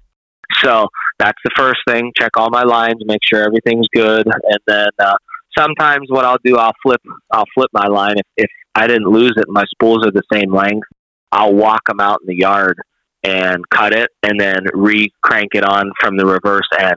So 0.63 0.87
that's 1.19 1.37
the 1.43 1.51
first 1.57 1.79
thing. 1.87 2.11
Check 2.17 2.31
all 2.37 2.49
my 2.49 2.63
lines, 2.63 2.97
make 3.05 3.21
sure 3.23 3.43
everything's 3.43 3.87
good. 3.93 4.25
And 4.25 4.59
then 4.67 4.87
uh, 4.99 5.15
sometimes 5.57 6.07
what 6.09 6.25
I'll 6.25 6.39
do, 6.43 6.57
I'll 6.57 6.73
flip, 6.81 7.01
I'll 7.31 7.45
flip 7.53 7.69
my 7.73 7.87
line. 7.87 8.15
If, 8.17 8.27
if 8.37 8.49
I 8.75 8.87
didn't 8.87 9.09
lose 9.09 9.33
it, 9.37 9.45
my 9.47 9.65
spools 9.69 10.05
are 10.05 10.11
the 10.11 10.23
same 10.31 10.53
length, 10.53 10.87
I'll 11.31 11.53
walk 11.53 11.87
them 11.87 11.99
out 11.99 12.19
in 12.21 12.27
the 12.27 12.39
yard 12.39 12.77
and 13.23 13.63
cut 13.69 13.93
it 13.93 14.09
and 14.23 14.39
then 14.39 14.65
re 14.73 15.11
crank 15.21 15.49
it 15.53 15.63
on 15.63 15.91
from 15.99 16.17
the 16.17 16.25
reverse 16.25 16.67
end. 16.79 16.95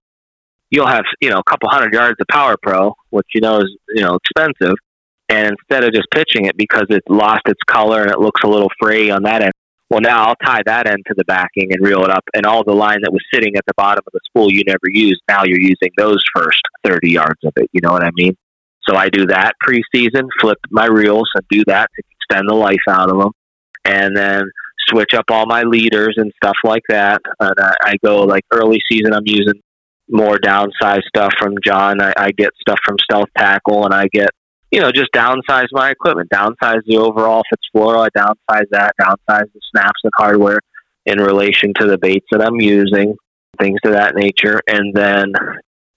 You'll 0.71 0.89
have, 0.89 1.05
you 1.21 1.31
know, 1.31 1.39
a 1.39 1.45
couple 1.51 1.69
hundred 1.69 1.93
yards 1.95 2.17
of 2.21 2.27
Power 2.29 2.57
Pro, 2.61 2.95
which 3.11 3.27
you 3.35 3.41
know 3.41 3.59
is, 3.59 3.77
you 3.91 4.03
know, 4.03 4.17
expensive 4.17 4.77
and 5.29 5.55
instead 5.57 5.85
of 5.85 5.93
just 5.93 6.07
pitching 6.12 6.47
it 6.47 6.57
because 6.57 6.87
it 6.91 7.03
lost 7.09 7.43
its 7.47 7.61
color 7.66 8.03
and 8.03 8.11
it 8.11 8.20
looks 8.20 8.43
a 8.45 8.49
little 8.49 8.70
fray 8.81 9.11
on 9.11 9.22
that 9.22 9.43
end, 9.43 9.53
well, 9.91 10.01
now 10.01 10.25
I'll 10.25 10.37
tie 10.45 10.62
that 10.66 10.89
end 10.89 11.05
to 11.07 11.14
the 11.16 11.25
backing 11.25 11.72
and 11.72 11.87
reel 11.87 12.05
it 12.05 12.11
up, 12.11 12.25
and 12.35 12.47
all 12.47 12.64
the 12.64 12.75
line 12.75 12.99
that 13.03 13.12
was 13.12 13.22
sitting 13.33 13.55
at 13.57 13.64
the 13.66 13.75
bottom 13.77 14.03
of 14.07 14.12
the 14.12 14.20
spool 14.25 14.51
you 14.51 14.62
never 14.66 14.89
used, 14.89 15.20
now 15.29 15.45
you're 15.45 15.61
using 15.61 15.91
those 15.97 16.22
first 16.35 16.61
30 16.85 17.11
yards 17.11 17.41
of 17.45 17.53
it. 17.57 17.68
You 17.72 17.81
know 17.83 17.93
what 17.93 18.03
I 18.03 18.11
mean? 18.14 18.35
So 18.89 18.97
I 18.97 19.09
do 19.09 19.27
that 19.27 19.53
preseason, 19.66 20.29
flip 20.41 20.59
my 20.70 20.87
reels 20.87 21.29
and 21.35 21.45
do 21.49 21.62
that 21.66 21.91
to 21.95 22.03
extend 22.11 22.49
the 22.49 22.55
life 22.55 22.77
out 22.89 23.11
of 23.11 23.18
them, 23.18 23.33
and 23.85 24.16
then 24.16 24.45
switch 24.89 25.14
up 25.14 25.27
all 25.31 25.47
my 25.47 25.62
leaders 25.62 26.14
and 26.16 26.33
stuff 26.43 26.57
like 26.64 26.83
that. 26.89 27.20
And 27.41 27.55
I, 27.59 27.75
I 27.85 27.95
go 28.05 28.22
like 28.22 28.45
early 28.51 28.81
season, 28.91 29.14
I'm 29.14 29.27
using 29.27 29.61
more 30.09 30.37
downsized 30.37 31.05
stuff 31.09 31.33
from 31.39 31.55
John. 31.64 32.01
I, 32.01 32.12
I 32.16 32.31
get 32.33 32.51
stuff 32.61 32.79
from 32.85 32.97
Stealth 32.99 33.29
Tackle, 33.39 33.85
and 33.85 33.95
I 33.95 34.09
get 34.12 34.31
you 34.75 34.81
know, 34.81 34.91
just 34.91 35.12
downsize 35.12 35.68
my 35.70 35.91
equipment, 35.91 36.29
downsize 36.31 36.81
the 36.85 36.97
overall 36.97 37.45
Fitzfloro, 37.45 38.05
I 38.05 38.09
downsize 38.09 38.64
that, 38.72 38.93
downsize 39.01 39.47
the 39.53 39.61
snaps 39.70 40.01
and 40.03 40.12
hardware 40.16 40.59
in 41.07 41.20
relation 41.20 41.72
to 41.79 41.87
the 41.87 41.97
baits 41.97 42.27
that 42.33 42.43
I'm 42.43 42.61
using, 42.61 43.14
things 43.61 43.79
of 43.85 43.93
that 43.93 44.16
nature. 44.16 44.61
And 44.66 44.93
then 44.93 45.33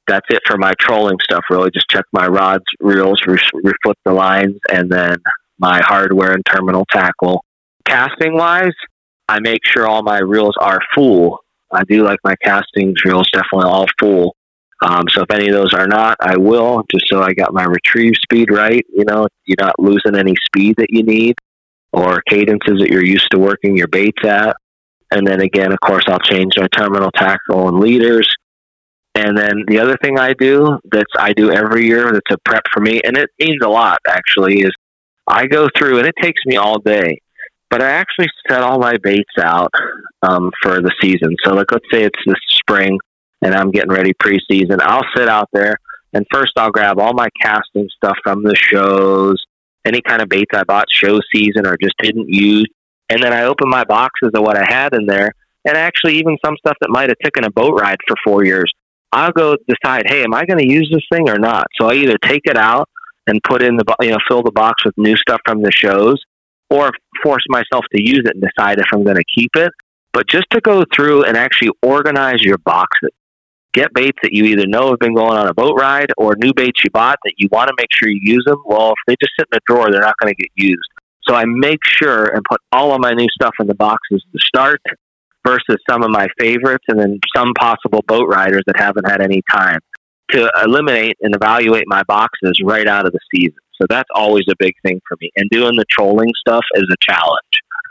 that's 0.06 0.28
it 0.30 0.42
for 0.46 0.58
my 0.58 0.74
trolling 0.80 1.18
stuff, 1.24 1.44
really. 1.50 1.72
Just 1.74 1.88
check 1.90 2.06
my 2.14 2.28
rods, 2.28 2.66
reels, 2.80 3.20
reflip 3.26 3.96
the 4.06 4.14
lines, 4.14 4.60
and 4.72 4.92
then 4.92 5.16
my 5.58 5.82
hardware 5.84 6.34
and 6.34 6.46
terminal 6.46 6.86
tackle. 6.92 7.44
Casting 7.84 8.36
wise, 8.36 8.76
I 9.28 9.40
make 9.40 9.62
sure 9.66 9.88
all 9.88 10.04
my 10.04 10.20
reels 10.20 10.54
are 10.62 10.82
full. 10.94 11.40
I 11.74 11.84
do 11.84 12.04
like 12.04 12.20
my 12.24 12.36
casting 12.44 12.94
reels 13.04 13.28
definitely 13.34 13.72
all 13.72 13.88
full. 14.00 14.36
Um, 14.82 15.06
so 15.10 15.24
if 15.24 15.32
any 15.32 15.48
of 15.48 15.54
those 15.54 15.74
are 15.74 15.88
not, 15.88 16.18
I 16.20 16.38
will 16.38 16.84
just 16.92 17.06
so 17.10 17.22
I 17.22 17.34
got 17.34 17.54
my 17.54 17.64
retrieve 17.64 18.14
speed 18.22 18.52
right. 18.52 18.86
You 18.94 19.06
know, 19.06 19.28
you're 19.46 19.56
not 19.60 19.80
losing 19.80 20.16
any 20.16 20.36
speed 20.46 20.76
that 20.78 20.88
you 20.90 21.04
need 21.04 21.36
or 21.92 22.22
cadences 22.30 22.80
that 22.80 22.90
you're 22.90 23.06
used 23.06 23.30
to 23.32 23.40
working 23.40 23.76
your 23.76 23.88
baits 23.88 24.24
at. 24.24 24.56
And 25.12 25.26
then 25.26 25.42
again, 25.42 25.72
of 25.72 25.80
course, 25.80 26.04
I'll 26.08 26.20
change 26.20 26.54
my 26.58 26.68
terminal 26.68 27.12
tackle 27.12 27.70
and 27.70 27.80
leaders. 27.80 28.28
And 29.16 29.36
then 29.36 29.64
the 29.68 29.80
other 29.80 29.98
thing 30.02 30.20
I 30.20 30.34
do 30.34 30.80
that's 30.92 31.12
I 31.18 31.34
do 31.34 31.52
every 31.52 31.88
year 31.88 32.12
that's 32.12 32.32
a 32.32 32.38
prep 32.46 32.64
for 32.72 32.82
me, 32.82 33.02
and 33.04 33.18
it 33.18 33.32
means 33.40 33.64
a 33.64 33.70
lot 33.70 33.98
actually, 34.08 34.60
is 34.60 34.72
I 35.26 35.48
go 35.48 35.70
through 35.76 35.98
and 35.98 36.08
it 36.08 36.14
takes 36.22 36.42
me 36.46 36.58
all 36.58 36.78
day, 36.78 37.20
but 37.72 37.82
I 37.82 37.90
actually 37.90 38.28
set 38.48 38.62
all 38.62 38.78
my 38.78 38.98
baits 39.02 39.34
out 39.42 39.72
um, 40.22 40.52
for 40.62 40.82
the 40.82 40.92
season. 41.02 41.36
So 41.44 41.56
like 41.56 41.72
let's 41.72 41.86
say 41.92 42.04
it's 42.04 42.20
this 42.28 42.36
spring 42.50 43.00
and 43.42 43.54
I'm 43.54 43.72
getting 43.72 43.92
ready 43.92 44.14
preseason. 44.14 44.80
I'll 44.82 45.06
sit 45.16 45.30
out 45.30 45.50
there 45.54 45.78
and 46.14 46.26
first 46.32 46.54
I'll 46.58 46.72
grab 46.72 47.00
all 47.00 47.14
my 47.14 47.28
casting 47.42 47.88
stuff 47.96 48.18
from 48.24 48.44
the 48.44 48.56
shows, 48.56 49.44
any 49.86 50.02
kind 50.02 50.22
of 50.22 50.30
baits 50.30 50.52
I 50.54 50.64
bought 50.64 50.86
show 50.90 51.20
season 51.34 51.66
or 51.66 51.78
just 51.82 51.96
didn't 52.02 52.30
use. 52.30 52.68
And 53.10 53.22
then 53.22 53.34
I 53.34 53.44
open 53.44 53.70
my 53.70 53.84
boxes 53.84 54.32
of 54.34 54.42
what 54.42 54.58
I 54.58 54.66
had 54.68 54.94
in 54.94 55.06
there 55.06 55.32
and 55.66 55.78
actually 55.78 56.18
even 56.18 56.38
some 56.44 56.56
stuff 56.58 56.78
that 56.82 56.90
might 56.90 57.10
have 57.10 57.18
taken 57.24 57.44
a 57.44 57.52
boat 57.52 57.80
ride 57.80 57.98
for 58.08 58.16
four 58.24 58.46
years. 58.46 58.72
I'll 59.12 59.32
go 59.32 59.56
decide, 59.68 60.04
hey, 60.08 60.24
am 60.24 60.34
I 60.34 60.46
going 60.46 60.60
to 60.60 60.68
use 60.68 60.90
this 60.92 61.04
thing 61.12 61.30
or 61.30 61.38
not? 61.38 61.68
So 61.80 61.90
I 61.90 61.96
either 61.96 62.18
take 62.18 62.42
it 62.46 62.58
out 62.58 62.90
and 63.26 63.42
put 63.44 63.62
in 63.62 63.78
the, 63.78 63.84
you 64.02 64.12
know, 64.12 64.18
fill 64.28 64.44
the 64.44 64.52
box 64.52 64.86
with 64.86 64.94
new 64.98 65.16
stuff 65.16 65.40
from 65.46 65.62
the 65.62 65.72
shows 65.72 66.22
or 66.70 66.92
force 67.24 67.44
myself 67.50 67.86
to 67.96 68.02
use 68.02 68.24
it 68.26 68.36
and 68.36 68.44
decide 68.44 68.80
if 68.80 68.86
I'm 68.94 69.04
going 69.04 69.18
to 69.18 69.24
keep 69.34 69.56
it. 69.56 69.72
But 70.14 70.28
just 70.28 70.48
to 70.52 70.62
go 70.62 70.84
through 70.94 71.24
and 71.24 71.38
actually 71.38 71.72
organize 71.82 72.42
your 72.42 72.58
boxes, 72.60 73.12
get 73.78 73.94
baits 73.94 74.18
that 74.24 74.34
you 74.34 74.46
either 74.46 74.66
know 74.66 74.90
have 74.90 75.00
been 75.00 75.14
going 75.14 75.38
on 75.38 75.48
a 75.48 75.54
boat 75.54 75.76
ride 75.80 76.12
or 76.18 76.36
new 76.36 76.54
baits 76.54 76.82
you 76.84 76.90
bought 76.92 77.20
that 77.24 77.34
you 77.38 77.48
want 77.52 77.68
to 77.68 77.76
make 77.78 77.90
sure 77.92 78.10
you 78.10 78.20
use 78.22 78.44
them. 78.46 78.62
Well, 78.66 78.90
if 78.90 78.98
they 79.08 79.16
just 79.22 79.34
sit 79.40 79.48
in 79.52 79.58
a 79.58 79.62
drawer, 79.68 79.92
they're 79.92 80.02
not 80.02 80.16
going 80.22 80.34
to 80.34 80.42
get 80.42 80.50
used. 80.56 80.90
So 81.28 81.36
I 81.36 81.46
make 81.46 81.80
sure 81.84 82.26
and 82.26 82.44
put 82.50 82.62
all 82.72 82.94
of 82.94 83.02
my 83.02 83.12
new 83.12 83.28
stuff 83.30 83.54
in 83.60 83.68
the 83.68 83.76
boxes 83.76 84.24
to 84.32 84.40
start 84.40 84.82
versus 85.46 85.78
some 85.90 86.04
of 86.04 86.10
my 86.10 86.28
favorites 86.40 86.86
and 86.88 87.00
then 87.00 87.20
some 87.36 87.54
possible 87.54 88.04
boat 88.08 88.28
riders 88.28 88.64
that 88.66 88.78
haven't 88.78 89.08
had 89.08 89.22
any 89.22 89.42
time 89.52 89.80
to 90.32 90.50
eliminate 90.64 91.16
and 91.22 91.36
evaluate 91.36 91.86
my 91.88 92.04
boxes 92.04 92.60
right 92.64 92.88
out 92.88 93.06
of 93.06 93.14
the 93.14 93.20
season. 93.34 93.58
So 93.80 93.86
that's 93.90 94.10
always 94.14 94.46
a 94.50 94.56
big 94.58 94.74
thing 94.84 95.00
for 95.08 95.18
me. 95.22 95.30
And 95.36 95.50
doing 95.50 95.76
the 95.76 95.86
trolling 95.90 96.32
stuff 96.40 96.64
is 96.74 96.84
a 96.92 97.12
challenge. 97.12 97.38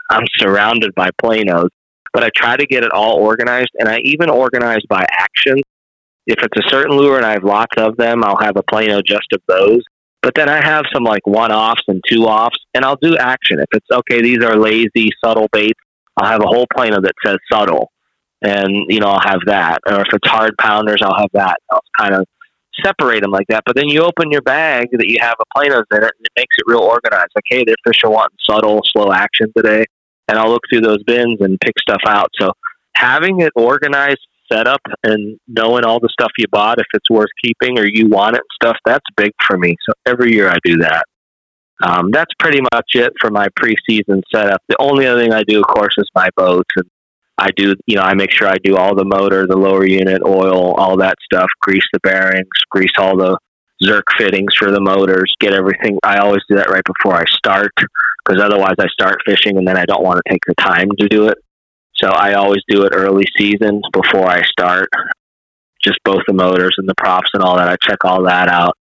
I'm 0.09 0.25
surrounded 0.37 0.93
by 0.95 1.09
planos, 1.21 1.69
but 2.13 2.23
I 2.23 2.29
try 2.35 2.57
to 2.57 2.65
get 2.65 2.83
it 2.83 2.91
all 2.91 3.15
organized 3.15 3.71
and 3.79 3.87
I 3.87 3.99
even 3.99 4.29
organize 4.29 4.81
by 4.89 5.05
action. 5.17 5.61
If 6.27 6.43
it's 6.43 6.65
a 6.65 6.69
certain 6.69 6.95
lure 6.95 7.17
and 7.17 7.25
I 7.25 7.31
have 7.31 7.43
lots 7.43 7.75
of 7.77 7.95
them, 7.95 8.23
I'll 8.23 8.41
have 8.41 8.57
a 8.57 8.63
plano 8.63 9.01
just 9.01 9.27
of 9.33 9.41
those. 9.47 9.81
But 10.21 10.35
then 10.35 10.49
I 10.49 10.63
have 10.63 10.85
some 10.93 11.03
like 11.03 11.25
one 11.25 11.53
offs 11.53 11.83
and 11.87 12.03
two 12.07 12.25
offs, 12.25 12.57
and 12.73 12.83
I'll 12.83 12.97
do 13.01 13.15
action. 13.15 13.59
If 13.59 13.67
it's 13.71 13.87
okay, 13.89 14.21
these 14.21 14.43
are 14.43 14.57
lazy, 14.57 15.09
subtle 15.23 15.47
baits, 15.53 15.79
I'll 16.17 16.27
have 16.29 16.41
a 16.41 16.47
whole 16.47 16.65
plano 16.75 16.99
that 17.01 17.13
says 17.25 17.37
subtle, 17.51 17.91
and 18.41 18.69
you 18.89 18.99
know 18.99 19.07
I'll 19.07 19.29
have 19.29 19.39
that. 19.45 19.79
Or 19.87 20.01
if 20.01 20.07
it's 20.11 20.27
hard 20.27 20.57
pounders, 20.57 21.01
I'll 21.01 21.17
have 21.17 21.29
that. 21.33 21.57
I'll 21.71 21.79
kind 21.97 22.15
of 22.15 22.25
separate 22.83 23.21
them 23.21 23.31
like 23.31 23.47
that. 23.47 23.63
But 23.65 23.75
then 23.75 23.87
you 23.87 24.01
open 24.01 24.31
your 24.31 24.41
bag 24.41 24.89
that 24.91 25.07
you 25.07 25.17
have 25.21 25.35
a 25.39 25.57
planos 25.57 25.85
in 25.91 26.03
it, 26.03 26.11
and 26.17 26.25
it 26.25 26.31
makes 26.35 26.55
it 26.57 26.65
real 26.67 26.81
organized. 26.81 27.31
Like, 27.35 27.45
hey, 27.47 27.63
their 27.63 27.75
fish 27.85 28.03
are 28.03 28.11
wanting 28.11 28.37
subtle, 28.49 28.81
slow 28.85 29.13
action 29.13 29.51
today, 29.55 29.85
and 30.27 30.37
I'll 30.37 30.49
look 30.49 30.63
through 30.69 30.81
those 30.81 31.03
bins 31.03 31.37
and 31.39 31.57
pick 31.61 31.79
stuff 31.79 32.01
out. 32.05 32.29
So 32.39 32.51
having 32.95 33.39
it 33.41 33.53
organized, 33.55 34.27
set 34.51 34.67
up, 34.67 34.81
and 35.03 35.39
knowing 35.47 35.83
all 35.83 35.99
the 35.99 36.09
stuff 36.11 36.31
you 36.37 36.45
bought, 36.51 36.79
if 36.79 36.87
it's 36.93 37.09
worth 37.09 37.29
keeping 37.43 37.79
or 37.79 37.85
you 37.85 38.07
want 38.07 38.35
it 38.35 38.43
stuff, 38.55 38.77
that's 38.85 39.05
big 39.15 39.31
for 39.45 39.57
me. 39.57 39.75
So 39.87 39.93
every 40.05 40.33
year 40.33 40.49
I 40.49 40.57
do 40.63 40.77
that. 40.77 41.03
Um, 41.83 42.09
that's 42.11 42.33
pretty 42.39 42.61
much 42.73 42.91
it 42.95 43.13
for 43.21 43.29
my 43.29 43.47
preseason 43.49 44.21
setup. 44.33 44.61
The 44.67 44.77
only 44.79 45.05
other 45.05 45.21
thing 45.21 45.33
I 45.33 45.43
do, 45.43 45.59
of 45.59 45.67
course, 45.67 45.93
is 45.97 46.09
my 46.15 46.29
boats, 46.35 46.69
and 46.75 46.89
I 47.37 47.49
do, 47.55 47.75
you 47.85 47.97
know, 47.97 48.01
I 48.01 48.15
make 48.15 48.31
sure 48.31 48.47
I 48.47 48.57
do 48.63 48.77
all 48.77 48.95
the 48.95 49.05
motor, 49.05 49.45
the 49.45 49.57
lower 49.57 49.85
unit, 49.85 50.23
oil, 50.25 50.73
all 50.73 50.97
that 50.97 51.17
stuff, 51.23 51.49
grease 51.61 51.85
the 51.93 51.99
bearings, 51.99 52.47
grease 52.71 52.93
all 52.97 53.15
the 53.15 53.37
Zerk 53.83 54.03
fittings 54.17 54.55
for 54.57 54.71
the 54.71 54.81
motors, 54.81 55.31
get 55.39 55.53
everything. 55.53 55.99
I 56.03 56.17
always 56.17 56.41
do 56.49 56.55
that 56.55 56.71
right 56.71 56.83
before 56.83 57.15
I 57.15 57.25
start 57.25 57.71
because 57.77 58.41
otherwise 58.41 58.75
I 58.79 58.87
start 58.87 59.17
fishing 59.25 59.57
and 59.57 59.67
then 59.67 59.77
I 59.77 59.85
don't 59.85 60.03
want 60.03 60.19
to 60.25 60.31
take 60.31 60.41
the 60.47 60.55
time 60.55 60.89
to 60.97 61.07
do 61.07 61.27
it. 61.27 61.37
So 62.01 62.09
I 62.09 62.33
always 62.33 62.61
do 62.67 62.83
it 62.83 62.93
early 62.93 63.25
season 63.37 63.81
before 63.91 64.27
I 64.27 64.43
start. 64.43 64.89
Just 65.83 65.99
both 66.03 66.21
the 66.27 66.33
motors 66.33 66.75
and 66.77 66.87
the 66.87 66.95
props 66.95 67.29
and 67.33 67.43
all 67.43 67.57
that. 67.57 67.69
I 67.69 67.75
check 67.81 68.03
all 68.03 68.23
that 68.23 68.49
out. 68.49 68.77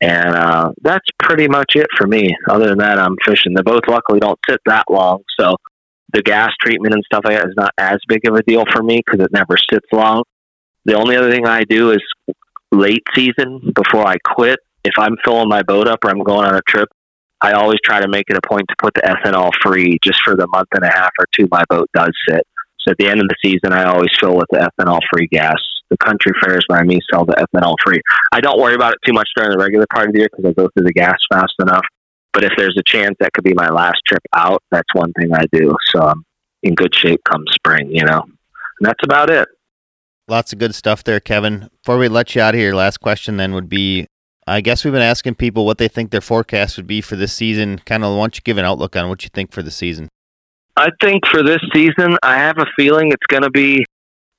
And 0.00 0.34
uh, 0.36 0.72
that's 0.82 1.06
pretty 1.22 1.48
much 1.48 1.72
it 1.74 1.86
for 1.96 2.06
me. 2.06 2.28
Other 2.48 2.68
than 2.68 2.78
that, 2.78 2.98
I'm 2.98 3.16
fishing. 3.24 3.54
The 3.54 3.62
boats 3.62 3.88
luckily 3.88 4.20
don't 4.20 4.38
sit 4.48 4.60
that 4.66 4.84
long, 4.90 5.22
so 5.38 5.56
the 6.12 6.22
gas 6.22 6.50
treatment 6.60 6.94
and 6.94 7.02
stuff 7.04 7.22
like 7.24 7.38
that 7.38 7.48
is 7.48 7.54
not 7.56 7.72
as 7.78 7.98
big 8.06 8.26
of 8.26 8.34
a 8.34 8.42
deal 8.42 8.64
for 8.72 8.82
me 8.82 9.02
because 9.04 9.24
it 9.24 9.32
never 9.32 9.56
sits 9.70 9.86
long. 9.92 10.22
The 10.84 10.94
only 10.94 11.16
other 11.16 11.30
thing 11.30 11.46
I 11.46 11.64
do 11.64 11.92
is 11.92 12.02
late 12.72 13.02
season 13.14 13.72
before 13.74 14.06
I 14.06 14.16
quit. 14.24 14.60
If 14.84 14.94
I'm 14.98 15.16
filling 15.24 15.48
my 15.48 15.62
boat 15.62 15.88
up 15.88 16.04
or 16.04 16.10
I'm 16.10 16.22
going 16.22 16.46
on 16.46 16.54
a 16.54 16.62
trip, 16.68 16.88
I 17.40 17.52
always 17.52 17.78
try 17.84 18.00
to 18.00 18.08
make 18.08 18.26
it 18.28 18.36
a 18.36 18.46
point 18.46 18.66
to 18.68 18.74
put 18.78 18.94
the 18.94 19.02
ethanol 19.02 19.50
free 19.62 19.98
just 20.02 20.20
for 20.24 20.36
the 20.36 20.46
month 20.48 20.68
and 20.72 20.84
a 20.84 20.92
half 20.92 21.10
or 21.18 21.26
two 21.34 21.48
my 21.50 21.64
boat 21.68 21.88
does 21.94 22.12
sit. 22.28 22.46
At 22.88 22.96
the 22.98 23.08
end 23.08 23.20
of 23.20 23.26
the 23.28 23.36
season, 23.44 23.72
I 23.72 23.84
always 23.84 24.10
fill 24.20 24.36
with 24.36 24.46
the 24.50 24.58
ethanol 24.58 25.00
free 25.12 25.26
gas 25.26 25.56
the 25.90 25.96
country 25.98 26.32
fairs 26.42 26.64
by 26.68 26.82
me 26.82 26.98
sell 27.12 27.24
the 27.24 27.34
ethanol 27.34 27.74
free. 27.84 28.00
I 28.32 28.40
don't 28.40 28.60
worry 28.60 28.74
about 28.74 28.92
it 28.92 28.98
too 29.04 29.12
much 29.12 29.28
during 29.36 29.52
the 29.52 29.58
regular 29.58 29.86
part 29.92 30.08
of 30.08 30.12
the 30.12 30.20
year 30.20 30.28
because 30.30 30.50
I 30.50 30.52
go 30.52 30.68
through 30.74 30.86
the 30.86 30.92
gas 30.92 31.16
fast 31.32 31.54
enough. 31.60 31.84
But 32.32 32.44
if 32.44 32.52
there's 32.56 32.76
a 32.78 32.82
chance 32.84 33.16
that 33.20 33.32
could 33.32 33.44
be 33.44 33.54
my 33.54 33.68
last 33.68 33.98
trip 34.06 34.22
out, 34.34 34.62
that's 34.70 34.92
one 34.94 35.12
thing 35.12 35.32
I 35.34 35.44
do. 35.52 35.74
So 35.94 36.02
I'm 36.02 36.24
in 36.62 36.74
good 36.74 36.94
shape 36.94 37.20
come 37.30 37.44
spring, 37.50 37.90
you 37.90 38.04
know. 38.04 38.22
And 38.22 38.86
that's 38.86 39.02
about 39.04 39.30
it. 39.30 39.48
Lots 40.28 40.52
of 40.52 40.58
good 40.58 40.74
stuff 40.74 41.04
there, 41.04 41.20
Kevin. 41.20 41.70
Before 41.82 41.98
we 41.98 42.08
let 42.08 42.34
you 42.34 42.42
out 42.42 42.54
of 42.54 42.60
here, 42.60 42.74
last 42.74 42.98
question 42.98 43.36
then 43.36 43.54
would 43.54 43.68
be 43.68 44.06
I 44.48 44.60
guess 44.60 44.84
we've 44.84 44.92
been 44.92 45.02
asking 45.02 45.36
people 45.36 45.66
what 45.66 45.78
they 45.78 45.88
think 45.88 46.12
their 46.12 46.20
forecast 46.20 46.76
would 46.76 46.86
be 46.86 47.00
for 47.00 47.16
this 47.16 47.32
season. 47.32 47.80
Kind 47.84 48.04
of, 48.04 48.12
why 48.12 48.22
don't 48.22 48.36
you 48.36 48.42
give 48.44 48.58
an 48.58 48.64
outlook 48.64 48.94
on 48.94 49.08
what 49.08 49.24
you 49.24 49.30
think 49.32 49.50
for 49.50 49.62
the 49.62 49.72
season? 49.72 50.08
I 50.76 50.90
think 51.02 51.26
for 51.26 51.42
this 51.42 51.60
season, 51.74 52.16
I 52.22 52.36
have 52.36 52.58
a 52.58 52.66
feeling 52.76 53.10
it's 53.10 53.26
going 53.28 53.42
to 53.42 53.50
be 53.50 53.84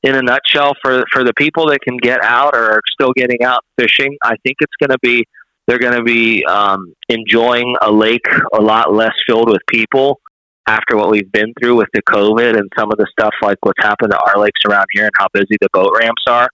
in 0.04 0.16
a 0.16 0.22
nutshell 0.22 0.74
for 0.82 1.04
for 1.12 1.24
the 1.24 1.34
people 1.34 1.68
that 1.68 1.80
can 1.82 1.98
get 1.98 2.24
out 2.24 2.56
or 2.56 2.72
are 2.72 2.82
still 2.92 3.12
getting 3.16 3.44
out 3.44 3.64
fishing 3.78 4.16
i 4.24 4.36
think 4.44 4.56
it's 4.62 4.76
going 4.80 4.90
to 4.90 5.00
be 5.02 5.26
they're 5.68 5.80
going 5.80 5.98
to 5.98 6.04
be 6.04 6.46
um, 6.46 6.94
enjoying 7.10 7.76
a 7.82 7.92
lake 7.92 8.26
a 8.54 8.62
lot 8.62 8.94
less 8.94 9.12
filled 9.28 9.50
with 9.50 9.62
people 9.70 10.20
after 10.66 10.96
what 10.96 11.10
we've 11.10 11.32
been 11.32 11.54
through 11.60 11.76
with 11.76 11.90
the 11.94 12.02
covid 12.04 12.58
and 12.58 12.70
some 12.78 12.92
of 12.92 12.98
the 12.98 13.08
stuff 13.12 13.34
like 13.42 13.58
what's 13.62 13.84
happened 13.84 14.12
to 14.12 14.20
our 14.28 14.38
lakes 14.40 14.62
around 14.70 14.86
here 14.94 15.04
and 15.04 15.12
how 15.18 15.28
busy 15.34 15.58
the 15.60 15.70
boat 15.74 15.94
ramps 16.00 16.24
are. 16.28 16.48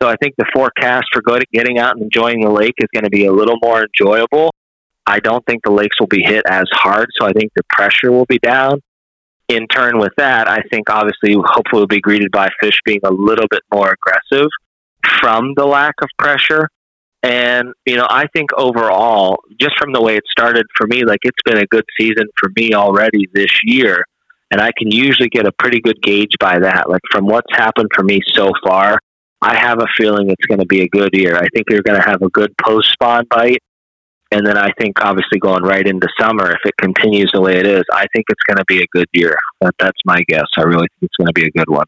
So 0.00 0.08
i 0.08 0.16
think 0.22 0.34
the 0.38 0.46
forecast 0.54 1.06
for 1.12 1.22
getting 1.52 1.78
out 1.78 1.94
and 1.94 2.02
enjoying 2.02 2.40
the 2.40 2.50
lake 2.50 2.74
is 2.78 2.88
going 2.94 3.04
to 3.04 3.10
be 3.10 3.26
a 3.26 3.32
little 3.32 3.56
more 3.62 3.84
enjoyable. 3.84 4.50
I 5.06 5.20
don't 5.20 5.44
think 5.44 5.62
the 5.64 5.72
lakes 5.72 6.00
will 6.00 6.06
be 6.06 6.22
hit 6.22 6.44
as 6.48 6.64
hard 6.72 7.08
so 7.18 7.26
i 7.26 7.32
think 7.32 7.52
the 7.54 7.62
pressure 7.68 8.10
will 8.10 8.26
be 8.26 8.38
down 8.38 8.80
in 9.48 9.66
turn 9.68 9.98
with 9.98 10.12
that, 10.16 10.48
I 10.48 10.62
think 10.70 10.88
obviously 10.90 11.34
hopefully 11.34 11.80
we'll 11.80 11.86
be 11.86 12.00
greeted 12.00 12.30
by 12.30 12.48
fish 12.60 12.78
being 12.84 13.00
a 13.04 13.12
little 13.12 13.46
bit 13.50 13.62
more 13.72 13.94
aggressive 13.94 14.48
from 15.20 15.52
the 15.56 15.66
lack 15.66 15.94
of 16.02 16.08
pressure. 16.18 16.68
And, 17.22 17.72
you 17.86 17.96
know, 17.96 18.06
I 18.08 18.26
think 18.34 18.50
overall, 18.56 19.38
just 19.58 19.76
from 19.78 19.92
the 19.92 20.02
way 20.02 20.16
it 20.16 20.24
started 20.30 20.66
for 20.76 20.86
me, 20.86 21.04
like 21.04 21.20
it's 21.22 21.40
been 21.44 21.58
a 21.58 21.66
good 21.66 21.84
season 21.98 22.24
for 22.38 22.50
me 22.56 22.74
already 22.74 23.28
this 23.32 23.50
year. 23.64 24.04
And 24.50 24.60
I 24.60 24.70
can 24.76 24.90
usually 24.90 25.30
get 25.30 25.46
a 25.46 25.52
pretty 25.52 25.80
good 25.80 26.00
gauge 26.02 26.32
by 26.38 26.58
that. 26.58 26.88
Like 26.88 27.00
from 27.10 27.26
what's 27.26 27.50
happened 27.52 27.88
for 27.94 28.02
me 28.02 28.20
so 28.34 28.52
far, 28.64 28.98
I 29.40 29.56
have 29.56 29.78
a 29.80 29.86
feeling 29.96 30.30
it's 30.30 30.46
going 30.46 30.60
to 30.60 30.66
be 30.66 30.82
a 30.82 30.88
good 30.88 31.10
year. 31.12 31.36
I 31.36 31.48
think 31.54 31.66
you're 31.68 31.82
going 31.82 32.00
to 32.00 32.06
have 32.06 32.22
a 32.22 32.28
good 32.28 32.54
post 32.62 32.92
spawn 32.92 33.24
bite. 33.28 33.62
And 34.34 34.44
then 34.44 34.58
I 34.58 34.72
think 34.80 35.00
obviously 35.00 35.38
going 35.38 35.62
right 35.62 35.86
into 35.86 36.08
summer, 36.18 36.50
if 36.50 36.58
it 36.64 36.76
continues 36.76 37.30
the 37.32 37.40
way 37.40 37.56
it 37.56 37.66
is, 37.66 37.84
I 37.92 38.04
think 38.12 38.26
it's 38.28 38.42
going 38.48 38.56
to 38.56 38.64
be 38.66 38.80
a 38.80 38.86
good 38.90 39.06
year. 39.12 39.36
That, 39.60 39.76
that's 39.78 40.00
my 40.04 40.18
guess. 40.26 40.46
I 40.56 40.62
really 40.62 40.88
think 40.98 41.02
it's 41.02 41.16
going 41.16 41.28
to 41.28 41.32
be 41.32 41.46
a 41.46 41.50
good 41.52 41.70
one. 41.70 41.86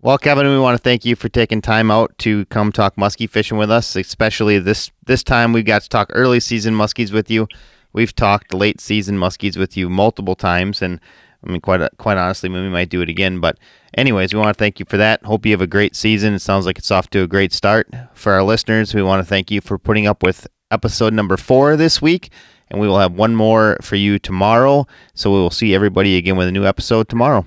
Well, 0.00 0.18
Kevin, 0.18 0.46
we 0.46 0.58
want 0.60 0.78
to 0.78 0.82
thank 0.82 1.04
you 1.04 1.16
for 1.16 1.28
taking 1.28 1.60
time 1.60 1.90
out 1.90 2.16
to 2.18 2.44
come 2.46 2.70
talk 2.70 2.94
muskie 2.94 3.28
fishing 3.28 3.58
with 3.58 3.72
us. 3.72 3.96
Especially 3.96 4.60
this 4.60 4.92
this 5.04 5.24
time, 5.24 5.52
We've 5.52 5.64
got 5.64 5.82
to 5.82 5.88
talk 5.88 6.10
early 6.14 6.38
season 6.38 6.74
muskies 6.74 7.12
with 7.12 7.28
you. 7.28 7.48
We've 7.92 8.14
talked 8.14 8.54
late 8.54 8.80
season 8.80 9.18
muskies 9.18 9.56
with 9.56 9.76
you 9.76 9.90
multiple 9.90 10.36
times, 10.36 10.80
and 10.80 11.00
I 11.44 11.50
mean, 11.50 11.60
quite 11.60 11.80
quite 11.98 12.18
honestly, 12.18 12.50
we 12.50 12.68
might 12.68 12.88
do 12.88 13.00
it 13.00 13.08
again. 13.08 13.40
But 13.40 13.58
anyways, 13.94 14.32
we 14.32 14.38
want 14.38 14.56
to 14.56 14.58
thank 14.58 14.78
you 14.78 14.86
for 14.88 14.96
that. 14.96 15.24
Hope 15.24 15.44
you 15.44 15.52
have 15.52 15.60
a 15.60 15.66
great 15.66 15.96
season. 15.96 16.34
It 16.34 16.40
sounds 16.40 16.66
like 16.66 16.78
it's 16.78 16.92
off 16.92 17.10
to 17.10 17.22
a 17.22 17.26
great 17.26 17.52
start. 17.52 17.88
For 18.14 18.32
our 18.32 18.44
listeners, 18.44 18.94
we 18.94 19.02
want 19.02 19.20
to 19.20 19.28
thank 19.28 19.50
you 19.50 19.60
for 19.60 19.76
putting 19.76 20.06
up 20.06 20.22
with 20.22 20.46
episode 20.72 21.12
number 21.12 21.36
four 21.36 21.76
this 21.76 22.02
week. 22.02 22.30
and 22.72 22.80
we 22.80 22.88
will 22.88 22.98
have 22.98 23.12
one 23.12 23.36
more 23.36 23.76
for 23.82 23.96
you 23.96 24.18
tomorrow. 24.18 24.86
So 25.14 25.30
we 25.30 25.36
will 25.36 25.50
see 25.50 25.74
everybody 25.74 26.16
again 26.16 26.36
with 26.36 26.48
a 26.48 26.52
new 26.52 26.64
episode 26.64 27.06
tomorrow. 27.08 27.44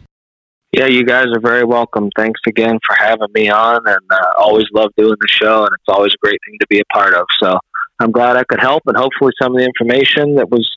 Yeah, 0.72 0.86
you 0.86 1.04
guys 1.04 1.26
are 1.34 1.40
very 1.40 1.64
welcome. 1.64 2.10
Thanks 2.16 2.42
again 2.46 2.78
for 2.86 2.96
having 2.96 3.30
me 3.34 3.50
on, 3.50 3.82
and 3.88 4.06
uh, 4.12 4.18
always 4.38 4.66
love 4.74 4.92
doing 4.98 5.16
the 5.20 5.28
show, 5.28 5.64
and 5.64 5.70
it's 5.74 5.88
always 5.88 6.14
a 6.14 6.18
great 6.22 6.38
thing 6.46 6.58
to 6.60 6.68
be 6.70 6.80
a 6.80 6.94
part 6.94 7.14
of. 7.14 7.26
So 7.42 7.58
I'm 8.00 8.12
glad 8.12 8.36
I 8.36 8.44
could 8.44 8.60
help, 8.60 8.84
and 8.86 8.96
hopefully 8.96 9.32
some 9.42 9.54
of 9.54 9.60
the 9.60 9.66
information 9.66 10.36
that 10.36 10.50
was 10.50 10.70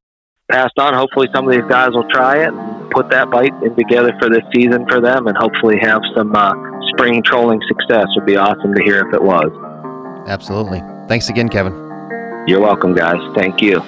passed 0.51 0.78
on, 0.78 0.94
hopefully 0.94 1.28
some 1.34 1.46
of 1.46 1.53
these 1.53 1.68
guys 1.68 1.90
will 1.90 2.09
try 2.09 2.44
it 2.44 2.55
and 2.55 2.90
put 2.92 3.11
that 3.11 3.30
bite 3.30 3.53
in 3.62 3.74
together 3.76 4.14
for 4.20 4.30
this 4.30 4.44
season 4.55 4.86
for 4.88 5.01
them, 5.01 5.26
and 5.26 5.36
hopefully 5.36 5.78
have 5.80 6.01
some 6.16 6.34
uh, 6.34 6.55
spring 6.90 7.20
trolling 7.24 7.61
success. 7.66 8.07
Would 8.14 8.24
be 8.24 8.36
awesome 8.36 8.74
to 8.74 8.82
hear 8.84 9.07
if 9.07 9.12
it 9.12 9.22
was. 9.22 9.51
Absolutely. 10.28 10.80
Thanks 11.09 11.28
again, 11.28 11.49
Kevin. 11.49 11.88
You're 12.49 12.62
welcome, 12.62 12.94
guys. 12.94 13.20
Thank 13.34 13.61
you. 13.61 13.78